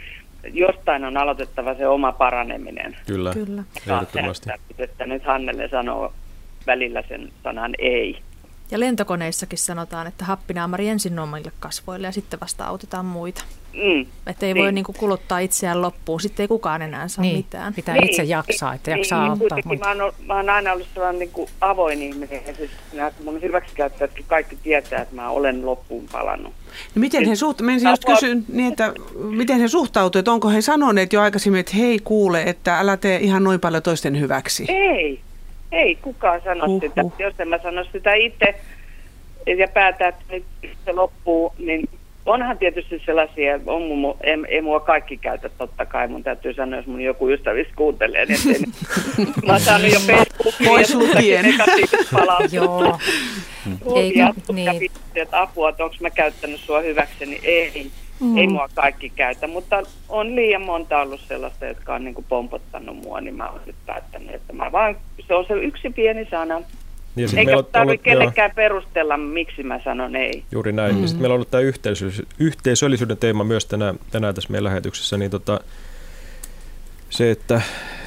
jostain 0.52 1.04
on 1.04 1.16
aloitettava 1.16 1.74
se 1.74 1.86
oma 1.86 2.12
paraneminen. 2.12 2.96
Kyllä, 3.06 3.32
Kyllä. 3.32 3.64
ehdottomasti. 3.86 4.50
Että, 4.54 4.84
että 4.84 5.06
nyt 5.06 5.24
Hannelle 5.24 5.68
sanoo 5.68 6.12
välillä 6.66 7.02
sen 7.08 7.32
sanan 7.42 7.74
ei. 7.78 8.18
Ja 8.70 8.80
lentokoneissakin 8.80 9.58
sanotaan, 9.58 10.06
että 10.06 10.24
happinaamari 10.24 10.88
ensin 10.88 11.18
omille 11.18 11.52
kasvoille 11.60 12.06
ja 12.06 12.12
sitten 12.12 12.40
vasta 12.40 12.64
autetaan 12.64 13.06
muita. 13.06 13.44
Mm. 13.74 14.06
Että 14.26 14.46
ei 14.46 14.54
Niin. 14.54 14.62
voi 14.64 14.72
niin 14.72 14.84
kuin 14.84 14.96
kuluttaa 14.98 15.38
itseään 15.38 15.82
loppuun, 15.82 16.20
sitten 16.20 16.44
ei 16.44 16.48
kukaan 16.48 16.82
enää 16.82 17.08
saa 17.08 17.22
Niin, 17.22 17.36
mitään. 17.36 17.74
pitää 17.74 17.96
itse 18.02 18.22
jaksaa, 18.22 18.74
että 18.74 18.90
jaksaa 18.90 19.22
niin, 19.22 19.30
auttaa 19.30 19.58
muita. 19.64 19.94
mä, 19.94 20.04
oon, 20.04 20.12
mä 20.26 20.34
oon 20.36 20.50
aina 20.50 20.72
ollut 20.72 20.86
sellainen 20.94 21.18
niin 21.18 21.30
kuin 21.30 21.50
avoin 21.60 22.02
ihminen 22.02 22.40
ja 22.46 22.54
siis 22.54 22.70
nämä 22.92 23.10
mun 23.24 23.42
hyväksikäyttäjätkin 23.42 24.24
kaikki 24.28 24.56
tietää, 24.62 25.02
että 25.02 25.14
mä 25.14 25.30
olen 25.30 25.66
loppuun 25.66 26.04
palannut. 26.12 26.52
No 26.94 27.00
miten 27.00 27.28
he 27.28 27.36
suht... 27.36 27.60
Mä 27.60 27.72
just 27.72 28.04
kysyn 28.04 28.44
niin, 28.48 28.68
että 28.72 28.92
miten 29.14 29.60
he 29.60 29.68
suhtautuu, 29.68 30.18
että 30.18 30.32
onko 30.32 30.48
he 30.48 30.60
sanoneet 30.60 31.12
jo 31.12 31.20
aikaisemmin, 31.20 31.60
että 31.60 31.76
hei 31.76 31.98
kuule, 32.04 32.42
että 32.42 32.78
älä 32.78 32.96
tee 32.96 33.18
ihan 33.18 33.44
noin 33.44 33.60
paljon 33.60 33.82
toisten 33.82 34.20
hyväksi. 34.20 34.64
Ei, 34.68 35.20
ei 35.72 35.94
kukaan 35.96 36.40
sano 36.44 36.66
Huhhuh. 36.66 36.80
sitä. 36.82 37.04
Jos 37.18 37.34
en 37.38 37.48
mä 37.48 37.58
sano 37.62 37.84
sitä 37.92 38.14
itse 38.14 38.54
ja 39.58 39.68
päätä, 39.68 40.08
että 40.08 40.24
nyt 40.30 40.44
se 40.84 40.92
loppuu, 40.92 41.52
niin 41.58 41.88
onhan 42.26 42.58
tietysti 42.58 43.02
sellaisia, 43.06 43.60
on 43.66 43.82
mun, 43.82 44.16
ei, 44.20 44.36
ei 44.48 44.62
mua 44.62 44.80
kaikki 44.80 45.16
käytä 45.16 45.48
totta 45.48 45.86
kai, 45.86 46.08
mun 46.08 46.22
täytyy 46.22 46.54
sanoa, 46.54 46.78
jos 46.78 46.86
mun 46.86 47.00
joku 47.00 47.30
ystävistä 47.30 47.72
kuuntelee, 47.76 48.26
niin 48.26 48.38
ettei, 48.38 48.72
mä 49.46 49.52
oon 49.52 49.60
saanut 49.60 49.92
jo 49.92 49.98
Facebookiin 49.98 50.68
Pois 50.68 50.94
lukien. 50.94 51.46
Joo, 52.52 52.94
ja 54.14 54.34
niin. 54.52 54.90
että 55.14 55.42
apua, 55.42 55.68
että 55.68 55.84
onko 55.84 55.96
mä 56.00 56.10
käyttänyt 56.10 56.60
sua 56.60 56.80
hyväkseni. 56.80 57.40
Ei, 57.42 57.90
mm. 58.20 58.36
ei 58.36 58.46
mua 58.46 58.68
kaikki 58.74 59.10
käytä, 59.10 59.46
mutta 59.46 59.82
on 60.08 60.36
liian 60.36 60.62
monta 60.62 61.00
ollut 61.00 61.20
sellaista, 61.20 61.66
jotka 61.66 61.94
on 61.94 62.04
niin 62.04 62.14
kuin 62.14 62.26
pompottanut 62.28 62.96
mua, 62.96 63.20
niin 63.20 63.34
mä 63.34 63.48
oon 63.48 63.60
nyt 63.66 63.76
päättänyt, 63.86 64.34
että 64.34 64.52
mä 64.52 64.72
vaan, 64.72 64.96
se 65.28 65.34
on 65.34 65.44
se 65.48 65.54
yksi 65.54 65.90
pieni 65.90 66.26
sana. 66.30 66.62
Ja 67.16 67.28
sit 67.28 67.38
Eikä 67.38 67.48
meillä 67.48 67.58
on 67.60 67.66
tarvitse 67.72 67.92
ollut- 67.92 68.06
joo. 68.06 68.20
kellekään 68.20 68.50
perustella, 68.54 69.16
miksi 69.16 69.62
mä 69.62 69.80
sanon 69.84 70.16
ei. 70.16 70.42
Juuri 70.52 70.72
näin. 70.72 70.94
Mm. 70.94 71.02
Ja 71.02 71.08
sitten 71.08 71.22
meillä 71.22 71.32
on 71.32 71.36
ollut 71.36 71.50
tämä 71.50 71.62
yhteisöllisyyden 72.38 73.16
teema 73.16 73.44
myös 73.44 73.66
tänään, 73.66 73.98
tänään 74.10 74.34
tässä 74.34 74.50
meidän 74.50 74.64
lähetyksessä. 74.64 75.16
Niin 75.16 75.30
tota, 75.30 75.60
se, 77.10 77.30
että 77.30 77.62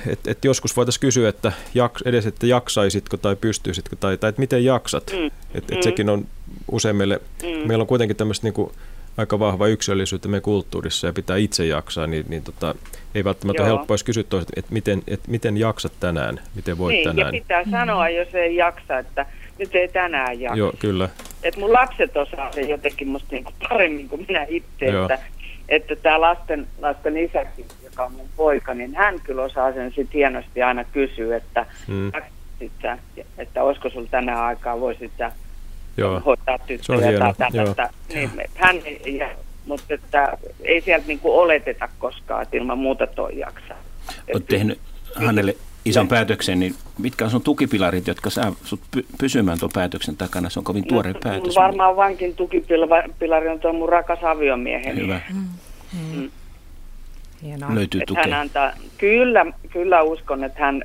et, 0.07 0.19
et 0.27 0.45
joskus 0.45 0.75
voitaisiin 0.75 1.01
kysyä, 1.01 1.29
että 1.29 1.51
jaks, 1.73 2.01
edes, 2.01 2.25
että 2.25 2.45
jaksaisitko 2.47 3.17
tai 3.17 3.35
pystyisitkö 3.35 3.95
tai, 3.95 4.17
tai 4.17 4.29
että 4.29 4.39
miten 4.39 4.65
jaksat. 4.65 5.11
Mm. 5.19 5.25
Et, 5.25 5.31
et 5.71 5.71
Mm. 5.71 5.81
sekin 5.83 6.09
on 6.09 6.25
usein 6.71 6.95
meille, 6.95 7.21
Mm. 7.43 7.67
meillä 7.67 7.81
on 7.81 7.87
kuitenkin 7.87 8.17
tämmöistä 8.17 8.47
niinku 8.47 8.71
aika 9.17 9.39
vahva 9.39 9.67
yksilöllisyyttä 9.67 10.27
meidän 10.27 10.41
kulttuurissa 10.41 11.07
ja 11.07 11.13
pitää 11.13 11.37
itse 11.37 11.65
jaksaa, 11.65 12.07
niin, 12.07 12.25
niin 12.29 12.43
tota, 12.43 12.75
ei 13.15 13.23
välttämättä 13.23 13.61
Joo. 13.61 13.67
helppoa, 13.67 13.93
jos 13.93 14.03
kysyt 14.03 14.29
toiset, 14.29 14.49
että 14.55 14.73
miten, 14.73 15.01
et 15.07 15.27
miten 15.27 15.57
jaksat 15.57 15.91
tänään, 15.99 16.39
miten 16.55 16.77
voit 16.77 16.93
niin, 16.95 17.07
tänään. 17.07 17.35
ja 17.35 17.41
pitää 17.41 17.63
sanoa, 17.71 18.09
jos 18.09 18.35
ei 18.35 18.55
jaksa, 18.55 18.97
että 18.99 19.25
nyt 19.59 19.75
ei 19.75 19.87
tänään 19.87 20.39
jaksa. 20.39 20.57
Joo, 20.57 20.73
kyllä. 20.79 21.09
että 21.43 21.59
mun 21.59 21.73
lapset 21.73 22.17
osaa 22.17 22.51
sen 22.51 22.69
jotenkin 22.69 23.07
musta 23.07 23.27
niinku 23.31 23.51
paremmin 23.69 24.09
kuin 24.09 24.25
minä 24.27 24.45
itse, 24.49 24.85
Joo. 24.85 25.01
että, 25.03 25.19
että 25.69 25.95
tämä 25.95 26.21
lasten, 26.21 26.67
lasten 26.81 27.17
isäkin, 27.17 27.65
joka 27.83 28.03
on 28.03 28.11
mun 28.11 28.29
poika, 28.35 28.73
niin 28.73 28.95
hän 28.95 29.19
kyllä 29.23 29.41
osaa 29.43 29.73
sen 29.73 29.91
sit 29.95 30.13
hienosti 30.13 30.61
aina 30.61 30.83
kysyä, 30.83 31.37
että, 31.37 31.65
Mm. 31.87 32.11
sä, 32.81 32.97
että 33.37 33.63
olisiko 33.63 33.89
sulla 33.89 34.07
tänään 34.11 34.43
aikaa, 34.43 34.79
voisit 34.79 35.11
sä 35.17 35.31
Joo. 35.97 36.21
hoitaa 36.25 36.57
Se 36.57 36.63
on 36.63 36.67
tyttöjä 36.67 37.19
tai 37.19 37.33
tällaista. 37.51 37.89
Niin, 38.13 38.31
hän, 38.55 38.75
ja, 39.05 39.29
mutta 39.65 39.93
että 39.93 40.37
ei 40.63 40.81
sieltä 40.81 41.07
niinku 41.07 41.39
oleteta 41.39 41.89
koskaan, 41.99 42.43
että 42.43 42.57
ilman 42.57 42.77
muuta 42.77 43.07
toi 43.07 43.39
jaksaa. 43.39 43.77
Olet 44.33 44.45
tehnyt 44.45 44.79
Hannelle 45.15 45.55
ison 45.85 46.07
päätöksen, 46.07 46.59
niin 46.59 46.75
mitkä 46.99 47.25
on 47.25 47.31
sun 47.31 47.41
tukipilarit, 47.41 48.07
jotka 48.07 48.29
saa 48.29 48.55
sut 48.63 48.79
py- 48.97 49.05
pysymään 49.19 49.59
tuon 49.59 49.71
päätöksen 49.73 50.17
takana? 50.17 50.49
Se 50.49 50.59
on 50.59 50.63
kovin 50.63 50.87
tuore 50.87 51.13
No, 51.13 51.19
päätös. 51.23 51.55
Varmaan 51.55 51.95
vankin 51.95 52.35
tukipilari 52.35 53.47
on 53.49 53.59
tuo 53.59 53.73
mun 53.73 53.89
rakas 53.89 54.23
aviomieheni. 54.23 55.01
Hyvä. 55.01 55.21
Mm. 55.33 56.31
hienoa. 57.43 57.75
Löytyy 57.75 58.01
Että 58.01 58.13
hän 58.15 58.23
tukea. 58.25 58.39
antaa, 58.41 58.71
kyllä, 58.97 59.45
kyllä 59.69 60.01
uskon, 60.01 60.43
että 60.43 60.59
hän, 60.59 60.83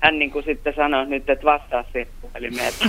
hän 0.00 0.18
niin 0.18 0.30
kuin 0.30 0.44
sitten 0.44 0.72
sanoi 0.76 1.06
nyt, 1.06 1.30
että 1.30 1.44
vastaa 1.44 1.84
siihen 1.92 2.08
puhelimeen. 2.20 2.68
että 2.68 2.84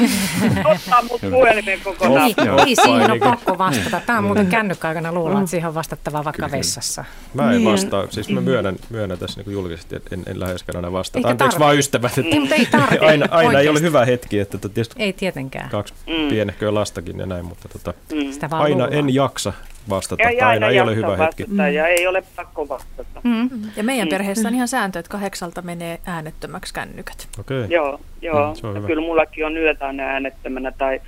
Ottaa 0.71 1.01
mut 1.01 1.21
puhelimeen 1.21 1.79
kokonaan. 1.83 2.21
Ei, 2.25 2.35
ei 2.67 2.75
siihen 2.75 2.99
painikin. 3.01 3.19
pakko 3.29 3.57
vastata. 3.57 4.01
Tämä 4.05 4.17
on 4.19 4.23
muuten 4.25 4.47
kännykkäaikana 4.47 5.11
luulla, 5.13 5.39
että 5.39 5.51
siihen 5.51 5.67
on 5.67 5.75
vastattava 5.75 6.23
vaikka 6.25 6.51
vessassa. 6.51 7.05
Mä 7.33 7.43
en 7.43 7.49
Niin. 7.57 7.71
vastaa, 7.71 8.07
siis 8.09 8.29
mä 8.29 8.41
myönnän, 8.41 8.75
myönnän 8.89 9.17
tässä 9.19 9.41
niin 9.41 9.53
julkisesti, 9.53 9.95
että 9.95 10.15
en, 10.15 10.23
en 10.27 10.39
läheskään 10.39 10.75
aina 10.75 10.91
vastata. 10.91 11.17
Eikä 11.19 11.29
Anteeksi 11.29 11.55
tarvi. 11.57 11.65
vaan 11.65 11.77
ystävät, 11.77 12.17
että 12.17 12.33
Ei, 12.35 12.39
mutta 12.39 12.55
ei 12.55 12.65
tarvi, 12.65 12.97
aina, 13.09 13.25
aina 13.31 13.39
ei 13.41 13.47
ole 13.49 13.57
oikeasti. 13.57 13.81
hyvä 13.81 14.05
hetki, 14.05 14.39
että 14.39 14.57
tota, 14.57 14.73
tietysti 14.73 15.03
Ei 15.03 15.13
tietenkään. 15.13 15.69
kaksi 15.69 15.93
Mm. 16.07 16.29
pienehköä 16.29 16.73
lastakin 16.73 17.19
ja 17.19 17.25
näin, 17.25 17.45
mutta 17.45 17.67
tota, 17.69 17.93
Mm. 18.11 18.17
Aina 18.51 18.67
luullaan. 18.69 18.93
en 18.93 19.13
jaksa 19.13 19.53
vastata. 19.89 20.29
Ei 20.29 20.37
tai 20.37 20.47
aina 20.47 20.65
aina 20.65 20.69
ei 20.69 20.79
ole 20.81 20.95
hyvä 20.95 21.17
hetki. 21.17 21.45
ja 21.73 21.87
ei 21.87 22.07
ole 22.07 22.23
pakko 22.35 22.69
vastata. 22.69 23.21
Mm. 23.23 23.49
Ja 23.77 23.83
meidän 23.83 24.07
Mm. 24.07 24.09
perheessä 24.09 24.47
on 24.47 24.55
ihan 24.55 24.67
sääntö, 24.67 24.99
että 24.99 25.09
kahdeksalta 25.09 25.61
menee 25.61 25.99
äänettömäksi 26.05 26.73
kännykät. 26.73 27.27
Okei. 27.39 27.65
Joo, 27.69 27.99
joo. 28.21 28.47
Mm, 28.47 28.55
se 28.55 28.67
on 28.67 28.75
hyvä. 28.77 28.87
Kyllä 28.87 29.01
mullakin 29.01 29.45
on 29.45 29.57
yöt 29.57 29.81
aina 29.81 30.03
äänettömänä 30.03 30.71
tai 30.71 31.01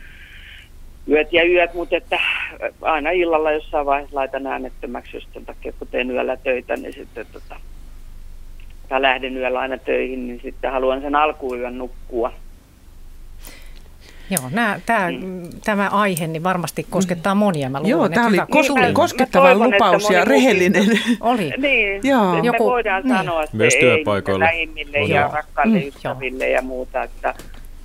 yöt 1.09 1.33
ja 1.33 1.43
yöt, 1.49 1.73
mutta 1.73 1.95
että 1.97 2.19
aina 2.81 3.11
illalla 3.11 3.51
jossain 3.51 3.85
vaiheessa 3.85 4.15
laitan 4.15 4.47
äänettömäksi 4.47 5.17
just 5.17 5.27
sen 5.33 5.45
takia, 5.45 5.73
kun 5.79 5.87
teen 5.91 6.11
yöllä 6.11 6.37
töitä, 6.37 6.75
niin 6.75 6.93
sitten 6.93 7.25
tota, 7.33 7.55
tai 8.89 9.01
lähden 9.01 9.37
yöllä 9.37 9.59
aina 9.59 9.77
töihin, 9.77 10.27
niin 10.27 10.39
sitten 10.43 10.71
haluan 10.71 11.01
sen 11.01 11.15
alkuyön 11.15 11.77
nukkua. 11.77 12.33
Joo, 14.31 14.49
nää, 14.51 14.79
tää, 14.85 15.09
tämä 15.65 15.89
aihe 15.89 16.27
niin 16.27 16.43
varmasti 16.43 16.85
koskettaa 16.89 17.35
monia. 17.35 17.69
Mä 17.69 17.77
luulen, 17.79 17.89
Joo, 17.89 18.05
että 18.05 18.15
tämä 18.15 18.27
oli 18.27 18.37
kos- 18.37 18.93
koskettava 18.93 19.43
Mä 19.43 19.49
toivon, 19.49 19.73
että 19.73 19.85
lupaus 19.85 20.09
ja 20.09 20.25
rehellinen. 20.25 20.85
Oli. 21.19 21.53
Niin, 21.57 22.01
Joo. 22.03 22.33
että 22.35 22.47
Joku- 22.47 22.63
me 22.63 22.71
voidaan 22.71 23.03
niin. 23.03 23.17
sanoa 23.17 23.45
se 23.45 23.49
Myös 23.57 23.73
ei 23.73 23.79
työpaikoilla. 23.79 24.45
niille 24.45 24.55
lähimmille 24.55 24.97
Joo. 24.99 25.07
ja 25.07 25.29
rakkaille 25.33 25.79
Mm, 25.79 25.87
ystäville 25.87 26.49
ja 26.49 26.61
muuta, 26.61 27.03
että 27.03 27.33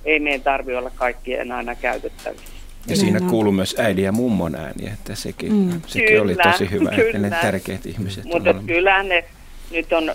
ei 0.05 0.19
meidän 0.19 0.41
tarvi 0.41 0.75
olla 0.75 0.91
kaikkien 0.95 1.51
aina 1.51 1.75
käytettävissä. 1.75 2.47
Ja 2.87 2.95
siinä 2.95 3.19
Mm. 3.19 3.27
kuuluu 3.29 3.51
myös 3.51 3.75
äidin 3.79 4.03
ja 4.05 4.11
mummon 4.11 4.55
ääni, 4.55 4.87
että 4.93 5.15
sekin, 5.15 5.53
Mm. 5.53 5.81
sekin 5.87 6.21
oli 6.21 6.31
Kyllä, 6.35 6.51
tosi 6.51 6.71
hyvä, 6.71 6.89
että 6.89 7.03
ne 7.19 7.27
kyllä. 7.29 7.41
tärkeät 7.41 7.85
ihmiset 7.85 8.25
Mutta 8.25 8.53
kyllä 8.53 9.03
ne 9.03 9.23
nyt 9.71 9.93
on 9.93 10.11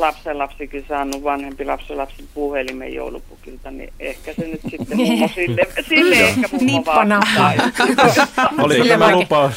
lapsen 0.00 0.38
lapsikin 0.38 0.84
saanut 0.88 1.24
vanhempi 1.24 1.64
lapsen 1.64 1.96
lapsen 1.96 2.24
puhelimen 2.34 2.94
joulupukilta, 2.94 3.70
niin 3.70 3.92
ehkä 4.00 4.32
se 4.34 4.46
nyt 4.48 4.60
sitten 4.70 4.96
mummo 5.06 5.28
sille, 5.34 5.62
sille 5.88 6.16
ehkä 6.16 6.48
mummo 6.52 6.78
Nippana. 6.78 7.20
vastaa. 7.20 7.52
Oliko 8.64 8.84
tämä 8.84 9.12
lupaus? 9.16 9.54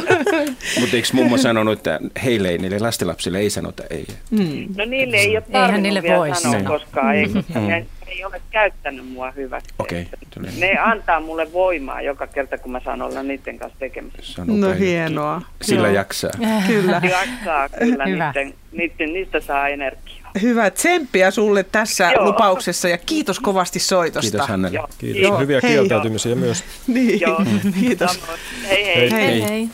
Mutta 0.80 0.96
eikö 0.96 1.08
mummo 1.12 1.36
sanonut, 1.36 1.78
että 1.78 2.00
heille 2.24 2.48
ei, 2.48 2.58
niille 2.58 2.78
lastenlapsille 2.78 3.38
ei 3.38 3.50
sanota 3.50 3.82
ei? 3.90 4.06
Mm. 4.30 4.66
No 4.76 4.84
niille 4.84 5.16
ei 5.16 5.36
ole 5.36 5.44
tarvinnut 5.52 6.02
vielä 6.02 6.18
voi 6.18 6.34
sanoa 6.34 6.52
sanoa. 6.60 6.78
koskaan, 6.78 7.14
ei, 7.16 7.28
koska 7.28 7.60
Mm. 7.60 7.66
ne 7.66 7.86
ei 8.06 8.24
ole 8.24 8.40
käyttänyt 8.50 9.08
mua 9.08 9.30
hyväksi. 9.30 9.74
Okei, 9.78 10.06
tuli. 10.34 10.46
Ne 10.58 10.78
antaa 10.78 11.20
mulle 11.20 11.52
voimaa 11.52 12.00
joka 12.02 12.26
kerta, 12.26 12.58
kun 12.58 12.72
mä 12.72 12.80
saan 12.84 13.02
olla 13.02 13.22
niiden 13.22 13.58
kanssa 13.58 13.78
tekemisissä. 13.78 14.42
On 14.42 14.60
No 14.60 14.66
juttu. 14.68 14.82
hienoa. 14.84 15.42
Sillä 15.62 15.88
Joo. 15.88 15.94
jaksaa. 15.96 16.30
Kyllä. 16.66 17.00
Jaksaa 17.10 17.68
kyllä, 17.68 18.04
Hyvä. 18.06 18.32
niiden, 18.34 18.54
niiden, 18.72 19.12
niistä 19.12 19.40
saa 19.40 19.68
energiaa. 19.68 20.30
Hyvä 20.42 20.70
tsemppiä 20.70 21.30
sulle 21.30 21.62
tässä 21.62 22.10
Joo. 22.12 22.24
lupauksessa 22.24 22.88
ja 22.88 22.98
kiitos 22.98 23.40
kovasti 23.40 23.78
soitosta. 23.78 24.30
Kiitos 24.30 24.48
Hannele. 24.48 24.74
Joo, 24.76 24.88
Kiitos. 24.98 25.22
Joo, 25.22 25.38
Hyviä 25.38 25.60
hei. 25.62 25.72
kieltäytymisiä 25.72 26.34
myös. 26.34 26.64
Niin, 26.86 27.20
Joo, 27.20 27.40
kiitos. 27.80 28.12
samoin. 28.20 28.38
Hei 28.68 28.84
hei. 28.86 29.10
Hei. 29.10 29.10
Hei 29.10 29.42
hei. 29.48 29.68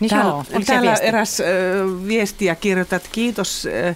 Niin 0.00 0.10
Täällä, 0.10 0.30
joo, 0.30 0.44
se 0.44 0.64
täällä 0.66 0.90
viesti? 0.90 1.06
eräs 1.06 1.40
ö, 1.40 1.44
viestiä 2.08 2.54
kirjoitat. 2.54 3.08
Kiitos, 3.12 3.66
ö, 3.66 3.94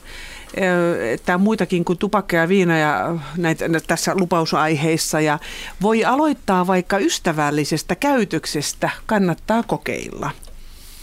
on 1.35 1.41
muitakin 1.41 1.85
kuin 1.85 1.99
tupakka 1.99 2.37
ja 2.37 2.49
viina 2.49 2.79
ja 2.79 3.17
näitä, 3.37 3.69
nä- 3.69 3.81
tässä 3.87 4.15
lupausaiheissa. 4.15 5.21
Ja 5.21 5.39
voi 5.83 6.05
aloittaa 6.05 6.67
vaikka 6.67 6.99
ystävällisestä 6.99 7.95
käytöksestä. 7.95 8.91
Kannattaa 9.07 9.63
kokeilla. 9.63 10.31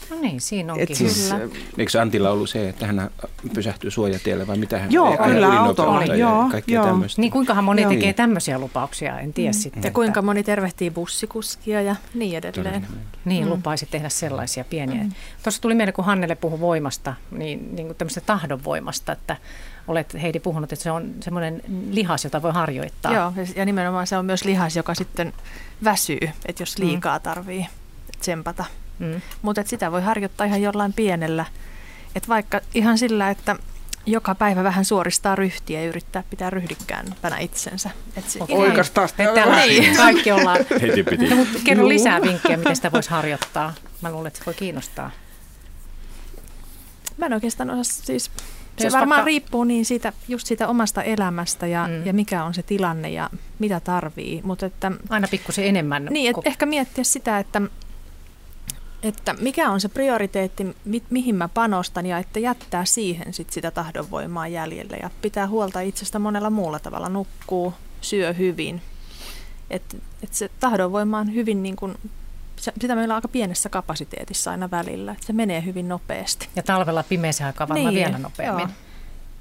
No 0.09 0.15
niin, 0.21 0.41
siinä 0.41 0.73
Et 0.73 0.79
onkin. 0.81 0.95
siis, 0.95 1.29
Kyllä. 1.31 1.43
ö, 1.43 1.49
Eikö 1.77 2.01
Antilla 2.01 2.29
ollut 2.29 2.49
se, 2.49 2.69
että 2.69 2.87
hän 2.87 3.09
pysähtyy 3.53 3.91
suojatielle 3.91 4.47
vai 4.47 4.57
mitä 4.57 4.79
hän 4.79 4.91
Joo, 4.91 5.11
ei 5.11 5.17
kyllä, 5.17 5.59
autolla, 5.61 6.03
ja 6.03 6.15
joo, 6.15 6.49
joo. 6.67 6.85
tämmöistä. 6.85 7.21
Niin 7.21 7.31
kuinkahan 7.31 7.63
moni 7.63 7.81
Joo. 7.81 7.91
tekee 7.91 8.13
tämmöisiä 8.13 8.59
lupauksia, 8.59 9.19
en 9.19 9.33
tiedä 9.33 9.53
sitten. 9.53 9.81
Ja 9.83 9.87
että- 9.87 9.95
kuinka 9.95 10.21
moni 10.21 10.43
tervehtii 10.43 10.91
bussikuskia 10.91 11.81
ja 11.81 11.95
niin 12.13 12.37
edelleen. 12.37 12.53
Todennäköisesti. 12.65 13.05
Niin, 13.25 13.43
Mm. 13.43 13.49
lupaisi 13.49 13.85
tehdä 13.85 14.09
sellaisia 14.09 14.63
pieniä. 14.63 15.03
Mm. 15.03 15.11
Tuossa 15.43 15.61
tuli 15.61 15.75
mieleen, 15.75 15.93
kun 15.93 16.05
Hannele 16.05 16.35
puhui 16.35 16.59
voimasta, 16.59 17.13
niin, 17.31 17.75
niin 17.75 17.87
kuin 17.87 17.97
tämmöisestä 17.97 18.25
tahdonvoimasta, 18.27 19.11
että 19.11 19.37
olet 19.87 20.13
Heidi 20.21 20.39
puhunut, 20.39 20.73
että 20.73 20.83
se 20.83 20.91
on 20.91 21.11
semmoinen 21.19 21.61
lihas, 21.89 22.23
jota 22.23 22.41
voi 22.41 22.51
harjoittaa. 22.53 23.13
Joo, 23.13 23.33
ja- 23.35 23.45
ja 23.55 23.65
nimenomaan 23.65 24.07
se 24.07 24.17
on 24.17 24.25
myös 24.25 24.43
lihas, 24.45 24.75
joka 24.75 24.93
sitten 24.93 25.33
väsyy, 25.83 26.19
että 26.45 26.61
jos 26.63 26.77
liikaa 26.77 27.19
tarvii 27.19 27.65
tsempata. 28.19 28.65
Mm. 28.99 29.21
Mutta 29.41 29.63
sitä 29.65 29.91
voi 29.91 30.01
harjoittaa 30.01 30.45
ihan 30.47 30.61
jollain 30.61 30.93
pienellä. 30.93 31.45
Että 32.15 32.27
vaikka 32.27 32.61
ihan 32.73 32.97
sillä, 32.97 33.29
että 33.29 33.55
joka 34.05 34.35
päivä 34.35 34.63
vähän 34.63 34.85
suoristaa 34.85 35.35
ryhtiä 35.35 35.81
ja 35.81 35.87
yrittää 35.87 36.23
pitää 36.29 36.49
ryhdikkäämpänä 36.49 37.37
itsensä. 37.37 37.89
Et 38.17 38.29
se 38.29 38.39
ihan- 38.49 38.61
Oikastaan 38.69 39.09
Me 39.17 39.25
täällä 39.33 39.65
Niin. 39.65 39.97
kaikki 40.05 40.31
ollaan. 40.31 40.57
Heti 40.81 41.03
piti. 41.03 41.27
No, 41.29 41.35
mutta 41.35 41.59
kerro 41.63 41.87
lisää 41.87 42.21
vinkkejä, 42.21 42.57
miten 42.57 42.75
sitä 42.75 42.91
voisi 42.91 43.09
harjoittaa. 43.09 43.73
Mä 44.01 44.11
luulen, 44.11 44.27
että 44.27 44.39
se 44.39 44.45
voi 44.45 44.53
kiinnostaa. 44.53 45.11
Mä 47.17 47.25
en 47.25 47.33
oikeastaan 47.33 47.69
osaa 47.69 47.83
siis... 47.83 48.31
Se 48.77 48.83
Jos 48.83 48.93
varmaan 48.93 49.09
vaikka- 49.17 49.25
riippuu 49.25 49.63
niin 49.63 49.85
siitä, 49.85 50.13
just 50.27 50.47
siitä 50.47 50.67
omasta 50.67 51.03
elämästä 51.03 51.67
ja, 51.67 51.87
Mm. 51.87 52.05
ja 52.05 52.13
mikä 52.13 52.43
on 52.43 52.53
se 52.53 52.63
tilanne 52.63 53.09
ja 53.09 53.29
mitä 53.59 53.79
tarvii. 53.79 54.41
Mutta 54.43 54.65
että, 54.65 54.91
Aina 55.09 55.27
pikkusen 55.31 55.65
enemmän. 55.65 56.07
niin, 56.11 56.29
et 56.29 56.35
ehkä 56.47 56.65
miettiä 56.65 57.03
sitä, 57.03 57.39
että, 57.39 57.61
että 59.07 59.33
mikä 59.33 59.69
on 59.69 59.81
se 59.81 59.89
prioriteetti, 59.89 60.75
mi, 60.85 61.03
mihin 61.09 61.35
mä 61.35 61.47
panostan 61.47 62.05
ja 62.05 62.17
että 62.17 62.39
jättää 62.39 62.85
siihen 62.85 63.33
sit 63.33 63.49
sitä 63.53 63.71
tahdonvoimaa 63.71 64.47
jäljelle 64.47 64.97
ja 64.97 65.09
pitää 65.21 65.47
huolta 65.47 65.81
itsestä 65.81 66.19
monella 66.19 66.49
muulla 66.49 66.79
tavalla. 66.79 67.09
Nukkuu, 67.09 67.73
syö 68.01 68.33
hyvin. 68.33 68.81
Et, 69.69 69.97
et 70.23 70.33
se 70.33 70.49
tahdonvoima 70.59 71.19
on 71.19 71.33
hyvin 71.33 71.63
niin 71.63 71.75
kuin, 71.75 71.97
se- 72.55 72.73
sitä 72.81 72.95
meillä 72.95 73.11
on 73.11 73.15
aika 73.15 73.27
pienessä 73.27 73.69
kapasiteetissa 73.69 74.51
aina 74.51 74.71
välillä. 74.71 75.11
Et 75.11 75.23
se 75.23 75.33
menee 75.33 75.65
hyvin 75.65 75.87
nopeasti. 75.89 76.49
Ja 76.55 76.63
talvella 76.63 77.03
pimeässä 77.03 77.45
aikaa 77.45 77.67
varmaan 77.69 77.93
Niin, 77.93 78.05
vielä 78.05 78.17
nopeammin. 78.17 78.61
joo. 78.67 78.71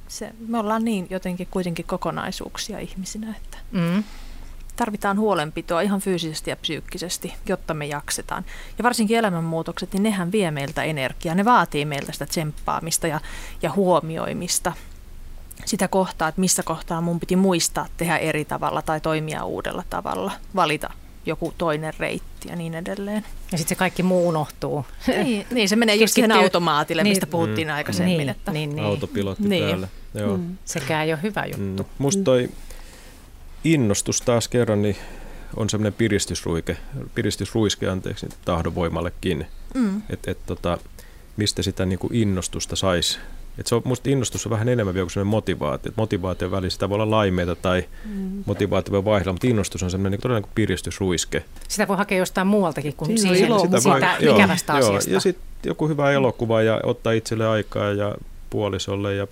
Se, 0.09 0.33
me 0.49 0.59
ollaan 0.59 0.85
niin 0.85 1.07
jotenkin 1.11 1.49
kuitenkin 1.51 1.85
kokonaisuuksia 1.85 2.79
ihmisinä, 2.79 3.35
että 3.37 3.59
Mm. 3.73 4.05
Tarvitaan 4.77 5.19
huolenpitoa 5.19 5.81
ihan 5.81 6.01
fyysisesti 6.01 6.51
ja 6.51 6.57
psyykkisesti, 6.57 7.35
jotta 7.49 7.75
me 7.75 7.87
jaksetaan. 7.87 8.45
Ja 8.79 8.83
varsinkin 8.85 9.17
elämänmuutokset, 9.19 9.93
niin 9.93 10.03
nehän 10.03 10.33
vie 10.33 10.51
meiltä 10.51 10.83
energiaa. 10.83 11.35
Ne 11.35 11.45
vaatii 11.45 11.85
meiltä 11.85 12.13
sitä 12.13 12.27
tsemppaamista 12.27 13.07
ja, 13.07 13.21
ja 13.63 13.73
huomioimista. 13.73 14.73
Sitä 15.65 15.89
kohtaa, 15.89 16.29
että 16.29 16.41
missä 16.41 16.63
kohtaa 16.63 17.01
mun 17.01 17.21
piti 17.21 17.37
muistaa 17.37 17.87
tehdä 17.97 18.17
eri 18.19 18.45
tavalla 18.45 18.83
tai 18.83 19.01
toimia 19.01 19.45
uudella 19.45 19.85
tavalla, 19.91 20.33
valita 20.55 20.91
joku 21.27 21.55
toinen 21.59 21.95
reitti 21.99 22.49
ja 22.49 22.57
niin 22.57 22.75
edelleen. 22.75 23.25
Ja 23.53 23.59
sitten 23.59 23.69
se 23.69 23.79
kaikki 23.79 24.03
muu 24.03 24.29
unohtuu. 24.29 24.87
niin, 25.07 25.47
niin, 25.51 25.69
se 25.69 25.77
menee 25.77 25.95
just 25.95 26.15
siihen 26.15 26.33
automaatille, 26.33 27.03
niin. 27.03 27.11
mistä 27.11 27.27
puhuttiin 27.27 27.69
Mm. 27.69 27.75
aikaisemmin. 27.75 28.17
niin, 28.19 28.29
että, 28.29 28.53
niin, 28.53 28.77
niin. 28.77 28.87
Autopilotti 28.87 29.49
Niin. 29.49 29.65
päällä. 29.69 29.89
Joo. 30.15 30.37
Mm. 30.37 30.57
Sekään 30.65 31.05
ei 31.07 31.13
ole 31.13 31.23
hyvä 31.23 31.45
juttu. 31.47 31.83
Mm. 31.83 31.89
Musta 31.99 32.23
toi 32.23 32.49
innostus 33.65 34.21
taas 34.21 34.49
kerran 34.49 34.83
niin 34.83 34.97
on 35.57 35.71
semmoinen 35.71 35.93
piristysruike, 35.93 36.77
piristysruiske 37.15 37.89
anteeksi 37.89 38.29
tahdonvoimallekin. 38.45 39.47
Mm. 39.75 40.03
Että 40.11 40.31
et, 40.31 40.39
tota, 40.47 40.79
mistä 41.37 41.63
sitä 41.63 41.87
niinku 41.87 42.09
innostusta 42.13 42.77
saisi. 42.77 43.19
Et 43.59 43.67
se 43.67 43.75
on, 43.75 43.83
musta 43.85 44.11
innostus 44.11 44.47
on 44.47 44.51
vähän 44.51 44.69
enemmän 44.69 44.95
vielä 44.95 45.05
kuin 45.05 45.11
semmoinen 45.13 45.31
motivaatio. 45.31 45.89
Et 45.91 45.97
motivaation 45.97 46.51
välissä 46.51 46.75
sitä 46.75 46.89
voi 46.89 46.95
olla 46.95 47.11
laimeita 47.11 47.55
tai 47.57 47.85
Mm. 48.05 48.43
motivaatio 48.47 48.93
voi 48.93 49.05
vaihdella, 49.05 49.33
mutta 49.33 49.47
innostus 49.47 49.83
on 49.83 49.91
semmoinen 49.91 50.11
niin 50.11 50.21
todella 50.21 50.39
niin 50.39 50.43
kuin 50.45 50.55
piristysruiske. 50.55 51.45
Sitä 51.69 51.89
voi 51.89 51.97
hakea 51.97 52.19
jostain 52.19 52.47
muualtakin 52.47 52.95
kuin 52.97 53.09
Siinä 53.19 53.31
on 53.31 53.37
siihen, 53.37 53.49
ilo 53.51 53.59
sitä 53.59 53.77
mukana. 53.77 54.17
siitä 54.19 54.35
ikävästä 54.37 54.73
joo, 54.73 54.79
asiasta. 54.89 55.11
Ja 55.11 55.21
sitten 55.21 55.45
joku 55.65 55.89
hyvä 55.89 56.11
elokuva 56.13 56.63
ja 56.63 56.81
ottaa 56.83 57.13
itselle 57.13 57.49
aikaa 57.49 57.91
ja 57.93 58.15
puolisolle 58.51 59.15
ja 59.15 59.27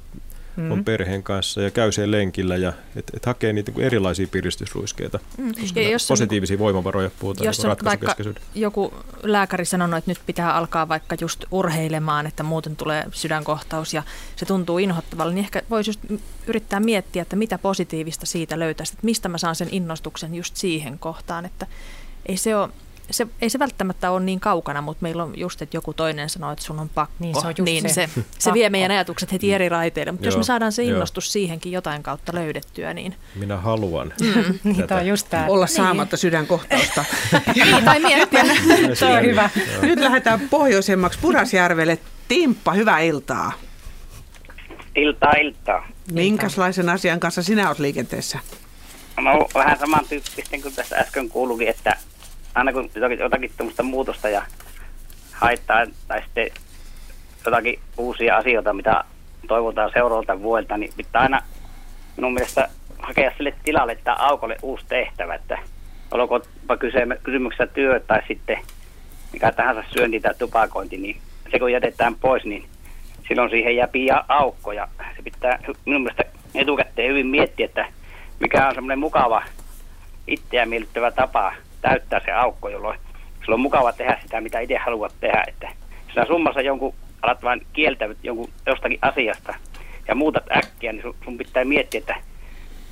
Mm. 0.57 0.73
on 0.73 0.85
perheen 0.85 1.23
kanssa 1.23 1.62
ja 1.62 1.70
käy 1.70 1.93
siellä 1.93 2.16
lenkillä 2.16 2.57
ja 2.57 2.73
et, 2.97 3.11
et 3.16 3.27
hakee 3.27 3.53
niitä 3.53 3.73
niin 3.73 3.85
erilaisia 3.85 4.27
piristysruiskeita. 4.31 5.19
Mm. 5.39 5.53
Ja 5.74 5.91
jos 5.91 6.11
on- 6.11 6.15
positiivisia 6.15 6.59
voimavaroja 6.59 7.11
puhutaan 7.19 7.47
jos 7.47 7.62
niin 7.62 7.77
vaikka 7.85 8.15
joku 8.55 8.95
lääkäri 9.23 9.65
sanonut, 9.65 9.99
että 9.99 10.11
nyt 10.11 10.20
pitää 10.27 10.55
alkaa 10.55 10.89
vaikka 10.89 11.16
just 11.20 11.45
urheilemaan, 11.51 12.27
että 12.27 12.43
muuten 12.43 12.77
tulee 12.77 13.05
sydänkohtaus 13.12 13.95
ja 13.95 14.03
se 14.37 14.47
tuntuu 14.47 14.79
inhottavalle, 14.79 15.35
niin 15.35 15.45
ehkä 15.45 15.62
voisi 15.70 15.91
just 15.91 16.01
yrittää 16.47 16.81
miettiä, 16.81 17.23
että 17.23 17.37
mitä 17.37 17.59
positiivista 17.59 18.27
siitä 18.27 18.59
löytäisi, 18.59 18.93
että 18.93 19.05
mistä 19.07 19.29
mä 19.29 19.39
saan 19.39 19.57
sen 19.57 19.69
innostuksen 19.70 20.35
just 20.35 20.57
siihen 20.57 20.99
kohtaan, 20.99 21.45
että 21.45 21.66
ei 22.27 22.37
se 22.37 22.57
ole 22.57 22.69
se, 23.11 23.27
ei 23.43 23.51
se 23.51 23.59
välttämättä 23.59 24.11
ole 24.11 24.20
niin 24.20 24.41
kaukana, 24.41 24.81
mutta 24.81 25.03
meillä 25.03 25.23
on 25.23 25.39
just, 25.39 25.62
että 25.62 25.77
joku 25.77 25.95
toinen 25.95 26.31
sanoo, 26.31 26.53
että 26.53 26.65
sun 26.65 26.79
on 26.79 26.89
pakko. 26.89 27.15
Niin, 27.19 27.35
se 27.41 27.47
on 27.47 27.55
just 27.59 27.65
niin 27.65 27.89
se. 27.89 28.09
se, 28.15 28.24
se 28.39 28.53
vie 28.53 28.70
meidän 28.70 28.91
ajatukset 28.91 29.33
heti 29.33 29.55
eri 29.55 29.69
raiteille. 29.69 30.12
Mutta 30.12 30.27
jos 30.27 30.35
Joo, 30.35 30.41
me 30.41 30.45
saadaan 30.45 30.73
se 30.73 30.83
joo. 30.83 30.95
innostus 30.95 31.33
siihenkin 31.33 31.73
jotain 31.73 32.03
kautta 32.03 32.33
löydettyä, 32.35 32.95
niin... 32.95 33.15
Minä 33.35 33.57
haluan. 33.57 34.12
Niin, 34.65 34.77
tätä. 34.77 34.87
toi 34.89 35.01
on 35.01 35.07
just 35.07 35.27
tämä. 35.31 35.47
Olla 35.47 35.66
saamatta 35.66 36.16
sydänkohtausta. 36.16 37.05
niin, 37.55 37.85
tai 37.85 38.01
miettiä. 38.01 38.45
Se 38.95 39.07
on 39.07 39.23
hyvä. 39.23 39.51
Nyt 39.83 40.01
lähdetään 40.01 40.41
pohjoisemmaksi 40.41 41.19
Pudasjärvelle. 41.23 41.99
Timppa, 42.29 42.73
hyvää 42.73 43.01
iltaa. 43.01 43.53
Iltaa, 44.97 45.33
iltaa. 45.33 45.87
Minkälaisen 46.12 46.89
asian 46.89 47.20
kanssa 47.20 47.43
sinä 47.43 47.69
olet 47.69 47.79
liikenteessä? 47.79 48.39
No 49.20 49.49
vähän 49.55 49.79
samantyyppisten 49.79 50.62
kuin 50.62 50.74
tässä 50.74 50.97
äsken 50.97 51.29
kuulukin, 51.29 51.69
että 51.69 51.97
aina 52.55 52.73
kun 52.73 52.91
jotakin, 52.95 53.19
jotakin 53.19 53.53
tuommoista 53.57 53.83
muutosta 53.83 54.29
ja 54.29 54.43
haittaa 55.33 55.87
tai 56.09 56.23
sitten 56.23 56.51
jotakin 57.45 57.79
uusia 57.97 58.37
asioita, 58.37 58.73
mitä 58.73 59.05
toivotaan 59.49 59.91
seuraavalta 59.95 60.41
vuodelta, 60.41 60.77
niin 60.77 60.93
pitää 60.97 61.23
aina 61.23 61.43
minun 62.16 62.35
mielestä 62.35 62.69
hakea 62.99 63.33
sille 63.37 63.55
tilalle 63.65 63.99
tai 64.05 64.16
aukolle 64.19 64.57
uusi 64.62 64.85
tehtävä, 64.89 65.35
että 65.35 65.59
olkoonpa 66.11 66.77
kysymyksessä 67.23 67.66
työ 67.66 68.01
tai 68.01 68.23
sitten 68.29 68.59
mikä 69.33 69.53
tahansa 69.53 69.85
syönti 69.91 70.20
tai 70.20 70.35
tupakointi, 70.39 70.97
niin 70.97 71.16
se 71.51 71.59
kun 71.59 71.73
jätetään 71.73 72.15
pois, 72.15 72.45
niin 72.45 72.65
silloin 73.29 73.51
siihen 73.51 73.77
jää 73.77 73.89
pian 73.89 74.24
aukko 74.29 74.73
ja 74.73 74.89
se 75.16 75.23
pitää 75.23 75.59
minun 75.85 76.03
mielestä 76.03 76.24
etukäteen 76.55 77.11
hyvin 77.11 77.27
miettiä, 77.27 77.66
että 77.66 77.87
mikä 78.41 78.69
on 78.69 78.74
semmoinen 78.74 78.99
mukava 78.99 79.43
itseä 80.27 80.66
miellyttävä 80.66 81.11
tapa 81.11 81.53
täyttää 81.83 82.21
se 82.25 82.33
aukko, 82.33 82.69
jolloin 82.69 82.99
silloin 83.41 83.59
on 83.59 83.61
mukava 83.61 83.93
tehdä 83.93 84.19
sitä, 84.23 84.41
mitä 84.41 84.61
itse 84.61 84.77
haluat 84.77 85.15
tehdä. 85.21 85.45
Että 85.49 85.69
sinä 86.15 86.27
summassa 86.27 86.61
jonkun, 86.61 86.95
alat 87.23 87.43
vain 87.43 87.67
kieltävyt 87.73 88.19
jonkun 88.23 88.51
jostakin 88.67 88.99
asiasta 89.03 89.55
ja 90.09 90.15
muutat 90.15 90.45
äkkiä, 90.57 90.93
niin 90.93 91.03
sun, 91.03 91.15
sun 91.25 91.39
pitää 91.39 91.65
miettiä, 91.65 91.99
että 91.99 92.17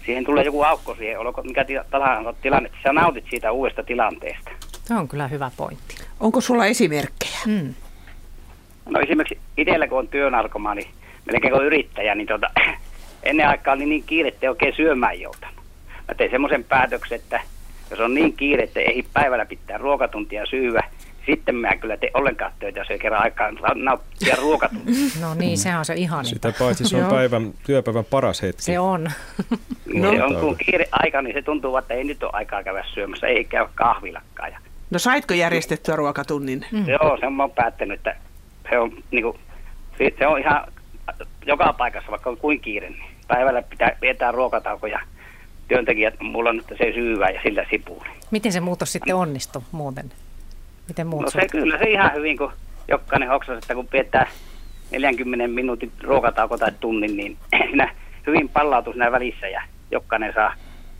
siihen 0.06 0.24
tulee 0.24 0.44
joku 0.44 0.62
aukko 0.62 0.94
siihen, 0.94 1.18
olko 1.18 1.42
mikä 1.42 1.64
tahansa 1.90 2.32
tilanne, 2.32 2.66
että 2.66 2.78
sä 2.82 2.92
nautit 2.92 3.24
siitä 3.30 3.52
uudesta 3.52 3.82
tilanteesta. 3.82 4.50
Se 4.84 4.94
on 4.94 5.08
kyllä 5.08 5.28
hyvä 5.28 5.50
pointti. 5.56 5.94
Onko 6.20 6.40
sulla 6.40 6.66
esimerkkejä? 6.66 7.38
Mm. 7.46 7.74
No 8.88 9.00
esimerkiksi 9.00 9.38
itsellä, 9.56 9.88
kun 9.88 9.98
on 9.98 10.08
työnarkomaan, 10.08 10.76
niin 10.76 10.90
melkein 11.32 11.52
kuin 11.52 11.66
yrittäjä, 11.66 12.14
niin 12.14 12.26
tuota, 12.26 12.50
ennen 13.22 13.48
aikaa 13.48 13.74
oli 13.74 13.86
niin 13.86 14.02
kiire, 14.02 14.28
että 14.28 14.46
ei 14.46 14.48
oikein 14.48 14.76
syömään 14.76 15.20
joutanut. 15.20 15.56
Mä 16.08 16.14
tein 16.14 16.30
semmoisen 16.30 16.64
päätöksen, 16.64 17.20
että 17.20 17.40
jos 17.90 18.00
on 18.00 18.14
niin 18.14 18.32
kiire, 18.32 18.62
että 18.62 18.80
ei 18.80 19.04
päivällä 19.14 19.46
pitää 19.46 19.78
ruokatuntia 19.78 20.46
syyä, 20.46 20.82
sitten 21.26 21.54
mä 21.54 21.76
kyllä 21.76 21.96
tee 21.96 22.10
ollenkaan 22.14 22.52
töitä, 22.58 22.78
jos 22.78 22.90
ei 22.90 22.98
kerran 22.98 23.22
aikaan 23.22 23.58
nauttia 23.74 24.36
ruokatuntia. 24.36 24.94
No 25.20 25.34
niin, 25.34 25.58
sehän 25.58 25.78
on 25.78 25.84
se 25.84 25.94
ihan. 25.94 26.24
Sitä 26.24 26.52
paitsi 26.58 26.84
se 26.84 26.96
on 26.96 27.10
päivän, 27.10 27.52
työpäivän 27.66 28.04
paras 28.04 28.42
hetki. 28.42 28.62
Se 28.62 28.78
on. 28.78 29.10
no. 29.94 30.10
Se 30.12 30.24
on 30.24 30.36
kun 30.36 30.56
kiire 30.56 30.88
aika, 30.92 31.22
niin 31.22 31.34
se 31.34 31.42
tuntuu, 31.42 31.76
että 31.76 31.94
ei 31.94 32.04
nyt 32.04 32.22
ole 32.22 32.30
aikaa 32.34 32.62
käydä 32.62 32.84
syömässä, 32.94 33.26
ei 33.26 33.44
käy 33.44 33.66
kahvilakaan. 33.74 34.52
No 34.90 34.98
saitko 34.98 35.34
järjestettyä 35.34 35.96
ruokatunnin? 35.96 36.66
Mm. 36.72 36.88
Joo, 36.88 37.16
se 37.20 37.26
on 37.26 37.50
päättänyt, 37.54 37.98
että 37.98 38.16
se 38.70 38.78
on, 38.78 38.92
niin 39.10 39.22
kuin, 39.22 39.38
se 40.18 40.26
on 40.26 40.38
ihan 40.38 40.64
joka 41.46 41.72
paikassa, 41.72 42.10
vaikka 42.10 42.30
on 42.30 42.36
kuin 42.36 42.60
kiire, 42.60 42.90
niin 42.90 43.10
päivällä 43.28 43.62
pitää 43.62 43.96
viettää 44.00 44.32
ruokatauko 44.32 44.86
ja 44.86 45.00
työntekijät, 45.70 46.14
mulla 46.20 46.50
on 46.50 46.56
nyt 46.56 46.66
se 46.78 46.92
syyvä 46.94 47.30
ja 47.30 47.40
sillä 47.42 47.66
sipuuli. 47.70 48.08
Miten 48.30 48.52
se 48.52 48.60
muutos 48.60 48.92
sitten 48.92 49.14
onnistui 49.14 49.62
muuten? 49.72 50.12
Miten 50.88 51.06
muut 51.06 51.22
no 51.22 51.30
se 51.30 51.48
kyllä 51.50 51.78
se 51.78 51.84
ihan 51.84 52.14
hyvin, 52.14 52.38
kun 52.38 52.52
jokainen 52.88 53.28
hoksas, 53.28 53.58
että 53.58 53.74
kun 53.74 53.88
pidetään 53.88 54.26
40 54.90 55.48
minuutin 55.48 55.92
ruokatauko 56.02 56.58
tai 56.58 56.72
tunnin, 56.80 57.16
niin 57.16 57.36
siinä 57.68 57.94
hyvin 58.26 58.48
pallautuu 58.48 58.92
siinä 58.92 59.12
välissä 59.12 59.48
ja 59.48 59.62
jokainen 59.90 60.32
saa 60.34 60.54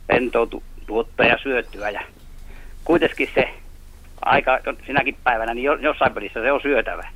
rentoutua 0.09 1.25
ja 1.27 1.37
syötyä. 1.43 1.89
Ja 1.89 2.01
kuitenkin 2.83 3.29
se 3.35 3.49
aika 4.21 4.59
sinäkin 4.85 5.17
päivänä, 5.23 5.53
niin 5.53 5.65
jossain 5.81 6.13
pelissä 6.13 6.41
se 6.41 6.51
on 6.51 6.61
syötävä. 6.61 7.07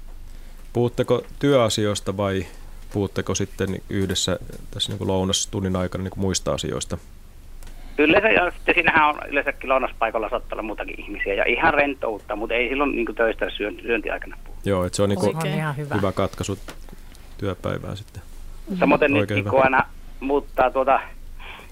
Puhutteko 0.73 1.23
työasioista 1.39 2.17
vai 2.17 2.45
puhutteko 2.93 3.35
sitten 3.35 3.69
yhdessä 3.89 4.39
tässä 4.71 4.91
niin 4.91 4.97
kuin 4.97 5.07
lounastunnin 5.07 5.75
aikana 5.75 6.03
niin 6.03 6.11
kuin 6.11 6.21
muista 6.21 6.53
asioista? 6.53 6.97
Yleensä, 7.97 8.27
ja 8.27 8.51
sitten 8.51 8.75
siinähän 8.75 9.09
on 9.09 9.15
yleensäkin 9.27 9.69
lounaspaikalla 9.69 10.29
saattaa 10.29 10.55
olla 10.55 10.63
muutakin 10.63 11.01
ihmisiä 11.01 11.33
ja 11.33 11.43
ihan 11.47 11.73
rentoutta, 11.73 12.35
mutta 12.35 12.55
ei 12.55 12.69
silloin 12.69 12.91
niin 12.91 13.05
kuin 13.05 13.15
töistä 13.15 13.49
syönti, 13.49 13.81
syöntiaikana 13.81 14.37
puhu. 14.43 14.57
Joo, 14.65 14.85
että 14.85 14.95
se 14.95 15.03
on, 15.03 15.09
niin 15.09 15.19
kuin 15.19 15.37
hyvä. 15.77 15.95
hyvä 15.95 16.11
katkaisu 16.11 16.59
työpäivään 17.37 17.97
sitten. 17.97 18.21
Samoin 18.79 19.01
nytkin, 19.07 19.37
hyvä. 19.37 19.49
kun 19.49 19.63
aina 19.63 19.85
muuttaa 20.19 20.71
tuota, 20.71 20.99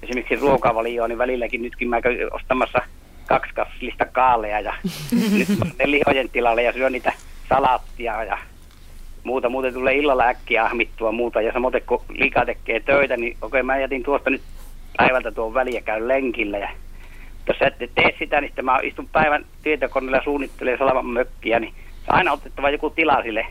esimerkiksi 0.04 0.36
ruokavalioon, 0.36 1.10
niin 1.10 1.18
välilläkin 1.18 1.62
nytkin 1.62 1.90
mä 1.90 2.02
käyn 2.02 2.34
ostamassa 2.34 2.80
kaksi 3.28 3.54
kassillista 3.54 4.06
kaaleja 4.06 4.60
ja 4.60 4.74
nyt 5.38 5.48
ne 5.80 5.92
lihojen 5.92 6.30
tilalle 6.30 6.64
ja 6.64 6.74
syön 6.74 6.92
niitä 6.92 7.14
salaattia 7.50 8.24
ja 8.24 8.38
muuta. 9.24 9.50
Muuten 9.50 9.74
tulee 9.74 9.96
illalla 9.96 10.24
äkkiä 10.24 10.66
ahmittua 10.66 11.12
muuta 11.12 11.42
ja 11.42 11.54
samoin 11.54 11.74
kun 11.86 12.02
liika 12.10 12.46
tekee 12.46 12.80
töitä, 12.80 13.18
niin 13.18 13.32
okei 13.32 13.48
okay, 13.48 13.64
mä 13.64 13.78
jätin 13.78 14.04
tuosta 14.04 14.30
nyt 14.30 14.42
päivältä 14.98 15.32
tuon 15.32 15.54
väliä 15.54 15.82
käyn 15.82 16.08
lenkillä 16.08 16.58
ja 16.58 16.70
jos 17.48 17.58
sä 17.58 17.68
et 17.68 17.92
tee 17.96 18.16
sitä, 18.20 18.42
niin 18.42 18.50
sitten 18.50 18.66
mä 18.66 18.80
istun 18.84 19.08
päivän 19.08 19.46
tietokoneella 19.64 20.18
ja 20.18 20.24
suunnittelen 20.24 20.78
salaman 20.78 21.06
mökkiä, 21.06 21.60
niin 21.60 21.74
aina 22.08 22.32
otettava 22.32 22.70
joku 22.70 22.90
tila 22.90 23.24
sille 23.24 23.46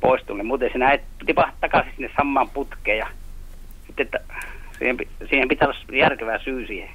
poistulle. 0.00 0.42
Muuten 0.42 0.70
sinä 0.72 0.92
et 0.92 1.02
tipahda 1.26 1.52
takaisin 1.60 1.92
sinne 1.96 2.10
samaan 2.16 2.50
putkeen 2.50 2.98
ja 2.98 3.06
sitten 3.86 4.04
että 4.06 4.20
siihen, 4.78 4.96
siihen 5.28 5.48
pitää 5.48 5.68
olla 5.68 5.98
järkevää 5.98 6.38
syy 6.38 6.66
siihen, 6.66 6.88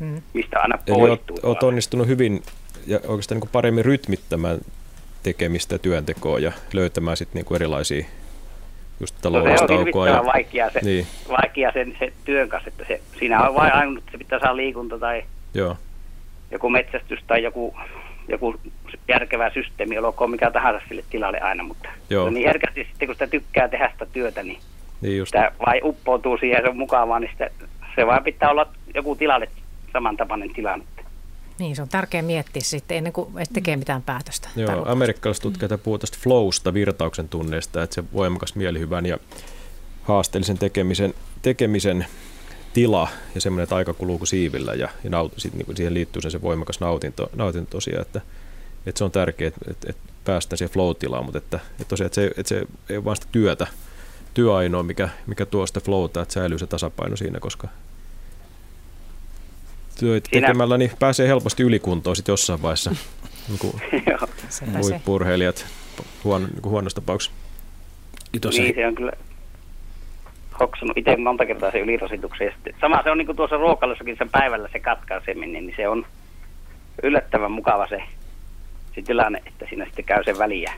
hmm. 0.00 0.22
mistä 0.34 0.60
aina 0.60 0.78
poistuu. 0.78 1.36
Eli 1.36 1.50
olet 1.50 1.62
onnistunut 1.62 2.06
hyvin 2.06 2.42
ja 2.86 3.00
oikeastaan 3.06 3.40
niin 3.40 3.50
paremmin 3.52 3.84
rytmittämään 3.84 4.58
tekemistä 5.22 5.78
työntekoa 5.78 6.38
ja 6.38 6.52
löytämään 6.72 7.16
sitten 7.16 7.42
niin 7.42 7.56
erilaisia 7.56 8.04
just 9.00 9.24
no, 9.24 9.30
se 9.30 10.18
on 10.18 10.26
vaikea, 10.26 10.70
se, 10.70 10.80
niin. 10.82 11.06
vaikea 11.28 11.72
sen, 11.72 11.96
se 11.98 12.12
työn 12.24 12.48
kanssa, 12.48 12.68
että 12.68 12.84
se, 12.88 13.00
siinä 13.18 13.48
on 13.48 13.54
vain 13.54 13.74
ainut, 13.74 13.98
että 13.98 14.12
se 14.12 14.18
pitää 14.18 14.38
saada 14.38 14.56
liikunta 14.56 14.98
tai 14.98 15.22
Joo. 15.54 15.76
joku 16.50 16.68
metsästys 16.68 17.20
tai 17.26 17.42
joku, 17.42 17.76
joku 18.28 18.54
järkevä 19.08 19.50
systeemi, 19.50 19.98
olkoon 19.98 20.30
mikä 20.30 20.50
tahansa 20.50 20.86
sille 20.88 21.04
tilalle 21.10 21.40
aina, 21.40 21.62
mutta 21.62 21.88
Joo. 22.10 22.30
niin 22.30 22.46
herkästi 22.46 22.84
sitten 22.84 23.08
kun 23.08 23.14
sitä 23.14 23.26
tykkää 23.26 23.68
tehdä 23.68 23.90
sitä 23.92 24.06
työtä, 24.06 24.42
niin, 24.42 24.60
niin 25.00 25.18
just. 25.18 25.28
sitä 25.28 25.52
vai 25.66 25.80
uppoutuu 25.84 26.38
siihen 26.38 26.56
ja 26.56 26.62
se 26.62 26.68
on 26.68 26.76
mukavaa, 26.76 27.20
niin 27.20 27.30
sitä, 27.30 27.50
se 27.96 28.06
vaan 28.06 28.24
pitää 28.24 28.50
olla 28.50 28.66
joku 28.94 29.16
tilalle 29.16 29.48
samantapainen 29.92 30.52
tilanne. 30.52 30.84
Niin, 31.58 31.76
se 31.76 31.82
on 31.82 31.88
tärkeää 31.88 32.22
miettiä 32.22 32.62
sitten 32.62 32.96
ennen 32.96 33.12
kuin 33.12 33.34
tekee 33.52 33.76
mitään 33.76 34.02
päätöstä. 34.02 34.48
Joo, 34.56 34.84
amerikkalaiset 34.86 35.42
tutkijat 35.42 35.82
puhuvat 35.82 36.00
tästä 36.00 36.18
flowsta, 36.20 36.74
virtauksen 36.74 37.28
tunneesta, 37.28 37.82
että 37.82 37.94
se 37.94 38.04
voimakas 38.12 38.54
mielihyvän 38.54 39.06
ja 39.06 39.18
haasteellisen 40.02 40.58
tekemisen, 40.58 41.14
tekemisen 41.42 42.06
tila 42.72 43.08
ja 43.34 43.40
semmoinen, 43.40 43.62
että 43.62 43.76
aika 43.76 43.94
kuluu 43.94 44.18
kuin 44.18 44.28
siivillä 44.28 44.74
ja, 44.74 44.88
ja 45.04 45.10
naut, 45.10 45.32
sit, 45.36 45.54
niin 45.54 45.76
siihen 45.76 45.94
liittyy 45.94 46.22
se, 46.22 46.30
se 46.30 46.42
voimakas 46.42 46.80
nautinto, 46.80 47.30
nautinto 47.34 47.70
tosiaan, 47.70 48.02
että, 48.02 48.20
että 48.86 48.98
se 48.98 49.04
on 49.04 49.10
tärkeää, 49.10 49.48
että, 49.48 49.70
että, 49.70 49.90
että 49.90 50.12
päästään 50.24 50.58
siihen 50.58 50.72
flow-tilaan, 50.72 51.24
mutta 51.24 51.38
että, 51.38 51.60
että 51.70 51.84
tosiaan, 51.84 52.06
että 52.06 52.14
se, 52.14 52.26
että 52.26 52.48
se 52.48 52.62
ei 52.88 52.96
ole 52.96 53.04
vain 53.04 53.16
sitä 53.16 53.28
työtä, 53.32 53.66
työ 54.34 54.54
ainoa, 54.54 54.82
mikä, 54.82 55.08
mikä 55.26 55.46
tuo 55.46 55.66
sitä 55.66 55.80
flowta, 55.80 56.22
että 56.22 56.34
säilyy 56.34 56.58
se 56.58 56.66
tasapaino 56.66 57.16
siinä, 57.16 57.40
koska 57.40 57.68
työtä 60.00 60.28
Siinä... 60.30 60.46
tekemällä 60.46 60.78
niin 60.78 60.90
pääsee 60.98 61.28
helposti 61.28 61.62
ylikuntoon 61.62 62.16
sitten 62.16 62.32
jossain 62.32 62.62
vaiheessa. 62.62 62.90
niin 63.48 64.78
huippurheilijat 64.82 65.66
huono, 66.24 66.46
niin 66.46 66.62
huonossa 66.64 67.00
tapauksessa. 67.00 67.36
Niin, 68.62 68.74
se 68.74 68.86
on 68.86 68.94
kyllä 68.94 69.12
hoksannut 70.60 70.98
itse 70.98 71.16
monta 71.16 71.46
kertaa 71.46 71.70
se 71.70 71.78
ylirasituksen. 71.78 72.52
Sama 72.80 73.02
se 73.02 73.10
on 73.10 73.18
niin 73.18 73.26
kuin 73.26 73.36
tuossa 73.36 73.56
ruokalussakin 73.56 74.16
sen 74.18 74.30
päivällä 74.30 74.68
se 74.72 74.80
katkaiseminen, 74.80 75.66
niin 75.66 75.76
se 75.76 75.88
on 75.88 76.06
yllättävän 77.02 77.52
mukava 77.52 77.86
se, 77.88 78.02
se 78.94 79.02
tilanne, 79.02 79.42
että 79.46 79.66
siinä 79.68 79.84
sitten 79.84 80.04
käy 80.04 80.24
se 80.24 80.38
väliä. 80.38 80.72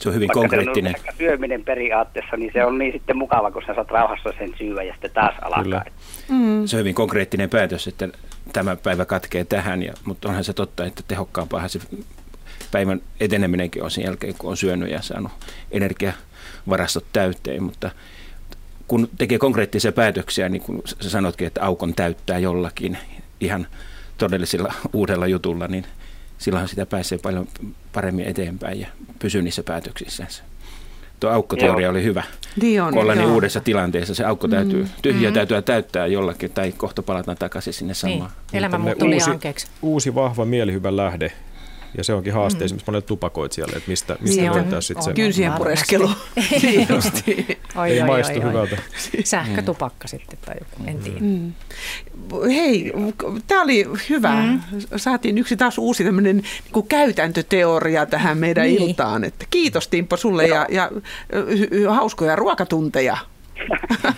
Se 0.00 0.08
on 0.08 0.14
hyvin 0.14 0.28
Vaikka 0.28 0.40
konkreettinen. 0.40 0.94
Se 1.02 1.08
on 1.08 1.14
syöminen 1.18 1.64
periaatteessa, 1.64 2.36
niin 2.36 2.52
se 2.52 2.64
on 2.64 2.78
niin 2.78 2.92
sitten 2.92 3.16
mukava, 3.16 3.50
kun 3.50 3.62
sä 3.66 3.74
saat 3.74 3.90
rauhassa 3.90 4.32
sen 4.38 4.54
syyä 4.58 4.82
ja 4.82 4.92
sitten 4.92 5.10
taas 5.10 5.34
alkaa. 5.42 5.84
Mm. 6.28 6.66
Se 6.66 6.76
on 6.76 6.80
hyvin 6.80 6.94
konkreettinen 6.94 7.50
päätös, 7.50 7.86
että 7.86 8.08
tämä 8.52 8.76
päivä 8.76 9.04
katkee 9.04 9.44
tähän, 9.44 9.82
ja, 9.82 9.94
mutta 10.04 10.28
onhan 10.28 10.44
se 10.44 10.52
totta, 10.52 10.84
että 10.84 11.02
tehokkaampaahan 11.08 11.70
se 11.70 11.80
päivän 12.72 13.00
eteneminenkin 13.20 13.82
on 13.82 13.90
sen 13.90 14.04
jälkeen, 14.04 14.34
kun 14.38 14.50
on 14.50 14.56
syönyt 14.56 14.90
ja 14.90 15.02
saanut 15.02 15.32
energiavarastot 15.70 17.04
täyteen, 17.12 17.62
mutta 17.62 17.90
kun 18.88 19.08
tekee 19.18 19.38
konkreettisia 19.38 19.92
päätöksiä, 19.92 20.48
niin 20.48 20.62
kuin 20.62 20.82
sä 21.00 21.10
sanotkin, 21.10 21.46
että 21.46 21.64
aukon 21.64 21.94
täyttää 21.94 22.38
jollakin 22.38 22.98
ihan 23.40 23.66
todellisella 24.18 24.72
uudella 24.92 25.26
jutulla, 25.26 25.66
niin– 25.68 25.84
silloin 26.40 26.68
sitä 26.68 26.86
pääsee 26.86 27.18
paljon 27.18 27.48
paremmin 27.92 28.24
eteenpäin 28.24 28.80
ja 28.80 28.88
pysyy 29.18 29.42
niissä 29.42 29.62
päätöksissä. 29.62 30.26
Tuo 31.20 31.30
aukkoteoria 31.30 31.86
joo. 31.86 31.90
oli 31.90 32.02
hyvä. 32.02 32.22
Niin 32.60 32.82
on, 32.82 32.98
Olla 32.98 33.14
niin 33.14 33.28
uudessa 33.28 33.60
tilanteessa 33.60 34.14
se 34.14 34.24
aukko 34.24 34.48
täytyy, 34.48 34.82
mm. 34.82 34.88
tyhjä 35.02 35.30
mm. 35.30 35.34
täytyy 35.34 35.62
täyttää 35.62 36.06
jollakin 36.06 36.50
tai 36.50 36.72
kohta 36.72 37.02
palataan 37.02 37.36
takaisin 37.36 37.72
sinne 37.72 37.90
niin, 37.90 37.94
samaan. 37.94 38.30
Niin, 38.52 38.58
elämä 38.58 38.78
muuttuu 38.78 39.08
uusi, 39.08 39.30
uusi 39.82 40.14
vahva 40.14 40.44
mielihyvän 40.44 40.96
lähde 40.96 41.32
Ja 41.98 42.04
se 42.04 42.12
onkin 42.14 42.32
haaste 42.32 42.58
mm. 42.58 42.64
esimerkiksi 42.64 42.90
monelle 42.90 43.06
tupakoitsijalle, 43.06 43.76
että 43.76 43.90
mistä, 43.90 44.16
mistä 44.20 44.40
Niin 44.40 44.52
löytää 44.54 44.80
sitten 44.80 45.04
se. 45.04 45.12
Kynsien 45.12 45.52
pureskelu. 45.52 46.10
Oi, 47.76 47.90
Ei 47.90 48.00
oi, 48.00 48.06
maistu 48.06 48.32
oi, 48.38 48.44
oi. 48.44 48.48
hyvältä. 48.52 48.76
Sähkötupakka 49.24 50.08
sitten 50.08 50.38
tai 50.46 50.54
joku, 50.60 50.90
en 50.90 50.98
tiedä. 50.98 51.18
Mm. 51.20 51.52
Hei, 52.54 52.92
tämä 53.46 53.62
oli 53.62 53.86
hyvä. 54.10 54.42
Mm. 54.42 54.60
Saatiin 54.96 55.38
yksi 55.38 55.56
taas 55.56 55.78
uusi 55.78 56.04
tämmöinen 56.04 56.36
niin 56.36 56.86
käytäntöteoria 56.88 58.06
tähän 58.06 58.38
meidän 58.38 58.66
Niin. 58.66 58.82
iltaan. 58.82 59.24
Että 59.24 59.44
kiitos 59.50 59.88
Timppo 59.88 60.16
sulle 60.16 60.46
ja, 60.46 60.66
ja 60.70 60.90
hauskoja 61.88 62.36
ruokatunteja. 62.36 63.16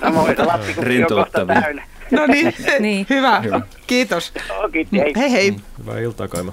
Samoin, 0.00 0.34
lapsikuppi 0.46 0.56
on 0.56 0.66
kohta 0.66 0.82
Rentouttavia. 0.88 1.60
täynnä. 1.62 1.82
No 2.10 2.26
niin, 2.26 2.54
Niin. 2.80 3.06
hyvä. 3.10 3.40
hyvä. 3.40 3.60
Kiitos. 3.86 4.32
Kiitos, 4.72 4.92
hei. 4.92 5.12
Hei 5.16 5.32
hei. 5.32 5.56
Hyvää 5.78 5.98
iltaa, 5.98 6.28
Kaima. 6.28 6.52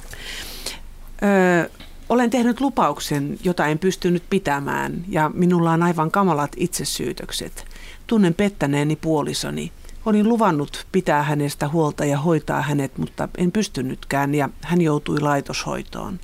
Ö, 1.24 1.70
olen 2.10 2.30
tehnyt 2.30 2.62
lupauksen, 2.62 3.38
jota 3.44 3.66
en 3.66 3.80
pystynyt 3.80 4.24
pitämään, 4.30 5.04
ja 5.08 5.32
minulla 5.34 5.72
on 5.72 5.84
aivan 5.84 6.12
kamalat 6.12 6.52
itsesyytökset. 6.58 7.66
Tunnen 8.08 8.34
pettäneeni 8.34 8.96
puolisoni. 8.96 9.72
Olin 10.06 10.30
luvannut 10.30 10.88
pitää 10.92 11.24
hänestä 11.24 11.68
huolta 11.68 12.06
ja 12.06 12.18
hoitaa 12.18 12.62
hänet, 12.62 12.98
mutta 12.98 13.30
en 13.38 13.52
pystynytkään, 13.52 14.36
ja 14.36 14.50
hän 14.62 14.82
joutui 14.82 15.20
laitoshoitoon. 15.20 16.20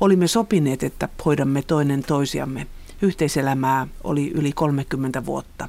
Olimme 0.00 0.28
sopineet, 0.28 0.82
että 0.82 1.08
hoidamme 1.24 1.62
toinen 1.62 2.02
toisiamme. 2.02 2.66
Yhteiselämää 3.02 3.86
oli 4.04 4.30
yli 4.34 4.52
30 4.52 5.26
vuotta. 5.26 5.68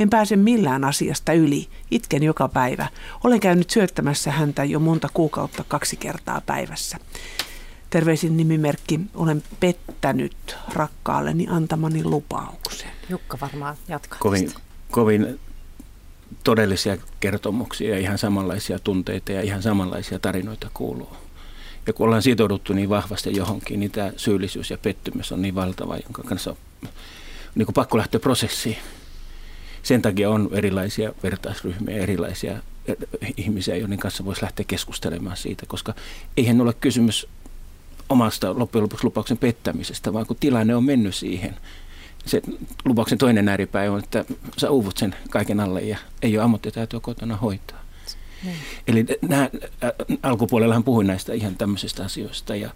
En 0.00 0.10
pääse 0.10 0.36
millään 0.36 0.84
asiasta 0.84 1.32
yli. 1.32 1.68
Itken 1.90 2.22
joka 2.22 2.48
päivä. 2.48 2.86
Olen 3.24 3.40
käynyt 3.40 3.70
syöttämässä 3.70 4.30
häntä 4.30 4.64
jo 4.64 4.80
monta 4.80 5.08
kuukautta 5.14 5.64
kaksi 5.68 5.96
kertaa 5.96 6.42
päivässä. 6.46 6.98
Terveisin 7.90 8.36
nimimerkki, 8.36 9.00
olen 9.14 9.42
pettänyt 9.60 10.56
rakkaalleni 10.72 11.46
antamani 11.50 12.04
lupauksen. 12.04 12.90
Jukka 13.08 13.38
varmaan 13.40 13.76
jatkaa. 13.88 14.18
kovin, 14.18 14.44
tästä. 14.44 14.60
kovin 14.90 15.40
todellisia 16.44 16.96
kertomuksia 17.20 17.90
ja 17.90 17.98
ihan 17.98 18.18
samanlaisia 18.18 18.78
tunteita 18.78 19.32
ja 19.32 19.42
ihan 19.42 19.62
samanlaisia 19.62 20.18
tarinoita 20.18 20.70
kuuluu. 20.74 21.16
Ja 21.86 21.92
kun 21.92 22.06
ollaan 22.06 22.22
sitouduttu 22.22 22.72
niin 22.72 22.88
vahvasti 22.88 23.36
johonkin, 23.36 23.80
niin 23.80 23.90
tämä 23.90 24.12
syyllisyys 24.16 24.70
ja 24.70 24.78
pettymys 24.78 25.32
on 25.32 25.42
niin 25.42 25.54
valtava, 25.54 25.96
jonka 25.96 26.22
kanssa 26.22 26.50
on 26.50 26.56
niin 27.54 27.66
kuin 27.66 27.74
pakko 27.74 27.98
lähteä 27.98 28.20
prosessiin. 28.20 28.76
Sen 29.82 30.02
takia 30.02 30.30
on 30.30 30.48
erilaisia 30.52 31.12
vertaisryhmiä, 31.22 31.96
erilaisia 31.96 32.52
eh, 32.86 32.96
ihmisiä, 33.36 33.76
joiden 33.76 33.98
kanssa 33.98 34.24
voisi 34.24 34.42
lähteä 34.42 34.64
keskustelemaan 34.68 35.36
siitä, 35.36 35.66
koska 35.66 35.94
eihän 36.36 36.60
ole 36.60 36.72
kysymys 36.72 37.26
omasta 38.08 38.58
loppujen 38.58 38.82
lopuksi 38.82 39.04
lupauksen 39.04 39.38
pettämisestä, 39.38 40.12
vaan 40.12 40.26
kun 40.26 40.36
tilanne 40.40 40.76
on 40.76 40.84
mennyt 40.84 41.14
siihen. 41.14 41.56
Se 42.26 42.42
lupauksen 42.84 43.18
toinen 43.18 43.48
ääripää 43.48 43.92
on, 43.92 43.98
että 43.98 44.24
sä 44.56 44.70
uuvut 44.70 44.96
sen 44.96 45.14
kaiken 45.30 45.60
alle 45.60 45.80
ja 45.80 45.98
ei 46.22 46.36
ole 46.36 46.44
ammattitaitoa 46.44 47.00
kotona 47.00 47.36
hoitaa. 47.36 47.78
Niin. 48.44 48.56
Eli 48.86 49.06
nämä, 49.22 49.42
äh, 49.42 49.90
alkupuolellahan 50.22 50.84
puhuin 50.84 51.06
näistä 51.06 51.32
ihan 51.32 51.56
tämmöisistä 51.56 52.04
asioista 52.04 52.56
ja 52.56 52.70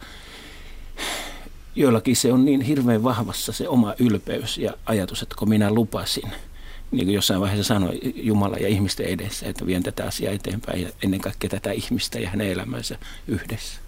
joillakin 1.74 2.16
se 2.16 2.32
on 2.32 2.44
niin 2.44 2.60
hirveän 2.60 3.02
vahvassa 3.02 3.52
se 3.52 3.68
oma 3.68 3.94
ylpeys 3.98 4.59
ja 4.59 4.74
ajatus, 4.86 5.22
että 5.22 5.34
kun 5.38 5.48
minä 5.48 5.70
lupasin, 5.70 6.30
niin 6.90 7.06
kuin 7.06 7.14
jossain 7.14 7.40
vaiheessa 7.40 7.74
sanoi 7.74 8.00
Jumala 8.14 8.56
ja 8.56 8.68
ihmisten 8.68 9.06
edessä, 9.06 9.46
että 9.46 9.66
vien 9.66 9.82
tätä 9.82 10.04
asiaa 10.04 10.32
eteenpäin 10.32 10.82
ja 10.82 10.88
ennen 11.02 11.20
kaikkea 11.20 11.50
tätä 11.50 11.72
ihmistä 11.72 12.18
ja 12.18 12.28
hänen 12.28 12.50
elämänsä 12.50 12.98
yhdessä. 13.28 13.80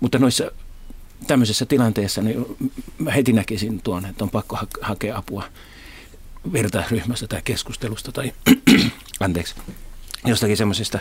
Mutta 0.00 0.18
noissa 0.18 0.50
tämmöisessä 1.26 1.66
tilanteessa 1.66 2.22
niin 2.22 2.56
mä 2.98 3.10
heti 3.10 3.32
näkisin 3.32 3.80
tuon, 3.82 4.06
että 4.06 4.24
on 4.24 4.30
pakko 4.30 4.56
ha- 4.56 4.66
hakea 4.80 5.16
apua 5.18 5.44
vertaisryhmästä 6.52 7.26
tai 7.26 7.40
keskustelusta 7.44 8.12
tai 8.12 8.32
anteeksi, 9.20 9.54
jostakin 10.24 10.56
semmoisista, 10.56 10.98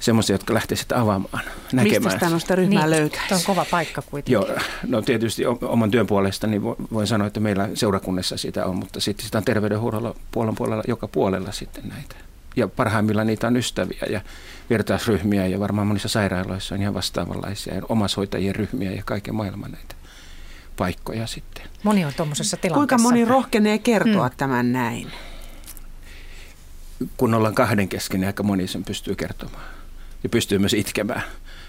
semmoisia, 0.00 0.34
jotka 0.34 0.54
lähtee 0.54 0.76
sitä 0.76 1.00
avaamaan, 1.00 1.44
näkemään. 1.72 2.02
Mistä 2.02 2.18
tämmöistä 2.18 2.54
ryhmää 2.56 2.82
Niin, 2.86 2.90
löytää? 2.90 3.22
Tuo 3.28 3.36
on 3.36 3.42
kova 3.46 3.66
paikka 3.70 4.02
kuitenkin. 4.02 4.32
Joo, 4.32 4.48
no 4.86 5.02
tietysti 5.02 5.46
oman 5.46 5.90
työn 5.90 6.06
puolesta 6.06 6.46
niin 6.46 6.62
vo- 6.62 6.86
voin 6.92 7.06
sanoa, 7.06 7.26
että 7.26 7.40
meillä 7.40 7.68
seurakunnassa 7.74 8.36
sitä 8.36 8.66
on, 8.66 8.76
mutta 8.76 9.00
sitten 9.00 9.24
sitä 9.26 9.38
on 9.38 9.44
terveydenhuollolla 9.44 10.14
puolen 10.30 10.54
puolella, 10.54 10.82
joka 10.88 11.08
puolella 11.08 11.52
sitten 11.52 11.88
näitä. 11.88 12.14
Ja 12.56 12.68
parhaimmillaan 12.68 13.26
niitä 13.26 13.46
on 13.46 13.56
ystäviä 13.56 14.06
ja 14.10 14.20
vertaisryhmiä 14.70 15.46
ja 15.46 15.60
varmaan 15.60 15.86
monissa 15.86 16.08
sairaaloissa 16.08 16.74
on 16.74 16.82
ihan 16.82 16.94
vastaavanlaisia 16.94 17.74
ja 17.74 17.82
omaishoitajien 17.88 18.54
ryhmiä 18.54 18.92
ja 18.92 19.02
kaiken 19.06 19.34
maailman 19.34 19.72
näitä 19.72 19.94
paikkoja 20.76 21.26
sitten. 21.26 21.64
Moni 21.82 22.04
on 22.04 22.12
tuommoisessa 22.16 22.56
tilanteessa. 22.56 22.96
Kuinka 22.96 22.98
moni 22.98 23.24
rohkenee 23.24 23.78
kertoa 23.78 24.28
Mm. 24.28 24.34
tämän 24.36 24.72
näin? 24.72 25.12
Kun 27.16 27.34
ollaan 27.34 27.54
kahden 27.54 27.88
kesken, 27.88 28.20
niin 28.20 28.26
aika 28.26 28.42
moni 28.42 28.66
sen 28.66 28.84
pystyy 28.84 29.14
kertomaan. 29.14 29.64
Ja 30.22 30.28
pystyy 30.28 30.58
myös 30.58 30.74
itkemään 30.74 31.22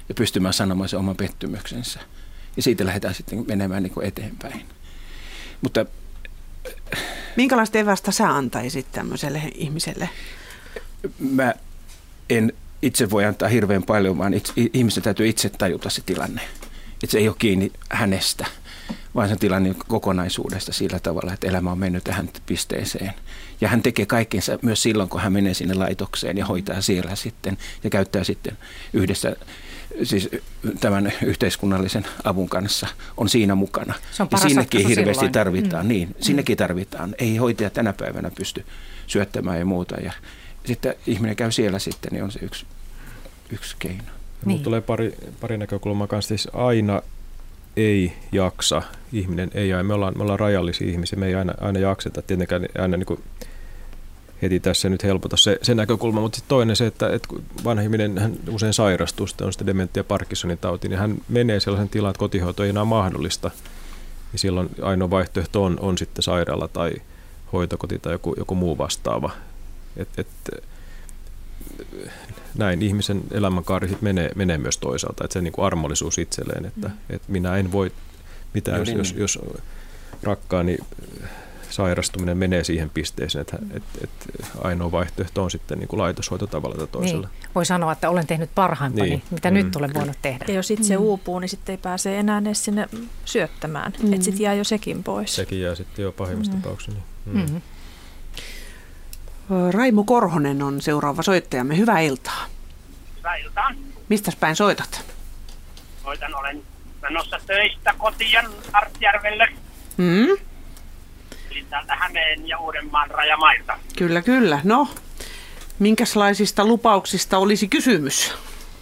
ja 0.09 0.15
pystymään 0.15 0.53
sanomaan 0.53 0.89
sen 0.89 0.99
oman 0.99 1.15
pettymyksensä. 1.15 1.99
Ja 2.57 2.63
siitä 2.63 2.85
lähdetään 2.85 3.13
sitten 3.13 3.45
menemään 3.47 3.83
niin 3.83 3.93
kuin 3.93 4.05
eteenpäin. 4.07 4.65
Mutta 5.61 5.85
Minkälaista 7.35 7.77
evästä 7.77 8.11
sä 8.11 8.29
antaisit 8.29 8.91
tämmöiselle 8.91 9.41
ihmiselle? 9.55 10.09
Mä 11.19 11.53
en 12.29 12.53
itse 12.81 13.09
voi 13.09 13.25
antaa 13.25 13.49
hirveän 13.49 13.83
paljon, 13.83 14.17
vaan 14.17 14.33
itse, 14.33 14.53
ihmisten 14.73 15.03
täytyy 15.03 15.27
itse 15.27 15.49
tajuta 15.49 15.89
se 15.89 16.01
tilanne. 16.05 16.41
Että 17.03 17.11
se 17.11 17.17
ei 17.17 17.27
ole 17.27 17.35
kiinni 17.39 17.71
hänestä, 17.89 18.45
vaan 19.15 19.29
se 19.29 19.35
tilanne 19.35 19.75
kokonaisuudesta 19.87 20.73
sillä 20.73 20.99
tavalla, 20.99 21.33
että 21.33 21.47
elämä 21.47 21.71
on 21.71 21.79
mennyt 21.79 22.03
tähän 22.03 22.29
pisteeseen. 22.45 23.13
Ja 23.61 23.67
hän 23.69 23.81
tekee 23.81 24.05
kaikkensa 24.05 24.59
myös 24.61 24.83
silloin, 24.83 25.09
kun 25.09 25.21
hän 25.21 25.33
menee 25.33 25.53
sinne 25.53 25.73
laitokseen 25.73 26.37
ja 26.37 26.45
hoitaa 26.45 26.81
siellä 26.81 27.15
sitten 27.15 27.57
ja 27.83 27.89
käyttää 27.89 28.23
sitten 28.23 28.57
yhdessä 28.93 29.35
siis 30.03 30.29
tämän 30.79 31.13
yhteiskunnallisen 31.23 32.05
avun 32.23 32.49
kanssa 32.49 32.87
on 33.17 33.29
siinä 33.29 33.55
mukana. 33.55 33.93
Se 34.11 34.23
on 34.23 34.29
ja 34.31 34.37
sinnekin 34.37 34.87
hirveästi 34.87 35.13
silloin. 35.13 35.31
tarvitaan, 35.31 35.85
Mm. 35.85 35.89
niin, 35.89 36.15
sinnekin 36.19 36.57
tarvitaan. 36.57 37.15
Ei 37.17 37.37
hoitaja 37.37 37.69
tänä 37.69 37.93
päivänä 37.93 38.31
pysty 38.37 38.65
syöttämään 39.07 39.59
ja 39.59 39.65
muuta. 39.65 39.95
Ja 39.95 40.13
sitten 40.65 40.95
ihminen 41.07 41.35
käy 41.35 41.51
siellä 41.51 41.79
sitten, 41.79 42.11
niin 42.11 42.23
on 42.23 42.31
se 42.31 42.39
yksi, 42.41 42.65
yksi 43.51 43.75
keino. 43.79 44.03
Niin. 44.03 44.13
Mulla 44.45 44.63
tulee 44.63 44.81
pari, 44.81 45.15
pari 45.41 45.57
näkökulmaa 45.57 46.07
kanssa. 46.07 46.27
Siis 46.27 46.47
aina 46.53 47.01
ei 47.77 48.13
jaksa, 48.31 48.81
ihminen 49.13 49.51
ei 49.53 49.73
aina. 49.73 49.83
Me 49.83 49.93
ollaan, 49.93 50.17
me 50.17 50.23
ollaan 50.23 50.39
rajallisia 50.39 50.87
ihmisiä, 50.87 51.19
me 51.19 51.27
ei 51.27 51.35
aina, 51.35 51.53
aina 51.61 51.79
jakseta. 51.79 52.21
Tietenkään 52.21 52.65
aina 52.77 52.97
niin 52.97 53.05
kuin 53.05 53.19
heti 54.41 54.59
tässä 54.59 54.89
nyt 54.89 55.03
helpota 55.03 55.37
se, 55.37 55.59
se 55.61 55.75
näkökulma, 55.75 56.21
mutta 56.21 56.35
sitten 56.35 56.49
toinen 56.49 56.75
se, 56.75 56.87
että, 56.87 57.09
että 57.09 57.27
vanha 57.63 57.83
ihminen 57.83 58.17
hän 58.17 58.33
usein 58.49 58.73
sairastuu, 58.73 59.27
sitten 59.27 59.47
on 59.47 59.53
sitten 59.53 59.67
dementia 59.67 60.03
Parkinsonin 60.03 60.57
tauti, 60.57 60.89
niin 60.89 60.99
hän 60.99 61.17
menee 61.29 61.59
sellaisen 61.59 61.89
tilaan, 61.89 62.09
että 62.11 62.19
kotihoito 62.19 62.63
ei 62.63 62.69
enää 62.69 62.85
mahdollista. 62.85 63.51
Ja 64.33 64.39
silloin 64.39 64.69
ainoa 64.81 65.09
vaihtoehto 65.09 65.63
on, 65.63 65.77
on 65.79 65.97
sitten 65.97 66.23
sairaala 66.23 66.67
tai 66.67 66.91
hoitokoti 67.53 67.99
tai 67.99 68.13
joku, 68.13 68.33
joku 68.37 68.55
muu 68.55 68.77
vastaava. 68.77 69.31
Et, 69.97 70.09
et, 70.17 70.27
näin 72.57 72.81
ihmisen 72.81 73.21
elämänkaari 73.31 73.89
sit 73.89 74.01
menee, 74.01 74.31
menee 74.35 74.57
myös 74.57 74.77
toisaalta, 74.77 75.23
että 75.23 75.33
se 75.33 75.41
niin 75.41 75.53
kuin 75.53 75.65
armollisuus 75.65 76.17
itselleen, 76.17 76.65
että, 76.65 76.87
mm. 76.87 76.93
että 77.09 77.31
minä 77.31 77.57
en 77.57 77.71
voi 77.71 77.91
mitään, 78.53 78.79
jos, 78.79 78.87
Juuri 78.87 79.01
jos, 79.01 79.11
niin. 79.13 79.21
jos 79.21 79.39
rakkaani 80.23 80.77
sairastuminen 81.69 82.37
menee 82.37 82.63
siihen 82.63 82.89
pisteeseen, 82.89 83.41
että, 83.41 83.57
että, 83.73 83.89
että 84.03 84.47
ainoa 84.61 84.91
vaihtoehto 84.91 85.43
on 85.43 85.51
sitten 85.51 85.79
niin 85.79 85.87
kuin 85.87 85.99
laitoshoito 85.99 86.47
tavalla 86.47 86.75
tai 86.75 86.87
toisella. 86.87 87.27
Niin. 87.41 87.49
Voi 87.55 87.65
sanoa, 87.65 87.91
että 87.91 88.09
olen 88.09 88.27
tehnyt 88.27 88.49
parhaimpani, 88.55 89.09
Niin. 89.09 89.21
mitä 89.31 89.49
Mm. 89.51 89.53
nyt 89.55 89.75
olen 89.75 89.93
voinut 89.93 90.17
tehdä. 90.21 90.45
Ja 90.47 90.53
jos 90.53 90.71
itse 90.71 90.97
Mm. 90.97 91.03
uupuu, 91.03 91.39
niin 91.39 91.49
sitten 91.49 91.73
ei 91.73 91.77
pääse 91.77 92.19
enää 92.19 92.37
edes 92.37 92.65
sinne 92.65 92.89
syöttämään. 93.25 93.93
Mm. 93.99 94.07
Mm. 94.07 94.13
Että 94.13 94.25
sitten 94.25 94.43
jää 94.43 94.53
jo 94.53 94.63
sekin 94.63 95.03
pois. 95.03 95.35
Sekin 95.35 95.61
jää 95.61 95.75
sitten 95.75 96.03
jo 96.03 96.11
pahimmassa 96.11 96.51
Mm. 96.53 96.61
tapauksessa. 96.61 96.91
Niin. 97.25 97.37
Mm-hmm. 97.37 97.61
Raimo 99.71 100.03
Korhonen 100.03 100.61
on 100.63 100.81
seuraava 100.81 101.21
soittajamme. 101.23 101.77
Hyvää 101.77 101.99
iltaa. 101.99 102.45
Hyvää 103.17 103.35
iltaa. 103.35 103.71
Mistä 104.09 104.31
päin 104.39 104.55
soitat? 104.55 105.05
Soitan, 106.03 106.35
olen 106.35 106.63
menossa 107.01 107.39
töistä 107.45 107.93
kotiin 107.97 108.47
Artjärvelle, 108.73 109.47
Mm? 109.97 110.27
eli 111.51 111.65
täältä 111.69 111.95
Hämeen 111.95 112.47
ja 112.47 112.59
Uudenmaan 112.59 113.11
rajamailta. 113.11 113.79
Kyllä, 113.97 114.21
kyllä. 114.21 114.59
No, 114.63 114.87
minkälaisista 115.79 116.65
lupauksista 116.65 117.37
olisi 117.37 117.67
kysymys? 117.67 118.33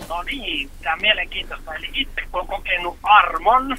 No 0.10 0.24
niin, 0.24 0.70
tämä 0.82 0.94
on 0.94 1.02
mielenkiintoista. 1.02 1.74
Eli 1.76 1.90
itse 1.94 2.22
kun 2.22 2.30
olen 2.40 2.48
kokenut 2.48 2.98
armon, 3.04 3.78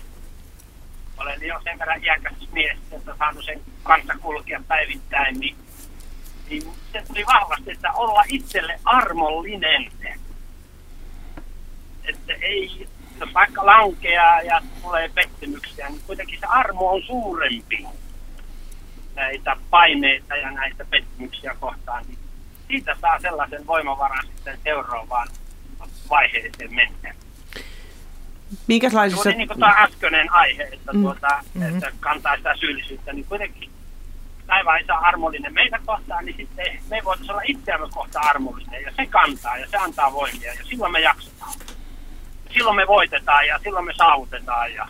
olen 1.17 1.43
jo 1.43 1.61
sen 1.65 1.79
verran 1.79 2.05
iäkäs 2.05 2.33
mies, 2.53 2.79
että 2.93 3.15
saanut 3.19 3.45
sen 3.45 3.61
kanssa 3.83 4.15
kulkea 4.21 4.61
päivittäin, 4.69 5.41
niin, 5.41 5.57
niin 6.53 6.73
se 6.93 7.03
tuli 7.09 7.25
vahvasti, 7.27 7.73
että 7.73 7.93
olla 7.93 8.25
itselle 8.29 8.81
armollinen. 8.85 9.93
Että 12.05 12.33
ei 12.41 12.89
jos 13.21 13.35
vaikka 13.35 13.67
lankeaa 13.67 14.43
ja 14.43 14.63
tulee 14.83 15.11
pettymyksiä, 15.15 15.89
niin 15.89 16.03
kuitenkin 16.07 16.41
se 16.41 16.47
armo 16.47 16.93
on 16.93 17.03
suurempi 17.03 17.87
näitä 19.15 19.57
paineita 19.71 20.37
ja 20.37 20.51
näitä 20.51 20.85
pettymyksiä 20.85 21.57
kohtaan. 21.61 22.05
Niin 22.09 22.19
siitä 22.69 22.97
saa 23.01 23.21
sellaisen 23.21 23.67
voimavaran 23.67 24.27
sitten 24.27 24.59
seuraavaan 24.65 25.29
vaiheeseen 26.11 26.75
mennä. 26.75 27.15
Minkälaisissa... 28.67 29.23
Se 29.23 29.29
oli 29.29 29.37
niin 29.39 29.49
kuin 29.49 29.61
tämä 29.61 29.75
äskeinen 29.79 30.33
aihe, 30.33 30.63
että, 30.63 30.93
mm. 30.93 31.03
tuota, 31.03 31.43
mm-hmm. 31.55 31.75
että 31.75 31.93
kantaa 32.01 32.37
sitä 32.37 32.57
syyllisyyttä, 32.57 33.13
niin 33.13 33.25
kuitenkin 33.25 33.71
taivaan 34.53 34.81
isä 34.81 34.95
armollinen 34.95 35.55
meitä 35.55 35.79
kohtaan, 35.87 36.25
niin 36.25 36.37
sitten 36.37 36.67
me 36.91 37.01
voitaisiin 37.05 37.31
olla 37.31 37.43
itseämme 37.45 37.89
kohtaan 37.91 38.29
armollinen, 38.29 38.83
ja 38.83 38.93
se 38.97 39.07
kantaa, 39.07 39.57
ja 39.57 39.69
se 39.69 39.77
antaa 39.77 40.13
voimia, 40.13 40.55
ja 40.55 40.65
silloin 40.65 40.93
me 40.93 41.01
jaksetaan. 41.01 41.53
Silloin 42.55 42.77
me 42.77 42.87
voitetaan, 42.87 43.47
ja 43.47 43.59
silloin 43.59 43.85
me 43.85 43.93
saavutetaan, 43.97 44.75
ja, 44.75 44.89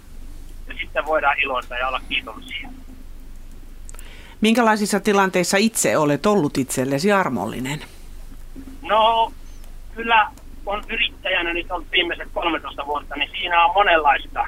ja 0.69 0.75
sitten 0.81 1.05
voidaan 1.05 1.41
iloita 1.41 1.77
ja 1.77 1.89
olla 1.89 2.01
kiitollisia. 2.09 2.69
Minkälaisissa 4.41 5.01
tilanteissa 5.01 5.57
itse 5.57 5.97
olet 5.97 6.27
ollut 6.27 6.59
itsellesi 6.59 7.13
armollinen? 7.13 7.85
No, 8.83 9.33
kyllä 9.95 10.31
on 10.67 10.85
yrittäjänä 10.89 11.53
nyt 11.53 11.71
on 11.71 11.87
viimeiset 11.93 12.29
13 12.35 12.87
vuotta, 12.87 13.17
niin 13.17 13.31
siinä 13.31 13.65
on 13.65 13.75
monenlaista, 13.75 14.47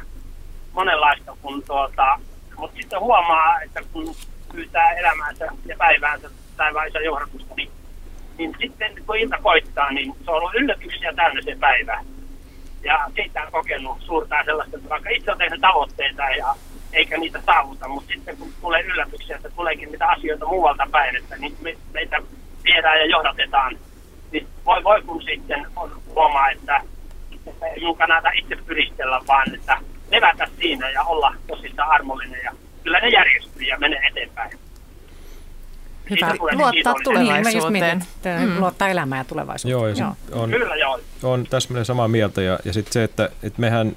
monenlaista 0.72 1.36
kun 1.42 1.62
tuota, 1.66 2.18
mutta 2.56 2.76
sitten 2.76 3.00
huomaa, 3.00 3.60
että 3.60 3.82
kun 3.92 4.14
pyytää 4.54 4.92
elämäänsä 4.92 5.48
ja 5.66 5.76
päiväänsä 5.78 6.30
päiväisä 6.56 6.98
johdatusta, 6.98 7.54
niin, 7.54 7.70
niin 8.38 8.54
sitten 8.60 8.92
kun 9.06 9.16
ilta 9.16 9.36
koittaa, 9.42 9.92
niin 9.92 10.14
se 10.24 10.30
on 10.30 10.36
ollut 10.36 10.54
yllätyksiä 10.54 11.12
täynnä 11.12 11.42
se 11.42 11.56
päivä. 11.60 12.04
Ja 12.82 13.10
siitä 13.14 13.42
on 13.42 13.52
kokenut 13.52 14.00
suurta 14.00 14.44
sellaista, 14.44 14.76
että 14.76 14.88
vaikka 14.88 15.10
itse 15.10 15.32
on 15.32 15.38
tehnyt 15.38 15.60
tavoitteita 15.60 16.22
ja 16.22 16.54
eikä 16.92 17.18
niitä 17.18 17.40
saavuta, 17.46 17.88
mutta 17.88 18.12
sitten 18.12 18.36
kun 18.36 18.52
tulee 18.60 18.82
yllätyksiä, 18.82 19.36
että 19.36 19.50
tuleekin 19.50 19.90
niitä 19.90 20.08
asioita 20.08 20.46
muualta 20.46 20.86
päin, 20.92 21.16
että 21.16 21.36
niin 21.36 21.56
me, 21.60 21.76
meitä 21.92 22.22
viedään 22.64 22.98
ja 22.98 23.06
johdatetaan, 23.06 23.78
niin 24.32 24.46
voi, 24.64 24.84
voi 24.84 25.02
kun 25.02 25.22
sitten 25.22 25.66
on 25.76 26.02
huomaa, 26.06 26.50
että, 26.50 26.80
että 27.46 27.66
ei 27.66 27.82
kannata 27.98 28.30
itse 28.30 28.56
pyristellä, 28.56 29.20
vaan 29.28 29.54
että 29.54 29.76
levätä 30.10 30.46
siinä 30.60 30.90
ja 30.90 31.02
olla 31.02 31.34
tosissaan 31.46 31.90
armollinen 31.90 32.40
ja 32.44 32.52
kyllä 32.84 33.00
ne 33.00 33.08
järjestyy 33.08 33.62
ja 33.62 33.78
menee 33.78 34.00
eteenpäin. 34.10 34.58
Hyvä. 36.10 36.34
Luottaa 36.52 36.94
tulevaisuuteen. 37.04 38.02
Niin, 38.24 38.48
mm. 38.48 38.60
Luottaa 38.60 38.88
elämään 38.88 39.20
ja 39.20 39.24
tulevaisuuteen. 39.24 39.72
Joo, 39.72 39.88
ja 39.88 40.14
joo. 40.30 40.42
On, 40.42 40.50
kyllä 40.50 40.76
joo. 40.76 41.00
On 41.22 41.46
täsmälleen 41.50 41.84
samaa 41.84 42.08
mieltä 42.08 42.42
ja, 42.42 42.58
ja 42.64 42.72
sitten 42.72 42.92
se, 42.92 43.04
että, 43.04 43.30
että 43.42 43.60
mehän 43.60 43.96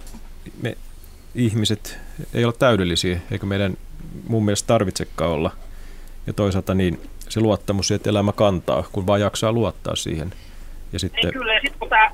me 0.61 0.77
ihmiset 1.35 1.99
ei 2.33 2.45
ole 2.45 2.53
täydellisiä, 2.59 3.19
eikä 3.31 3.45
meidän 3.45 3.77
mun 4.27 4.45
mielestä 4.45 4.67
tarvitsekaan 4.67 5.31
olla. 5.31 5.51
Ja 6.27 6.33
toisaalta 6.33 6.73
niin 6.73 7.01
se 7.29 7.39
luottamus, 7.39 7.91
että 7.91 8.09
elämä 8.09 8.31
kantaa, 8.31 8.83
kun 8.91 9.07
vaan 9.07 9.21
jaksaa 9.21 9.51
luottaa 9.51 9.95
siihen. 9.95 10.33
Ja 10.93 10.99
sitten... 10.99 11.21
Niin 11.21 11.33
kyllä, 11.33 11.53
ja 11.53 11.59
sitten 11.61 11.79
kun 11.79 11.89
tämä 11.89 12.11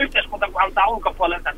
yhteiskunta 0.00 0.46
kun 0.46 0.62
antaa 0.62 0.88
ulkopuolelta 0.88 1.52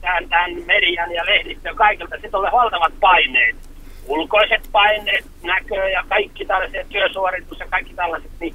tämän, 0.00 0.28
tämän 0.28 0.50
median 0.66 1.12
ja 1.12 1.26
lehdistön 1.26 1.76
kaikilta, 1.76 2.14
sitten 2.14 2.40
on 2.40 2.52
valtavat 2.52 2.92
paineet. 3.00 3.56
Ulkoiset 4.06 4.68
paineet, 4.72 5.24
näkö 5.42 5.88
ja 5.88 6.04
kaikki 6.08 6.44
tällaiset 6.44 6.88
työsuoritus 6.88 7.58
ja 7.58 7.66
kaikki 7.70 7.94
tällaiset, 7.94 8.30
niin, 8.40 8.54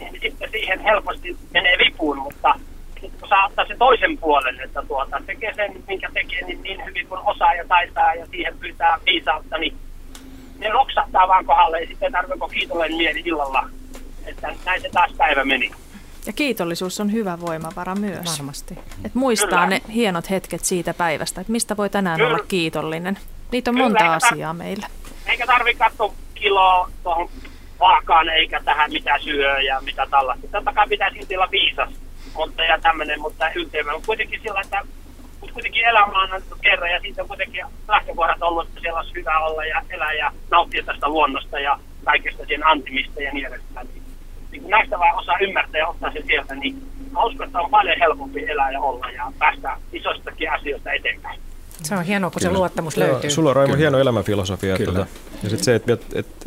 niin 0.00 0.20
sitten 0.20 0.50
siihen 0.50 0.80
helposti 0.80 1.36
menee 1.54 1.78
vipuun, 1.78 2.18
mutta 2.18 2.54
sitten 3.00 3.20
kun 3.20 3.28
saa 3.28 3.46
ottaa 3.46 3.66
se 3.66 3.76
toisen 3.78 4.18
puolen, 4.18 4.60
että 4.60 4.82
tuota, 4.88 5.22
tekee 5.26 5.54
sen, 5.54 5.72
minkä 5.88 6.08
tekee 6.14 6.42
niin, 6.42 6.62
niin 6.62 6.84
hyvin 6.84 7.06
kuin 7.06 7.20
osaa 7.24 7.54
ja 7.54 7.64
taitaa 7.68 8.14
ja 8.14 8.26
siihen 8.26 8.58
pyytää 8.58 8.98
viisautta, 9.06 9.58
niin 9.58 9.76
ne 10.58 10.72
loksahtaa 10.72 11.28
vaan 11.28 11.44
kohdalle 11.44 11.80
ja 11.80 11.86
sitten 11.86 12.12
tarvitse 12.12 12.54
kiitolleen 12.54 12.96
mieli 12.96 13.22
illalla, 13.24 13.68
että 14.26 14.54
näin 14.66 14.82
se 14.82 14.88
taas 14.88 15.12
päivä 15.16 15.44
meni. 15.44 15.70
Ja 16.26 16.32
kiitollisuus 16.32 17.00
on 17.00 17.12
hyvä 17.12 17.40
voimavara 17.40 17.94
myös. 17.94 18.38
Varmasti. 18.38 18.78
Et 19.04 19.14
muistaa 19.14 19.48
Kyllä. 19.48 19.66
ne 19.66 19.80
hienot 19.94 20.30
hetket 20.30 20.64
siitä 20.64 20.94
päivästä, 20.94 21.40
että 21.40 21.52
mistä 21.52 21.76
voi 21.76 21.90
tänään 21.90 22.18
Kyllä. 22.18 22.34
olla 22.34 22.44
kiitollinen. 22.48 23.18
Niitä 23.52 23.70
on 23.70 23.74
Kyllä, 23.74 23.88
monta 23.88 24.04
eikä 24.04 24.26
asiaa 24.26 24.52
tar- 24.52 24.56
meillä. 24.56 24.86
Eikä 25.26 25.46
tarvitse 25.46 25.84
katsoa 25.84 26.14
kiloa 26.34 26.90
tuohon 27.02 27.28
vaakaan 27.80 28.28
eikä 28.28 28.60
tähän 28.64 28.92
mitä 28.92 29.18
syö 29.18 29.60
ja 29.60 29.80
mitä 29.80 30.06
tällaista. 30.10 30.48
Totta 30.48 30.72
kai 30.72 30.88
pitää 30.88 31.10
silti 31.10 31.36
olla 31.36 31.50
viisas 31.50 31.90
mutta, 32.34 32.64
ja 32.64 32.78
tämmöinen, 32.80 33.20
mutta 33.20 33.50
ylteemä. 33.54 33.92
Mutta 33.92 34.06
kuitenkin 34.06 34.40
sillä, 34.42 34.60
että 34.60 34.82
mutta 35.40 35.54
kuitenkin 35.54 35.84
elämä 35.84 36.06
on 36.06 36.16
annettu 36.16 36.56
kerran 36.60 36.90
ja 36.90 37.00
siitä 37.00 37.22
on 37.22 37.28
kuitenkin 37.28 37.66
lähtökohdat 37.88 38.42
ollut, 38.42 38.68
että 38.68 38.80
siellä 38.80 39.00
olisi 39.00 39.14
hyvä 39.14 39.38
olla 39.38 39.64
ja 39.64 39.82
elää 39.90 40.12
ja 40.12 40.32
nauttia 40.50 40.82
tästä 40.82 41.08
luonnosta 41.08 41.60
ja 41.60 41.78
kaikesta 42.04 42.46
sen 42.46 42.66
antimista 42.66 43.22
ja 43.22 43.32
niin 43.32 43.46
edespäin 43.46 43.88
niin 44.60 44.70
näistä 44.70 44.98
vaan 44.98 45.18
osaa 45.18 45.38
ymmärtää 45.40 45.78
ja 45.78 45.88
ottaa 45.88 46.12
sen 46.12 46.26
sieltä, 46.26 46.54
niin 46.54 46.82
mä 47.10 47.24
uskon, 47.24 47.46
että 47.46 47.60
on 47.60 47.70
paljon 47.70 47.98
helpompi 47.98 48.50
elää 48.50 48.70
ja 48.70 48.80
olla 48.80 49.10
ja 49.10 49.32
päästä 49.38 49.76
isostakin 49.92 50.52
asioista 50.52 50.92
eteenpäin. 50.92 51.40
Se 51.82 51.94
on 51.94 52.04
hienoa, 52.04 52.30
kun 52.30 52.40
Kyllä. 52.40 52.52
se 52.52 52.58
luottamus 52.58 52.96
Joo, 52.96 53.08
löytyy. 53.08 53.30
Sulla 53.30 53.50
on 53.50 53.56
Raimo 53.56 53.76
hieno 53.76 53.98
elämänfilosofia. 53.98 54.76
Kyllä. 54.76 54.92
Tuota, 54.92 55.10
ja 55.42 55.50
sitten 55.50 55.64
se, 55.64 55.74
että, 55.74 55.92
että, 55.92 56.06
että 56.14 56.46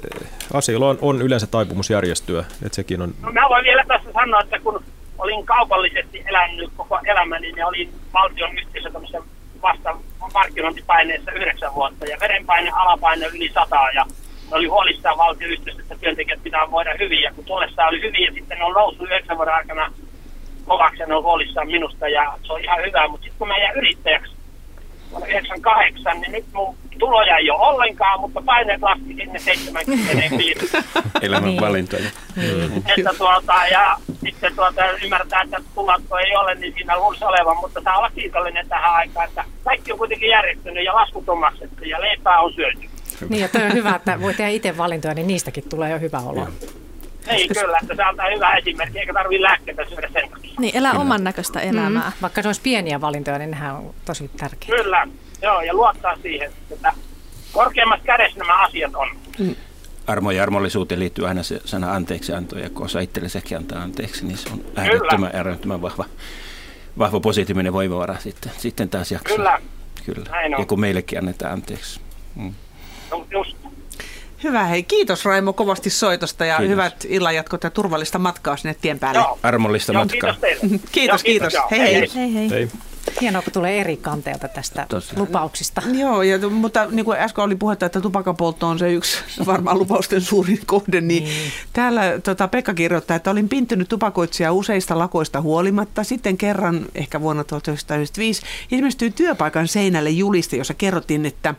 asioilla 0.53 0.89
on, 0.89 0.97
on 1.01 1.21
yleensä 1.21 1.47
taipumus 1.47 1.89
järjestyä. 1.89 2.39
Että 2.39 2.75
sekin 2.75 3.01
on... 3.01 3.13
No, 3.21 3.31
mä 3.31 3.49
voin 3.49 3.63
vielä 3.63 3.83
tässä 3.87 4.09
sanoa, 4.13 4.41
että 4.41 4.59
kun 4.59 4.83
olin 5.17 5.45
kaupallisesti 5.45 6.23
elänyt 6.25 6.71
koko 6.77 6.99
elämäni, 7.05 7.51
niin 7.51 7.65
olin 7.65 7.93
valtion 8.13 8.57
yhteisö 8.57 8.89
vasta 9.61 9.97
markkinointipaineessa 10.33 11.31
yhdeksän 11.31 11.75
vuotta 11.75 12.05
ja 12.05 12.17
verenpaine 12.19 12.69
alapaine 12.69 13.25
yli 13.25 13.51
sataa 13.53 13.91
ja 13.91 14.05
oli 14.51 14.67
huolissaan 14.67 15.17
valtioyhteisöstä, 15.17 15.93
että 15.93 16.01
työntekijät 16.01 16.43
pitää 16.43 16.71
voida 16.71 16.93
hyvin. 16.99 17.21
Ja 17.21 17.33
kun 17.33 17.45
tuollessa 17.45 17.85
oli 17.85 18.01
hyvin 18.01 18.23
ja 18.23 18.31
sitten 18.33 18.57
ne 18.57 18.65
on 18.65 18.73
noussut 18.73 19.05
yhdeksän 19.05 19.37
vuoden 19.37 19.53
aikana 19.53 19.91
kovaksi 20.65 20.99
ja 20.99 21.07
ne 21.07 21.15
on 21.15 21.23
huolissaan 21.23 21.67
minusta 21.67 22.09
ja 22.09 22.37
se 22.43 22.53
on 22.53 22.63
ihan 22.63 22.85
hyvä. 22.85 23.07
Mutta 23.07 23.23
sitten 23.23 23.37
kun 23.37 23.47
mä 23.47 23.57
jäin 23.57 23.77
yrittäjäksi 23.77 24.37
vuonna 25.11 25.27
98, 25.27 26.21
niin 26.21 26.31
nyt 26.31 26.45
mun 26.53 26.75
tuloja 26.99 27.37
ei 27.37 27.51
ole 27.51 27.67
ollenkaan, 27.67 28.19
mutta 28.19 28.41
paineet 28.41 28.81
laski 28.81 29.13
sinne 29.15 29.39
75. 29.39 30.69
Elämän 31.21 31.49
niin. 31.49 31.61
valintoja. 31.61 32.09
Niin. 32.35 32.83
Että 32.97 33.13
tuota, 33.17 33.53
ja 33.71 33.97
sitten 34.23 34.55
tuota, 34.55 34.81
ymmärtää, 35.03 35.41
että 35.41 35.61
tulokko 35.75 36.17
ei 36.17 36.35
ole, 36.35 36.55
niin 36.55 36.73
siinä 36.73 36.97
luulisi 36.97 37.25
olevan, 37.25 37.57
mutta 37.57 37.81
saa 37.81 37.97
olla 37.97 38.09
kiitollinen 38.15 38.69
tähän 38.69 38.93
aikaan, 38.93 39.27
että 39.27 39.43
kaikki 39.63 39.91
on 39.91 39.97
kuitenkin 39.97 40.29
järjestynyt 40.29 40.85
ja 40.85 40.95
laskut 40.95 41.29
on 41.29 41.37
maksettu 41.37 41.83
ja 41.83 42.01
leipää 42.01 42.39
on 42.39 42.53
syöty. 42.53 42.89
Niin, 43.29 43.41
ja 43.41 43.47
toi 43.47 43.63
on 43.63 43.73
hyvä, 43.73 43.95
että 43.95 44.21
voi 44.21 44.33
tehdä 44.33 44.49
itse 44.49 44.77
valintoja, 44.77 45.13
niin 45.13 45.27
niistäkin 45.27 45.69
tulee 45.69 45.91
jo 45.91 45.99
hyvä 45.99 46.19
olo. 46.19 46.47
Ei 47.27 47.47
kyllä, 47.47 47.77
että 47.81 47.95
se 47.95 48.03
antaa 48.03 48.25
hyvä 48.35 48.55
esimerkki, 48.55 48.99
eikä 48.99 49.13
tarvitse 49.13 49.43
lääkkeitä 49.43 49.85
syödä 49.85 50.09
sen 50.13 50.29
takia. 50.29 50.53
Niin, 50.59 50.77
elää 50.77 50.91
kyllä. 50.91 51.01
oman 51.01 51.23
näköistä 51.23 51.59
elämää. 51.59 52.09
Mm. 52.09 52.21
Vaikka 52.21 52.41
se 52.41 52.47
olisi 52.47 52.61
pieniä 52.61 53.01
valintoja, 53.01 53.37
niin 53.37 53.51
nehän 53.51 53.75
on 53.75 53.93
tosi 54.05 54.31
tärkeitä. 54.37 54.83
Kyllä, 54.83 55.07
joo, 55.41 55.61
ja 55.61 55.73
luottaa 55.73 56.15
siihen, 56.21 56.51
että 56.71 56.93
korkeammassa 57.51 58.05
kädessä 58.05 58.39
nämä 58.39 58.63
asiat 58.63 58.95
on. 58.95 59.07
Mm. 59.39 59.55
Armo 60.07 60.31
ja 60.31 60.43
armollisuuteen 60.43 60.99
liittyy 60.99 61.27
aina 61.27 61.43
se 61.43 61.61
sana 61.65 61.93
anteeksianto, 61.93 62.59
ja 62.59 62.69
kun 62.69 62.85
osaa 62.85 63.01
itsellesäkin 63.01 63.57
antaa 63.57 63.81
anteeksi, 63.81 64.25
niin 64.25 64.37
se 64.37 64.49
on 64.49 64.65
äärettömän, 64.75 65.31
äärettömän 65.33 65.81
vahva, 65.81 66.05
vahva 66.97 67.19
positiivinen 67.19 67.73
voimavara 67.73 68.15
sitten, 68.19 68.51
sitten 68.57 68.89
taas 68.89 69.11
jaksaa. 69.11 69.37
Kyllä. 69.37 69.61
Kyllä. 70.05 70.25
Ja 70.59 70.65
kun 70.65 70.79
meillekin 70.79 71.19
annetaan 71.19 71.53
anteeksi. 71.53 71.99
Mm. 72.35 72.53
Just. 73.31 73.57
Hyvä, 74.43 74.63
hei. 74.63 74.83
Kiitos 74.83 75.25
Raimo 75.25 75.53
kovasti 75.53 75.89
soitosta 75.89 76.45
ja 76.45 76.57
kiitos. 76.57 76.71
hyvät 76.71 77.05
illanjatkot 77.09 77.63
ja 77.63 77.69
turvallista 77.69 78.19
matkaa 78.19 78.57
sinne 78.57 78.75
tien 78.81 78.99
päälle. 78.99 79.19
Joo. 79.21 79.39
Armollista 79.43 79.93
Joo, 79.93 80.01
matkaa. 80.03 80.35
Kiitos 80.91 81.23
kiitos, 81.23 81.23
Joo, 81.23 81.25
kiitos. 81.25 81.53
kiitos. 81.53 81.71
Hei, 81.71 81.79
hei. 81.79 82.09
hei, 82.15 82.33
hei. 82.33 82.49
hei. 82.49 82.69
Hienoa, 83.21 83.41
kun 83.41 83.53
tulee 83.53 83.81
eri 83.81 83.97
kanteelta 83.97 84.47
tästä 84.47 84.85
Tosi. 84.89 85.19
lupauksista. 85.19 85.81
Joo, 85.93 86.21
ja, 86.21 86.49
mutta 86.49 86.87
niin 86.91 87.05
kuin 87.05 87.19
äsken 87.19 87.43
oli 87.43 87.55
puhetta, 87.55 87.85
että 87.85 88.01
tupakanpoltto 88.01 88.67
on 88.67 88.79
se 88.79 88.93
yksi 88.93 89.17
varmaan 89.45 89.79
lupausten 89.79 90.21
suurin 90.21 90.59
kohde, 90.65 91.01
niin, 91.01 91.23
niin. 91.23 91.51
täällä 91.73 92.19
tota, 92.23 92.47
Pekka 92.47 92.73
kirjoittaa, 92.73 93.17
että 93.17 93.31
olin 93.31 93.49
pintynyt 93.49 93.89
tupakoitsija 93.89 94.53
useista 94.53 94.99
lakoista 94.99 95.41
huolimatta. 95.41 96.03
Sitten 96.03 96.37
kerran, 96.37 96.85
ehkä 96.95 97.21
vuonna 97.21 97.43
1995, 97.43 98.41
ilmestyi 98.71 99.11
työpaikan 99.11 99.67
seinälle 99.67 100.09
juliste, 100.09 100.57
jossa 100.57 100.73
kerrottiin, 100.73 101.25
että 101.25 101.55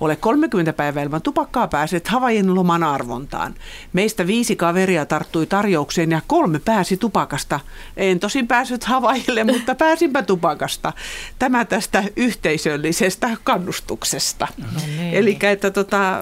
ole 0.00 0.16
30 0.16 0.72
päivää 0.72 1.02
ilman 1.02 1.22
tupakkaa 1.22 1.68
pääset 1.68 2.08
Havain 2.08 2.54
loman 2.54 2.82
arvontaan. 2.82 3.54
Meistä 3.92 4.26
viisi 4.26 4.56
kaveria 4.56 5.06
tarttui 5.06 5.46
tarjoukseen 5.46 6.10
ja 6.10 6.20
kolme 6.26 6.58
pääsi 6.58 6.96
tupakasta. 6.96 7.60
En 7.96 8.20
tosin 8.20 8.48
päässyt 8.48 8.84
Havaille, 8.84 9.44
mutta 9.52 9.74
pääsinpä 9.74 10.22
tupakasta. 10.22 10.92
Tämä 11.38 11.64
tästä 11.64 12.04
yhteisöllisestä 12.16 13.36
kannustuksesta. 13.44 14.48
No 14.58 14.66
niin. 14.86 15.14
Eli 15.14 15.38
että 15.42 15.70
tota, 15.70 16.18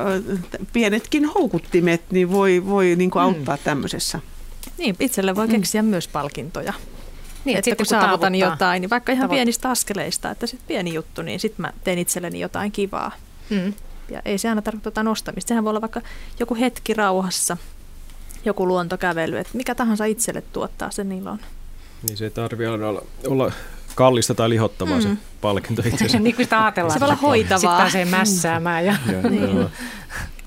pienetkin 0.72 1.24
houkuttimet 1.24 2.02
niin 2.10 2.32
voi, 2.32 2.62
voi 2.66 2.94
niin 2.96 3.10
kuin 3.10 3.22
auttaa 3.22 3.56
mm. 3.56 3.62
tämmöisessä. 3.64 4.20
Niin, 4.78 4.96
itselle 5.00 5.34
voi 5.34 5.48
keksiä 5.48 5.82
mm. 5.82 5.88
myös 5.88 6.08
palkintoja. 6.08 6.72
Niin, 7.44 7.58
että 7.58 7.70
että 7.70 7.76
kun 7.76 7.86
sitten 7.86 7.98
kun 7.98 8.08
saavutan 8.08 8.34
jotain, 8.34 8.80
niin 8.80 8.90
vaikka 8.90 9.12
ihan 9.12 9.28
tavoit- 9.28 9.36
pienistä 9.36 9.70
askeleista, 9.70 10.30
että 10.30 10.46
sitten 10.46 10.68
pieni 10.68 10.94
juttu, 10.94 11.22
niin 11.22 11.40
sitten 11.40 11.62
mä 11.62 11.72
teen 11.84 11.98
itselleni 11.98 12.40
jotain 12.40 12.72
kivaa. 12.72 13.12
Mm. 13.50 13.72
Ja 14.10 14.22
ei 14.24 14.38
se 14.38 14.48
aina 14.48 14.62
tarkoita 14.62 14.86
jotain 14.88 15.08
ostamista. 15.08 15.48
Sehän 15.48 15.64
voi 15.64 15.70
olla 15.70 15.80
vaikka 15.80 16.00
joku 16.40 16.54
hetki 16.54 16.94
rauhassa, 16.94 17.56
joku 18.44 18.66
luontokävely, 18.68 19.38
että 19.38 19.56
mikä 19.56 19.74
tahansa 19.74 20.04
itselle 20.04 20.42
tuottaa 20.52 20.90
sen 20.90 21.12
ilon. 21.12 21.38
Niin 22.08 22.16
se 22.16 22.24
ei 22.24 22.30
tarvitse 22.30 22.70
aina 22.72 22.88
olla, 22.88 23.02
olla 23.26 23.52
kallista 23.94 24.34
tai 24.34 24.48
lihottavaa 24.48 24.96
mm. 24.96 25.02
se 25.02 25.08
Mm. 25.08 25.16
palkinto 25.40 25.82
itse 26.02 26.18
niin 26.18 26.36
kuin 26.36 26.46
sitä 26.46 26.64
ajatellaan. 26.64 26.92
Se 26.94 27.00
voi 27.00 27.06
olla 27.08 27.16
hoitavaa. 27.22 27.58
Sitten 27.58 27.76
pääsee 27.76 28.04
mässäämään. 28.04 28.86
Ja... 28.86 28.96
Joo, 29.12 29.30
Niin. 29.30 29.56
joo. 29.56 29.70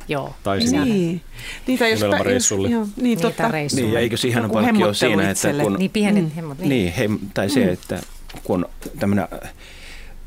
Joo. 0.09 0.35
Tai 0.43 0.61
sinne 0.61 0.83
Niin. 0.85 1.21
Niitä 1.67 1.87
jos, 1.87 2.01
Unelmareissulle. 2.01 2.69
joo, 2.69 2.87
niin, 2.95 3.19
totta. 3.21 3.49
Niin, 3.49 3.93
ja 3.93 3.99
eikö 3.99 4.17
se 4.17 4.27
ihana 4.27 4.47
palkkio 4.49 4.65
hemmottelu 4.65 4.93
siinä, 4.93 5.21
että 5.21 5.31
itselle. 5.31 5.63
kun... 5.63 5.73
Niin 5.73 5.91
pienet 5.91 6.35
hemmot. 6.35 6.57
Niin. 6.57 6.69
Niin, 6.69 6.93
he, 6.93 7.09
tai 7.33 7.49
se, 7.49 7.65
Mm. 7.65 7.73
että 7.73 8.01
kun 8.43 8.65
tämmöinen 8.99 9.27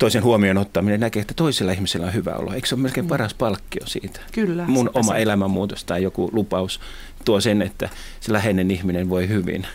toisen 0.00 0.22
huomioon 0.22 0.58
ottaminen 0.58 1.00
näkee, 1.00 1.20
että 1.20 1.34
toisella 1.34 1.72
ihmisellä 1.72 2.06
on 2.06 2.14
hyvä 2.14 2.30
olo. 2.32 2.52
Eikö 2.52 2.66
se 2.68 2.74
ole 2.74 2.82
melkein 2.82 3.08
paras 3.08 3.34
palkkio 3.34 3.86
siitä? 3.86 4.20
Kyllä. 4.32 4.64
Mun 4.66 4.90
oma 4.94 5.12
se. 5.12 5.22
elämänmuutos 5.22 5.84
tai 5.84 6.02
joku 6.02 6.30
lupaus 6.32 6.80
tuo 7.24 7.40
sen, 7.40 7.62
että 7.62 7.88
se 8.20 8.32
läheinen 8.32 8.70
ihminen 8.70 9.08
voi 9.10 9.28
hyvin. 9.28 9.66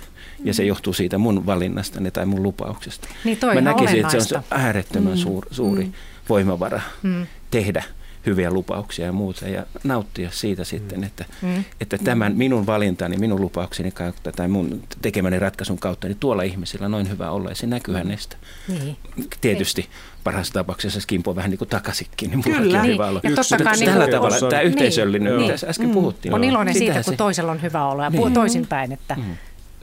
Ja 0.43 0.53
se 0.53 0.64
johtuu 0.64 0.93
siitä 0.93 1.18
mun 1.18 1.45
valinnastani 1.45 2.11
tai 2.11 2.26
mun 2.26 2.43
lupauksesta. 2.43 3.07
Niin 3.23 3.38
toi 3.38 3.53
Mä 3.53 3.57
on 3.57 3.64
näkisin, 3.64 3.99
että 3.99 4.19
se 4.23 4.38
on 4.38 4.43
äärettömän 4.52 5.14
Mm, 5.14 5.18
suur, 5.18 5.45
suuri 5.52 5.84
mm. 5.84 5.93
voimavara 6.30 6.81
Mm. 7.03 7.27
tehdä 7.52 7.84
hyviä 8.26 8.52
lupauksia 8.52 9.06
ja 9.06 9.11
muuta 9.11 9.47
ja 9.47 9.65
nauttia 9.84 10.30
siitä 10.31 10.64
sitten, 10.64 11.03
että, 11.03 11.26
Mm. 11.41 11.64
että 11.81 11.97
tämän 11.97 12.35
minun 12.38 12.65
valintani, 12.65 13.18
minun 13.18 13.41
lupaukseni 13.41 13.91
kautta 13.91 14.31
tai 14.31 14.47
mun 14.47 14.84
tekemäni 15.02 15.39
ratkaisun 15.39 15.80
kautta, 15.80 16.07
niin 16.07 16.18
tuolla 16.19 16.43
ihmisellä 16.43 16.89
noin 16.89 17.10
hyvä 17.10 17.31
olla 17.31 17.49
ja 17.49 17.56
se 17.56 17.68
näkyy 17.68 17.93
hänestä. 17.95 18.38
Niin. 18.68 18.97
Tietysti 19.41 19.89
parhaassa 20.26 20.53
tapauksessa 20.53 21.02
skimpo 21.02 21.35
vähän 21.35 21.49
niin 21.52 21.57
kuin 21.57 21.69
takaisinkin, 21.69 22.30
niin 22.30 22.41
Kyllä. 22.43 22.81
Niin, 22.81 22.93
hyvä 22.93 23.07
olla. 23.07 23.19
ja 23.23 23.31
totta 23.35 23.64
kai 23.64 23.77
niin 23.77 23.89
tällä 23.91 24.07
tavalla, 24.07 24.38
Niin. 24.39 24.49
tämä 24.49 24.61
yhteisöllinen, 24.61 25.38
Niin. 25.38 25.52
mitä 25.52 25.68
äsken 25.68 25.88
Mm. 25.88 25.93
puhuttiin. 25.93 26.34
On 26.34 26.43
iloinen 26.43 26.73
siitä, 26.73 26.93
kun 26.93 27.03
se- 27.03 27.18
toisella 27.18 27.52
on 27.52 27.61
hyvä 27.61 27.85
olla 27.88 28.03
ja 28.03 28.10
Niin. 28.10 28.22
niin. 28.22 28.34
toisinpäin. 28.34 28.91
Että... 28.91 29.18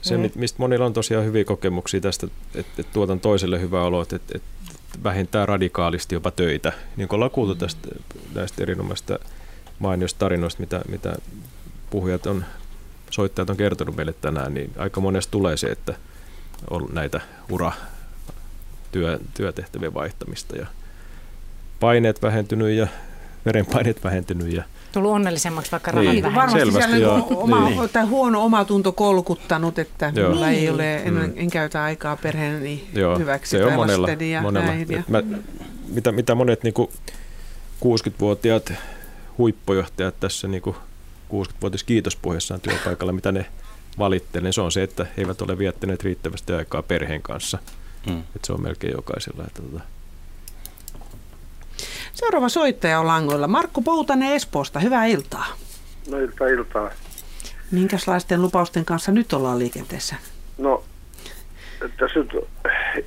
Se, 0.01 0.15
Mm. 0.17 0.21
mi- 0.21 0.31
mistä 0.35 0.55
monilla 0.59 0.85
on 0.85 0.93
tosiaan 0.93 1.25
hyviä 1.25 1.43
kokemuksia 1.43 2.01
tästä, 2.01 2.27
että, 2.55 2.81
että 2.81 2.93
tuotan 2.93 3.19
toiselle 3.19 3.61
hyvää 3.61 3.83
oloa, 3.83 4.01
että, 4.03 4.15
että, 4.15 4.37
että 4.37 5.03
vähentää 5.03 5.45
radikaalisti 5.45 6.15
jopa 6.15 6.31
töitä. 6.31 6.71
Niin 6.97 7.07
kuin 7.07 7.17
ollaan 7.17 7.31
kuultu 7.31 7.55
tästä, 7.55 7.87
näistä 8.35 8.63
erinomaisista 8.63 9.19
mainioista 9.79 10.19
tarinoista, 10.19 10.59
mitä, 10.59 10.81
mitä 10.89 11.15
puhujat 11.89 12.25
on, 12.25 12.45
soittajat 13.09 13.49
on 13.49 13.57
kertonut 13.57 13.95
meille 13.95 14.13
tänään, 14.13 14.53
niin 14.53 14.71
aika 14.77 15.01
monesti 15.01 15.31
tulee 15.31 15.57
se, 15.57 15.67
että 15.67 15.93
on 16.69 16.87
näitä 16.93 17.21
ura 17.51 17.71
työ, 18.93 19.19
työtehtävien 19.33 19.93
vaihtamista 19.93 20.55
ja 20.55 20.65
paineet 21.79 22.21
vähentynyt 22.21 22.69
ja 22.77 22.87
verenpaineet 23.45 24.03
vähentynyt 24.03 24.53
ja 24.53 24.63
Tullut 24.91 25.11
onnellisemmaksi, 25.11 25.71
vaikka 25.71 25.91
Niin. 25.91 25.95
rahat 25.97 26.13
Niin, 26.13 26.23
vähenee. 26.23 26.41
varmasti 26.41 26.59
Selvästi, 26.59 26.91
siellä 26.91 27.05
joo. 27.05 27.17
niin 27.17 27.37
oma, 27.37 27.69
Niin. 27.69 27.89
tai 27.93 28.05
huono 28.05 28.43
omatunto 28.45 28.91
kolkuttanut, 28.91 29.79
että 29.79 30.11
Joo. 30.15 30.27
minulla 30.29 30.49
ei 30.49 30.55
Niin. 30.59 30.71
ole, 30.73 30.95
en, 30.95 31.13
Mm. 31.13 31.31
en 31.35 31.49
käytä 31.49 31.83
aikaa 31.83 32.15
perheeni 32.17 32.87
Joo, 32.93 33.17
hyväksi 33.19 33.49
se 33.57 33.65
on 33.65 33.73
monella. 33.73 34.07
ja 34.09 34.41
monella. 34.41 34.67
näin. 34.67 34.87
Ja, 34.91 35.03
Mä, 35.07 35.23
mitä, 35.87 36.11
mitä 36.11 36.35
monet 36.35 36.63
niin 36.63 36.73
60-vuotiaat 37.79 38.73
huippujohtajat 39.37 40.19
tässä 40.19 40.47
niin 40.47 40.63
60-vuotias 41.29 41.83
kiitospuheessaan 41.83 42.61
työpaikalla, 42.61 43.13
mitä 43.13 43.31
ne 43.31 43.45
valittelee, 43.99 44.43
niin 44.43 44.53
se 44.53 44.61
on 44.61 44.71
se, 44.71 44.83
että 44.83 45.03
he 45.03 45.11
eivät 45.21 45.41
ole 45.41 45.57
viettäneet 45.57 46.03
riittävästi 46.03 46.53
aikaa 46.53 46.83
perheen 46.83 47.21
kanssa. 47.21 47.57
Mm. 48.05 48.23
Et 48.35 48.45
se 48.45 48.53
on 48.53 48.61
melkein 48.61 48.93
jokaisella. 48.93 49.43
Että 49.47 49.61
tota, 49.61 49.83
Seuraava 52.13 52.49
soittaja 52.49 52.99
on 52.99 53.07
langoilla. 53.07 53.47
Markku 53.47 53.81
Poutanen 53.81 54.33
Espoosta, 54.33 54.79
hyvää 54.79 55.05
iltaa. 55.05 55.45
No 56.09 56.17
ilta 56.17 56.47
iltaa. 56.47 56.89
Minkälaisten 57.71 58.41
lupausten 58.41 58.85
kanssa 58.85 59.11
nyt 59.11 59.33
ollaan 59.33 59.59
liikenteessä? 59.59 60.15
No, 60.57 60.83
tässä 61.99 62.19
nyt 62.19 62.31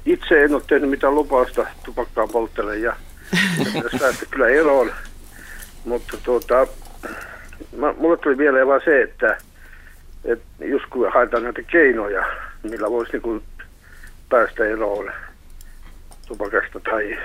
itse 0.07 0.45
en 0.45 0.55
ole 0.55 0.63
tehnyt 0.67 0.91
mitään 0.91 1.15
lupausta 1.15 1.67
tupakkaa 1.85 2.27
polttele 2.27 2.79
ja 2.79 2.97
ja 3.75 3.99
päästä 4.01 4.27
kyllä 4.31 4.49
eroon. 4.49 4.93
Mutta 5.85 6.17
tuota, 6.23 6.67
mä, 7.77 7.95
mulle 7.99 8.17
tuli 8.17 8.35
mieleen 8.35 8.67
vaan 8.67 8.81
se, 8.85 9.03
että, 9.03 9.39
että 10.25 10.65
just 10.65 10.85
kun 10.91 11.13
haetaan 11.13 11.43
näitä 11.43 11.63
keinoja, 11.63 12.27
millä 12.63 12.91
voisi 12.91 13.13
niin 13.13 13.23
kuin 13.23 13.43
päästä 14.29 14.65
eroon 14.65 15.13
tupakasta 16.29 16.81
tai 16.81 17.19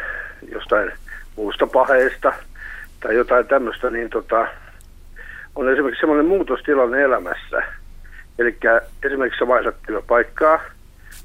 jostain 0.52 0.92
muusta 1.36 1.68
paheesta 1.68 2.34
tai 3.00 3.16
jotain 3.16 3.48
tämmöistä, 3.48 3.90
niin 3.90 4.10
tota, 4.10 4.48
on 5.56 5.72
esimerkiksi 5.72 6.00
semmoinen 6.00 6.26
muutostilanne 6.26 7.02
elämässä. 7.02 7.64
Eli 8.40 8.58
esimerkiksi 9.06 9.40
sä 9.40 9.48
vaihdat 9.48 9.76
työpaikkaa, 9.88 10.60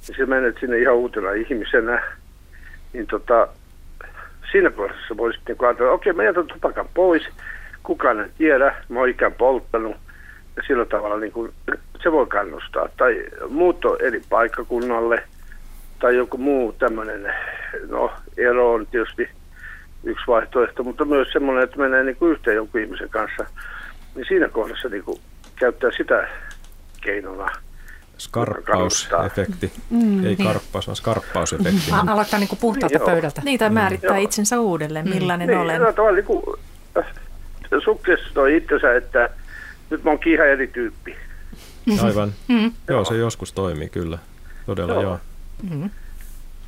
ja 0.09 0.15
sä 0.19 0.27
menet 0.27 0.57
sinne 0.61 0.79
ihan 0.79 0.95
uutena 0.95 1.33
ihmisenä, 1.33 2.03
niin 2.93 3.07
tota, 3.07 3.49
siinä 4.53 4.71
kohdassa 4.71 5.17
voisit 5.17 5.43
niin 5.49 5.57
ajatella, 5.61 5.93
okei, 5.93 6.13
mä 6.13 6.25
jätän 6.25 6.47
tupakan 6.47 6.89
pois, 6.95 7.29
kukaan 7.83 8.21
ei 8.21 8.31
tiedä, 8.39 8.75
mä 8.89 8.99
oon 8.99 9.09
ikään 9.09 9.33
polttanut, 9.33 9.97
ja 10.57 10.63
sillä 10.67 10.85
tavalla 10.85 11.17
niin 11.21 11.33
kuin, 11.33 11.53
se 12.03 12.13
voi 12.13 12.27
kannustaa. 12.27 12.89
Tai 12.97 13.25
muutto 13.49 13.97
eri 13.97 14.23
paikkakunnalle, 14.29 15.23
tai 15.99 16.17
joku 16.17 16.37
muu 16.39 16.73
tämmöinen, 16.73 17.35
no 17.89 18.13
ero 18.37 18.73
on 18.73 18.87
tietysti 18.87 19.29
yksi 20.05 20.25
vaihtoehto, 20.27 20.83
mutta 20.85 21.05
myös 21.05 21.29
semmoinen, 21.33 21.65
että 21.65 21.79
menee 21.79 22.05
niin 22.05 22.17
kuin 22.17 22.33
yhteen 22.33 22.57
jonkun 22.57 22.81
ihmisen 22.81 23.09
kanssa, 23.09 23.47
niin 24.15 24.25
siinä 24.29 24.49
kohdassa 24.49 24.89
niin 24.89 25.05
kuin 25.05 25.21
käyttää 25.57 25.91
sitä 25.97 26.29
keinona. 27.01 27.51
skarppausefekti. 28.19 29.73
Mm. 29.91 30.25
Ei 30.25 30.35
Niin. 30.37 30.47
karppaus, 30.47 30.87
vaan 30.87 30.97
skarppausefekti. 30.97 31.91
A- 31.93 32.13
aloittaa 32.13 32.39
niin 32.39 32.49
kuin 32.49 32.59
puhtaalta 32.59 32.99
Niin, 32.99 33.07
pöydältä. 33.07 33.43
Niin, 33.45 33.59
tai 33.59 33.71
määrittää 33.71 34.17
Joo. 34.17 34.25
itsensä 34.25 34.61
uudelleen, 34.61 35.09
millainen 35.09 35.49
niin, 35.49 35.59
olen. 35.59 35.95
tavalla 35.95 36.13
niin 36.17 36.25
kuin, 36.25 36.43
äh, 36.99 37.05
sukkestoi 37.85 38.57
itsensä, 38.57 38.95
että 38.97 39.31
nyt 39.91 40.05
mä 40.05 40.11
oonkin 40.11 40.33
ihan 40.33 40.47
eri 40.49 40.67
tyyppi. 40.67 41.17
Aivan. 42.03 42.33
Mm. 42.49 42.73
Joo, 42.89 43.05
se 43.05 43.17
joskus 43.17 43.53
toimii 43.53 43.89
kyllä. 43.89 44.19
Todella 44.67 44.93
Joo. 44.93 45.03
joo. 45.03 45.19
Mm. 45.71 45.91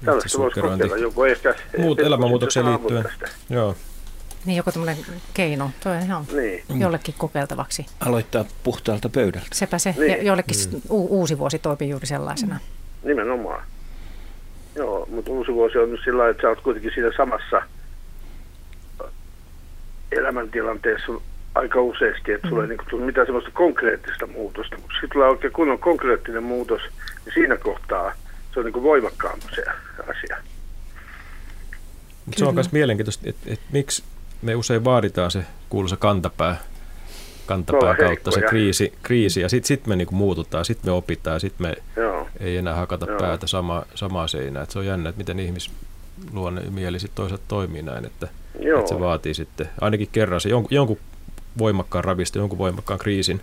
Tällaista 0.04 0.38
voisi 0.38 0.60
kokeilla 0.60 0.96
joku 0.96 1.24
ehkä. 1.24 1.54
Muut 1.78 1.98
ehkä 1.98 2.06
elämänmuutokseen 2.06 2.66
liittyen. 2.66 3.04
Joo. 3.50 3.76
Niin 4.44 4.56
joku 4.56 4.72
tämmöinen 4.72 4.96
keino. 5.34 5.70
Toi 5.84 5.96
on 5.96 6.02
ihan 6.02 6.24
Niin. 6.32 6.80
jollekin 6.80 7.14
kokeiltavaksi. 7.18 7.86
Aloittaa 8.00 8.44
puhtaalta 8.62 9.08
pöydältä. 9.08 9.46
Sepä 9.52 9.78
se. 9.78 9.94
Niin. 9.98 10.10
Ja 10.10 10.22
jollekin 10.22 10.56
mm. 10.72 10.80
uusi 10.88 11.38
vuosi 11.38 11.58
toimii 11.58 11.88
juuri 11.88 12.06
sellaisena. 12.06 12.58
Nimenomaan. 13.02 13.62
Joo, 14.74 15.06
mutta 15.10 15.30
uusi 15.30 15.52
vuosi 15.52 15.78
on 15.78 15.90
nyt 15.90 16.00
sillä 16.04 16.18
lailla, 16.18 16.30
että 16.30 16.42
sä 16.42 16.48
oot 16.48 16.60
kuitenkin 16.60 16.92
siinä 16.94 17.10
samassa 17.16 17.62
elämäntilanteessa 20.12 21.12
aika 21.54 21.80
useasti, 21.80 22.32
että 22.32 22.48
sulla 22.48 22.62
ei 22.62 22.68
niin 22.68 22.78
tule 22.90 23.04
mitään 23.04 23.26
semmoista 23.26 23.50
konkreettista 23.50 24.26
muutosta. 24.26 24.76
Mutta 24.76 24.92
sitten 24.92 25.10
tulee 25.12 25.28
oikein 25.28 25.52
kunnon 25.52 25.78
konkreettinen 25.78 26.42
muutos, 26.42 26.80
niin 27.24 27.34
siinä 27.34 27.56
kohtaa 27.56 28.12
se 28.54 28.60
on 28.60 28.66
niin 28.66 28.82
voimakkaampi 28.82 29.46
se 29.54 29.64
asia. 30.10 30.36
Mut 32.26 32.38
se 32.38 32.44
on 32.44 32.54
myös 32.54 32.72
mielenkiintoista, 32.72 33.22
että, 33.28 33.52
että 33.52 33.64
miksi 33.72 34.04
me 34.42 34.54
usein 34.54 34.84
vaaditaan 34.84 35.30
se 35.30 35.44
kuuluisa 35.68 35.96
kantapää, 35.96 36.56
kantapää 37.46 37.94
kautta 37.94 38.30
se 38.30 38.40
kriisi, 38.40 38.92
kriisi 39.02 39.40
ja 39.40 39.48
sitten 39.48 39.68
sit 39.68 39.86
me 39.86 39.96
niinku 39.96 40.14
muututaan, 40.14 40.64
sitten 40.64 40.90
me 40.90 40.92
opitaan 40.92 41.34
ja 41.34 41.40
sitten 41.40 41.66
me 41.66 41.74
Joo. 41.96 42.28
ei 42.40 42.56
enää 42.56 42.74
hakata 42.74 43.06
Joo. 43.06 43.18
päätä 43.18 43.46
sama, 43.46 43.82
samaa 43.94 44.28
seinää. 44.28 44.62
Et 44.62 44.70
se 44.70 44.78
on 44.78 44.86
jännä, 44.86 45.08
että 45.08 45.18
miten 45.18 45.38
ihmisluonne 45.40 46.60
ja 46.60 46.70
mieli 46.70 46.98
sitten 46.98 47.16
toisaalta 47.16 47.44
toimii 47.48 47.82
näin, 47.82 48.04
että, 48.04 48.28
Joo. 48.60 48.78
että 48.78 48.88
se 48.88 49.00
vaatii 49.00 49.34
sitten 49.34 49.68
ainakin 49.80 50.08
kerran 50.12 50.40
se 50.40 50.48
jonkun, 50.48 50.74
jonkun 50.74 50.98
voimakkaan 51.58 52.04
ravista, 52.04 52.38
jonkun 52.38 52.58
voimakkaan 52.58 52.98
kriisin, 52.98 53.40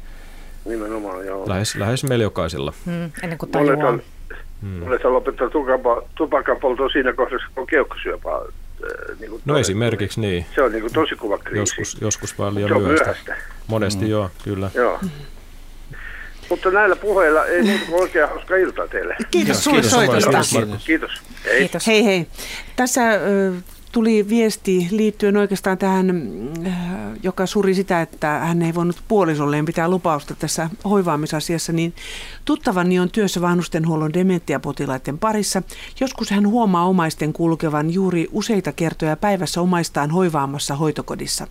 Nimenomaan, 0.65 1.25
joo. 1.25 1.49
lähes, 1.49 1.75
lähes 1.75 2.03
meillä 2.03 2.23
jokaisella. 2.23 2.73
Mm. 2.85 3.11
Ennen 3.23 3.37
kuin 3.37 3.51
tajuaa. 3.51 3.73
on, 3.73 3.79
monet 3.79 3.93
on 3.93 4.14
lopettanut 5.03 5.53
tupakapa- 5.53 6.03
tupakan 6.15 6.57
polton 6.57 6.89
siinä 6.91 7.13
kohdassa, 7.13 7.47
kun 7.55 7.61
on 7.61 7.67
keuhkosyöpää. 7.67 8.33
äh, 8.35 8.39
Niin 9.19 9.29
kuin 9.29 9.41
No 9.45 9.53
todettu. 9.53 9.55
esimerkiksi 9.55 10.21
niin. 10.21 10.45
Se 10.55 10.61
on 10.61 10.71
niin 10.71 10.81
kuin 10.81 10.93
tosi 10.93 11.15
kova 11.15 11.37
kriisi. 11.37 11.59
Joskus, 11.59 12.01
joskus 12.01 12.39
vaan 12.39 12.55
liian 12.55 12.69
Se 12.69 12.75
on 12.75 12.81
myöhäistä. 12.81 13.05
myöhäistä. 13.05 13.35
Monesti 13.67 14.05
Mm. 14.05 14.11
joo, 14.11 14.29
kyllä. 14.43 14.71
Joo. 14.73 14.99
Mutta 16.49 16.71
näillä 16.71 16.95
puheilla 16.95 17.45
ei 17.45 17.61
muuta 17.63 17.85
kuin 17.89 18.01
oikein 18.01 18.29
hauska 18.29 18.55
iltaa 18.55 18.87
teille. 18.87 19.15
Kiitos 19.31 19.63
kiitos. 19.67 19.91
soitosta. 19.91 20.29
Kiitos. 20.31 20.85
Kiitos. 20.85 21.11
Hei. 21.45 21.59
Kiitos. 21.59 21.87
Hei 21.87 22.05
hei. 22.05 22.27
Tässä 22.75 23.01
tuli 23.95 24.29
viesti 24.29 24.87
liittyen 24.91 25.37
oikeastaan 25.37 25.77
tähän, 25.77 26.09
äh, 26.67 26.73
joka 27.23 27.45
suri 27.45 27.75
sitä, 27.75 28.01
että 28.01 28.27
hän 28.27 28.61
ei 28.61 28.75
voinut 28.75 29.03
puolisolleen 29.07 29.65
pitää 29.65 29.89
lupausta 29.89 30.35
tässä 30.35 30.69
hoivaamisasiassa, 30.85 31.73
niin 31.73 31.93
tuttavani 32.45 32.99
on 32.99 33.11
työssä 33.11 33.41
vanhustenhuollon 33.41 34.13
dementiapotilaiden 34.13 35.17
parissa. 35.17 35.63
Joskus 35.99 36.31
hän 36.31 36.47
huomaa 36.47 36.85
omaisten 36.85 37.33
kulkevan 37.33 37.93
juuri 37.93 38.27
useita 38.31 38.71
kertoja 38.71 39.17
päivässä 39.17 39.61
omaistaan 39.61 40.11
hoivaamassa 40.11 40.75
hoitokodissa. 40.75 41.47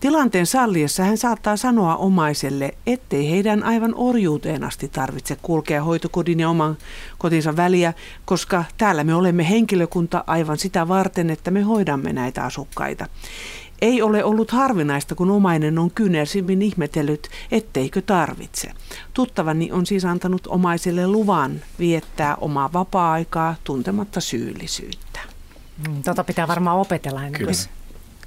Tilanteen 0.00 0.46
salliessa 0.46 1.04
hän 1.04 1.18
saattaa 1.18 1.56
sanoa 1.56 1.96
omaiselle, 1.96 2.74
ettei 2.86 3.30
heidän 3.30 3.62
aivan 3.62 3.94
orjuuteen 3.96 4.64
asti 4.64 4.88
tarvitse 4.88 5.36
kulkea 5.42 5.84
hoitokodin 5.84 6.40
ja 6.40 6.48
oman 6.48 6.78
kotinsa 7.18 7.56
väliä, 7.56 7.94
koska 8.24 8.64
täällä 8.78 9.04
me 9.04 9.14
olemme 9.14 9.48
henkilökunta 9.50 10.24
aivan 10.26 10.58
sitä 10.58 10.88
varten, 10.88 11.30
että 11.30 11.50
me 11.50 11.62
hoidamme 11.62 11.79
näitä 12.12 12.44
asukkaita. 12.44 13.06
Ei 13.82 14.02
ole 14.02 14.24
ollut 14.24 14.50
harvinaista, 14.50 15.14
kun 15.14 15.30
omainen 15.30 15.78
on 15.78 15.90
kynersimmin 15.90 16.62
ihmetellyt, 16.62 17.28
etteikö 17.50 18.02
tarvitse. 18.02 18.70
Tuttavani 19.14 19.72
on 19.72 19.86
siis 19.86 20.04
antanut 20.04 20.46
omaiselle 20.46 21.06
luvan 21.06 21.60
viettää 21.78 22.36
omaa 22.36 22.72
vapaa-aikaa 22.72 23.54
tuntematta 23.64 24.20
syyllisyyttä. 24.20 25.20
Mm, 25.88 26.02
tota 26.02 26.24
pitää 26.24 26.48
varmaan 26.48 26.78
opetella 26.78 27.24
ennen 27.24 27.44
kuin 27.44 27.79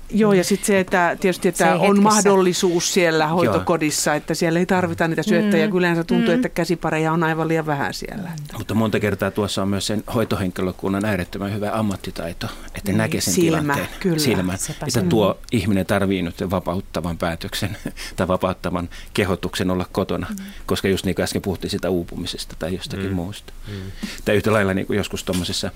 Joo, 0.10 0.34
ja 0.34 0.44
sitten 0.44 0.68
se, 0.68 0.80
että 0.80 1.18
tietysti 1.20 1.48
että 1.48 1.74
on 1.74 1.80
hetkessä. 1.82 2.02
mahdollisuus 2.02 2.94
siellä 2.94 3.28
hoitokodissa, 3.28 4.12
Joo. 4.12 4.18
että 4.18 4.34
siellä 4.34 4.60
ei 4.60 4.66
tarvita 4.66 5.08
niitä 5.08 5.24
syöttäjiä. 5.24 5.68
Mm. 5.68 5.78
Yleensä 5.78 6.04
tuntuu, 6.04 6.30
mm. 6.30 6.36
että 6.36 6.50
käsipareja 6.50 7.12
on 7.12 7.24
aivan 7.24 7.48
liian 7.48 7.66
vähän 7.66 7.94
siellä. 7.94 8.32
Mutta 8.58 8.74
monta 8.74 9.00
kertaa 9.00 9.32
tuossa 9.32 9.62
on 9.62 9.68
myös 9.68 9.88
sen 9.88 10.04
hoitohenkilökunnan 10.16 11.06
äärettömän 11.06 11.54
hyvä 11.54 11.72
ammattitaito, 11.74 12.48
että 12.76 12.92
niin. 12.92 12.98
näkee 12.98 13.22
sen 13.22 13.34
Silmä, 13.34 13.74
tilanteen. 13.74 14.00
Kyllä. 14.00 14.20
Silmä, 14.20 14.54
että 14.88 15.02
tuo 15.10 15.40
ihminen 15.52 15.86
tarvii 15.86 16.22
nyt 16.22 16.50
vapauttavan 16.50 17.18
päätöksen 17.18 17.78
tai 18.16 18.28
vapauttavan 18.28 18.90
kehotuksen 19.14 19.72
olla 19.72 19.86
kotona, 19.92 20.28
mm. 20.30 20.46
koska 20.66 20.88
just 20.88 21.06
niin 21.06 21.16
kuin 21.16 21.24
äsken 21.24 21.42
puhuttiin 21.42 21.72
sitä 21.72 21.90
uupumisesta 21.90 22.56
tai 22.60 22.74
jostakin 22.74 23.08
mm. 23.08 23.16
muusta. 23.16 23.54
Mm. 23.68 23.92
Tai 24.26 24.36
yhtä 24.36 24.54
lailla 24.54 24.74
niin 24.74 24.88
kuin 24.88 24.98
joskus 24.98 25.24
tuommoisessa 25.24 25.72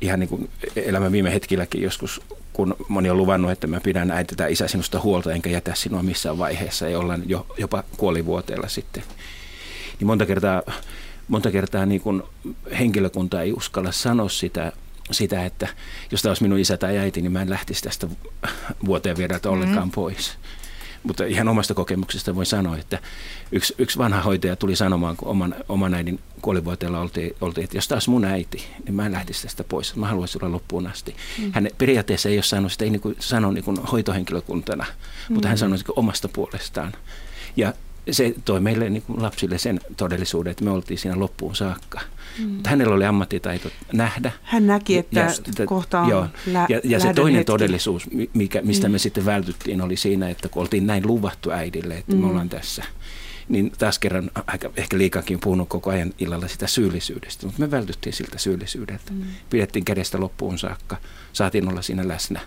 ihan 0.00 0.20
niin 0.20 0.28
kuin 0.28 0.50
elämän 0.76 1.12
viime 1.12 1.32
hetkilläkin 1.32 1.82
joskus, 1.82 2.20
kun 2.58 2.76
moni 2.88 3.10
on 3.10 3.16
luvannut, 3.16 3.50
että 3.50 3.66
mä 3.66 3.80
pidän 3.80 4.10
äiti 4.10 4.36
tai 4.36 4.52
isä 4.52 4.68
sinusta 4.68 5.00
huolta, 5.00 5.32
enkä 5.32 5.50
jätä 5.50 5.74
sinua 5.74 6.02
missään 6.02 6.38
vaiheessa, 6.38 6.88
ja 6.88 6.98
ollaan 6.98 7.22
jo, 7.26 7.46
jopa 7.58 7.84
kuolivuoteella 7.96 8.68
sitten. 8.68 9.02
Niin 9.98 10.06
monta 10.06 10.26
kertaa, 10.26 10.62
monta 11.28 11.50
kertaa 11.50 11.86
niin 11.86 12.00
kuin 12.00 12.22
henkilökunta 12.78 13.42
ei 13.42 13.52
uskalla 13.52 13.92
sanoa 13.92 14.28
sitä, 14.28 14.72
sitä, 15.10 15.44
että 15.44 15.68
jos 16.10 16.22
tämä 16.22 16.30
olisi 16.30 16.42
minun 16.42 16.58
isä 16.58 16.76
tai 16.76 16.98
äiti, 16.98 17.22
niin 17.22 17.32
mä 17.32 17.42
en 17.42 17.50
lähtisi 17.50 17.82
tästä 17.82 18.08
vuoteen 18.86 19.16
viedältä 19.16 19.50
ollenkaan 19.50 19.88
mm. 19.88 19.92
pois. 19.92 20.38
Mutta 21.02 21.24
ihan 21.24 21.48
omasta 21.48 21.74
kokemuksesta 21.74 22.34
voin 22.34 22.46
sanoa, 22.46 22.76
että 22.76 22.98
yksi, 23.52 23.74
yksi 23.78 23.98
vanha 23.98 24.22
hoitaja 24.22 24.56
tuli 24.56 24.76
sanomaan, 24.76 25.16
kun 25.16 25.28
oman, 25.28 25.54
oman 25.68 25.94
äidin 25.94 26.20
kuolivuoteella 26.42 27.00
oltiin, 27.00 27.36
oltiin, 27.40 27.64
että 27.64 27.76
jos 27.76 27.88
taas 27.88 28.08
mun 28.08 28.24
äiti, 28.24 28.66
niin 28.84 28.94
mä 28.94 29.06
en 29.06 29.12
lähtisi 29.12 29.42
tästä 29.42 29.64
pois. 29.64 29.96
Mä 29.96 30.08
haluaisin 30.08 30.44
olla 30.44 30.54
loppuun 30.54 30.86
asti. 30.86 31.16
Mm. 31.38 31.52
Hän 31.54 31.68
periaatteessa 31.78 32.28
ei 32.28 32.36
ole 32.36 32.42
sanonut 32.42 32.72
sitä, 32.72 32.84
ei 32.84 32.90
niin 32.90 33.00
kuin 33.00 33.16
sano 33.18 33.52
niin 33.52 33.64
kuin 33.64 33.76
hoitohenkilökuntana, 33.76 34.84
mm. 35.28 35.34
mutta 35.34 35.48
hän 35.48 35.56
mm. 35.56 35.60
sanoi 35.60 35.78
niin 35.78 35.92
omasta 35.96 36.28
puolestaan. 36.28 36.92
Ja 37.56 37.72
se 38.10 38.34
toi 38.44 38.60
meille 38.60 38.90
niin 38.90 39.02
kuin 39.02 39.22
lapsille 39.22 39.58
sen 39.58 39.80
todellisuuden, 39.96 40.50
että 40.50 40.64
me 40.64 40.70
oltiin 40.70 40.98
siinä 40.98 41.18
loppuun 41.18 41.56
saakka. 41.56 42.00
Mm. 42.38 42.58
hänellä 42.66 42.94
oli 42.94 43.04
ammattitaito 43.04 43.70
nähdä. 43.92 44.32
Hän 44.42 44.66
näki, 44.66 44.98
että, 44.98 45.20
ja, 45.20 45.66
kohta 45.66 46.00
on 46.00 46.08
joo, 46.08 46.26
lä- 46.46 46.66
Ja, 46.68 46.80
ja 46.84 47.00
se 47.00 47.14
toinen 47.14 47.38
hetki. 47.38 47.46
todellisuus, 47.46 48.06
mikä, 48.34 48.62
mistä 48.62 48.88
mm. 48.88 48.92
me 48.92 48.98
sitten 48.98 49.24
vältyttiin, 49.24 49.80
oli 49.80 49.96
siinä, 49.96 50.28
että 50.28 50.48
kun 50.48 50.62
oltiin 50.62 50.86
näin 50.86 51.06
luvattu 51.06 51.50
äidille, 51.50 51.94
että 51.94 52.14
mm. 52.14 52.20
me 52.20 52.26
ollaan 52.26 52.48
tässä, 52.48 52.84
niin 53.48 53.72
taas 53.78 53.98
kerran 53.98 54.30
aika, 54.46 54.70
ehkä 54.76 54.98
liikakin 54.98 55.40
puhunut 55.40 55.68
koko 55.68 55.90
ajan 55.90 56.12
illalla 56.18 56.48
sitä 56.48 56.66
syyllisyydestä, 56.66 57.46
mutta 57.46 57.60
me 57.60 57.70
vältyttiin 57.70 58.12
siltä 58.12 58.38
syyllisyydeltä. 58.38 59.12
Mm. 59.12 59.22
Pidettiin 59.50 59.84
kädestä 59.84 60.20
loppuun 60.20 60.58
saakka, 60.58 60.96
saatiin 61.32 61.68
olla 61.68 61.82
siinä 61.82 62.08
läsnä. 62.08 62.40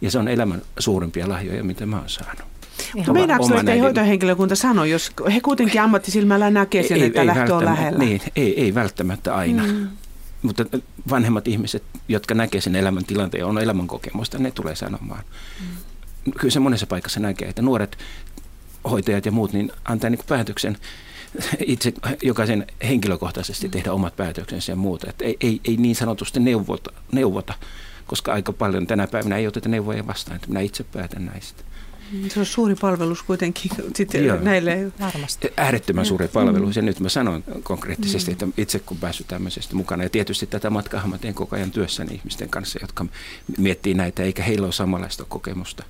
Ja 0.00 0.10
se 0.10 0.18
on 0.18 0.28
elämän 0.28 0.62
suurimpia 0.78 1.28
lahjoja, 1.28 1.64
mitä 1.64 1.86
mä 1.86 1.96
oon 1.98 2.08
saanut. 2.08 2.55
Mutta 2.94 3.12
meinaako 3.12 3.58
että 3.58 3.72
ei 3.72 3.78
hoitohenkilökunta 3.78 4.54
sano, 4.56 4.84
jos 4.84 5.12
he 5.34 5.40
kuitenkin 5.40 5.80
ammattisilmällä 5.80 6.50
näkee 6.50 6.82
sen, 6.82 6.96
ei, 6.96 7.04
että 7.04 7.20
ei 7.20 7.26
lähtö 7.26 7.56
on 7.56 7.64
lähellä? 7.64 7.98
Niin, 7.98 8.20
ei, 8.36 8.60
ei 8.60 8.74
välttämättä 8.74 9.34
aina. 9.34 9.62
Mm. 9.62 9.88
Mutta 10.42 10.64
vanhemmat 11.10 11.48
ihmiset, 11.48 11.82
jotka 12.08 12.34
näkee 12.34 12.60
sen 12.60 12.76
elämäntilanteen 12.76 13.40
ja 13.40 13.46
on 13.46 13.58
elämänkokemusta, 13.58 14.38
ne 14.38 14.50
tulee 14.50 14.76
sanomaan. 14.76 15.24
Mm. 15.60 16.32
Kyllä 16.38 16.52
se 16.52 16.60
monessa 16.60 16.86
paikassa 16.86 17.20
näkee, 17.20 17.48
että 17.48 17.62
nuoret 17.62 17.98
hoitajat 18.90 19.26
ja 19.26 19.32
muut 19.32 19.52
niin 19.52 19.72
antaa 19.84 20.10
niin 20.10 20.20
päätöksen 20.28 20.76
itse 21.66 21.92
jokaisen 22.22 22.66
henkilökohtaisesti 22.88 23.68
tehdä 23.68 23.92
omat 23.92 24.16
päätöksensä 24.16 24.72
ja 24.72 24.76
muuta. 24.76 25.10
Että 25.10 25.24
ei, 25.24 25.36
ei, 25.40 25.60
ei 25.64 25.76
niin 25.76 25.96
sanotusti 25.96 26.40
neuvota, 26.40 26.92
neuvota, 27.12 27.54
koska 28.06 28.32
aika 28.32 28.52
paljon 28.52 28.86
tänä 28.86 29.06
päivänä 29.06 29.36
ei 29.36 29.46
oteta 29.46 29.68
neuvoja 29.68 30.06
vastaan, 30.06 30.36
että 30.36 30.48
minä 30.48 30.60
itse 30.60 30.84
päätän 30.84 31.26
näistä. 31.26 31.62
Se 32.28 32.40
on 32.40 32.46
suuri 32.46 32.74
palvelus 32.74 33.22
kuitenkin 33.22 33.70
sitten 33.96 34.24
Joo. 34.24 34.38
näille. 34.40 34.92
Varmasti. 35.00 35.52
Äärettömän 35.56 36.06
suuri 36.06 36.28
palvelus. 36.28 36.76
Ja 36.76 36.82
nyt 36.82 37.00
mä 37.00 37.08
sanon 37.08 37.44
konkreettisesti, 37.62 38.32
että 38.32 38.48
itse 38.56 38.78
kun 38.78 38.96
päässyt 38.96 39.28
tämmöisestä 39.28 39.76
mukana. 39.76 40.02
Ja 40.02 40.10
tietysti 40.10 40.46
tätä 40.46 40.70
matkaa 40.70 41.06
mä 41.06 41.18
teen 41.18 41.34
koko 41.34 41.56
ajan 41.56 41.70
työssäni 41.70 42.14
ihmisten 42.14 42.48
kanssa, 42.48 42.78
jotka 42.82 43.06
miettii 43.58 43.94
näitä, 43.94 44.22
eikä 44.22 44.42
heillä 44.42 44.64
ole 44.64 44.72
samanlaista 44.72 45.24
kokemusta. 45.28 45.84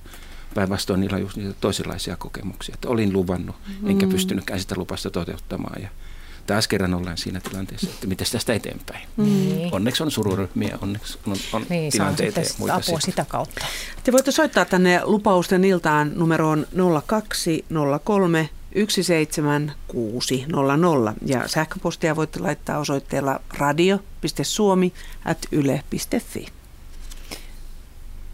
Päinvastoin 0.55 0.99
niillä 0.99 1.15
on 1.15 1.21
just 1.21 1.37
niitä 1.37 1.53
toisenlaisia 1.61 2.15
kokemuksia. 2.15 2.73
Että 2.73 2.89
olin 2.89 3.13
luvannut, 3.13 3.55
enkä 3.85 4.05
mm. 4.05 4.11
pystynytkään 4.11 4.59
sitä 4.59 4.75
lupasta 4.77 5.09
toteuttamaan. 5.09 5.81
Ja 5.81 5.89
taas 6.47 6.67
kerran 6.67 6.93
ollaan 6.93 7.17
siinä 7.17 7.39
tilanteessa, 7.39 7.89
että 7.89 8.07
miten 8.07 8.27
tästä 8.31 8.53
eteenpäin. 8.53 9.07
Mm. 9.17 9.25
Onneksi 9.71 10.03
on 10.03 10.11
sururyhmiä, 10.11 10.77
onneksi 10.81 11.19
on, 11.27 11.35
on 11.53 11.65
niin, 11.69 11.91
tilanteita 11.91 12.39
ja 12.39 12.45
muita 12.57 12.75
apua 12.75 12.99
sitä 12.99 13.25
kautta. 13.27 13.65
Te 14.03 14.11
voitte 14.11 14.31
soittaa 14.31 14.65
tänne 14.65 15.01
lupausten 15.03 15.63
iltaan 15.63 16.11
numeroon 16.15 16.67
0203 17.05 18.49
17600 18.87 21.13
ja 21.25 21.47
sähköpostia 21.47 22.15
voitte 22.15 22.39
laittaa 22.39 22.79
osoitteella 22.79 23.39
radio.suomi.yle.fi. 23.57 26.47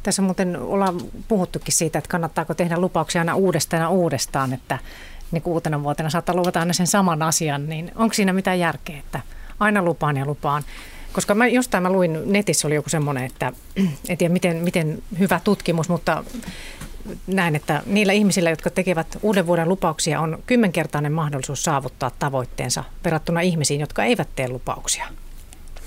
Tässä 0.03 0.21
muuten 0.21 0.57
ollaan 0.57 1.01
puhuttukin 1.27 1.73
siitä, 1.73 1.99
että 1.99 2.09
kannattaako 2.09 2.53
tehdä 2.53 2.79
lupauksia 2.79 3.21
aina 3.21 3.35
uudestaan 3.35 3.81
ja 3.81 3.89
uudestaan, 3.89 4.53
että 4.53 4.79
niin 5.33 5.43
uutena 5.45 5.83
vuotena 5.83 6.09
saattaa 6.09 6.35
luvata 6.35 6.59
aina 6.59 6.73
sen 6.73 6.87
saman 6.87 7.21
asian, 7.21 7.69
niin 7.69 7.91
onko 7.95 8.13
siinä 8.13 8.33
mitään 8.33 8.59
järkeä, 8.59 8.97
että 8.97 9.19
aina 9.59 9.83
lupaan 9.83 10.17
ja 10.17 10.25
lupaan? 10.25 10.63
Koska 11.13 11.35
mä, 11.35 11.47
jostain 11.47 11.83
mä 11.83 11.91
luin, 11.91 12.19
netissä 12.25 12.67
oli 12.67 12.75
joku 12.75 12.89
semmoinen, 12.89 13.23
että 13.23 13.53
en 14.09 14.17
tiedä 14.17 14.33
miten, 14.33 14.57
miten 14.57 15.03
hyvä 15.19 15.41
tutkimus, 15.43 15.89
mutta 15.89 16.23
näin, 17.27 17.55
että 17.55 17.81
niillä 17.85 18.13
ihmisillä, 18.13 18.49
jotka 18.49 18.69
tekevät 18.69 19.17
uuden 19.21 19.47
vuoden 19.47 19.69
lupauksia, 19.69 20.21
on 20.21 20.43
kymmenkertainen 20.45 21.11
mahdollisuus 21.11 21.63
saavuttaa 21.63 22.11
tavoitteensa 22.19 22.83
verrattuna 23.03 23.41
ihmisiin, 23.41 23.79
jotka 23.79 24.03
eivät 24.03 24.27
tee 24.35 24.49
lupauksia. 24.49 25.07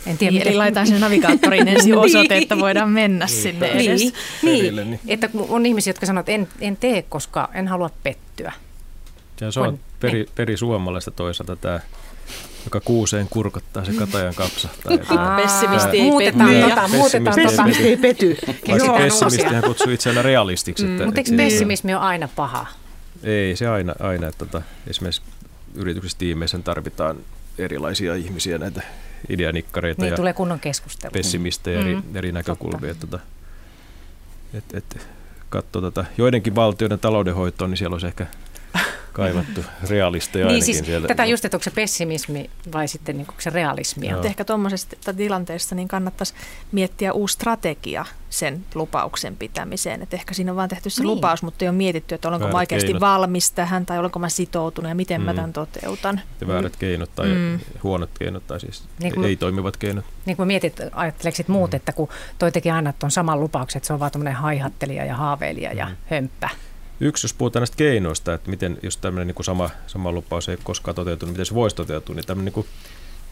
En 0.06 0.18
tiedä, 0.18 0.38
Eli 0.40 0.56
laitetaan 0.56 0.86
sen 0.86 1.00
navigaattorin 1.00 1.68
ensin 1.68 1.98
osoite, 2.06 2.36
että 2.36 2.58
voidaan 2.58 2.90
mennä 2.90 3.24
niin, 3.24 3.42
sinne 3.42 3.66
edes. 3.66 4.00
Niin, 4.00 4.12
niin, 4.42 4.76
niin, 4.76 5.00
että 5.08 5.30
on 5.48 5.66
ihmisiä, 5.66 5.90
jotka 5.90 6.06
sanoo, 6.06 6.20
että 6.20 6.32
en, 6.32 6.48
en 6.60 6.76
tee, 6.76 7.02
koska 7.02 7.48
en 7.54 7.68
halua 7.68 7.90
pettyä. 8.02 8.52
Ja 9.40 9.52
se 9.52 9.60
on 9.60 9.78
peri, 10.00 10.26
peri 10.34 10.56
suomalaista 10.56 11.10
toisaalta 11.10 11.56
tämä 11.56 11.80
joka 12.66 12.80
kuuseen 12.80 13.26
kurkottaa, 13.30 13.84
se 13.84 13.92
katajan 13.92 14.34
kapsahtaa. 14.34 14.92
Aa, 15.08 15.36
pessimisti 15.36 15.96
ei 15.96 16.10
muutetaan 16.10 16.50
pety. 16.50 16.68
Tota, 16.68 16.88
muutetaan 16.88 17.36
pessimisti 17.36 17.82
tota. 17.82 17.88
ei 17.88 17.96
pety. 17.96 18.36
Vaikka 18.68 19.50
hän 19.50 19.62
kutsuu 19.62 19.92
itseään 19.92 20.24
realistiksi. 20.24 20.86
Mm, 20.86 21.04
mutta 21.04 21.20
eikö 21.20 21.36
pessimismi 21.36 21.94
ole 21.94 22.02
aina 22.02 22.28
paha? 22.36 22.66
Ei 23.22 23.56
se 23.56 23.68
aina, 23.68 23.94
aina 24.00 24.26
että 24.26 24.44
tota, 24.46 24.62
esimerkiksi 24.86 25.22
yrityksissä 25.74 26.18
tiimeissä 26.18 26.58
tarvitaan 26.58 27.16
erilaisia 27.58 28.14
ihmisiä, 28.14 28.58
näitä 28.58 28.82
ideanikkareita 29.28 30.02
niin, 30.02 30.10
ja 30.10 30.16
tulee 30.16 30.32
kunnon 30.32 30.60
keskustelu. 30.60 31.12
pessimistejä 31.12 31.80
mm. 31.80 31.86
eri, 31.86 31.98
eri 32.14 32.32
näkökulmia. 32.32 32.90
Että, 32.90 33.06
tota, 33.06 33.24
et, 34.54 34.64
et, 34.74 35.06
katsoo 35.48 35.82
tota, 35.82 36.04
joidenkin 36.18 36.54
valtioiden 36.54 36.98
taloudenhoitoon, 36.98 37.70
niin 37.70 37.78
siellä 37.78 37.94
olisi 37.94 38.06
ehkä 38.06 38.26
kaivattu 39.16 39.64
realisteja 39.90 40.46
Niin 40.46 40.62
siis 40.64 40.78
sieltä. 40.78 41.08
tätä 41.08 41.24
just, 41.24 41.44
että 41.44 41.56
onko 41.56 41.62
se 41.64 41.70
pessimismi 41.70 42.50
vai 42.72 42.88
sitten 42.88 43.16
niin 43.16 43.26
se 43.38 43.50
realismia. 43.50 44.10
Joo. 44.12 44.22
Ehkä 44.24 44.44
tuommoisesta 44.44 45.12
tilanteessa 45.14 45.74
niin 45.74 45.88
kannattaisi 45.88 46.34
miettiä 46.72 47.12
uusi 47.12 47.32
strategia 47.34 48.04
sen 48.30 48.64
lupauksen 48.74 49.36
pitämiseen. 49.36 50.02
Et 50.02 50.14
ehkä 50.14 50.34
siinä 50.34 50.52
on 50.52 50.56
vaan 50.56 50.68
tehty 50.68 50.90
se 50.90 51.00
Niin. 51.02 51.06
lupaus, 51.08 51.42
mutta 51.42 51.64
ei 51.64 51.68
ole 51.68 51.76
mietitty, 51.76 52.14
että 52.14 52.28
olenko 52.28 52.42
Väärät 52.44 52.52
mä 52.54 52.58
oikeasti 52.58 52.86
keinot. 52.86 53.00
valmis 53.00 53.50
tähän 53.50 53.86
tai 53.86 53.98
olenko 53.98 54.18
mä 54.18 54.28
sitoutunut 54.28 54.88
ja 54.88 54.94
miten 54.94 55.20
mä 55.20 55.32
Mm. 55.32 55.36
tämän 55.36 55.52
toteutan. 55.52 56.20
Ja 56.40 56.46
väärät 56.48 56.76
keinot 56.76 57.10
tai 57.14 57.28
Mm. 57.28 57.60
huonot 57.82 58.10
keinot 58.18 58.46
tai 58.46 58.60
siis 58.60 58.84
Niin 59.02 59.24
ei 59.24 59.36
toimivat 59.36 59.76
keinot. 59.76 60.04
Niin 60.26 60.36
kuin 60.36 60.46
mietit, 60.46 60.80
ajatteleeko 60.92 61.36
sit 61.36 61.48
muut, 61.48 61.74
että 61.74 61.92
kun 61.92 62.08
toi 62.38 62.52
teki 62.52 62.70
aina 62.70 62.92
tuon 62.92 63.10
saman 63.10 63.40
lupauksen, 63.40 63.78
että 63.78 63.86
se 63.86 63.92
on 63.92 64.00
vaan 64.00 64.10
tämmöinen 64.12 64.34
haihattelija 64.34 65.04
ja 65.04 65.16
haaveilija 65.16 65.72
ja 65.72 65.88
hömppä. 66.10 66.48
Yksi, 67.00 67.24
jos 67.24 67.34
puhutaan 67.34 67.60
näistä 67.60 67.76
keinoista, 67.76 68.34
että 68.34 68.50
miten, 68.50 68.78
jos 68.82 68.96
tämmöinen 68.96 69.26
niin 69.26 69.44
sama, 69.44 69.70
sama 69.86 70.12
lupaus 70.12 70.48
ei 70.48 70.58
koskaan 70.64 70.94
toteutunut, 70.94 71.32
miten 71.32 71.46
se 71.46 71.54
voisi 71.54 71.76
toteutua, 71.76 72.14
niin 72.14 72.26
tämmöinen 72.26 72.52
niin 72.56 72.66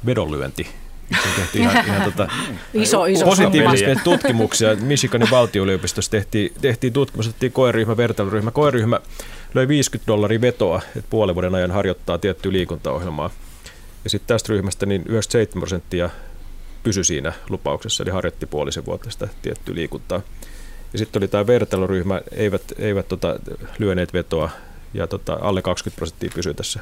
vedonlyönti. 0.07 0.67
Se 1.13 1.29
tehtiin 1.37 1.63
ihan, 1.63 1.85
ihan 1.87 2.03
tota, 2.03 2.29
Iso, 2.75 3.07
iso 3.07 3.25
positiivisesti 3.25 3.85
summa. 3.85 4.05
tutkimuksia. 4.05 4.77
Michiganin 4.77 5.31
valtioyliopistossa 5.31 6.11
tehtiin, 6.11 6.53
tehtiin 6.61 6.93
tutkimus, 6.93 7.27
otettiin 7.27 7.53
koeryhmä, 7.53 7.97
vertailuryhmä. 7.97 8.51
Koeryhmä 8.51 9.01
löi 9.55 9.69
50 9.69 10.07
dollaria 10.07 10.41
vetoa, 10.41 10.83
että 10.97 11.11
puolen 11.11 11.35
vuoden 11.35 11.55
ajan 11.55 11.71
harjoittaa 11.71 12.19
tiettyä 12.19 12.53
liikuntaohjelmaa. 12.53 13.31
Ja 14.05 14.11
sitten 14.11 14.29
tästä 14.29 14.53
ryhmästä 14.53 14.87
niin 14.87 15.03
97 15.07 15.61
prosenttia 15.61 16.11
pysyi 16.83 17.05
siinä 17.05 17.33
lupauksessa, 17.49 18.03
eli 18.03 18.11
harjoitti 18.11 18.47
puolisen 18.47 18.87
vuotta 18.87 19.11
sitä 19.11 19.29
tiettyä 19.43 19.75
liikuntaa. 19.75 20.23
Ja 20.95 20.99
sitten 20.99 21.21
oli 21.21 21.29
tämä 21.29 21.47
vertailuryhmä, 21.47 22.21
eivät, 22.33 22.63
eivät 22.79 23.09
tota, 23.09 23.39
lyöneet 23.79 24.13
vetoa, 24.13 24.51
ja 24.95 25.07
tota, 25.07 25.39
alle 25.41 25.63
20 25.63 25.97
prosenttia 25.97 26.31
pysyi 26.35 26.55
tässä 26.55 26.81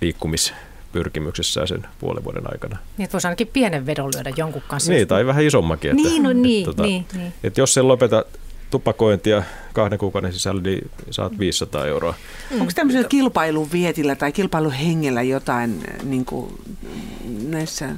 liikkumispyrkimyksessään 0.00 1.68
sen 1.68 1.86
puolen 1.98 2.24
vuoden 2.24 2.52
aikana. 2.52 2.76
Niin, 2.98 3.04
että 3.04 3.12
voisi 3.12 3.26
ainakin 3.26 3.46
pienen 3.46 3.86
vedon 3.86 4.10
lyödä 4.14 4.32
jonkun 4.36 4.62
kanssa. 4.68 4.92
Niin, 4.92 5.08
tai 5.08 5.26
vähän 5.26 5.44
isommakin. 5.44 5.90
Että, 5.90 6.02
Niin, 6.02 6.22
no 6.22 6.32
niin, 6.32 6.70
että, 6.70 6.82
niin, 6.82 7.06
niin. 7.14 7.32
Että 7.44 7.60
jos 7.60 7.74
se 7.74 7.82
lopeta 7.82 8.24
tupakointia 8.70 9.42
kahden 9.72 9.98
kuukauden 9.98 10.32
sisällä, 10.32 10.62
niin 10.62 10.90
saat 11.10 11.38
500 11.38 11.86
euroa. 11.86 12.14
Mm. 12.50 12.60
Onko 12.60 12.72
tämmöisellä 12.74 13.08
kilpailun 13.08 13.72
vietillä 13.72 14.16
tai 14.16 14.32
kilpailun 14.32 14.72
hengellä 14.72 15.22
jotain 15.22 15.82
niin 16.02 16.24
kuin, 16.24 16.54
näissä... 17.48 17.88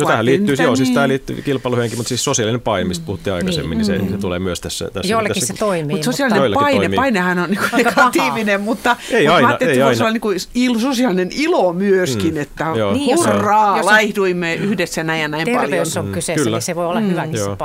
No 0.00 0.06
tähän 0.06 0.24
liittyy, 0.24 0.56
joo, 0.62 0.76
siis 0.76 0.88
niin? 0.88 0.94
tämä 0.94 1.08
liittyy 1.08 1.42
kilpailuhenki, 1.42 1.96
mutta 1.96 2.08
siis 2.08 2.24
sosiaalinen 2.24 2.60
paine, 2.60 2.88
mistä 2.88 3.06
puhuttiin 3.06 3.34
aikaisemmin, 3.34 3.78
niin, 3.78 3.86
Niin. 3.88 3.98
niin 4.00 4.08
se, 4.10 4.16
se 4.16 4.20
tulee 4.20 4.38
myös 4.38 4.60
tässä. 4.60 4.90
tässä 4.92 5.12
Joillekin 5.12 5.40
tässä, 5.40 5.54
se 5.54 5.58
toimii. 5.58 5.94
Mutta 5.96 6.04
sosiaalinen 6.04 6.38
Joillakin 6.40 6.64
paine, 6.64 6.78
toimii. 6.80 6.96
painehan 6.96 7.38
on 7.38 7.50
niinku 7.50 7.64
Aika 7.72 7.90
negatiivinen, 7.90 8.60
mutta, 8.60 8.96
Ei 9.10 9.20
mutta 9.22 9.34
aina, 9.34 9.42
mä 9.42 9.48
ajattelin, 9.48 9.70
ei 9.70 9.76
että 9.78 9.86
voisi 9.86 10.02
aina. 10.02 10.04
olla 10.06 10.12
niinku 10.12 10.30
il, 10.54 10.78
sosiaalinen 10.78 11.28
ilo 11.32 11.72
myöskin, 11.72 12.34
Mm, 12.34 12.40
että 12.40 12.66
joo. 12.76 12.92
Niin, 12.92 13.16
hurraa, 13.18 13.76
jos 13.76 13.86
on- 13.86 13.92
laihduimme 13.92 14.54
yhdessä 14.54 15.04
näin 15.04 15.22
ja 15.22 15.28
näin 15.28 15.44
Terveys 15.44 15.88
paljon. 15.94 16.04
on 16.06 16.06
Mm, 16.06 16.12
kyseessä, 16.14 16.44
kyllä. 16.44 16.56
niin 16.56 16.62
se 16.62 16.74
voi 16.76 16.86
olla 16.86 17.00
Mm. 17.00 17.10
hyväkin 17.10 17.38
se 17.38 17.44
Joo. 17.44 17.56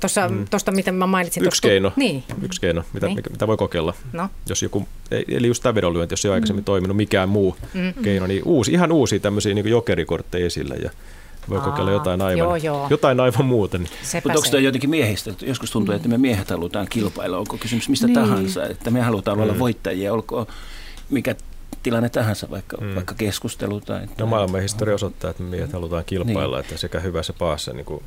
Tuossa, 0.00 0.28
Mm. 0.28 0.44
Tuosta, 0.50 0.72
mitä 0.72 0.92
mä 0.92 1.06
mainitsin. 1.06 1.40
Yksi 1.44 1.50
tuosta- 1.50 1.68
keino, 1.68 1.92
Niin, 1.96 2.24
yksi 2.42 2.60
keino 2.60 2.84
mitä, 2.92 3.06
Niin. 3.06 3.16
mikä, 3.16 3.30
mitä 3.30 3.46
voi 3.46 3.56
kokeilla. 3.56 3.94
no. 4.12 4.28
Jos 4.48 4.62
joku, 4.62 4.88
ei- 5.10 5.24
eli 5.28 5.46
just 5.46 5.62
tämä 5.62 5.74
vedonlyönti, 5.74 6.12
jos 6.12 6.24
ei 6.24 6.28
ole 6.28 6.34
aikaisemmin 6.34 6.64
toiminut 6.64 6.96
mikään 6.96 7.28
muu 7.28 7.56
Mm. 7.74 7.94
keino, 8.02 8.26
niin 8.26 8.42
uusi, 8.44 8.72
ihan 8.72 8.92
uusia 8.92 9.20
tämmöisiä 9.20 9.54
niin 9.54 9.68
jokerikortteja 9.68 10.46
esille 10.46 10.74
ja 10.74 10.90
voi 11.48 11.58
Aa, 11.58 11.64
kokeilla 11.64 11.90
jotain 11.90 12.22
aivan, 12.22 12.38
joo, 12.38 12.56
joo. 12.56 12.86
jotain 12.90 13.20
aivan 13.20 13.44
muuta. 13.44 13.78
Niin. 13.78 13.88
Mutta 14.14 14.38
onko 14.38 14.48
tämä 14.50 14.60
jotenkin 14.60 14.90
miehistä? 14.90 15.30
Joskus 15.42 15.70
tuntuu, 15.70 15.94
että 15.94 16.08
me 16.08 16.18
miehet 16.18 16.50
halutaan 16.50 16.86
kilpailla. 16.90 17.38
Onko 17.38 17.56
kysymys 17.58 17.88
mistä 17.88 18.06
Niin. 18.06 18.14
tahansa? 18.14 18.64
Että 18.66 18.90
me 18.90 19.00
halutaan 19.00 19.40
olla 19.40 19.52
Mm. 19.52 19.58
voittajia. 19.58 20.12
Olkoon 20.12 20.46
mikä 21.10 21.34
tilanne 21.82 22.08
tahansa, 22.08 22.50
vaikka, 22.50 22.76
Mm. 22.76 22.94
vaikka 22.94 23.14
keskustelu 23.14 23.80
tai... 23.80 24.00
No 24.18 24.26
maailman 24.26 24.62
historia 24.62 24.94
osoittaa, 24.94 25.30
että 25.30 25.42
me 25.42 25.48
miehet 25.50 25.72
halutaan 25.72 26.04
kilpailla, 26.04 26.60
että 26.60 26.76
sekä 26.76 27.00
hyvässä 27.00 27.32
pahassa 27.32 27.72
niin 27.72 27.84
kuin 27.86 28.02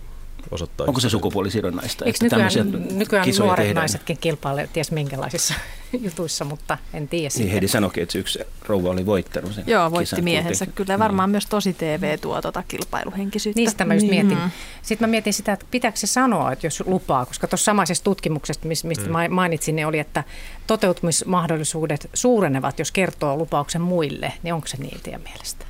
osoittaa. 0.52 0.88
Onko 0.88 1.00
se 1.00 1.10
sukupuolisidonnaista? 1.10 2.06
Eikö 2.06 2.18
että 2.26 2.36
nykyään, 2.38 2.54
tämmöisiä 2.54 2.96
nykyään 2.98 3.26
kisoja 3.26 3.46
nuoret 3.48 3.64
tehdään? 3.66 3.82
naisetkin 3.82 4.18
kilpailevat 4.18 4.74
ties 4.74 4.92
minkälaisissa 4.92 5.54
jutuissa, 6.06 6.46
mutta 6.46 6.78
en 6.94 7.08
tiedä 7.08 7.22
Niin 7.24 7.32
sitten. 7.32 7.52
Heidi 7.52 7.68
sanoikin, 7.68 8.04
että 8.04 8.18
yksi 8.18 8.40
rouva 8.66 8.90
oli 8.90 9.06
voittanut 9.06 9.54
sen 9.54 9.64
Joo, 9.68 9.92
voitti 9.92 10.22
miehensä. 10.22 10.66
kuitenkin. 10.66 10.86
Kyllä 10.86 11.00
varmaan 11.00 11.30
myös 11.30 11.46
tosi 11.46 11.74
TV 11.74 12.20
tuo 12.20 12.42
tota 12.42 12.64
kilpailuhenkisyyttä. 12.68 13.60
Niistä 13.62 13.86
mä 13.86 13.94
just 13.94 14.08
Niin. 14.08 14.26
mietin. 14.28 14.44
Sitten 14.82 15.08
mä 15.08 15.12
mietin 15.12 15.34
sitä, 15.34 15.54
että 15.54 15.66
pitääkö 15.72 15.98
se 15.98 16.08
sanoa, 16.08 16.52
että 16.52 16.68
jos 16.68 16.84
lupaa, 16.86 17.26
koska 17.26 17.48
tuossa 17.48 17.66
samaisessa 17.66 18.04
tutkimuksessa, 18.04 18.68
mis- 18.68 18.84
mistä 18.84 19.06
mm. 19.06 19.34
mainitsin, 19.34 19.76
niin 19.76 19.88
oli, 19.88 20.00
että 20.00 20.24
toteutumismahdollisuudet 20.68 22.10
suurenevat, 22.14 22.80
jos 22.80 22.92
kertoo 22.92 23.38
lupauksen 23.38 23.82
muille, 23.82 24.34
niin 24.44 24.54
onko 24.54 24.68
se 24.68 24.78
niin 24.78 25.00
teidän 25.04 25.22
mielestä? 25.22 25.66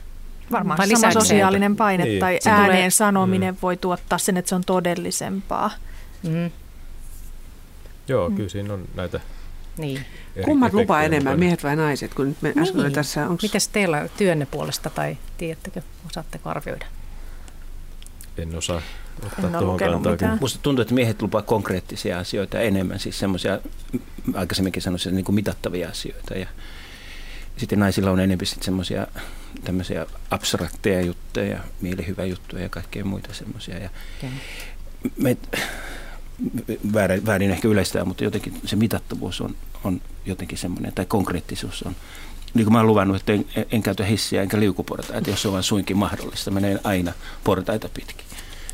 Varmaan 0.51 0.77
Vai 0.77 0.87
sama 0.87 1.11
sosiaalinen 1.11 1.75
paine 1.75 2.03
Niin. 2.03 2.19
tai 2.19 2.37
Se 2.41 2.49
ääneen 2.49 2.69
tulee- 2.71 2.89
sanominen 2.89 3.57
voi 3.61 3.77
tuottaa 3.77 4.17
sen, 4.17 4.37
että 4.37 4.49
se 4.49 4.55
on 4.55 4.63
todellisempaa. 4.65 5.71
Mm. 6.23 6.51
Joo, 8.07 8.31
kyllä 8.31 8.49
siinä 8.49 8.73
on 8.73 8.85
näitä 8.95 9.19
Niin. 9.77 10.05
Kummat 10.45 10.73
lupaa 10.73 11.03
enemmän, 11.03 11.23
mukana. 11.33 11.37
miehet 11.39 11.63
vai 11.63 11.75
naiset? 11.75 12.13
Kun 12.13 12.27
nyt 12.27 12.41
me 12.41 12.53
äsken 12.61 12.81
oli 12.81 12.91
tässä, 12.91 13.29
onks... 13.29 13.41
Niin. 13.43 13.49
Mites 13.49 13.67
teillä 13.67 14.09
työnne 14.17 14.45
puolesta 14.45 14.89
tai 14.89 15.17
tiedättekö, 15.37 15.81
osaatteko 16.11 16.49
arvioida? 16.49 16.85
En 18.37 18.55
osaa 18.55 18.81
En 19.21 19.27
ottaa 19.27 19.49
ole 19.49 19.79
tuohon 19.79 20.03
kantaa. 20.03 20.37
Musta 20.41 20.59
tuntuu, 20.61 20.81
että 20.81 20.93
miehet 20.93 21.21
lupaa 21.21 21.41
konkreettisia 21.41 22.19
asioita 22.19 22.59
enemmän, 22.59 22.99
siis 22.99 23.19
semmoisia, 23.19 23.59
aikaisemminkin 24.33 24.81
sanoisin, 24.81 25.15
niin 25.15 25.25
kuin 25.25 25.35
mitattavia 25.35 25.89
asioita. 25.89 26.33
Ja 26.33 26.47
sitten 27.57 27.79
naisilla 27.79 28.11
on 28.11 28.19
enemmän 28.19 28.45
sitten 28.45 28.65
semmoisia 28.65 29.07
tämmöisiä 29.63 30.05
abstrakteja 30.31 31.01
juttuja, 31.01 31.59
mielihyvä 31.81 32.25
juttuja 32.25 32.63
ja 32.63 32.69
kaikkea 32.69 33.05
muita 33.05 33.33
semmoisia. 33.33 33.77
Ja 33.77 33.89
Okei. 34.17 34.29
me, 35.17 35.37
väärin, 36.93 37.25
väärin 37.25 37.51
ehkä 37.51 37.67
yleistää, 37.67 38.05
mutta 38.05 38.23
jotenkin 38.23 38.61
se 38.65 38.75
mitattavuus 38.75 39.41
on, 39.41 39.55
on 39.83 40.01
jotenkin 40.25 40.57
semmoinen, 40.57 40.93
tai 40.93 41.05
konkreettisuus 41.05 41.83
on. 41.83 41.95
Niin 42.53 42.65
kuin 42.65 42.73
mä 42.73 42.79
oon 42.79 42.87
luvannut, 42.87 43.17
että 43.17 43.33
en, 43.33 43.45
en 43.71 43.83
käytä 43.83 44.05
hissiä 44.05 44.41
enkä 44.41 44.59
liukuportaita, 44.59 45.29
jos 45.29 45.41
se 45.41 45.47
on 45.47 45.53
vain 45.53 45.63
suinkin 45.63 45.97
mahdollista. 45.97 46.51
Menen 46.51 46.79
aina 46.83 47.13
portaita 47.43 47.89
pitkin. 47.93 48.25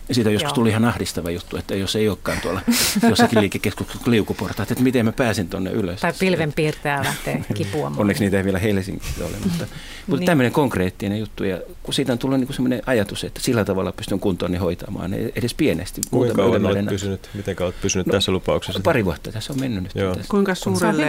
Ja 0.09 0.15
siitä 0.15 0.29
joskus 0.29 0.49
Joo. 0.49 0.55
tuli 0.55 0.69
ihan 0.69 0.85
ahdistava 0.85 1.31
juttu, 1.31 1.57
että 1.57 1.75
jos 1.75 1.95
ei 1.95 2.09
olekaan 2.09 2.37
tuolla 2.41 2.61
jossakin 3.09 3.41
liikekeskuksessa 3.41 4.11
liukuportaat, 4.11 4.71
että 4.71 4.83
miten 4.83 5.05
mä 5.05 5.11
pääsin 5.11 5.49
tuonne 5.49 5.71
ylös. 5.71 5.99
Tai 6.01 6.13
pilven 6.19 6.53
piirtää 6.53 7.03
lähtee 7.03 7.45
kipuamaan. 7.53 8.01
Onneksi 8.01 8.23
niitä 8.23 8.37
ei 8.37 8.43
vielä 8.43 8.59
Helsingissä 8.59 9.25
ole, 9.25 9.35
mutta, 9.43 9.65
mutta 10.07 10.19
Niin. 10.19 10.25
tämmöinen 10.25 10.51
konkreettinen 10.51 11.19
juttu. 11.19 11.43
Ja 11.43 11.57
kun 11.83 11.93
siitä 11.93 12.11
on 12.11 12.17
tullut 12.19 12.39
niin 12.39 12.53
semmoinen 12.53 12.81
ajatus, 12.85 13.23
että 13.23 13.39
sillä 13.39 13.65
tavalla 13.65 13.91
pystyn 13.91 14.19
kuntoon 14.19 14.55
hoitamaan, 14.55 15.11
niin 15.11 15.31
edes 15.35 15.53
pienesti. 15.53 16.01
Kuinka 16.11 16.41
muutama 16.43 16.59
kauan 16.59 16.77
olet 16.77 16.85
pysynyt, 16.85 17.29
miten 17.33 17.55
olet 17.59 17.75
pysynyt 17.81 18.07
No, 18.07 18.11
tässä 18.11 18.31
lupauksessa? 18.31 18.79
Pari 18.83 19.05
vuotta 19.05 19.31
tässä 19.31 19.53
on 19.53 19.59
mennyt 19.59 19.83
nyt. 19.83 19.91
Joo. 19.95 20.15
Tässä. 20.15 20.29
Kuinka 20.31 20.55
suurelle 20.55 21.05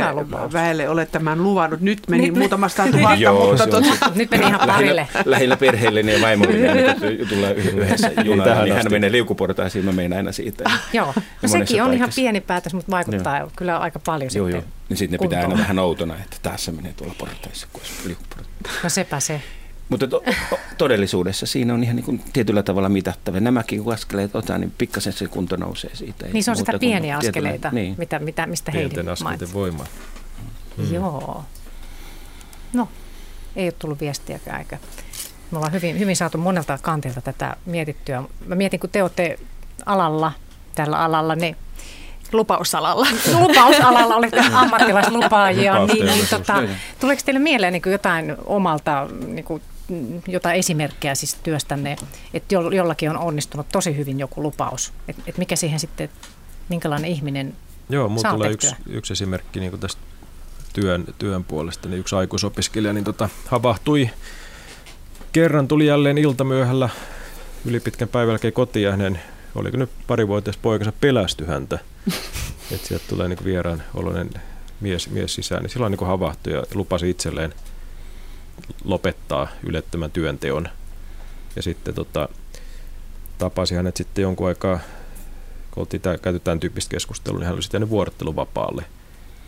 väelle 0.52 0.88
olet 0.88 1.12
tämän 1.12 1.42
luvannut? 1.42 1.80
Nyt 1.80 1.98
meni 2.08 2.26
Nyt- 2.30 2.38
muutamasta 2.38 2.86
tuhatta, 2.90 3.14
Joo, 3.20 3.46
mutta 3.48 3.56
se 3.56 3.76
on 3.76 3.84
tuota, 3.84 4.12
Nyt 4.14 4.30
meni 4.30 4.46
ihan 4.46 4.60
parille. 4.66 4.94
Lähinnä, 5.14 5.22
lähinnä 5.30 5.56
perheelleni 5.56 6.12
ja 6.14 6.20
vaimolleni, 6.20 6.84
että 6.84 7.06
tullaan 7.28 7.56
yhdessä 7.56 8.10
junaan, 8.24 8.64
niin 8.64 8.81
hän 8.84 8.92
menee 8.92 9.12
liukuportaisiin, 9.12 9.84
mä 9.84 9.92
menen 9.92 10.12
aina 10.12 10.32
siitä. 10.32 10.70
Joo, 10.92 11.14
no 11.42 11.48
sekin 11.48 11.82
on 11.82 11.88
ihan 11.92 11.98
paikassa. 11.98 12.20
pieni 12.20 12.40
päätös, 12.40 12.74
mutta 12.74 12.90
vaikuttaa 12.90 13.38
joo. 13.38 13.50
kyllä 13.56 13.78
aika 13.78 13.98
paljon 13.98 14.30
Joo, 14.34 14.46
sitten. 14.46 14.52
joo. 14.52 14.72
Niin 14.88 14.96
sitten 14.96 15.20
ne 15.20 15.28
pitää 15.28 15.42
aina 15.42 15.58
vähän 15.58 15.78
outona, 15.78 16.14
että 16.16 16.36
tässä 16.42 16.72
menee 16.72 16.92
tuolla 16.92 17.14
portaissa, 17.18 17.66
kun. 17.72 17.82
No 18.82 18.88
sepä 18.88 19.20
se. 19.20 19.42
Mutta 19.88 20.06
to, 20.06 20.22
to, 20.50 20.58
todellisuudessa 20.78 21.46
siinä 21.46 21.74
on 21.74 21.84
ihan 21.84 21.96
niin 21.96 22.04
kuin 22.04 22.20
tietyllä 22.32 22.62
tavalla 22.62 22.88
mitattavia. 22.88 23.40
Nämäkin 23.40 23.84
kun 23.84 23.92
askeleet 23.92 24.36
otan, 24.36 24.60
niin 24.60 24.72
pikkasen 24.78 25.12
se 25.12 25.26
kunto 25.26 25.56
nousee 25.56 25.90
siitä. 25.94 26.26
Niin 26.32 26.44
se 26.44 26.50
on 26.50 26.56
sitä 26.56 26.72
pieniä 26.78 27.00
tietyllä- 27.18 27.28
askeleita, 27.28 27.70
Niin. 27.72 27.94
mitä, 27.98 28.18
mitä, 28.18 28.46
mistä 28.46 28.72
Heidi 28.72 28.88
Pienten 28.88 29.08
askelten 29.12 29.24
mainitsi. 29.34 29.54
voimaa. 29.54 29.86
Mm. 30.76 30.94
Joo. 30.94 31.44
No, 32.72 32.88
ei 33.56 33.64
ole 33.66 33.72
tullut 33.72 34.00
viestiäkään 34.00 34.58
eikä. 34.58 34.78
Me 35.52 35.58
ollaan 35.58 35.72
hyvin, 35.72 35.98
hyvin 35.98 36.16
saatu 36.16 36.38
monelta 36.38 36.78
kantilta 36.82 37.20
tätä 37.20 37.56
mietittyä. 37.66 38.22
Mä 38.46 38.54
mietin, 38.54 38.80
kun 38.80 38.90
te 38.90 39.02
olette 39.02 39.38
alalla, 39.86 40.32
tällä 40.74 40.98
alalla, 40.98 41.34
niin 41.34 41.56
Lupausalalla. 42.32 43.06
lupausalalla 43.40 44.16
olette 44.16 44.40
ammattilaislupaajia, 44.52 45.86
niin, 45.86 46.06
niin 46.06 46.28
tota, 46.30 46.62
tuleeko 47.00 47.22
teille 47.24 47.40
mieleen 47.40 47.72
niin 47.72 47.82
jotain 47.86 48.36
omalta, 48.44 49.08
niin 49.26 49.44
kuin, 49.44 49.62
jotain 50.28 50.58
esimerkkejä 50.58 51.14
siis 51.14 51.34
työstänne, 51.34 51.96
että 52.34 52.54
jo- 52.54 52.70
jollakin 52.70 53.10
on 53.10 53.18
onnistunut 53.18 53.66
tosi 53.72 53.96
hyvin 53.96 54.18
joku 54.18 54.42
lupaus, 54.42 54.92
että 55.08 55.22
et 55.26 55.38
mikä 55.38 55.56
siihen 55.56 55.80
sitten, 55.80 56.08
minkälainen 56.68 57.10
ihminen 57.10 57.56
Joo, 57.88 58.08
mulla 58.08 58.30
tulee 58.30 58.50
yksi, 58.50 58.74
yksi 58.86 59.12
esimerkki 59.12 59.60
niin 59.60 59.80
tästä 59.80 60.00
työn, 60.72 61.04
työn 61.18 61.44
puolesta. 61.44 61.88
Niin 61.88 62.00
yksi 62.00 62.16
aikuisopiskelija 62.16 62.92
niin 62.92 63.04
tota, 63.04 63.28
havahtui 63.46 64.10
kerran, 65.32 65.68
tuli 65.68 65.86
jälleen 65.86 66.18
iltamyöhällä 66.18 66.88
ylipitkän 67.64 68.08
päivän 68.08 68.32
jälkeen 68.32 68.52
kotiin 68.52 68.84
ja 68.84 68.90
hänen, 68.90 69.20
oliko 69.54 69.76
nyt 69.76 69.90
parivuotias 70.06 70.56
poikansa 70.56 70.92
pelästy 71.00 71.44
häntä. 71.44 71.78
että 72.72 72.88
sieltä 72.88 73.04
tulee 73.08 73.28
niin 73.28 73.44
vieraan 73.44 73.82
oloinen 73.94 74.30
mies, 74.80 75.10
mies 75.10 75.34
sisään, 75.34 75.62
niin 75.62 75.70
silloin 75.70 75.90
niin 75.90 76.06
havahtui 76.06 76.52
ja 76.52 76.62
lupasi 76.74 77.10
itselleen 77.10 77.54
lopettaa 78.84 79.48
ylettömän 79.62 80.10
työnteon. 80.10 80.68
Ja 81.56 81.62
sitten 81.62 81.94
tota, 81.94 82.28
tapasi 83.38 83.74
hänet 83.74 83.96
sitten 83.96 84.22
jonkun 84.22 84.48
aikaa, 84.48 84.80
kun 85.70 85.80
oltiin 85.80 86.02
käyty 86.22 86.40
tämän 86.40 86.60
tyyppistä 86.60 86.90
keskustelua, 86.90 87.38
niin 87.38 87.46
hän 87.46 87.54
oli 87.54 87.62
sitten 87.62 87.90
vuorotteluvapaalle. 87.90 88.84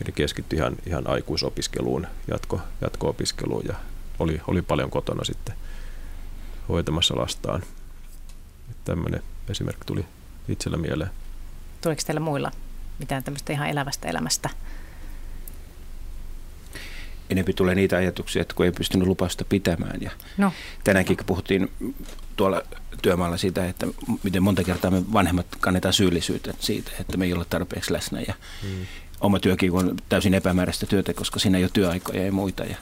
Eli 0.05 0.11
keskittyi 0.11 0.59
ihan, 0.59 0.75
ihan 0.85 1.07
aikuisopiskeluun, 1.07 2.07
jatko, 2.27 2.59
jatko-opiskeluun 2.81 3.63
ja 3.67 3.75
oli, 4.19 4.41
oli 4.47 4.61
paljon 4.61 4.89
kotona 4.89 5.23
sitten 5.23 5.55
hoitamassa 6.69 7.17
lastaan. 7.17 7.63
Tämmöinen 8.85 9.23
esimerkki 9.49 9.85
tuli 9.85 10.05
itsellä 10.49 10.77
mieleen. 10.77 11.09
Tuleeko 11.81 12.01
teillä 12.05 12.19
muilla 12.19 12.51
mitään 12.99 13.23
tämmöistä 13.23 13.53
ihan 13.53 13.69
elävästä 13.69 14.07
elämästä? 14.07 14.49
Enempi 17.29 17.53
tulee 17.53 17.75
niitä 17.75 17.97
ajatuksia, 17.97 18.41
että 18.41 18.55
kun 18.55 18.65
ei 18.65 18.71
pystynyt 18.71 19.07
lupausta 19.07 19.45
pitämään. 19.45 20.01
Ja 20.01 20.11
no. 20.37 20.53
Tänäänkin 20.83 21.17
puhuttiin 21.25 21.71
tuolla 22.35 22.61
työmaalla 23.01 23.37
siitä, 23.37 23.65
että 23.65 23.87
miten 24.23 24.43
monta 24.43 24.63
kertaa 24.63 24.91
me 24.91 25.13
vanhemmat 25.13 25.47
kannetaan 25.59 25.93
syyllisyyttä 25.93 26.53
siitä, 26.59 26.91
että 26.99 27.17
me 27.17 27.25
ei 27.25 27.33
ole 27.33 27.45
tarpeeksi 27.49 27.93
läsnä. 27.93 28.21
Ja 28.27 28.33
hmm. 28.61 28.85
Oma 29.21 29.39
työkin 29.39 29.71
on 29.71 29.97
täysin 30.09 30.33
epämääräistä 30.33 30.85
työtä, 30.85 31.13
koska 31.13 31.39
siinä 31.39 31.57
ei 31.57 31.63
ole 31.63 31.71
työaikoja 31.73 32.25
ja 32.25 32.31
muita. 32.31 32.63
Ja, 32.63 32.75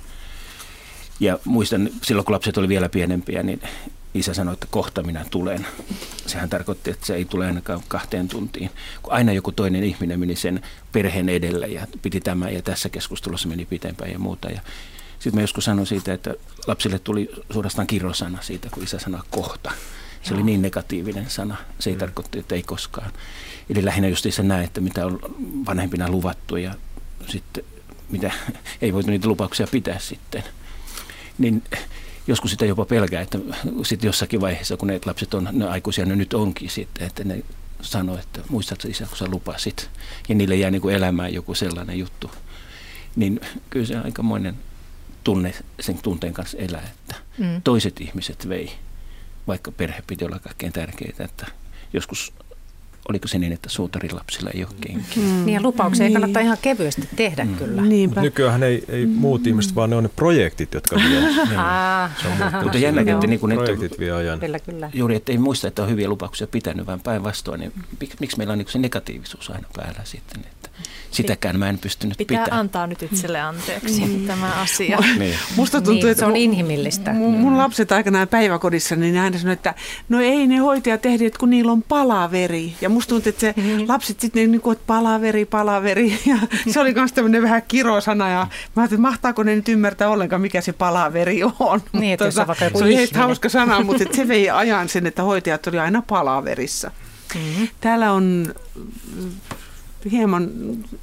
ja 1.24 1.40
muistan, 1.46 1.90
silloin 2.02 2.26
kun 2.26 2.34
lapset 2.34 2.58
oli 2.58 2.68
vielä 2.68 2.90
pienempiä, 2.90 3.44
niin 3.44 3.62
isä 4.14 4.34
sanoi, 4.34 4.54
että 4.54 4.68
kohta 4.70 5.04
minä 5.04 5.26
tulen. 5.32 5.68
Sehän 6.26 6.50
tarkoitti, 6.50 6.92
että 6.92 7.06
se 7.06 7.16
ei 7.16 7.26
tule 7.26 7.46
ainakaan 7.46 7.82
kahteen 7.88 8.28
tuntiin. 8.28 8.70
Kun 9.04 9.14
aina 9.14 9.32
joku 9.32 9.52
toinen 9.52 9.84
ihminen 9.84 10.20
meni 10.20 10.36
sen 10.36 10.62
perheen 10.92 11.30
edelle 11.30 11.68
ja 11.68 11.88
piti 12.02 12.20
tämä 12.20 12.50
ja 12.50 12.62
tässä 12.62 12.90
keskustelussa 12.90 13.48
meni 13.48 13.66
pitempään 13.66 14.12
ja 14.12 14.20
muuta. 14.20 14.50
Ja 14.50 14.62
sitten 15.20 15.36
mä 15.36 15.42
joskus 15.42 15.66
sanoin 15.66 15.88
siitä, 15.88 16.14
että 16.14 16.34
lapsille 16.68 17.00
tuli 17.00 17.30
suorastaan 17.54 17.88
kirosana 17.88 18.38
siitä, 18.42 18.70
kun 18.70 18.84
isä 18.84 19.00
sanoi 19.00 19.22
kohta. 19.30 19.72
Se 20.24 20.34
oli 20.34 20.44
niin 20.44 20.62
negatiivinen 20.62 21.30
sana. 21.30 21.56
Se 21.80 21.90
ei 21.90 21.96
mm. 21.96 22.00
tarkoitti, 22.00 22.40
että 22.40 22.56
ei 22.56 22.64
koskaan. 22.64 23.12
Eli 23.70 23.86
lähinnä 23.86 24.08
just 24.08 24.26
se 24.30 24.44
näe, 24.44 24.64
että 24.64 24.82
mitä 24.82 25.06
on 25.06 25.20
vanhempina 25.66 26.10
luvattu 26.10 26.56
ja 26.56 26.76
sitten 27.28 27.64
mitä 28.10 28.32
ei 28.82 28.94
voitu 28.94 29.10
niitä 29.10 29.28
lupauksia 29.28 29.68
pitää 29.72 30.00
sitten. 30.00 30.44
Niin 31.38 31.64
joskus 32.28 32.52
sitä 32.52 32.66
jopa 32.66 32.86
pelkää, 32.86 33.22
että 33.22 33.40
sitten 33.86 34.08
jossakin 34.08 34.42
vaiheessa, 34.42 34.78
kun 34.78 34.88
ne 34.88 35.00
lapset 35.06 35.34
on 35.34 35.50
ne 35.52 35.68
aikuisia, 35.68 36.06
ne 36.06 36.16
nyt 36.16 36.34
onkin 36.34 36.70
sitten, 36.70 37.08
että 37.08 37.24
ne 37.24 37.44
sanoo, 37.82 38.18
että 38.18 38.42
muistatko 38.50 38.88
isä, 38.88 39.06
kun 39.06 39.18
sä 39.18 39.26
lupasit. 39.28 39.90
Ja 40.30 40.36
niille 40.36 40.56
jää 40.56 40.72
niin 40.72 40.82
kuin 40.82 40.96
elämään 40.96 41.34
joku 41.34 41.56
sellainen 41.56 42.00
juttu. 42.00 42.32
Niin 43.16 43.40
kyllä 43.70 43.86
se 43.86 43.98
aikamoinen 43.98 44.56
tunne 45.24 45.54
sen 45.80 45.98
tunteen 45.98 46.34
kanssa 46.34 46.58
elää, 46.58 46.90
että 46.94 47.16
mm. 47.38 47.62
toiset 47.64 48.02
ihmiset 48.02 48.50
vei, 48.50 48.72
vaikka 49.48 49.72
perhe 49.72 50.04
piti 50.08 50.26
olla 50.26 50.40
kaikkein 50.40 50.74
tärkeitä, 50.74 51.24
että 51.24 51.48
joskus 51.94 52.34
oliko 53.10 53.28
se 53.28 53.40
niin, 53.40 53.54
että 53.54 53.70
suutarin 53.70 54.16
lapsilla 54.16 54.50
ei 54.54 54.64
ole 54.64 54.74
kenkiä. 54.82 55.24
Mm. 55.24 55.46
Niin 55.46 55.54
ja 55.54 55.62
lupauksia 55.62 56.04
niin. 56.04 56.18
ei 56.18 56.22
kannata 56.22 56.40
ihan 56.40 56.58
kevyesti 56.62 57.10
tehdä 57.16 57.46
mm. 57.46 57.56
kyllä. 57.56 57.82
Niinpä. 57.82 58.22
Nykyään 58.22 58.64
ei, 58.64 58.84
ei 58.88 59.06
mm. 59.06 59.12
muut 59.12 59.48
ihmiset, 59.48 59.76
vaan 59.76 59.90
ne 59.90 59.96
on 59.96 60.04
ne 60.04 60.10
projektit, 60.16 60.74
jotka 60.74 60.96
vie. 60.96 61.20
niin. 61.22 62.64
Mutta 62.64 62.78
jännä, 62.78 63.02
että, 63.02 63.28
niin 63.28 63.40
kuin, 63.40 63.56
projektit 63.56 64.00
vie 64.00 64.12
ajan. 64.12 64.40
Kyllä, 64.40 64.60
kyllä. 64.60 64.90
Juuri, 64.94 65.16
että 65.16 65.32
ei 65.32 65.38
muista, 65.38 65.68
että 65.68 65.84
on 65.84 65.90
hyviä 65.90 66.10
lupauksia 66.10 66.48
pitänyt, 66.48 66.88
vaan 66.88 67.00
päinvastoin. 67.00 67.60
Niin 67.60 67.74
miksi 68.20 68.38
meillä 68.38 68.52
on 68.52 68.58
niin 68.58 68.68
se 68.70 68.80
negatiivisuus 68.80 69.50
aina 69.50 69.68
päällä 69.76 70.02
sitten? 70.04 70.42
Että 70.52 70.63
sitäkään 71.12 71.60
mä 71.60 71.70
en 71.70 71.78
pystynyt 71.78 72.18
Pitää 72.18 72.44
pitää. 72.44 72.60
antaa 72.60 72.88
nyt 72.88 73.04
itselle 73.04 73.42
anteeksi 73.42 74.06
mm. 74.06 74.28
tämä 74.28 74.52
asia. 74.62 75.00
niin. 75.20 75.36
Musta 75.56 75.78
tuntuu, 75.78 75.94
niin, 75.94 76.08
että 76.08 76.20
se 76.20 76.26
on 76.26 76.36
inhimillistä. 76.36 77.14
Mun, 77.14 77.34
mun 77.34 77.58
lapset 77.58 77.92
aikanaan 77.92 78.28
päiväkodissa, 78.28 78.96
niin 78.96 79.18
aina 79.18 79.38
sanoi, 79.38 79.54
että 79.54 79.74
no 80.10 80.22
ei 80.22 80.48
ne 80.48 80.58
hoitajat 80.58 81.02
tehdä, 81.02 81.26
kun 81.40 81.50
niillä 81.50 81.72
on 81.72 81.84
palaveri. 81.84 82.74
Ja 82.82 82.90
musta 82.90 83.10
tuntuu, 83.10 83.30
että 83.30 83.42
se 83.42 83.54
mm-hmm. 83.58 83.86
lapset 83.88 84.20
sitten 84.20 84.52
niin 84.52 84.62
kuin, 84.62 84.74
että 84.74 84.84
palaveri, 84.88 85.46
palaveri. 85.46 86.20
Ja 86.26 86.38
se 86.72 86.80
oli 86.80 86.94
myös 86.94 87.14
tämmöinen 87.14 87.42
vähän 87.42 87.62
kirosana. 87.68 88.30
Ja 88.30 88.36
mä 88.36 88.82
ajattelin, 88.82 88.84
että 88.84 89.10
mahtaako 89.10 89.44
ne 89.44 89.56
nyt 89.56 89.70
ymmärtää 89.70 90.10
ollenkaan, 90.10 90.42
mikä 90.42 90.62
se 90.62 90.74
palaveri 90.74 91.44
on. 91.44 91.82
Niin, 91.94 92.14
että 92.14 92.32
tuota, 92.32 92.54
se, 92.60 92.72
se 92.76 92.84
oli 92.84 92.96
heistä 92.96 93.20
hauska 93.20 93.50
sana, 93.50 93.84
mutta 93.84 94.04
se 94.16 94.28
vei 94.28 94.50
ajan 94.50 94.90
sen, 94.90 95.08
että 95.08 95.24
hoitajat 95.24 95.68
oli 95.68 95.80
aina 95.80 96.04
palaverissa. 96.08 96.92
Mm-hmm. 97.36 97.68
Täällä 97.82 98.12
on 98.12 98.54
hieman, 100.12 100.50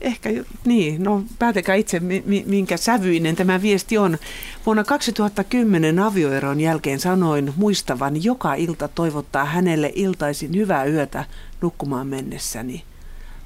ehkä 0.01 0.31
niin, 0.64 1.02
no 1.02 1.24
päätekää 1.39 1.74
itse 1.74 2.01
minkä 2.47 2.77
sävyinen 2.77 3.36
tämä 3.36 3.62
viesti 3.62 3.98
on. 3.98 4.18
Vuonna 4.66 4.85
2010 4.85 5.98
avioeron 5.98 6.60
jälkeen 6.60 7.01
sanoin 7.01 7.52
muistavan 7.56 8.24
joka 8.24 8.55
ilta 8.55 8.89
toivottaa 8.89 9.44
hänelle 9.44 9.93
iltaisin 9.94 10.56
hyvää 10.56 10.85
yötä 10.85 11.24
nukkumaan 11.60 12.06
mennessäni. 12.06 12.85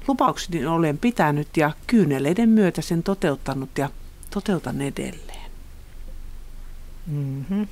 Lupaukseni 0.07 0.65
olen 0.65 0.97
pitänyt 0.97 1.57
ja 1.57 1.71
kyyneleiden 1.87 2.49
myötä 2.49 2.81
sen 2.81 3.03
toteuttanut 3.03 3.69
ja 3.77 3.89
toteutan 4.29 4.81
edelleen. 4.81 5.51
Mm-hmm. 7.07 7.67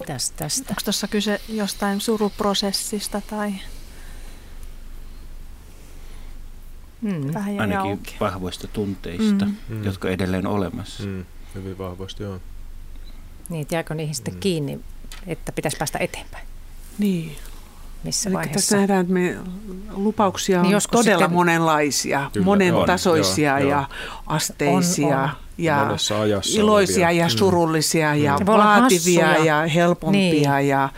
Mitäs 0.00 0.30
tästä? 0.30 0.64
Onko 0.70 0.80
tuossa 0.84 1.08
kyse 1.08 1.40
jostain 1.48 2.00
suruprosessista 2.00 3.20
tai 3.20 3.54
Mm. 7.00 7.34
Vähän 7.34 7.60
Ainakin 7.60 7.90
auki. 7.90 8.16
vahvoista 8.20 8.68
tunteista, 8.68 9.44
mm. 9.44 9.54
mm. 9.68 9.84
jotka 9.84 10.08
edelleen 10.08 10.46
olemassa. 10.46 11.02
Mm. 11.02 11.24
Hyvin 11.54 11.78
vahvasti, 11.78 12.22
joo. 12.22 12.40
Niin, 13.48 13.66
jääkö 13.70 13.94
niihin 13.94 14.14
sitten 14.14 14.34
mm. 14.34 14.40
kiinni, 14.40 14.80
että 15.26 15.52
pitäisi 15.52 15.76
päästä 15.76 15.98
eteenpäin? 15.98 16.46
Niin. 16.98 17.36
Missä 18.04 18.28
Eli 18.28 18.34
vaiheessa? 18.34 18.54
tässä 18.54 18.76
nähdään, 18.76 19.00
että 19.00 19.12
me 19.12 19.36
lupauksia 19.90 20.60
on 20.60 20.66
niin 20.66 20.78
todella 20.90 21.18
sitten... 21.18 21.32
monenlaisia, 21.32 22.30
Kyllä, 22.32 22.44
monentasoisia 22.44 23.54
on, 23.54 23.60
joo, 23.60 23.70
ja 23.70 23.76
joo. 23.76 24.16
asteisia. 24.26 25.18
On, 25.18 25.22
on. 25.24 25.30
Ja 25.58 25.96
iloisia 26.48 27.06
olevia. 27.06 27.22
ja 27.22 27.26
mm. 27.26 27.36
surullisia 27.36 28.14
mm. 28.14 28.22
ja 28.22 28.38
vaativia 28.46 29.36
ja 29.36 29.66
helpompia 29.66 30.56
niin. 30.56 30.68
ja 30.68 30.88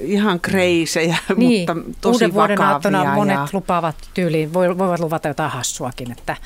ihan 0.00 0.40
kreisejä, 0.40 1.16
niin. 1.36 1.60
mutta 1.60 1.90
tosi 2.00 2.24
Uuden 2.24 2.34
vuoden 2.34 2.62
aattona 2.62 3.14
monet 3.14 3.36
ja... 3.36 3.48
lupaavat 3.52 3.96
tyyliin, 4.14 4.54
voivat 4.54 5.00
luvata 5.00 5.28
jotain 5.28 5.50
hassuakin, 5.50 6.12
että 6.12 6.36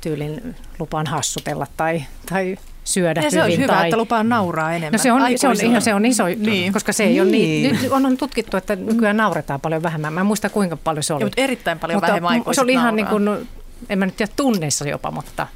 tyylin 0.00 0.54
lupaan 0.78 1.06
hassutella 1.06 1.66
tai, 1.76 2.04
tai 2.30 2.56
syödä 2.84 3.20
ja 3.20 3.30
hyvin. 3.30 3.30
se 3.30 3.42
on 3.42 3.58
hyvä, 3.58 3.72
tai... 3.72 3.86
että 3.86 3.96
lupaan 3.96 4.28
nauraa 4.28 4.72
enemmän. 4.72 4.92
No 4.92 4.98
se 4.98 5.12
on, 5.12 5.22
se 5.36 5.48
on, 5.48 5.56
ihan, 5.62 5.82
se 5.82 5.94
on 5.94 6.06
iso 6.06 6.24
niin. 6.26 6.72
koska 6.72 6.92
se 6.92 7.04
ei 7.04 7.08
niin. 7.08 7.22
ole 7.22 7.30
niin. 7.30 7.78
Nyt 7.82 7.92
on 7.92 8.16
tutkittu, 8.16 8.56
että 8.56 8.76
nykyään 8.76 9.16
nauretaan 9.16 9.60
paljon 9.60 9.82
vähemmän. 9.82 10.12
Mä 10.12 10.20
en 10.20 10.26
muista 10.26 10.48
kuinka 10.48 10.76
paljon 10.76 11.02
se 11.02 11.14
oli. 11.14 11.22
Ja, 11.22 11.26
mutta 11.26 11.40
erittäin 11.40 11.78
paljon 11.78 11.96
mutta 11.96 12.22
vähemmän 12.22 12.54
Se 12.54 12.60
oli 12.60 12.72
ihan 12.72 12.96
nauraa. 12.96 13.20
niin 13.20 13.36
kuin, 13.36 13.48
en 13.88 13.98
mä 13.98 14.06
nyt 14.06 14.16
tiedä 14.16 14.32
tunneissa 14.36 14.88
jopa, 14.88 15.10
mutta 15.10 15.46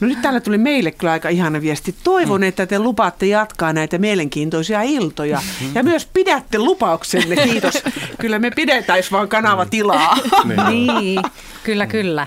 No 0.00 0.08
nyt 0.08 0.22
täällä 0.22 0.40
tuli 0.40 0.58
meille 0.58 0.90
kyllä 0.90 1.12
aika 1.12 1.28
ihana 1.28 1.60
viesti. 1.60 1.94
Toivon, 2.04 2.40
mm. 2.40 2.46
että 2.46 2.66
te 2.66 2.78
lupaatte 2.78 3.26
jatkaa 3.26 3.72
näitä 3.72 3.98
mielenkiintoisia 3.98 4.82
iltoja. 4.82 5.38
Mm-hmm. 5.38 5.74
Ja 5.74 5.82
myös 5.82 6.08
pidätte 6.12 6.58
lupauksenne, 6.58 7.36
kiitos. 7.46 7.74
kyllä 8.20 8.38
me 8.38 8.50
pidetäis 8.50 9.12
vaan 9.12 9.28
kanava 9.28 9.66
tilaa. 9.66 10.16
Niin. 10.68 10.86
niin, 10.86 11.22
kyllä, 11.64 11.86
kyllä. 11.86 12.26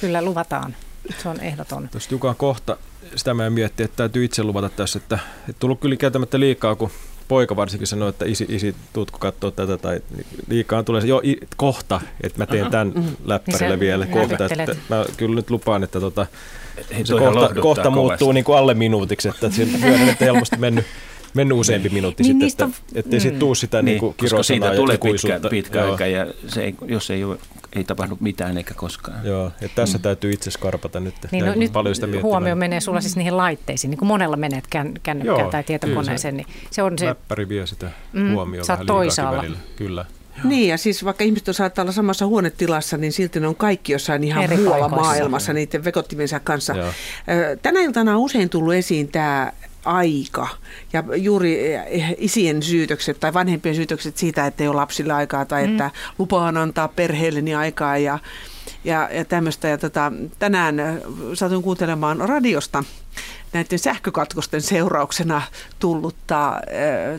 Kyllä 0.00 0.22
luvataan. 0.22 0.76
Se 1.22 1.28
on 1.28 1.40
ehdoton. 1.40 1.88
Tuosta 1.88 2.14
Jukan 2.14 2.36
kohta, 2.36 2.76
sitä 3.16 3.34
mä 3.34 3.50
miettiä, 3.50 3.84
että 3.84 3.96
täytyy 3.96 4.24
itse 4.24 4.42
luvata 4.42 4.68
tässä, 4.68 4.98
että, 4.98 5.18
että 5.48 5.60
tullut 5.60 5.80
kyllä 5.80 5.96
käytämättä 5.96 6.40
liikaa, 6.40 6.74
kun 6.74 6.90
poika 7.28 7.56
varsinkin 7.56 7.86
sanoi, 7.86 8.08
että 8.08 8.24
isi, 8.24 8.46
isi 8.48 8.74
tuutko 8.92 9.18
katsoa 9.18 9.50
tätä, 9.50 9.76
tai 9.76 10.00
liikaa 10.48 10.82
tulee 10.82 11.00
se, 11.00 11.06
jo 11.06 11.20
i, 11.24 11.36
kohta, 11.56 12.00
että 12.20 12.38
mä 12.38 12.46
teen 12.46 12.70
tämän 12.70 12.92
mm-hmm. 12.94 13.16
läppärille 13.24 13.68
niin 13.68 13.80
vielä 13.80 14.06
kohta. 14.06 14.44
Että 14.44 14.76
mä 14.88 15.04
kyllä 15.16 15.34
nyt 15.34 15.50
lupaan, 15.50 15.84
että 15.84 16.00
tota, 16.00 16.26
se 17.04 17.14
kohta, 17.14 17.60
kohta 17.60 17.90
muuttuu 17.90 18.32
niin 18.32 18.44
kuin 18.44 18.58
alle 18.58 18.74
minuutiksi, 18.74 19.28
että 19.28 19.50
myönnän, 19.80 20.08
että 20.08 20.24
helposti 20.24 20.56
mennyt 20.56 20.84
mennyt 21.34 21.58
useampi 21.58 21.88
minuutti 21.88 22.22
niin 22.22 22.50
sitten, 22.50 22.68
että 22.68 23.00
ettei 23.00 23.18
mm. 23.18 23.22
siitä 23.22 23.38
tuu 23.38 23.54
sitä 23.54 23.82
niin, 23.82 24.00
niin 24.00 24.14
koska 24.14 24.42
siitä 24.42 24.74
tulee 24.74 24.98
pitkä, 24.98 25.40
pitkä 25.50 25.90
aika 25.90 26.06
ja 26.06 26.26
se 26.46 26.64
ei, 26.64 26.74
jos 26.86 27.10
ei, 27.10 27.24
ole, 27.24 27.38
ei 27.72 27.84
tapahdu 27.84 28.16
mitään 28.20 28.58
eikä 28.58 28.74
koskaan. 28.74 29.26
Joo, 29.26 29.46
että 29.62 29.74
tässä 29.74 29.98
mm. 29.98 30.02
täytyy 30.02 30.32
itse 30.32 30.50
skarpata 30.50 31.00
nyt. 31.00 31.14
Niin, 31.30 31.46
no, 31.46 31.54
nyt 31.54 31.72
paljon 31.72 31.94
sitä 31.94 32.06
huomio 32.22 32.56
menee 32.56 32.80
sulla 32.80 33.00
siis 33.00 33.16
niihin 33.16 33.36
laitteisiin, 33.36 33.90
niin 33.90 33.98
kuin 33.98 34.08
monella 34.08 34.36
menet 34.36 34.64
kän, 34.70 34.94
kännykkään 35.02 35.38
Joo, 35.40 35.50
tai 35.50 35.64
tietokoneeseen, 35.64 36.36
niin 36.36 36.46
se 36.70 36.82
on 36.82 36.98
se... 36.98 37.06
Läppäri 37.06 37.48
vie 37.48 37.66
sitä 37.66 37.90
mm, 38.12 38.32
huomioon 38.32 38.66
vähän 38.68 38.86
toisaalla. 38.86 39.38
välillä, 39.38 39.58
kyllä. 39.76 40.04
Joo. 40.38 40.48
Niin, 40.48 40.68
ja 40.68 40.78
siis 40.78 41.04
vaikka 41.04 41.24
ihmiset 41.24 41.56
saattaa 41.56 41.82
olla 41.82 41.92
samassa 41.92 42.26
huonetilassa, 42.26 42.96
niin 42.96 43.12
silti 43.12 43.40
ne 43.40 43.46
on 43.46 43.56
kaikki 43.56 43.92
jossain 43.92 44.24
ihan 44.24 44.44
Eri 44.44 44.56
muualla 44.56 44.88
maailmassa 44.88 45.52
niiden 45.52 45.84
vekottimensa 45.84 46.40
kanssa. 46.40 46.76
Joo. 46.76 46.92
Tänä 47.62 47.80
iltana 47.80 48.12
on 48.12 48.18
usein 48.18 48.48
tullut 48.48 48.74
esiin 48.74 49.08
tämä 49.08 49.52
aika 49.84 50.48
ja 50.92 51.04
juuri 51.16 51.74
eh, 51.74 52.14
isien 52.18 52.62
syytökset 52.62 53.20
tai 53.20 53.34
vanhempien 53.34 53.74
syytökset 53.74 54.16
siitä, 54.16 54.46
että 54.46 54.64
ei 54.64 54.68
ole 54.68 54.76
lapsille 54.76 55.12
aikaa 55.12 55.44
tai 55.44 55.66
mm. 55.66 55.70
että 55.70 55.90
lupaan 56.18 56.56
antaa 56.56 56.88
perheelleni 56.88 57.54
aikaa 57.54 57.98
ja 57.98 58.18
ja, 58.84 59.08
ja 59.12 59.24
tämmöistä. 59.24 59.68
Ja 59.68 59.78
tota, 59.78 60.12
tänään 60.38 60.76
satuin 61.34 61.62
kuuntelemaan 61.62 62.18
radiosta 62.28 62.84
näiden 63.52 63.78
sähkökatkosten 63.78 64.62
seurauksena 64.62 65.42
tullutta 65.78 66.48
äh, 66.48 66.60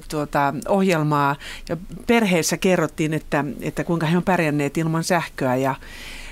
tuota, 0.10 0.54
ohjelmaa. 0.68 1.36
Ja 1.70 1.78
perheessä 2.08 2.58
kerrottiin, 2.58 3.14
että, 3.14 3.46
että 3.62 3.84
kuinka 3.84 4.06
he 4.06 4.18
on 4.18 4.24
pärjänneet 4.24 4.78
ilman 4.78 5.04
sähköä 5.04 5.56
ja 5.56 5.76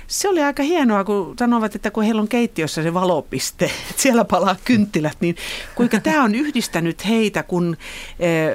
se 0.08 0.28
oli 0.28 0.42
aika 0.42 0.62
hienoa, 0.62 1.04
kun 1.04 1.34
sanovat, 1.38 1.74
että 1.74 1.90
kun 1.90 2.04
heillä 2.04 2.22
on 2.22 2.28
keittiössä 2.28 2.82
se 2.82 2.94
valopiste, 2.94 3.64
että 3.90 4.02
siellä 4.02 4.24
palaa 4.24 4.56
kynttilät, 4.64 5.16
niin 5.20 5.36
kuinka 5.74 6.00
tämä 6.00 6.22
on 6.24 6.34
yhdistänyt 6.34 7.08
heitä, 7.08 7.42
kun 7.42 7.76
eh, 8.20 8.52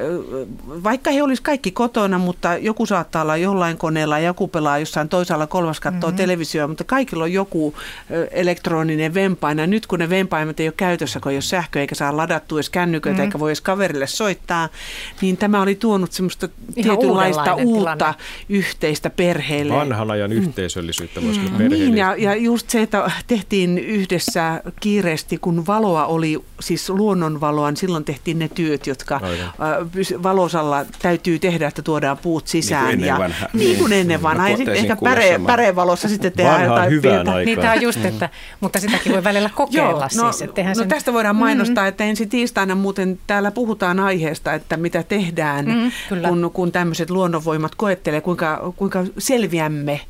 vaikka 0.84 1.12
he 1.12 1.24
olisivat 1.24 1.46
kaikki 1.46 1.72
kotona, 1.72 2.18
mutta 2.18 2.58
joku 2.58 2.86
saattaa 2.86 3.22
olla 3.22 3.38
jollain 3.38 3.78
koneella, 3.78 4.20
joku 4.20 4.48
pelaa 4.48 4.78
jossain 4.80 5.10
toisaalla, 5.10 5.48
kolmas 5.48 5.80
katsoo 5.80 6.10
mm-hmm. 6.10 6.18
televisioa, 6.18 6.68
mutta 6.68 6.84
kaikilla 6.84 7.24
on 7.24 7.34
joku 7.34 7.76
eh, 8.10 8.28
elektroninen 8.32 9.14
vempain. 9.14 9.58
Ja 9.58 9.68
nyt 9.68 9.88
kun 9.88 10.00
ne 10.00 10.10
vempaimet 10.10 10.60
ei 10.60 10.68
ole 10.68 10.74
käytössä, 10.78 11.20
kun 11.20 11.32
ei 11.32 11.36
ole 11.36 11.42
sähkö 11.42 11.80
eikä 11.80 11.96
saa 11.96 12.18
ladattua 12.18 12.58
edes 12.58 12.70
kännyköitä 12.70 13.14
mm-hmm. 13.14 13.26
eikä 13.26 13.40
voi 13.40 13.50
edes 13.50 13.62
kaverille 13.62 14.08
soittaa, 14.08 14.70
niin 15.22 15.38
tämä 15.38 15.62
oli 15.62 15.76
tuonut 15.76 16.12
semmoista 16.12 16.50
Ihan 16.76 16.98
tietynlaista 16.98 17.56
uutta 17.56 17.96
tilanne. 17.96 18.16
yhteistä 18.50 19.10
perheelle. 19.10 19.74
Vanhan 19.74 20.12
ajan 20.12 20.32
mm. 20.32 20.38
yhteisöllisyyttä 20.38 21.22
voisi 21.24 21.43
mm. 21.52 21.70
Niin, 21.70 21.98
ja, 21.98 22.16
ja 22.16 22.36
just 22.36 22.70
se, 22.70 22.82
että 22.82 23.12
tehtiin 23.28 23.78
yhdessä 23.78 24.62
kiireesti, 24.80 25.38
kun 25.38 25.68
valoa 25.68 26.06
oli, 26.06 26.44
siis 26.60 26.90
luonnonvaloa, 26.90 27.72
niin 27.72 27.78
silloin 27.78 28.06
tehtiin 28.06 28.40
ne 28.40 28.50
työt, 28.56 28.88
jotka 28.88 29.20
Aivan. 29.24 30.24
valosalla 30.24 30.86
täytyy 31.02 31.40
tehdä, 31.40 31.68
että 31.68 31.82
tuodaan 31.82 32.18
puut 32.18 32.48
sisään. 32.48 32.86
Niin 32.88 32.98
kuin 33.00 33.10
ennen 33.10 33.20
vanha. 33.20 33.48
Niin 33.54 33.78
kuin 33.78 33.94
ennen 33.94 34.08
niin. 34.08 34.22
vanha. 34.22 34.50
Ja 34.50 34.58
sitten 34.58 34.76
ehkä 34.76 34.96
päre, 34.96 35.40
pärevalossa 35.46 36.10
sitten 36.10 36.32
tehdään 36.32 36.62
Vanhaan 36.62 36.94
jotain 36.94 37.02
pientä. 37.02 37.46
Niin 37.46 37.60
tämä 37.60 37.74
on 37.74 37.82
just, 37.82 38.06
että, 38.06 38.30
mutta 38.60 38.80
sitäkin 38.80 39.12
voi 39.12 39.24
välillä 39.24 39.50
kokeilla 39.56 39.90
Joo, 39.90 40.24
no, 40.26 40.32
siis. 40.32 40.42
Että 40.42 40.64
no 40.64 40.76
sen... 40.76 40.88
tästä 40.88 41.14
voidaan 41.14 41.36
mainostaa, 41.36 41.88
että 41.88 42.04
ensi 42.04 42.26
tiistaina 42.26 42.76
muuten 42.76 43.20
täällä 43.28 43.52
puhutaan 43.52 44.00
aiheesta, 44.00 44.54
että 44.54 44.78
mitä 44.78 45.04
tehdään, 45.04 45.66
Mm, 45.66 45.92
kyllä. 46.10 46.28
kun, 46.28 46.52
kun 46.54 46.72
tämmöiset 46.72 47.10
luonnonvoimat 47.10 47.76
koettelee, 47.76 48.22
kuinka, 48.22 48.74
kuinka 48.76 49.04
selviämme 49.18 50.02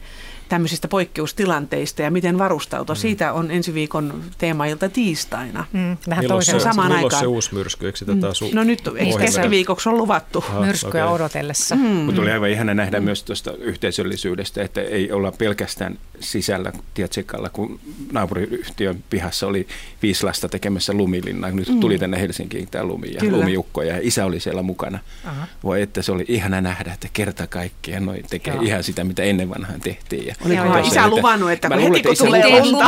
tämmöisistä 0.54 0.88
poikkeustilanteista 0.88 2.02
ja 2.02 2.12
miten 2.12 2.38
varustautua. 2.38 2.96
Mm. 2.96 3.00
Siitä 3.00 3.34
on 3.34 3.52
ensi 3.52 3.74
viikon 3.74 4.24
teemailta 4.38 4.90
tiistaina. 4.90 5.66
Mm, 5.74 5.80
vähän 6.10 6.24
Milloin 6.24 6.28
toisen 6.28 6.60
se, 6.60 6.64
samaan 6.64 6.88
milloin 6.88 7.06
aikaan. 7.06 7.20
se 7.22 7.28
uusi 7.28 7.54
myrsky? 7.54 7.86
Eikö 7.86 7.98
sitä 7.98 8.16
taas 8.16 8.42
No 8.54 8.64
nyt 8.64 8.82
keskiviikoksi 9.20 9.90
on 9.90 9.98
luvattu. 9.98 10.46
Ah, 10.50 10.66
myrskyä 10.66 10.90
okei. 11.06 11.16
odotellessa. 11.16 11.76
Mm. 11.76 11.82
Mutta 11.82 12.22
oli 12.22 12.32
aivan 12.32 12.50
ihana 12.50 12.74
nähdä 12.74 13.00
myös 13.00 13.24
tuosta 13.24 13.52
yhteisöllisyydestä, 13.54 14.62
että 14.64 14.82
ei 14.82 15.12
olla 15.12 15.32
pelkästään 15.32 15.98
sisällä 16.20 16.72
Tietsekalla, 16.94 17.50
kun 17.50 17.80
naapuriyhtiön 18.12 19.04
pihassa 19.10 19.48
oli 19.48 19.68
viisi 20.02 20.24
lasta 20.24 20.50
tekemässä 20.50 20.94
lumilinnaa. 20.94 21.52
Nyt 21.52 21.70
Mm. 21.70 21.80
tuli 21.80 21.98
tänne 22.00 22.22
Helsinkiin 22.22 22.68
tämä 22.72 22.86
lumi 22.86 23.14
ja 23.14 23.20
Kyllä. 23.20 23.38
lumiukkoja 23.38 23.94
ja 23.94 24.00
isä 24.02 24.26
oli 24.26 24.40
siellä 24.40 24.62
mukana. 24.64 25.00
Aha. 25.26 25.48
Voi 25.64 25.82
että 25.82 26.02
se 26.02 26.12
oli 26.12 26.26
ihana 26.28 26.62
nähdä, 26.62 26.94
että 26.94 27.08
kerta 27.14 27.48
kaikkiaan 27.48 28.06
noi 28.06 28.24
tekee 28.30 28.54
Joo. 28.54 28.64
ihan 28.64 28.84
sitä, 28.84 29.04
mitä 29.04 29.24
ennen 29.24 29.50
vanhaan 29.50 29.82
tehtiin. 29.82 30.28
Ja 30.28 30.36
Olikohan 30.46 30.68
Joo, 30.68 30.88
isä 30.88 31.00
että- 31.04 31.10
luvannut, 31.10 31.52
että 31.52 31.70
Mä 31.70 31.76
kun 31.76 31.84
luulen, 31.84 32.04
heti 32.06 32.18
kun 32.18 32.28
tulee 32.28 32.62
lunta. 32.62 32.86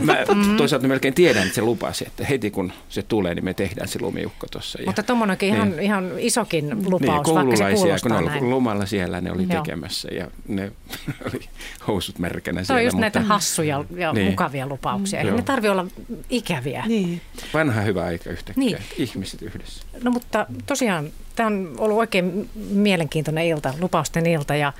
Mä 0.00 0.16
toisaalta 0.56 0.88
melkein 0.88 1.14
tiedän, 1.14 1.42
että 1.42 1.54
se 1.54 1.62
lupasi, 1.62 2.04
että 2.06 2.24
heti 2.24 2.50
kun 2.50 2.72
se 2.88 3.02
tulee, 3.02 3.34
niin 3.34 3.44
me 3.44 3.54
tehdään 3.54 3.88
se 3.88 3.98
lumiukko 4.02 4.46
tuossa. 4.50 4.78
Ja- 4.80 4.86
Mutta 4.86 5.02
tuommoinenkin 5.02 5.48
ihan, 5.48 5.70
Niin. 5.70 5.82
ihan 5.82 6.10
isokin 6.18 6.68
niin, 6.68 6.90
lupaus, 6.90 7.10
vaikka 7.10 7.28
se 7.28 7.32
koululaisia, 7.34 7.96
kun 8.02 8.10
ne 8.10 8.16
kuulostaa 8.16 8.40
oli 8.42 8.50
lomalla 8.50 8.86
siellä, 8.86 9.20
ne 9.20 9.32
oli 9.32 9.46
Joo. 9.50 9.62
tekemässä 9.62 10.08
ja 10.14 10.28
ne 10.48 10.72
oli 11.34 11.40
housut 11.88 12.18
märkänä 12.18 12.56
Toi 12.60 12.64
siellä. 12.66 12.78
on 12.80 12.84
just 12.84 12.96
näitä 12.98 13.18
mutta 13.20 13.34
hassuja 13.34 13.84
ja 13.96 14.12
Niin. 14.12 14.30
mukavia 14.30 14.66
lupauksia. 14.66 15.18
Eihän 15.18 15.30
Joo. 15.32 15.36
ne 15.36 15.42
tarvi 15.42 15.68
olla 15.68 15.86
ikäviä. 16.30 16.84
Niin. 16.86 17.20
Vanha 17.54 17.80
hyvä 17.80 18.04
aika 18.04 18.30
yhtäkkiä, 18.30 18.64
Niin. 18.64 18.76
ihmiset 18.98 19.42
yhdessä. 19.42 19.82
No 20.02 20.10
mutta 20.10 20.46
tosiaan 20.66 21.08
tämä 21.36 21.46
on 21.46 21.74
ollut 21.78 21.98
oikein 21.98 22.50
mielenkiintoinen 22.70 23.46
ilta, 23.46 23.74
lupausten 23.80 24.26
ilta 24.26 24.54
ja, 24.56 24.72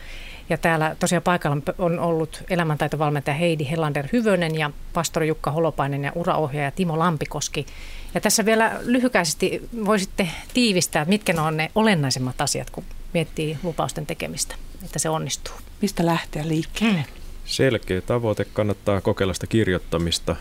ja 0.49 0.59
täällä 0.59 0.97
tosiaan 1.01 1.23
paikalla 1.23 1.57
on 1.79 1.99
ollut 1.99 2.43
elämäntaitovalmentaja 2.51 3.35
Heidi 3.35 3.71
Helander 3.71 4.07
Hyvönen 4.13 4.59
ja 4.59 4.71
pastori 4.93 5.29
Jukka 5.29 5.51
Holopainen 5.51 6.05
ja 6.05 6.13
uraohjaaja 6.15 6.71
Timo 6.71 6.99
Lampikoski. 6.99 7.67
Ja 8.15 8.21
tässä 8.21 8.45
vielä 8.45 8.81
lyhykäisesti 8.85 9.69
voisitte 9.85 10.29
tiivistää, 10.55 11.05
mitkä 11.05 11.33
ne 11.33 11.41
on 11.41 11.57
ne 11.57 11.71
olennaisemmat 11.75 12.41
asiat, 12.41 12.71
kun 12.71 12.85
miettii 13.15 13.59
lupausten 13.63 14.07
tekemistä, 14.07 14.55
että 14.85 14.99
se 14.99 15.09
onnistuu. 15.09 15.55
Mistä 15.83 16.07
lähteä 16.07 16.49
liikkeelle? 16.49 17.05
Selkeä 17.45 18.01
tavoite, 18.01 18.45
kannattaa 18.45 19.01
kokeilla 19.01 19.35
sitä 19.35 19.47
kirjoittamista, 19.47 20.37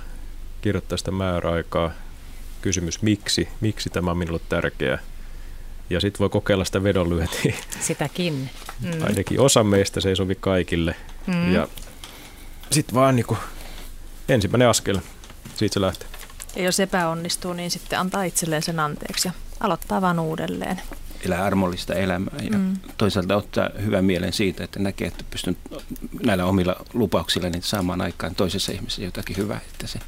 kirjoittaa 0.62 0.98
sitä 0.98 1.12
määräaikaa. 1.12 1.92
Kysymys 2.62 3.02
miksi, 3.02 3.48
miksi 3.62 3.90
tämä 3.90 4.12
on 4.12 4.18
minulle 4.18 4.40
tärkeää. 4.50 5.00
Ja 5.94 6.00
sitten 6.00 6.20
voi 6.20 6.30
kokeilla 6.30 6.66
sitä 6.66 6.84
vedonlyöntiä. 6.84 7.56
Sitäkin. 7.80 8.50
Mm. 8.80 9.04
Ainakin 9.04 9.40
osa 9.40 9.64
meistä 9.64 10.02
se 10.02 10.10
ei 10.10 10.16
sovi 10.16 10.36
kaikille. 10.36 10.96
Mm. 11.28 11.54
Ja 11.54 11.68
sitten 12.72 12.96
vaan 12.96 13.16
niinku 13.16 13.38
ensimmäinen 14.30 14.68
askel, 14.70 15.00
siitä 15.56 15.74
se 15.74 15.82
lähtee. 15.82 16.08
Ja 16.56 16.64
jos 16.64 16.80
epäonnistuu, 16.80 17.54
niin 17.54 17.72
sitten 17.72 18.00
antaa 18.00 18.24
itselleen 18.24 18.64
sen 18.64 18.80
anteeksi 18.80 19.28
ja 19.28 19.32
aloittaa 19.60 20.02
vaan 20.02 20.20
uudelleen. 20.20 20.82
Elää 21.26 21.44
armollista 21.46 21.94
elämää 21.94 22.40
ja 22.52 22.58
Mm. 22.58 22.78
toisaalta 22.98 23.36
ottaa 23.36 23.70
hyvän 23.86 24.06
mielen 24.06 24.34
siitä, 24.34 24.64
että 24.64 24.80
näkee, 24.80 25.08
että 25.08 25.24
pystyn 25.30 25.58
näillä 26.24 26.46
omilla 26.46 26.76
lupauksilla 26.94 27.50
niin 27.50 27.64
saamaan 27.64 28.02
aikaan 28.02 28.36
toisessa 28.36 28.72
ihmisessä 28.72 29.04
jotakin 29.04 29.38
hyvää, 29.38 29.62
että 29.72 29.88
se 29.88 30.00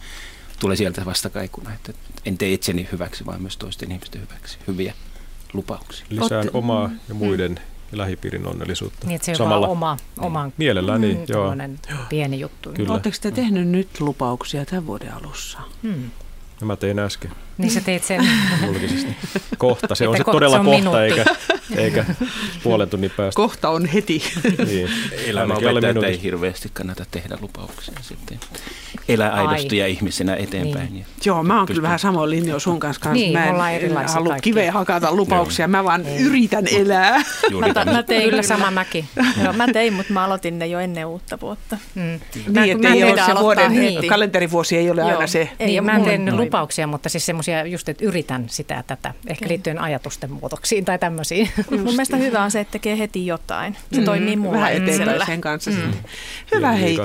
tulee 0.60 0.76
sieltä 0.76 1.06
vastakaikuna, 1.06 1.74
että 1.74 1.94
en 2.26 2.38
tee 2.38 2.54
itseni 2.54 2.90
hyväksi, 2.92 3.26
vaan 3.26 3.42
myös 3.42 3.58
toisten 3.58 3.92
ihmisten 3.92 4.22
hyväksi. 4.22 4.58
Hyviä 4.68 4.94
lupauksia. 5.56 6.06
Lisään 6.10 6.46
Oot- 6.46 6.52
omaa 6.54 6.90
ja 7.10 7.16
muiden 7.16 7.60
ja 7.92 7.98
lähipiirin 7.98 8.48
onnellisuutta. 8.48 9.08
Niin, 9.08 9.16
että 9.16 9.36
se 9.38 9.44
on 9.44 9.50
vaan 9.50 9.66
oma, 9.66 9.98
oman 10.20 10.54
Mielellään 10.58 11.02
niin, 11.02 11.18
joo. 11.28 11.42
tommonen 11.42 11.80
pieni 12.10 12.40
juttu. 12.40 12.72
Kyllä. 12.74 12.94
Oletteko 12.94 13.16
te 13.22 13.32
tehnyt 13.32 13.68
nyt 13.68 14.02
lupauksia 14.02 14.66
tämän 14.66 14.88
vuoden 14.88 15.14
alussa? 15.14 15.60
Ja 16.60 16.66
mä 16.66 16.76
tein 16.76 17.00
äsken 17.00 17.32
Niin 17.58 17.72
sä 17.72 17.82
teit 17.82 18.04
sen. 18.04 18.28
julkisesti. 18.66 19.16
Kohta, 19.58 19.96
se 19.96 20.08
on 20.08 20.18
se 20.18 20.24
todella 20.24 20.56
se 20.56 20.60
on 20.60 20.66
kohta, 20.66 20.80
minuutti. 20.80 21.02
eikä, 21.04 21.26
eikä 21.76 22.06
puolen 22.64 22.90
tunnin 22.90 23.12
päästä. 23.18 23.36
Kohta 23.36 23.70
on 23.70 23.86
heti. 23.86 24.24
Niin. 24.66 24.90
Elämä 25.26 25.42
Ainakin 25.54 25.70
alle 25.70 25.80
opettaa, 25.80 26.00
että 26.00 26.08
ei 26.08 26.22
hirveästi 26.24 26.70
kannata 26.74 27.06
tehdä 27.12 27.38
lupauksia 27.42 27.94
sitten. 28.02 28.40
Elää 29.10 29.34
aidosti 29.34 29.76
Ai. 29.76 29.80
ja 29.80 29.88
ihmisenä 29.88 30.36
eteenpäin. 30.36 30.94
Niin. 30.94 31.00
Ja 31.00 31.06
Joo, 31.26 31.44
mä 31.44 31.58
oon 31.58 31.66
kyllä 31.66 31.82
vähän 31.82 32.00
samoin 32.00 32.30
linjoilla 32.30 32.60
sun 32.60 32.80
kanssa. 32.80 33.02
kanssa. 33.02 33.14
Niin, 33.14 33.34
mä 33.34 33.72
en, 33.72 34.08
halua 34.08 34.30
kaikki. 34.30 34.50
kiveen 34.50 34.74
hakata 34.74 35.16
lupauksia, 35.16 35.68
mä 35.68 35.84
vaan 35.84 36.06
yritän 36.20 36.68
elää. 36.72 37.24
juuri 37.52 37.68
Mä, 37.68 37.74
tämä. 37.74 37.92
mä 37.92 38.04
tein 38.04 38.30
Kyllä 38.30 38.42
sama 38.42 38.72
mäki. 38.72 39.06
Joo, 39.44 39.54
mä 39.54 39.68
tein, 39.74 39.94
mutta 39.94 40.14
mä 40.14 40.26
aloitin 40.26 40.60
ne 40.60 40.68
jo 40.68 40.80
ennen 40.80 41.06
uutta 41.06 41.40
vuotta. 41.42 41.78
Mm. 41.96 42.02
Niin, 42.02 42.20
mä 42.54 42.66
että 42.66 42.94
ei 42.94 43.04
ole 43.04 43.22
se 43.26 43.36
vuoden 43.40 43.72
kalenterivuosi 44.10 44.78
ei 44.78 44.90
ole 44.90 45.02
Joo. 45.02 45.10
aina 45.10 45.28
se. 45.28 45.50
Ei, 45.60 45.68
niin, 45.68 45.84
mä 45.84 45.96
en 45.96 46.04
tehnyt 46.04 46.34
lupauksia, 46.36 46.88
mutta 46.88 47.10
siis 47.10 47.26
semmoisia 47.26 47.45
just, 47.66 47.90
että 47.90 48.06
yritän 48.06 48.46
sitä 48.50 48.74
ja 48.74 48.84
tätä. 48.84 49.14
Ehkä 49.28 49.46
Okei. 49.46 49.50
liittyen 49.50 49.80
ajatusten 49.82 50.32
muutoksiin 50.32 50.86
tai 50.86 51.00
tämmöisiin. 51.00 51.50
Mun 51.72 51.82
mielestä 51.82 52.18
hyvä 52.18 52.44
on 52.44 52.52
se, 52.52 52.60
että 52.60 52.72
tekee 52.72 52.98
heti 52.98 53.26
jotain. 53.26 53.78
Se 53.94 54.00
Mm, 54.00 54.06
toimii 54.06 54.36
mulla 54.36 54.54
Vähän 54.58 54.74
eteenpäin 54.74 55.26
sen 55.26 55.42
kanssa 55.42 55.72
Mm. 55.72 55.78
sitten. 55.78 56.06
Hyvä 56.56 56.72
hei. 56.72 56.98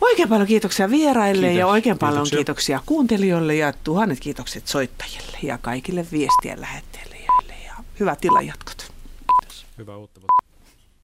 Oikein 0.00 0.28
paljon 0.28 0.46
kiitoksia 0.48 0.90
vieraille 0.90 1.46
ja 1.46 1.52
Kiitos. 1.52 1.70
oikein 1.70 1.98
paljon 1.98 2.14
Kiitoksia. 2.22 2.36
kiitoksia 2.36 2.80
kuuntelijoille 2.86 3.54
ja 3.54 3.72
tuhannet 3.84 4.20
kiitokset 4.20 4.66
soittajille 4.66 5.38
ja 5.42 5.58
kaikille 5.58 6.06
viestien 6.12 6.60
lähettäjille 6.60 7.16
ja 7.66 7.72
hyvät 8.00 8.20
tilajatkot. 8.20 8.92
Hyvää 9.78 9.96
uutta 9.96 10.20
vuotta. 10.20 10.45